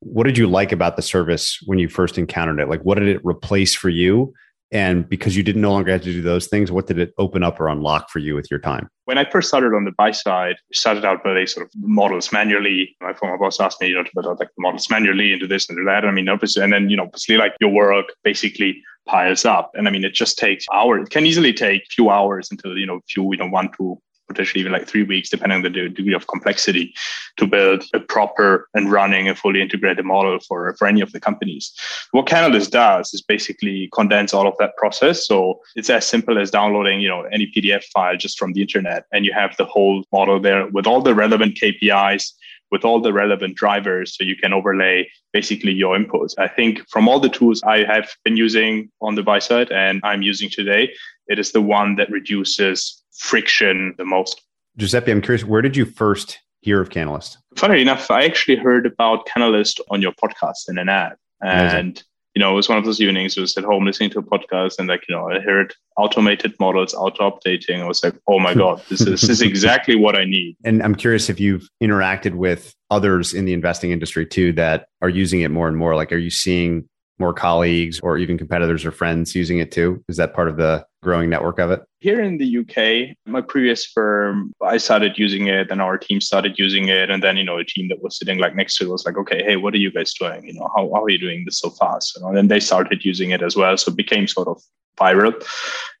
what 0.00 0.24
did 0.24 0.36
you 0.36 0.48
like 0.48 0.72
about 0.72 0.96
the 0.96 1.02
service 1.02 1.58
when 1.64 1.78
you 1.78 1.88
first 1.88 2.18
encountered 2.18 2.60
it? 2.60 2.68
Like, 2.68 2.82
what 2.82 2.98
did 2.98 3.08
it 3.08 3.20
replace 3.24 3.74
for 3.74 3.88
you? 3.88 4.34
And 4.72 5.06
because 5.06 5.36
you 5.36 5.42
didn't 5.42 5.60
no 5.60 5.70
longer 5.70 5.92
have 5.92 6.00
to 6.02 6.12
do 6.12 6.22
those 6.22 6.46
things, 6.46 6.72
what 6.72 6.86
did 6.86 6.98
it 6.98 7.12
open 7.18 7.42
up 7.42 7.60
or 7.60 7.68
unlock 7.68 8.08
for 8.08 8.20
you 8.20 8.34
with 8.34 8.50
your 8.50 8.58
time? 8.58 8.88
When 9.04 9.18
I 9.18 9.28
first 9.28 9.48
started 9.48 9.74
on 9.74 9.84
the 9.84 9.92
buy 9.92 10.12
side, 10.12 10.56
started 10.72 11.04
out 11.04 11.22
building 11.22 11.46
sort 11.46 11.66
of 11.66 11.72
models 11.76 12.32
manually. 12.32 12.96
My 13.02 13.12
former 13.12 13.36
boss 13.36 13.60
asked 13.60 13.82
me, 13.82 13.88
you 13.88 13.94
know, 13.94 14.02
to 14.02 14.10
build 14.14 14.26
out 14.26 14.40
like 14.40 14.48
models 14.58 14.88
manually 14.88 15.34
into 15.34 15.46
this 15.46 15.68
and 15.68 15.86
that. 15.86 16.06
I 16.06 16.10
mean, 16.10 16.28
obviously, 16.30 16.62
and 16.62 16.72
then, 16.72 16.88
you 16.88 16.96
know, 16.96 17.04
obviously 17.04 17.36
like 17.36 17.52
your 17.60 17.70
work 17.70 18.06
basically 18.24 18.82
piles 19.06 19.44
up. 19.44 19.70
And 19.74 19.86
I 19.86 19.90
mean, 19.90 20.04
it 20.04 20.14
just 20.14 20.38
takes 20.38 20.64
hours. 20.72 21.06
It 21.06 21.10
can 21.10 21.26
easily 21.26 21.52
take 21.52 21.82
a 21.82 21.92
few 21.94 22.08
hours 22.08 22.48
until, 22.50 22.78
you 22.78 22.86
know, 22.86 23.00
if 23.06 23.16
you, 23.16 23.30
know, 23.36 23.48
want 23.48 23.74
to 23.74 24.00
potentially 24.32 24.60
even 24.60 24.72
like 24.72 24.88
three 24.88 25.02
weeks, 25.02 25.30
depending 25.30 25.56
on 25.56 25.62
the 25.62 25.70
degree 25.70 26.14
of 26.14 26.26
complexity, 26.26 26.94
to 27.36 27.46
build 27.46 27.84
a 27.94 28.00
proper 28.00 28.68
and 28.74 28.90
running 28.90 29.28
a 29.28 29.34
fully 29.34 29.60
integrated 29.60 30.04
model 30.04 30.38
for, 30.40 30.74
for 30.78 30.86
any 30.86 31.00
of 31.00 31.12
the 31.12 31.20
companies. 31.20 31.72
What 32.12 32.26
Canalyst 32.26 32.70
does 32.70 33.12
is 33.14 33.22
basically 33.22 33.88
condense 33.92 34.34
all 34.34 34.46
of 34.46 34.54
that 34.58 34.76
process. 34.76 35.26
So 35.26 35.60
it's 35.76 35.90
as 35.90 36.06
simple 36.06 36.38
as 36.38 36.50
downloading, 36.50 37.00
you 37.00 37.08
know, 37.08 37.22
any 37.32 37.50
PDF 37.54 37.84
file 37.84 38.16
just 38.16 38.38
from 38.38 38.52
the 38.52 38.62
internet, 38.62 39.06
and 39.12 39.24
you 39.24 39.32
have 39.32 39.56
the 39.56 39.64
whole 39.64 40.04
model 40.12 40.40
there 40.40 40.66
with 40.68 40.86
all 40.86 41.02
the 41.02 41.14
relevant 41.14 41.58
KPIs 41.60 42.32
with 42.72 42.84
all 42.84 43.00
the 43.00 43.12
relevant 43.12 43.54
drivers 43.54 44.16
so 44.16 44.24
you 44.24 44.34
can 44.34 44.52
overlay 44.52 45.08
basically 45.32 45.72
your 45.72 45.96
inputs. 45.96 46.32
I 46.38 46.48
think 46.48 46.80
from 46.88 47.06
all 47.08 47.20
the 47.20 47.28
tools 47.28 47.62
I 47.62 47.84
have 47.84 48.08
been 48.24 48.36
using 48.36 48.90
on 49.00 49.14
the 49.14 49.22
buy 49.22 49.38
side 49.38 49.70
and 49.70 50.00
I'm 50.02 50.22
using 50.22 50.50
today, 50.50 50.92
it 51.28 51.38
is 51.38 51.52
the 51.52 51.60
one 51.60 51.96
that 51.96 52.10
reduces 52.10 53.00
friction 53.16 53.94
the 53.98 54.04
most. 54.04 54.40
Giuseppe, 54.78 55.12
I'm 55.12 55.20
curious, 55.20 55.44
where 55.44 55.62
did 55.62 55.76
you 55.76 55.84
first 55.84 56.40
hear 56.62 56.80
of 56.80 56.88
Canalyst? 56.88 57.36
Funny 57.56 57.82
enough, 57.82 58.10
I 58.10 58.24
actually 58.24 58.56
heard 58.56 58.86
about 58.86 59.28
Canalyst 59.28 59.78
on 59.90 60.00
your 60.00 60.12
podcast 60.12 60.68
in 60.68 60.78
an 60.78 60.88
ad. 60.88 61.16
And 61.42 61.70
Amazing. 61.70 61.98
You 62.34 62.40
know, 62.40 62.52
it 62.52 62.54
was 62.54 62.68
one 62.68 62.78
of 62.78 62.84
those 62.84 63.00
evenings. 63.00 63.36
I 63.36 63.42
was 63.42 63.56
at 63.56 63.64
home 63.64 63.84
listening 63.84 64.10
to 64.10 64.20
a 64.20 64.22
podcast, 64.22 64.78
and 64.78 64.88
like, 64.88 65.04
you 65.08 65.14
know, 65.14 65.30
I 65.30 65.40
heard 65.40 65.74
automated 65.96 66.54
models, 66.58 66.94
auto 66.94 67.30
updating. 67.30 67.80
I 67.80 67.86
was 67.86 68.02
like, 68.02 68.14
oh 68.26 68.38
my 68.38 68.54
god, 68.54 68.82
this 68.88 69.02
is 69.02 69.06
this 69.06 69.28
is 69.28 69.42
exactly 69.42 69.96
what 69.96 70.16
I 70.16 70.24
need. 70.24 70.56
And 70.64 70.82
I'm 70.82 70.94
curious 70.94 71.28
if 71.28 71.38
you've 71.38 71.68
interacted 71.82 72.34
with 72.34 72.74
others 72.90 73.34
in 73.34 73.44
the 73.44 73.52
investing 73.52 73.90
industry 73.90 74.26
too 74.26 74.52
that 74.54 74.86
are 75.02 75.08
using 75.08 75.40
it 75.40 75.50
more 75.50 75.68
and 75.68 75.76
more. 75.76 75.94
Like, 75.94 76.12
are 76.12 76.18
you 76.18 76.30
seeing 76.30 76.88
more 77.18 77.34
colleagues 77.34 78.00
or 78.00 78.16
even 78.18 78.38
competitors 78.38 78.84
or 78.84 78.92
friends 78.92 79.34
using 79.34 79.58
it 79.58 79.70
too? 79.70 80.02
Is 80.08 80.16
that 80.16 80.34
part 80.34 80.48
of 80.48 80.56
the 80.56 80.84
growing 81.02 81.28
network 81.28 81.58
of 81.58 81.70
it? 81.70 81.82
Here 82.00 82.20
in 82.20 82.38
the 82.38 82.58
UK, 82.58 83.16
my 83.26 83.40
previous 83.40 83.86
firm, 83.86 84.52
I 84.62 84.76
started 84.76 85.18
using 85.18 85.48
it 85.48 85.70
and 85.70 85.82
our 85.82 85.98
team 85.98 86.20
started 86.20 86.58
using 86.58 86.88
it. 86.88 87.10
And 87.10 87.22
then, 87.22 87.36
you 87.36 87.44
know, 87.44 87.58
a 87.58 87.64
team 87.64 87.88
that 87.88 88.02
was 88.02 88.18
sitting 88.18 88.38
like 88.38 88.54
next 88.54 88.76
to 88.78 88.84
it 88.84 88.90
was 88.90 89.04
like, 89.04 89.16
okay, 89.18 89.42
hey, 89.44 89.56
what 89.56 89.74
are 89.74 89.78
you 89.78 89.90
guys 89.90 90.14
doing? 90.14 90.46
You 90.46 90.54
know, 90.54 90.68
how, 90.74 90.90
how 90.94 91.02
are 91.04 91.10
you 91.10 91.18
doing 91.18 91.44
this 91.44 91.58
so 91.58 91.70
fast? 91.70 92.16
You 92.16 92.22
know, 92.22 92.28
and 92.28 92.36
then 92.36 92.48
they 92.48 92.60
started 92.60 93.04
using 93.04 93.30
it 93.30 93.42
as 93.42 93.56
well. 93.56 93.76
So 93.76 93.90
it 93.90 93.96
became 93.96 94.26
sort 94.26 94.48
of 94.48 94.62
viral. 94.98 95.34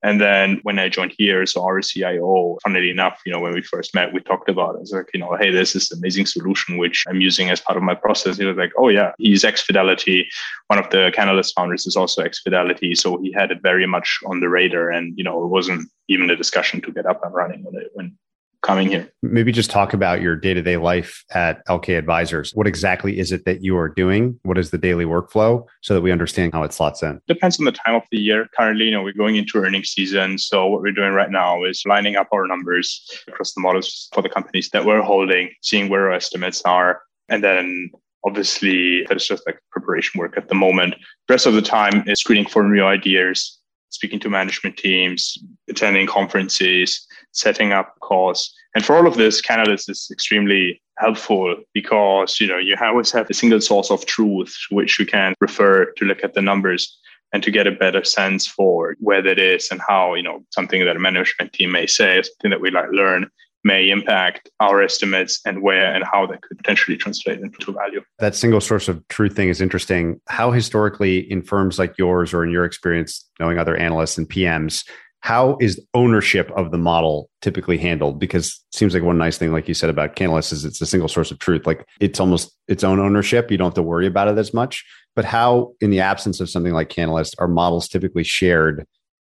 And 0.02 0.20
then 0.20 0.58
when 0.64 0.78
I 0.78 0.88
joined 0.88 1.14
here, 1.16 1.46
so 1.46 1.64
our 1.64 1.80
CIO, 1.80 2.58
funnily 2.64 2.90
enough, 2.90 3.20
you 3.24 3.32
know, 3.32 3.40
when 3.40 3.54
we 3.54 3.62
first 3.62 3.94
met, 3.94 4.12
we 4.12 4.20
talked 4.20 4.48
about 4.48 4.74
it. 4.74 4.80
It's 4.82 4.92
like, 4.92 5.06
you 5.14 5.20
know, 5.20 5.36
hey, 5.38 5.50
this 5.50 5.76
is 5.76 5.90
an 5.90 5.98
amazing 5.98 6.26
solution 6.26 6.76
which 6.76 7.04
I'm 7.08 7.20
using 7.20 7.50
as 7.50 7.60
part 7.60 7.76
of 7.76 7.84
my 7.84 7.94
process. 7.94 8.36
He 8.36 8.44
was 8.44 8.56
like, 8.56 8.72
oh 8.76 8.88
yeah, 8.88 9.12
he's 9.18 9.44
ex 9.44 9.62
Fidelity. 9.62 10.28
One 10.66 10.78
of 10.78 10.90
the 10.90 11.12
Canalyst 11.16 11.54
founders 11.54 11.86
is 11.86 11.96
also 11.96 12.22
ex 12.22 12.40
Fidelity, 12.40 12.94
so 12.94 13.20
he 13.22 13.32
had 13.32 13.52
it 13.52 13.62
very 13.62 13.86
much 13.86 14.18
on 14.26 14.40
the 14.40 14.48
radar, 14.48 14.90
and 14.92 15.16
you 15.16 15.24
know, 15.24 15.42
it 15.44 15.48
wasn't 15.48 15.88
even 16.08 16.30
a 16.30 16.36
discussion 16.36 16.80
to 16.82 16.92
get 16.92 17.06
up 17.06 17.24
and 17.24 17.34
running 17.34 17.64
when 17.64 17.74
it 17.82 17.90
when 17.94 18.16
coming 18.62 18.88
here. 18.88 19.12
Maybe 19.22 19.52
just 19.52 19.70
talk 19.70 19.92
about 19.92 20.20
your 20.20 20.36
day 20.36 20.54
to 20.54 20.62
day 20.62 20.76
life 20.76 21.24
at 21.32 21.66
LK 21.66 21.98
Advisors. 21.98 22.52
What 22.54 22.66
exactly 22.66 23.18
is 23.18 23.32
it 23.32 23.44
that 23.44 23.62
you 23.62 23.76
are 23.76 23.88
doing? 23.88 24.38
What 24.44 24.56
is 24.56 24.70
the 24.70 24.78
daily 24.78 25.04
workflow 25.04 25.66
so 25.82 25.94
that 25.94 26.00
we 26.00 26.12
understand 26.12 26.52
how 26.52 26.62
it 26.62 26.72
slots 26.72 27.02
in? 27.02 27.20
Depends 27.26 27.58
on 27.58 27.64
the 27.64 27.72
time 27.72 27.96
of 27.96 28.02
the 28.10 28.18
year. 28.18 28.48
Currently, 28.56 28.86
you 28.86 28.92
know, 28.92 29.02
we're 29.02 29.12
going 29.12 29.36
into 29.36 29.58
earnings 29.58 29.90
season. 29.90 30.38
So 30.38 30.66
what 30.66 30.80
we're 30.80 30.92
doing 30.92 31.12
right 31.12 31.30
now 31.30 31.64
is 31.64 31.82
lining 31.86 32.16
up 32.16 32.28
our 32.32 32.46
numbers 32.46 33.04
across 33.28 33.52
the 33.52 33.60
models 33.60 34.08
for 34.12 34.22
the 34.22 34.28
companies 34.28 34.70
that 34.70 34.84
we're 34.84 35.02
holding, 35.02 35.50
seeing 35.60 35.88
where 35.88 36.08
our 36.08 36.12
estimates 36.12 36.62
are, 36.62 37.02
and 37.28 37.42
then 37.42 37.90
obviously 38.24 39.04
that's 39.08 39.26
just 39.26 39.44
like 39.46 39.58
preparation 39.70 40.18
work 40.20 40.36
at 40.36 40.48
the 40.48 40.54
moment. 40.54 40.94
The 41.26 41.34
rest 41.34 41.46
of 41.46 41.54
the 41.54 41.62
time 41.62 42.04
is 42.06 42.20
screening 42.20 42.46
for 42.46 42.62
new 42.62 42.84
ideas, 42.84 43.58
speaking 43.92 44.18
to 44.20 44.30
management 44.30 44.76
teams, 44.76 45.38
attending 45.68 46.06
conferences, 46.06 47.06
setting 47.32 47.72
up 47.72 47.94
calls. 48.00 48.52
And 48.74 48.84
for 48.84 48.96
all 48.96 49.06
of 49.06 49.16
this, 49.16 49.40
Canalyst 49.40 49.88
is 49.90 50.08
extremely 50.10 50.82
helpful 50.98 51.56
because 51.72 52.40
you 52.40 52.46
know 52.46 52.58
you 52.58 52.76
always 52.80 53.10
have 53.10 53.28
a 53.30 53.34
single 53.34 53.60
source 53.60 53.90
of 53.90 54.04
truth 54.04 54.54
which 54.70 54.98
you 54.98 55.06
can 55.06 55.34
refer 55.40 55.86
to 55.96 56.04
look 56.04 56.22
at 56.22 56.34
the 56.34 56.42
numbers 56.42 56.98
and 57.32 57.42
to 57.42 57.50
get 57.50 57.66
a 57.66 57.72
better 57.72 58.04
sense 58.04 58.46
for 58.46 58.94
where 59.00 59.22
that 59.22 59.38
is 59.38 59.68
and 59.70 59.80
how 59.88 60.14
you 60.14 60.22
know 60.22 60.44
something 60.50 60.84
that 60.84 60.96
a 60.96 61.00
management 61.00 61.52
team 61.52 61.72
may 61.72 61.86
say 61.86 62.22
something 62.22 62.50
that 62.50 62.60
we 62.60 62.70
like 62.70 62.90
learn 62.92 63.28
may 63.64 63.90
impact 63.90 64.50
our 64.60 64.82
estimates 64.82 65.40
and 65.46 65.62
where 65.62 65.94
and 65.94 66.04
how 66.04 66.26
that 66.26 66.42
could 66.42 66.56
potentially 66.58 66.96
translate 66.96 67.40
into 67.40 67.72
value. 67.72 68.02
That 68.18 68.34
single 68.34 68.60
source 68.60 68.88
of 68.88 69.06
truth 69.08 69.34
thing 69.34 69.48
is 69.48 69.60
interesting. 69.60 70.20
How 70.28 70.50
historically, 70.50 71.18
in 71.18 71.42
firms 71.42 71.78
like 71.78 71.96
yours 71.98 72.34
or 72.34 72.44
in 72.44 72.50
your 72.50 72.64
experience, 72.64 73.28
knowing 73.38 73.58
other 73.58 73.76
analysts 73.76 74.18
and 74.18 74.28
PMs, 74.28 74.84
how 75.20 75.56
is 75.60 75.80
ownership 75.94 76.50
of 76.56 76.72
the 76.72 76.78
model 76.78 77.30
typically 77.42 77.78
handled? 77.78 78.18
Because 78.18 78.60
it 78.72 78.76
seems 78.76 78.92
like 78.92 79.04
one 79.04 79.18
nice 79.18 79.38
thing, 79.38 79.52
like 79.52 79.68
you 79.68 79.74
said 79.74 79.88
about 79.88 80.16
Canalyst, 80.16 80.52
is 80.52 80.64
it's 80.64 80.80
a 80.80 80.86
single 80.86 81.08
source 81.08 81.30
of 81.30 81.38
truth. 81.38 81.64
Like 81.64 81.86
it's 82.00 82.18
almost 82.18 82.52
its 82.66 82.82
own 82.82 82.98
ownership. 82.98 83.48
You 83.48 83.56
don't 83.56 83.68
have 83.68 83.74
to 83.74 83.82
worry 83.82 84.08
about 84.08 84.26
it 84.26 84.36
as 84.36 84.52
much. 84.52 84.84
But 85.14 85.24
how, 85.24 85.74
in 85.80 85.90
the 85.90 86.00
absence 86.00 86.40
of 86.40 86.50
something 86.50 86.72
like 86.72 86.88
Canalyst, 86.88 87.34
are 87.38 87.46
models 87.46 87.86
typically 87.86 88.24
shared 88.24 88.84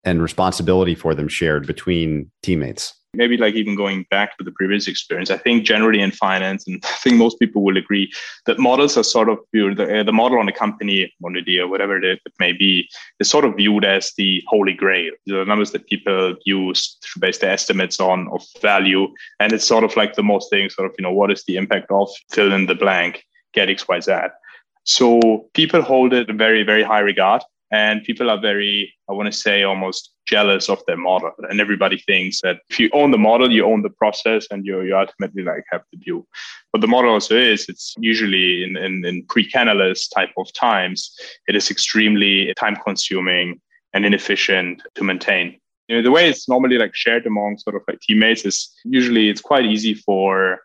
and 0.07 0.23
responsibility 0.23 0.95
for 0.95 1.15
them 1.15 1.29
shared 1.29 1.67
between 1.67 2.31
teammates? 2.43 2.95
maybe 3.17 3.37
like 3.37 3.55
even 3.55 3.75
going 3.75 4.07
back 4.11 4.37
to 4.37 4.45
the 4.45 4.53
previous 4.53 4.87
experience, 4.87 5.31
I 5.31 5.39
think 5.39 5.65
generally 5.65 6.01
in 6.01 6.11
finance, 6.11 6.67
and 6.67 6.83
I 6.85 6.97
think 7.03 7.17
most 7.17 7.39
people 7.39 7.63
will 7.63 7.77
agree 7.77 8.13
that 8.45 8.59
models 8.59 8.97
are 8.97 9.03
sort 9.03 9.29
of 9.29 9.39
viewed, 9.53 9.79
the, 9.79 10.01
uh, 10.01 10.03
the 10.05 10.13
model 10.13 10.39
on 10.39 10.49
a 10.49 10.53
company, 10.53 11.13
on 11.25 11.37
a 11.37 11.43
deal, 11.43 11.69
whatever 11.69 11.97
it 12.03 12.21
may 12.39 12.53
be, 12.53 12.89
is 13.19 13.31
sort 13.31 13.45
of 13.45 13.57
viewed 13.57 13.85
as 13.85 14.13
the 14.17 14.43
holy 14.47 14.75
grail. 14.75 15.13
The 15.27 15.45
numbers 15.45 15.73
that 15.73 15.87
people 15.87 16.37
use 16.45 16.97
to 17.01 17.19
base 17.19 17.39
their 17.39 17.51
estimates 17.51 17.99
on 17.99 18.29
of 18.33 18.45
value. 18.61 19.09
And 19.41 19.53
it's 19.53 19.67
sort 19.67 19.85
of 19.85 19.97
like 19.97 20.15
the 20.15 20.23
most 20.23 20.51
thing, 20.51 20.69
sort 20.71 20.91
of, 20.91 20.95
you 20.99 21.03
know, 21.03 21.13
what 21.13 21.31
is 21.31 21.45
the 21.45 21.57
impact 21.57 21.91
of 21.91 22.09
fill 22.31 22.53
in 22.53 22.67
the 22.67 22.75
blank, 22.75 23.25
get 23.55 23.71
X, 23.71 23.89
Y, 23.89 24.01
Z. 24.01 24.13
So 24.85 25.49
people 25.55 25.83
hold 25.83 26.13
it 26.13 26.29
in 26.31 26.39
very, 26.39 26.63
very 26.63 26.85
high 26.85 27.01
regard 27.01 27.43
and 27.71 28.05
people 28.05 28.31
are 28.31 28.41
very 28.41 28.93
i 29.09 29.13
want 29.13 29.27
to 29.33 29.39
say 29.39 29.63
almost 29.63 30.13
jealous 30.27 30.69
of 30.69 30.83
their 30.87 30.97
model. 30.97 31.31
And 31.49 31.61
everybody 31.61 31.99
thinks 31.99 32.41
that 32.41 32.59
if 32.69 32.81
you 32.81 32.91
own 32.93 33.13
the 33.13 33.19
model 33.19 33.53
you 33.53 33.65
own 33.65 33.83
the 33.83 33.91
process 33.91 34.47
and 34.51 34.67
you, 34.67 34.83
you 34.83 34.97
ultimately 34.97 35.45
like 35.45 35.65
have 35.71 35.83
the 35.93 35.99
view 35.99 36.27
but 36.73 36.81
the 36.81 36.89
model 36.89 37.13
also 37.13 37.37
is 37.37 37.69
it's 37.69 37.95
usually 37.99 38.65
in, 38.65 38.77
in, 38.77 39.05
in 39.05 39.25
pre-Canalyst 39.27 40.09
type 40.15 40.33
of 40.37 40.53
times 40.53 41.15
it 41.47 41.55
is 41.55 41.71
extremely 41.71 42.53
time 42.55 42.77
consuming 42.77 43.61
and 43.95 44.05
inefficient 44.05 44.83
to 44.95 45.05
maintain. 45.05 45.59
You 45.89 45.97
know 45.97 46.03
the 46.03 46.11
way 46.11 46.29
it's 46.29 46.49
normally 46.49 46.79
like 46.79 46.95
shared 46.95 47.27
among 47.27 47.59
sort 47.59 47.77
of 47.77 47.83
like 47.89 48.01
teammates 48.01 48.45
is 48.45 48.71
usually 48.85 49.31
it's 49.31 49.41
quite 49.41 49.65
easy 49.65 49.95
for 49.95 50.61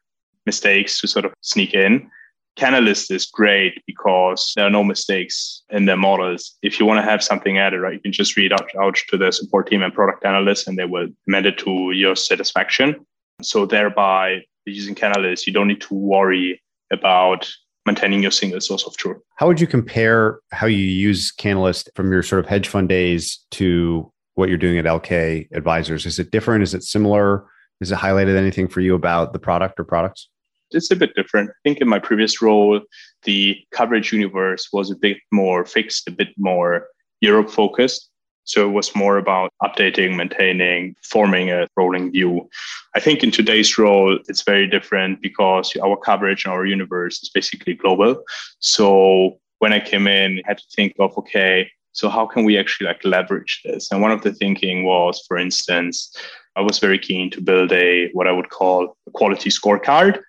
mistakes 0.46 1.00
to 1.00 1.08
sort 1.08 1.26
of 1.26 1.34
sneak 1.42 1.74
in 1.74 2.10
Canalyst 2.58 3.12
is 3.12 3.26
great 3.26 3.82
because 3.88 4.54
there 4.56 4.66
are 4.66 4.72
no 4.72 4.84
mistakes 4.84 5.64
in 5.70 5.86
their 5.86 5.98
models. 5.98 6.56
If 6.62 6.80
you 6.80 6.86
want 6.86 7.04
to 7.04 7.10
have 7.10 7.24
something 7.24 7.58
added, 7.58 7.80
right, 7.80 7.94
you 7.94 8.00
can 8.00 8.12
just 8.12 8.36
read 8.36 8.54
out, 8.54 8.70
out 8.80 8.98
to 9.10 9.18
the 9.18 9.32
support 9.32 9.70
team 9.70 9.82
and 9.82 9.94
product 9.94 10.26
analysts, 10.26 10.68
and 10.68 10.78
they 10.78 10.86
will 10.86 11.08
amend 11.28 11.46
it 11.46 11.58
to 11.60 11.92
your 11.92 12.16
satisfaction. 12.16 13.06
So 13.42 13.66
thereby, 13.66 14.42
using 14.66 14.96
Canalyst, 14.96 15.48
you 15.48 15.54
don't 15.54 15.68
need 15.68 15.82
to 15.82 15.94
worry 15.94 16.62
about 16.92 17.50
maintaining 17.86 18.22
your 18.22 18.32
single 18.32 18.62
source 18.62 18.86
of 18.86 18.96
truth. 18.98 19.18
How 19.38 19.48
would 19.48 19.60
you 19.60 19.68
compare 19.68 20.40
how 20.52 20.68
you 20.68 20.78
use 20.78 21.34
Canalyst 21.36 21.90
from 21.96 22.12
your 22.12 22.22
sort 22.22 22.40
of 22.40 22.46
hedge 22.48 22.68
fund 22.68 22.90
days 22.90 23.40
to 23.52 24.12
what 24.36 24.50
you're 24.50 24.58
doing 24.58 24.78
at 24.78 24.86
LK 24.86 25.48
Advisors? 25.54 26.06
Is 26.06 26.20
it 26.20 26.32
different? 26.32 26.64
Is 26.64 26.74
it 26.74 26.84
similar? 26.84 27.46
Is 27.80 27.92
it 27.92 27.98
highlighted 27.98 28.36
anything 28.36 28.68
for 28.68 28.82
you 28.82 28.94
about 28.94 29.34
the 29.34 29.40
product 29.40 29.80
or 29.80 29.84
products? 29.84 30.30
It's 30.72 30.92
a 30.92 30.96
bit 30.96 31.16
different. 31.16 31.50
I 31.50 31.60
think 31.64 31.80
in 31.80 31.88
my 31.88 32.00
previous 32.00 32.42
role, 32.42 32.82
the 33.24 33.58
coverage 33.72 34.12
universe 34.12 34.70
was 34.74 34.92
a 34.92 34.96
bit 34.96 35.18
more 35.32 35.66
fixed, 35.66 36.08
a 36.08 36.12
bit 36.12 36.30
more 36.38 36.88
Europe 37.22 37.50
focused. 37.50 38.10
So 38.44 38.68
it 38.68 38.72
was 38.72 38.96
more 38.96 39.18
about 39.18 39.52
updating, 39.64 40.16
maintaining, 40.16 40.96
forming 41.04 41.52
a 41.52 41.68
rolling 41.78 42.12
view. 42.12 42.50
I 42.96 43.00
think 43.00 43.24
in 43.24 43.32
today's 43.32 43.78
role, 43.78 44.18
it's 44.28 44.42
very 44.42 44.68
different 44.68 45.22
because 45.22 45.72
our 45.84 45.96
coverage 45.96 46.46
and 46.46 46.54
our 46.54 46.66
universe 46.66 47.22
is 47.22 47.30
basically 47.30 47.76
global. 47.76 48.24
So 48.60 49.38
when 49.60 49.74
I 49.74 49.80
came 49.80 50.08
in, 50.08 50.40
I 50.40 50.44
had 50.48 50.58
to 50.58 50.66
think 50.76 50.96
of, 51.00 51.16
okay, 51.20 51.70
so 51.94 52.10
how 52.10 52.26
can 52.26 52.44
we 52.44 52.58
actually 52.58 52.88
like 52.88 53.04
leverage 53.04 53.62
this? 53.64 53.92
And 53.92 54.02
one 54.02 54.12
of 54.12 54.24
the 54.24 54.34
thinking 54.34 54.86
was, 54.86 55.24
for 55.28 55.38
instance, 55.38 56.16
I 56.56 56.62
was 56.62 56.80
very 56.80 57.00
keen 57.00 57.30
to 57.32 57.42
build 57.42 57.72
a 57.72 58.10
what 58.14 58.28
I 58.28 58.32
would 58.32 58.50
call 58.50 58.98
a 59.08 59.12
quality 59.12 59.50
scorecard 59.50 60.20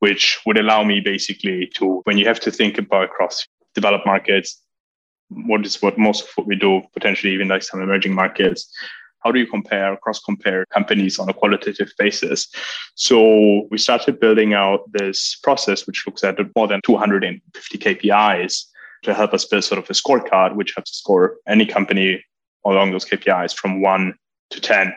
which 0.00 0.40
would 0.46 0.58
allow 0.58 0.82
me 0.84 1.00
basically 1.00 1.66
to, 1.74 2.00
when 2.04 2.18
you 2.18 2.26
have 2.26 2.40
to 2.40 2.50
think 2.50 2.78
about 2.78 3.04
across 3.04 3.46
developed 3.74 4.06
markets, 4.06 4.60
what 5.28 5.64
is 5.66 5.82
what 5.82 5.98
most 5.98 6.24
of 6.24 6.30
what 6.36 6.46
we 6.46 6.56
do, 6.56 6.82
potentially 6.94 7.32
even 7.32 7.48
like 7.48 7.62
some 7.62 7.82
emerging 7.82 8.14
markets, 8.14 8.72
how 9.24 9.32
do 9.32 9.40
you 9.40 9.46
compare, 9.46 9.96
cross 9.96 10.20
compare 10.20 10.64
companies 10.72 11.18
on 11.18 11.28
a 11.28 11.34
qualitative 11.34 11.92
basis? 11.98 12.48
So 12.94 13.66
we 13.70 13.78
started 13.78 14.20
building 14.20 14.54
out 14.54 14.80
this 14.92 15.36
process, 15.42 15.86
which 15.86 16.06
looks 16.06 16.22
at 16.24 16.38
more 16.54 16.68
than 16.68 16.80
250 16.84 17.78
KPIs 17.78 18.64
to 19.02 19.14
help 19.14 19.34
us 19.34 19.44
build 19.44 19.64
sort 19.64 19.78
of 19.78 19.90
a 19.90 19.92
scorecard, 19.92 20.54
which 20.54 20.72
helps 20.74 20.96
score 20.96 21.36
any 21.46 21.66
company 21.66 22.24
along 22.64 22.92
those 22.92 23.04
KPIs 23.04 23.54
from 23.54 23.82
one 23.82 24.14
to 24.50 24.60
10. 24.60 24.94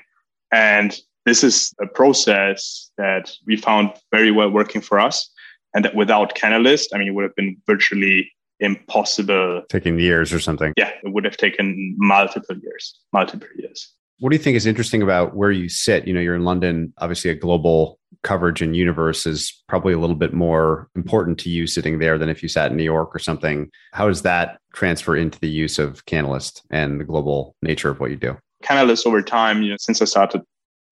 And 0.51 0.97
this 1.25 1.43
is 1.43 1.73
a 1.81 1.87
process 1.87 2.91
that 2.97 3.31
we 3.45 3.55
found 3.57 3.91
very 4.11 4.31
well 4.31 4.49
working 4.49 4.81
for 4.81 4.99
us. 4.99 5.29
And 5.73 5.85
that 5.85 5.95
without 5.95 6.35
Canalyst, 6.35 6.87
I 6.93 6.97
mean, 6.97 7.07
it 7.07 7.11
would 7.11 7.23
have 7.23 7.35
been 7.35 7.55
virtually 7.65 8.31
impossible. 8.59 9.63
Taking 9.69 9.99
years 9.99 10.33
or 10.33 10.39
something. 10.39 10.73
Yeah, 10.77 10.91
it 11.03 11.13
would 11.13 11.25
have 11.25 11.37
taken 11.37 11.95
multiple 11.97 12.57
years, 12.57 12.99
multiple 13.13 13.47
years. 13.57 13.89
What 14.19 14.29
do 14.29 14.35
you 14.35 14.43
think 14.43 14.55
is 14.55 14.67
interesting 14.67 15.01
about 15.01 15.35
where 15.35 15.51
you 15.51 15.67
sit? 15.67 16.07
You 16.07 16.13
know, 16.13 16.19
you're 16.19 16.35
in 16.35 16.43
London, 16.43 16.93
obviously 16.99 17.31
a 17.31 17.35
global 17.35 17.99
coverage 18.23 18.61
and 18.61 18.75
universe 18.75 19.25
is 19.25 19.63
probably 19.67 19.93
a 19.93 19.97
little 19.97 20.15
bit 20.15 20.33
more 20.33 20.87
important 20.95 21.39
to 21.39 21.49
you 21.49 21.65
sitting 21.65 21.97
there 21.97 22.19
than 22.19 22.29
if 22.29 22.43
you 22.43 22.49
sat 22.49 22.69
in 22.69 22.77
New 22.77 22.83
York 22.83 23.15
or 23.15 23.19
something. 23.19 23.69
How 23.93 24.07
does 24.07 24.21
that 24.21 24.59
transfer 24.73 25.15
into 25.15 25.39
the 25.39 25.49
use 25.49 25.79
of 25.79 26.05
Canalyst 26.05 26.61
and 26.69 26.99
the 26.99 27.03
global 27.03 27.55
nature 27.63 27.89
of 27.89 27.99
what 27.99 28.11
you 28.11 28.17
do? 28.17 28.37
Canalyst 28.63 29.07
over 29.07 29.23
time, 29.23 29.63
you 29.63 29.71
know, 29.71 29.77
since 29.79 30.01
I 30.03 30.05
started 30.05 30.43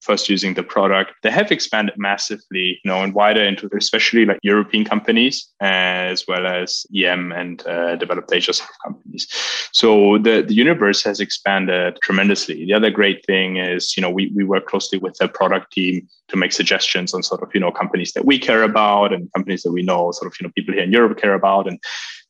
first 0.01 0.29
using 0.29 0.53
the 0.53 0.63
product. 0.63 1.11
They 1.23 1.31
have 1.31 1.51
expanded 1.51 1.95
massively, 1.97 2.79
you 2.83 2.89
know, 2.89 3.03
and 3.03 3.13
wider 3.13 3.43
into 3.43 3.69
especially 3.75 4.25
like 4.25 4.39
European 4.43 4.85
companies 4.85 5.47
as 5.61 6.25
well 6.27 6.47
as 6.47 6.85
EM 6.95 7.31
and 7.31 7.65
uh, 7.67 7.95
developed 7.95 8.31
Asia 8.33 8.53
companies. 8.83 9.27
So 9.71 10.17
the, 10.17 10.41
the 10.41 10.53
universe 10.53 11.03
has 11.03 11.19
expanded 11.19 11.99
tremendously. 12.01 12.65
The 12.65 12.73
other 12.73 12.89
great 12.89 13.25
thing 13.25 13.57
is, 13.57 13.95
you 13.95 14.01
know, 14.01 14.09
we, 14.09 14.31
we 14.35 14.43
work 14.43 14.67
closely 14.67 14.97
with 14.97 15.15
the 15.17 15.27
product 15.27 15.73
team 15.73 16.07
to 16.29 16.37
make 16.37 16.51
suggestions 16.51 17.13
on 17.13 17.23
sort 17.23 17.41
of, 17.43 17.49
you 17.53 17.59
know, 17.59 17.71
companies 17.71 18.13
that 18.13 18.25
we 18.25 18.39
care 18.39 18.63
about 18.63 19.13
and 19.13 19.31
companies 19.33 19.63
that 19.63 19.71
we 19.71 19.83
know 19.83 20.11
sort 20.11 20.31
of, 20.31 20.37
you 20.39 20.47
know, 20.47 20.51
people 20.55 20.73
here 20.73 20.83
in 20.83 20.91
Europe 20.91 21.19
care 21.19 21.33
about. 21.33 21.67
And 21.67 21.79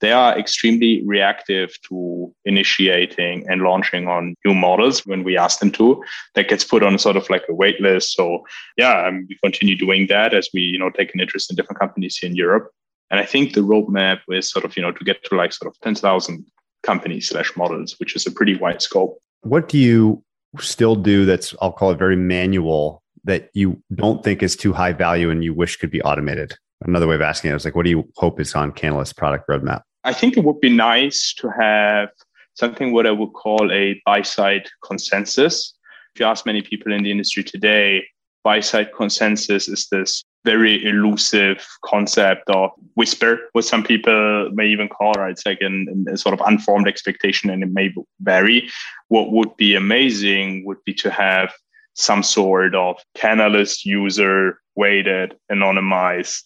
they 0.01 0.11
are 0.11 0.37
extremely 0.37 1.03
reactive 1.05 1.71
to 1.89 2.33
initiating 2.45 3.45
and 3.49 3.61
launching 3.61 4.07
on 4.07 4.35
new 4.45 4.53
models 4.53 5.05
when 5.05 5.23
we 5.23 5.37
ask 5.37 5.59
them 5.59 5.71
to. 5.71 6.01
That 6.35 6.47
gets 6.47 6.63
put 6.63 6.83
on 6.83 6.97
sort 6.97 7.17
of 7.17 7.29
like 7.29 7.43
a 7.49 7.53
wait 7.53 7.79
list. 7.81 8.13
So 8.13 8.43
yeah, 8.77 9.07
um, 9.07 9.25
we 9.27 9.37
continue 9.43 9.75
doing 9.75 10.07
that 10.07 10.33
as 10.33 10.49
we 10.53 10.61
you 10.61 10.79
know 10.79 10.89
take 10.89 11.13
an 11.13 11.19
interest 11.19 11.49
in 11.49 11.55
different 11.55 11.79
companies 11.79 12.17
here 12.17 12.29
in 12.29 12.35
Europe. 12.35 12.71
And 13.11 13.19
I 13.19 13.25
think 13.25 13.53
the 13.53 13.61
roadmap 13.61 14.19
is 14.29 14.49
sort 14.49 14.65
of 14.65 14.75
you 14.77 14.83
know 14.83 14.91
to 14.91 15.03
get 15.03 15.23
to 15.25 15.35
like 15.35 15.53
sort 15.53 15.73
of 15.73 15.79
ten 15.81 15.95
thousand 15.95 16.45
companies 16.83 17.29
slash 17.29 17.55
models, 17.57 17.95
which 17.99 18.15
is 18.15 18.25
a 18.25 18.31
pretty 18.31 18.55
wide 18.55 18.81
scope. 18.81 19.19
What 19.41 19.69
do 19.69 19.77
you 19.77 20.23
still 20.59 20.95
do 20.95 21.25
that's 21.25 21.53
I'll 21.61 21.71
call 21.71 21.91
it 21.91 21.99
very 21.99 22.15
manual 22.15 23.03
that 23.25 23.49
you 23.53 23.81
don't 23.93 24.23
think 24.23 24.41
is 24.41 24.55
too 24.55 24.73
high 24.73 24.93
value 24.93 25.29
and 25.29 25.43
you 25.43 25.53
wish 25.53 25.75
could 25.75 25.91
be 25.91 26.01
automated? 26.01 26.55
Another 26.81 27.07
way 27.07 27.15
of 27.15 27.21
asking 27.21 27.51
it 27.51 27.55
is 27.55 27.65
like, 27.65 27.75
what 27.75 27.83
do 27.83 27.89
you 27.89 28.09
hope 28.15 28.39
is 28.39 28.55
on 28.55 28.71
Canalyst 28.71 29.17
product 29.17 29.49
roadmap? 29.49 29.81
I 30.03 30.13
think 30.13 30.37
it 30.37 30.43
would 30.43 30.61
be 30.61 30.69
nice 30.69 31.33
to 31.35 31.49
have 31.49 32.09
something 32.53 32.93
what 32.93 33.07
I 33.07 33.11
would 33.11 33.33
call 33.33 33.71
a 33.71 34.01
buy 34.05 34.21
side 34.21 34.67
consensus. 34.83 35.73
If 36.13 36.19
you 36.19 36.25
ask 36.25 36.45
many 36.45 36.61
people 36.61 36.93
in 36.93 37.03
the 37.03 37.11
industry 37.11 37.43
today, 37.43 38.05
buy 38.43 38.61
side 38.61 38.93
consensus 38.93 39.67
is 39.67 39.87
this 39.91 40.23
very 40.45 40.85
elusive 40.85 41.65
concept 41.83 42.49
of 42.49 42.71
whisper, 42.95 43.39
what 43.51 43.65
some 43.65 43.83
people 43.83 44.49
may 44.53 44.67
even 44.67 44.87
call, 44.87 45.13
right? 45.13 45.31
It's 45.31 45.45
like 45.45 45.59
an, 45.61 46.05
a 46.09 46.17
sort 46.17 46.33
of 46.33 46.45
unformed 46.47 46.87
expectation 46.87 47.49
and 47.49 47.61
it 47.61 47.71
may 47.71 47.93
vary. 48.21 48.69
What 49.09 49.31
would 49.31 49.55
be 49.57 49.75
amazing 49.75 50.65
would 50.65 50.83
be 50.85 50.93
to 50.95 51.11
have 51.11 51.53
some 51.95 52.23
sort 52.23 52.73
of 52.75 52.95
Canalyst 53.17 53.83
user 53.83 54.61
weighted, 54.75 55.35
anonymized 55.51 56.43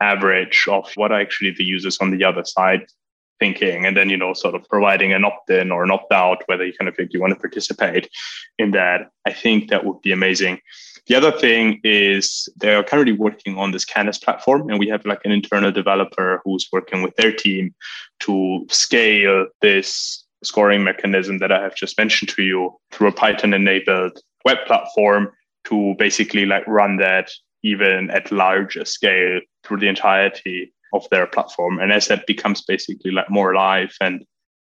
average 0.00 0.66
of 0.68 0.90
what 0.94 1.12
are 1.12 1.20
actually 1.20 1.54
the 1.56 1.64
users 1.64 1.98
on 2.00 2.10
the 2.10 2.24
other 2.24 2.44
side 2.44 2.86
thinking 3.40 3.86
and 3.86 3.96
then 3.96 4.10
you 4.10 4.16
know 4.16 4.32
sort 4.32 4.54
of 4.54 4.68
providing 4.68 5.12
an 5.12 5.24
opt-in 5.24 5.70
or 5.70 5.84
an 5.84 5.90
opt-out 5.90 6.42
whether 6.46 6.64
you 6.66 6.72
kind 6.72 6.88
of 6.88 6.96
think 6.96 7.12
you 7.12 7.20
want 7.20 7.32
to 7.32 7.38
participate 7.38 8.08
in 8.58 8.72
that. 8.72 9.10
I 9.26 9.32
think 9.32 9.70
that 9.70 9.84
would 9.84 10.00
be 10.02 10.12
amazing. 10.12 10.60
The 11.06 11.14
other 11.14 11.32
thing 11.32 11.80
is 11.84 12.48
they 12.56 12.74
are 12.74 12.82
currently 12.82 13.14
working 13.14 13.56
on 13.56 13.70
this 13.70 13.84
Canvas 13.84 14.18
platform, 14.18 14.68
and 14.68 14.78
we 14.78 14.88
have 14.88 15.06
like 15.06 15.20
an 15.24 15.32
internal 15.32 15.72
developer 15.72 16.42
who's 16.44 16.68
working 16.70 17.02
with 17.02 17.16
their 17.16 17.32
team 17.32 17.74
to 18.20 18.66
scale 18.68 19.46
this 19.62 20.24
scoring 20.44 20.84
mechanism 20.84 21.38
that 21.38 21.50
I 21.50 21.62
have 21.62 21.74
just 21.74 21.96
mentioned 21.96 22.28
to 22.30 22.42
you 22.42 22.78
through 22.92 23.08
a 23.08 23.12
Python 23.12 23.54
enabled 23.54 24.20
web 24.44 24.58
platform 24.66 25.32
to 25.64 25.94
basically 25.98 26.44
like 26.46 26.66
run 26.66 26.98
that 26.98 27.30
even 27.62 28.10
at 28.10 28.32
larger 28.32 28.84
scale 28.84 29.40
through 29.64 29.78
the 29.78 29.88
entirety 29.88 30.72
of 30.92 31.06
their 31.10 31.26
platform. 31.26 31.78
And 31.78 31.92
as 31.92 32.08
that 32.08 32.26
becomes 32.26 32.62
basically 32.62 33.10
like 33.10 33.30
more 33.30 33.54
live 33.54 33.94
and 34.00 34.24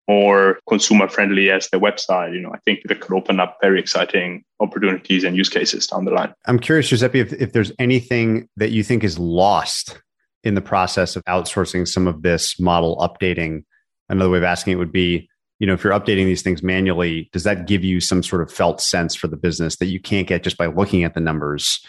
more 0.07 0.59
consumer 0.69 1.07
friendly 1.09 1.51
as 1.51 1.69
their 1.69 1.81
website, 1.81 2.33
you 2.33 2.39
know, 2.39 2.51
I 2.53 2.59
think 2.59 2.79
that 2.85 3.01
could 3.01 3.15
open 3.15 3.39
up 3.39 3.57
very 3.61 3.79
exciting 3.79 4.43
opportunities 4.59 5.23
and 5.23 5.35
use 5.35 5.49
cases 5.49 5.85
down 5.85 6.05
the 6.05 6.11
line. 6.11 6.33
I'm 6.45 6.59
curious, 6.59 6.87
Giuseppe, 6.87 7.19
if, 7.19 7.33
if 7.33 7.51
there's 7.51 7.73
anything 7.77 8.47
that 8.55 8.71
you 8.71 8.83
think 8.83 9.03
is 9.03 9.19
lost 9.19 10.01
in 10.43 10.55
the 10.55 10.61
process 10.61 11.15
of 11.15 11.23
outsourcing 11.25 11.87
some 11.87 12.07
of 12.07 12.21
this 12.21 12.59
model 12.59 12.97
updating. 12.97 13.63
Another 14.07 14.29
way 14.29 14.37
of 14.37 14.45
asking 14.45 14.73
it 14.73 14.77
would 14.77 14.93
be, 14.93 15.29
you 15.59 15.67
know, 15.67 15.73
if 15.73 15.83
you're 15.83 15.91
updating 15.91 16.25
these 16.25 16.41
things 16.41 16.63
manually, 16.63 17.29
does 17.33 17.43
that 17.43 17.67
give 17.67 17.83
you 17.83 17.99
some 17.99 18.23
sort 18.23 18.41
of 18.41 18.51
felt 18.51 18.79
sense 18.79 19.13
for 19.13 19.27
the 19.27 19.35
business 19.35 19.75
that 19.77 19.87
you 19.87 19.99
can't 19.99 20.27
get 20.27 20.43
just 20.43 20.57
by 20.57 20.67
looking 20.67 21.03
at 21.03 21.15
the 21.15 21.19
numbers? 21.19 21.85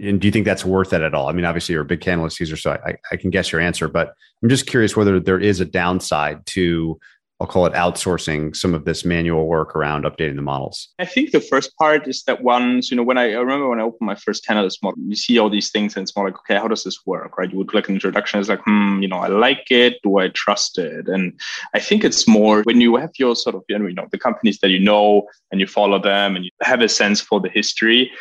And 0.00 0.20
do 0.20 0.28
you 0.28 0.32
think 0.32 0.44
that's 0.44 0.64
worth 0.64 0.92
it 0.92 1.02
at 1.02 1.14
all? 1.14 1.28
I 1.28 1.32
mean, 1.32 1.44
obviously 1.44 1.72
you're 1.72 1.82
a 1.82 1.86
big 1.86 2.00
Canalyst 2.00 2.38
user, 2.38 2.56
so 2.56 2.72
I, 2.72 2.94
I 3.10 3.16
can 3.16 3.30
guess 3.30 3.50
your 3.50 3.60
answer, 3.60 3.88
but 3.88 4.14
I'm 4.42 4.48
just 4.48 4.66
curious 4.66 4.96
whether 4.96 5.18
there 5.18 5.40
is 5.40 5.60
a 5.60 5.64
downside 5.64 6.46
to 6.46 6.98
I'll 7.42 7.48
call 7.48 7.66
it 7.66 7.72
outsourcing 7.72 8.54
some 8.54 8.72
of 8.72 8.84
this 8.84 9.04
manual 9.04 9.48
work 9.48 9.74
around 9.74 10.04
updating 10.04 10.36
the 10.36 10.42
models? 10.42 10.90
I 11.00 11.06
think 11.06 11.32
the 11.32 11.40
first 11.40 11.76
part 11.76 12.06
is 12.06 12.22
that 12.28 12.44
once, 12.44 12.88
you 12.88 12.96
know, 12.96 13.02
when 13.02 13.18
I, 13.18 13.32
I 13.32 13.40
remember 13.40 13.68
when 13.68 13.80
I 13.80 13.82
opened 13.82 14.06
my 14.06 14.14
first 14.14 14.46
Canalyst 14.46 14.80
model, 14.80 15.02
you 15.08 15.16
see 15.16 15.40
all 15.40 15.50
these 15.50 15.72
things 15.72 15.96
and 15.96 16.04
it's 16.04 16.14
more 16.14 16.26
like, 16.26 16.38
okay, 16.38 16.54
how 16.54 16.68
does 16.68 16.84
this 16.84 17.04
work? 17.04 17.36
Right. 17.36 17.50
You 17.50 17.58
would 17.58 17.66
click 17.66 17.88
an 17.88 17.96
introduction. 17.96 18.38
It's 18.38 18.48
like, 18.48 18.62
hmm, 18.64 19.02
you 19.02 19.08
know, 19.08 19.16
I 19.16 19.26
like 19.26 19.66
it. 19.72 20.00
Do 20.04 20.18
I 20.18 20.28
trust 20.28 20.78
it? 20.78 21.08
And 21.08 21.32
I 21.74 21.80
think 21.80 22.04
it's 22.04 22.28
more 22.28 22.62
when 22.62 22.80
you 22.80 22.94
have 22.94 23.10
your 23.18 23.34
sort 23.34 23.56
of, 23.56 23.64
you 23.68 23.76
know, 23.76 24.06
the 24.12 24.18
companies 24.18 24.60
that 24.60 24.70
you 24.70 24.78
know 24.78 25.26
and 25.50 25.60
you 25.60 25.66
follow 25.66 26.00
them 26.00 26.36
and 26.36 26.44
you 26.44 26.50
have 26.60 26.80
a 26.80 26.88
sense 26.88 27.20
for 27.20 27.40
the 27.40 27.48
history 27.48 28.12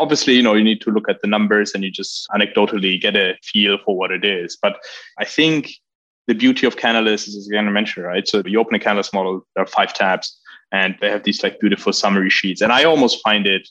obviously 0.00 0.34
you 0.34 0.42
know 0.42 0.54
you 0.54 0.64
need 0.64 0.80
to 0.80 0.90
look 0.90 1.08
at 1.08 1.20
the 1.22 1.28
numbers 1.28 1.72
and 1.74 1.84
you 1.84 1.90
just 1.90 2.28
anecdotally 2.34 3.00
get 3.00 3.16
a 3.16 3.36
feel 3.42 3.78
for 3.84 3.96
what 3.96 4.10
it 4.10 4.24
is 4.24 4.56
but 4.60 4.78
i 5.18 5.24
think 5.24 5.70
the 6.30 6.34
beauty 6.34 6.64
of 6.64 6.76
Canalyst 6.76 7.26
is, 7.26 7.48
again 7.48 7.66
I 7.66 7.72
mentioned, 7.72 8.06
right? 8.06 8.26
So 8.26 8.40
you 8.46 8.60
open 8.60 8.76
a 8.76 8.78
Canalyst 8.78 9.12
model, 9.12 9.44
there 9.56 9.64
are 9.64 9.66
five 9.66 9.92
tabs, 9.92 10.38
and 10.70 10.96
they 11.00 11.10
have 11.10 11.24
these 11.24 11.42
like 11.42 11.58
beautiful 11.58 11.92
summary 11.92 12.30
sheets. 12.30 12.60
And 12.60 12.72
I 12.72 12.84
almost 12.84 13.20
find 13.24 13.48
it 13.48 13.68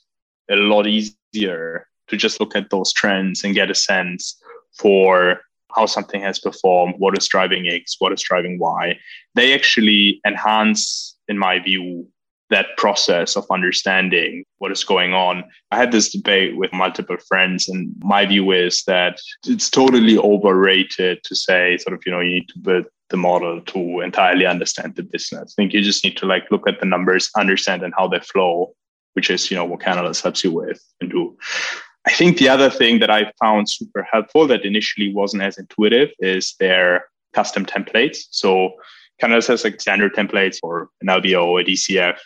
a 0.52 0.58
lot 0.58 0.86
easier 0.86 1.88
to 2.10 2.18
just 2.18 2.42
look 2.42 2.58
at 2.58 2.70
those 2.70 2.92
trends 2.92 3.46
and 3.46 3.56
get 3.56 3.72
a 3.72 3.76
sense 3.76 4.38
for 4.78 5.40
how 5.74 5.86
something 5.86 6.22
has 6.22 6.40
performed, 6.40 6.96
what 6.98 7.18
is 7.18 7.30
driving 7.30 7.70
X, 7.70 7.96
what 8.00 8.12
is 8.12 8.22
driving 8.22 8.60
Y. 8.60 9.00
They 9.36 9.54
actually 9.54 10.20
enhance, 10.28 11.16
in 11.30 11.38
my 11.38 11.60
view, 11.60 12.10
that 12.50 12.78
process 12.78 13.36
of 13.36 13.46
understanding 13.52 14.44
what 14.58 14.72
is 14.72 14.84
going 14.84 15.14
on. 15.14 15.44
I 15.72 15.78
had 15.78 15.92
this 15.92 16.12
debate 16.12 16.58
with 16.58 16.74
multiple 16.74 17.18
friends, 17.28 17.70
and 17.70 17.94
my 18.00 18.26
view 18.26 18.52
is 18.52 18.84
that 18.84 19.20
it's 19.46 19.70
totally 19.70 20.18
overrated 20.18 21.24
to 21.24 21.36
say, 21.36 21.78
sort 21.78 21.94
of, 21.94 22.02
you 22.06 22.12
know, 22.12 22.20
you 22.20 22.34
need 22.34 22.50
to 22.50 22.60
build 22.60 22.86
the 23.10 23.18
model 23.18 23.62
to 23.62 24.02
entirely 24.02 24.46
understand 24.46 24.96
the 24.96 25.04
business. 25.04 25.54
I 25.58 25.62
think 25.62 25.74
you 25.74 25.82
just 25.82 26.04
need 26.04 26.18
to 26.18 26.26
like 26.26 26.50
look 26.52 26.68
at 26.68 26.80
the 26.80 26.86
numbers, 26.86 27.30
understand 27.36 27.84
and 27.84 27.94
how 27.98 28.08
they 28.08 28.20
flow, 28.20 28.74
which 29.14 29.30
is, 29.30 29.50
you 29.50 29.58
know, 29.58 29.66
what 29.66 29.82
Canalyst 29.82 30.24
helps 30.24 30.44
you 30.44 30.52
with 30.52 30.82
and 31.02 31.10
do. 31.10 31.38
I 32.08 32.12
think 32.12 32.38
the 32.38 32.50
other 32.50 32.70
thing 32.70 33.00
that 33.00 33.12
I 33.12 33.32
found 33.40 33.70
super 33.70 34.08
helpful 34.12 34.48
that 34.48 34.66
initially 34.66 35.14
wasn't 35.14 35.44
as 35.44 35.58
intuitive 35.58 36.10
is 36.20 36.56
their 36.60 37.06
custom 37.34 37.66
templates. 37.66 38.20
So 38.32 38.74
Canalyst 39.22 39.48
has 39.48 39.64
like 39.64 39.82
standard 39.82 40.14
templates 40.14 40.58
for 40.62 40.90
an 41.02 41.08
LBO, 41.08 41.62
a 41.62 41.64
DCF, 41.64 42.18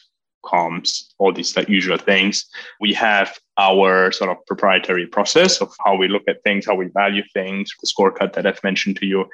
comps, 0.46 1.14
all 1.18 1.34
these 1.34 1.56
like 1.56 1.70
usual 1.70 1.98
things. 1.98 2.46
We 2.80 2.94
have 2.94 3.38
our 3.58 4.12
sort 4.12 4.30
of 4.30 4.46
proprietary 4.46 5.08
process 5.08 5.62
of 5.62 5.74
how 5.84 5.96
we 5.96 6.08
look 6.08 6.24
at 6.28 6.44
things, 6.44 6.66
how 6.66 6.76
we 6.76 6.88
value 6.94 7.24
things, 7.34 7.72
the 7.82 7.88
scorecard 7.88 8.34
that 8.34 8.46
I've 8.46 8.64
mentioned 8.64 8.98
to 8.98 9.06
you. 9.06 9.26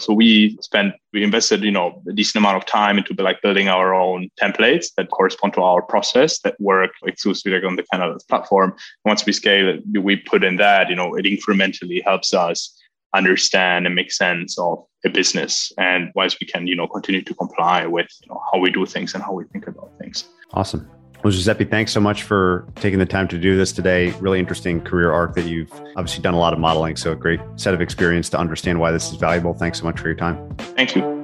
So 0.00 0.12
we 0.12 0.56
spent, 0.60 0.94
we 1.12 1.24
invested, 1.24 1.64
you 1.64 1.72
know, 1.72 2.00
a 2.08 2.12
decent 2.12 2.36
amount 2.36 2.56
of 2.56 2.66
time 2.66 2.98
into 2.98 3.14
like 3.20 3.42
building 3.42 3.68
our 3.68 3.92
own 3.94 4.30
templates 4.40 4.94
that 4.96 5.10
correspond 5.10 5.54
to 5.54 5.62
our 5.62 5.82
process 5.82 6.38
that 6.40 6.60
work 6.60 6.90
exclusively 7.04 7.64
on 7.64 7.74
the 7.74 7.84
Canalyst 7.92 8.28
platform. 8.28 8.76
Once 9.04 9.26
we 9.26 9.32
scale 9.32 9.68
it, 9.68 9.82
we 10.00 10.16
put 10.16 10.44
in 10.44 10.56
that, 10.56 10.88
you 10.88 10.94
know, 10.94 11.16
it 11.16 11.24
incrementally 11.24 12.02
helps 12.04 12.32
us 12.32 12.78
understand 13.14 13.86
and 13.86 13.94
make 13.94 14.12
sense 14.12 14.56
of 14.58 14.84
a 15.04 15.08
business 15.08 15.72
and 15.78 16.10
why 16.12 16.28
we 16.40 16.46
can, 16.46 16.66
you 16.66 16.76
know, 16.76 16.86
continue 16.86 17.22
to 17.22 17.34
comply 17.34 17.86
with 17.86 18.08
you 18.22 18.28
know, 18.28 18.40
how 18.52 18.58
we 18.58 18.70
do 18.70 18.86
things 18.86 19.14
and 19.14 19.22
how 19.22 19.32
we 19.32 19.44
think 19.46 19.66
about 19.66 19.90
things. 19.98 20.24
Awesome. 20.52 20.88
Well, 21.24 21.32
Giuseppe, 21.32 21.64
thanks 21.64 21.92
so 21.92 22.00
much 22.00 22.22
for 22.22 22.66
taking 22.76 23.00
the 23.00 23.06
time 23.06 23.26
to 23.28 23.38
do 23.38 23.56
this 23.56 23.72
today. 23.72 24.10
Really 24.20 24.38
interesting 24.38 24.80
career 24.80 25.10
arc 25.10 25.34
that 25.34 25.46
you've 25.46 25.72
obviously 25.96 26.22
done 26.22 26.34
a 26.34 26.38
lot 26.38 26.52
of 26.52 26.60
modeling. 26.60 26.96
So, 26.96 27.12
a 27.12 27.16
great 27.16 27.40
set 27.56 27.74
of 27.74 27.80
experience 27.80 28.28
to 28.30 28.38
understand 28.38 28.78
why 28.78 28.92
this 28.92 29.10
is 29.10 29.16
valuable. 29.16 29.52
Thanks 29.52 29.78
so 29.80 29.84
much 29.84 29.98
for 29.98 30.06
your 30.06 30.16
time. 30.16 30.54
Thank 30.76 30.94
you. 30.94 31.22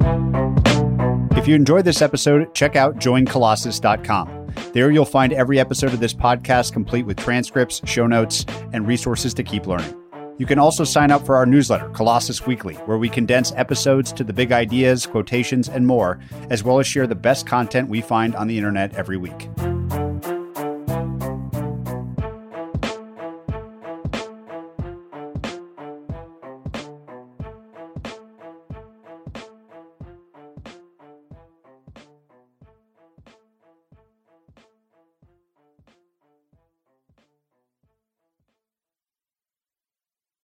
If 1.36 1.46
you 1.46 1.54
enjoyed 1.54 1.84
this 1.84 2.02
episode, 2.02 2.54
check 2.54 2.74
out 2.74 2.96
joincolossus.com. 2.96 4.44
There 4.72 4.90
you'll 4.90 5.04
find 5.04 5.32
every 5.32 5.60
episode 5.60 5.92
of 5.92 6.00
this 6.00 6.14
podcast 6.14 6.72
complete 6.72 7.06
with 7.06 7.16
transcripts, 7.16 7.80
show 7.84 8.06
notes, 8.06 8.44
and 8.72 8.86
resources 8.86 9.34
to 9.34 9.42
keep 9.42 9.66
learning. 9.66 10.03
You 10.36 10.46
can 10.46 10.58
also 10.58 10.82
sign 10.82 11.12
up 11.12 11.24
for 11.24 11.36
our 11.36 11.46
newsletter, 11.46 11.88
Colossus 11.90 12.44
Weekly, 12.44 12.74
where 12.86 12.98
we 12.98 13.08
condense 13.08 13.52
episodes 13.52 14.12
to 14.14 14.24
the 14.24 14.32
big 14.32 14.50
ideas, 14.50 15.06
quotations, 15.06 15.68
and 15.68 15.86
more, 15.86 16.18
as 16.50 16.64
well 16.64 16.80
as 16.80 16.88
share 16.88 17.06
the 17.06 17.14
best 17.14 17.46
content 17.46 17.88
we 17.88 18.00
find 18.00 18.34
on 18.34 18.48
the 18.48 18.56
internet 18.58 18.94
every 18.94 19.16
week. 19.16 19.48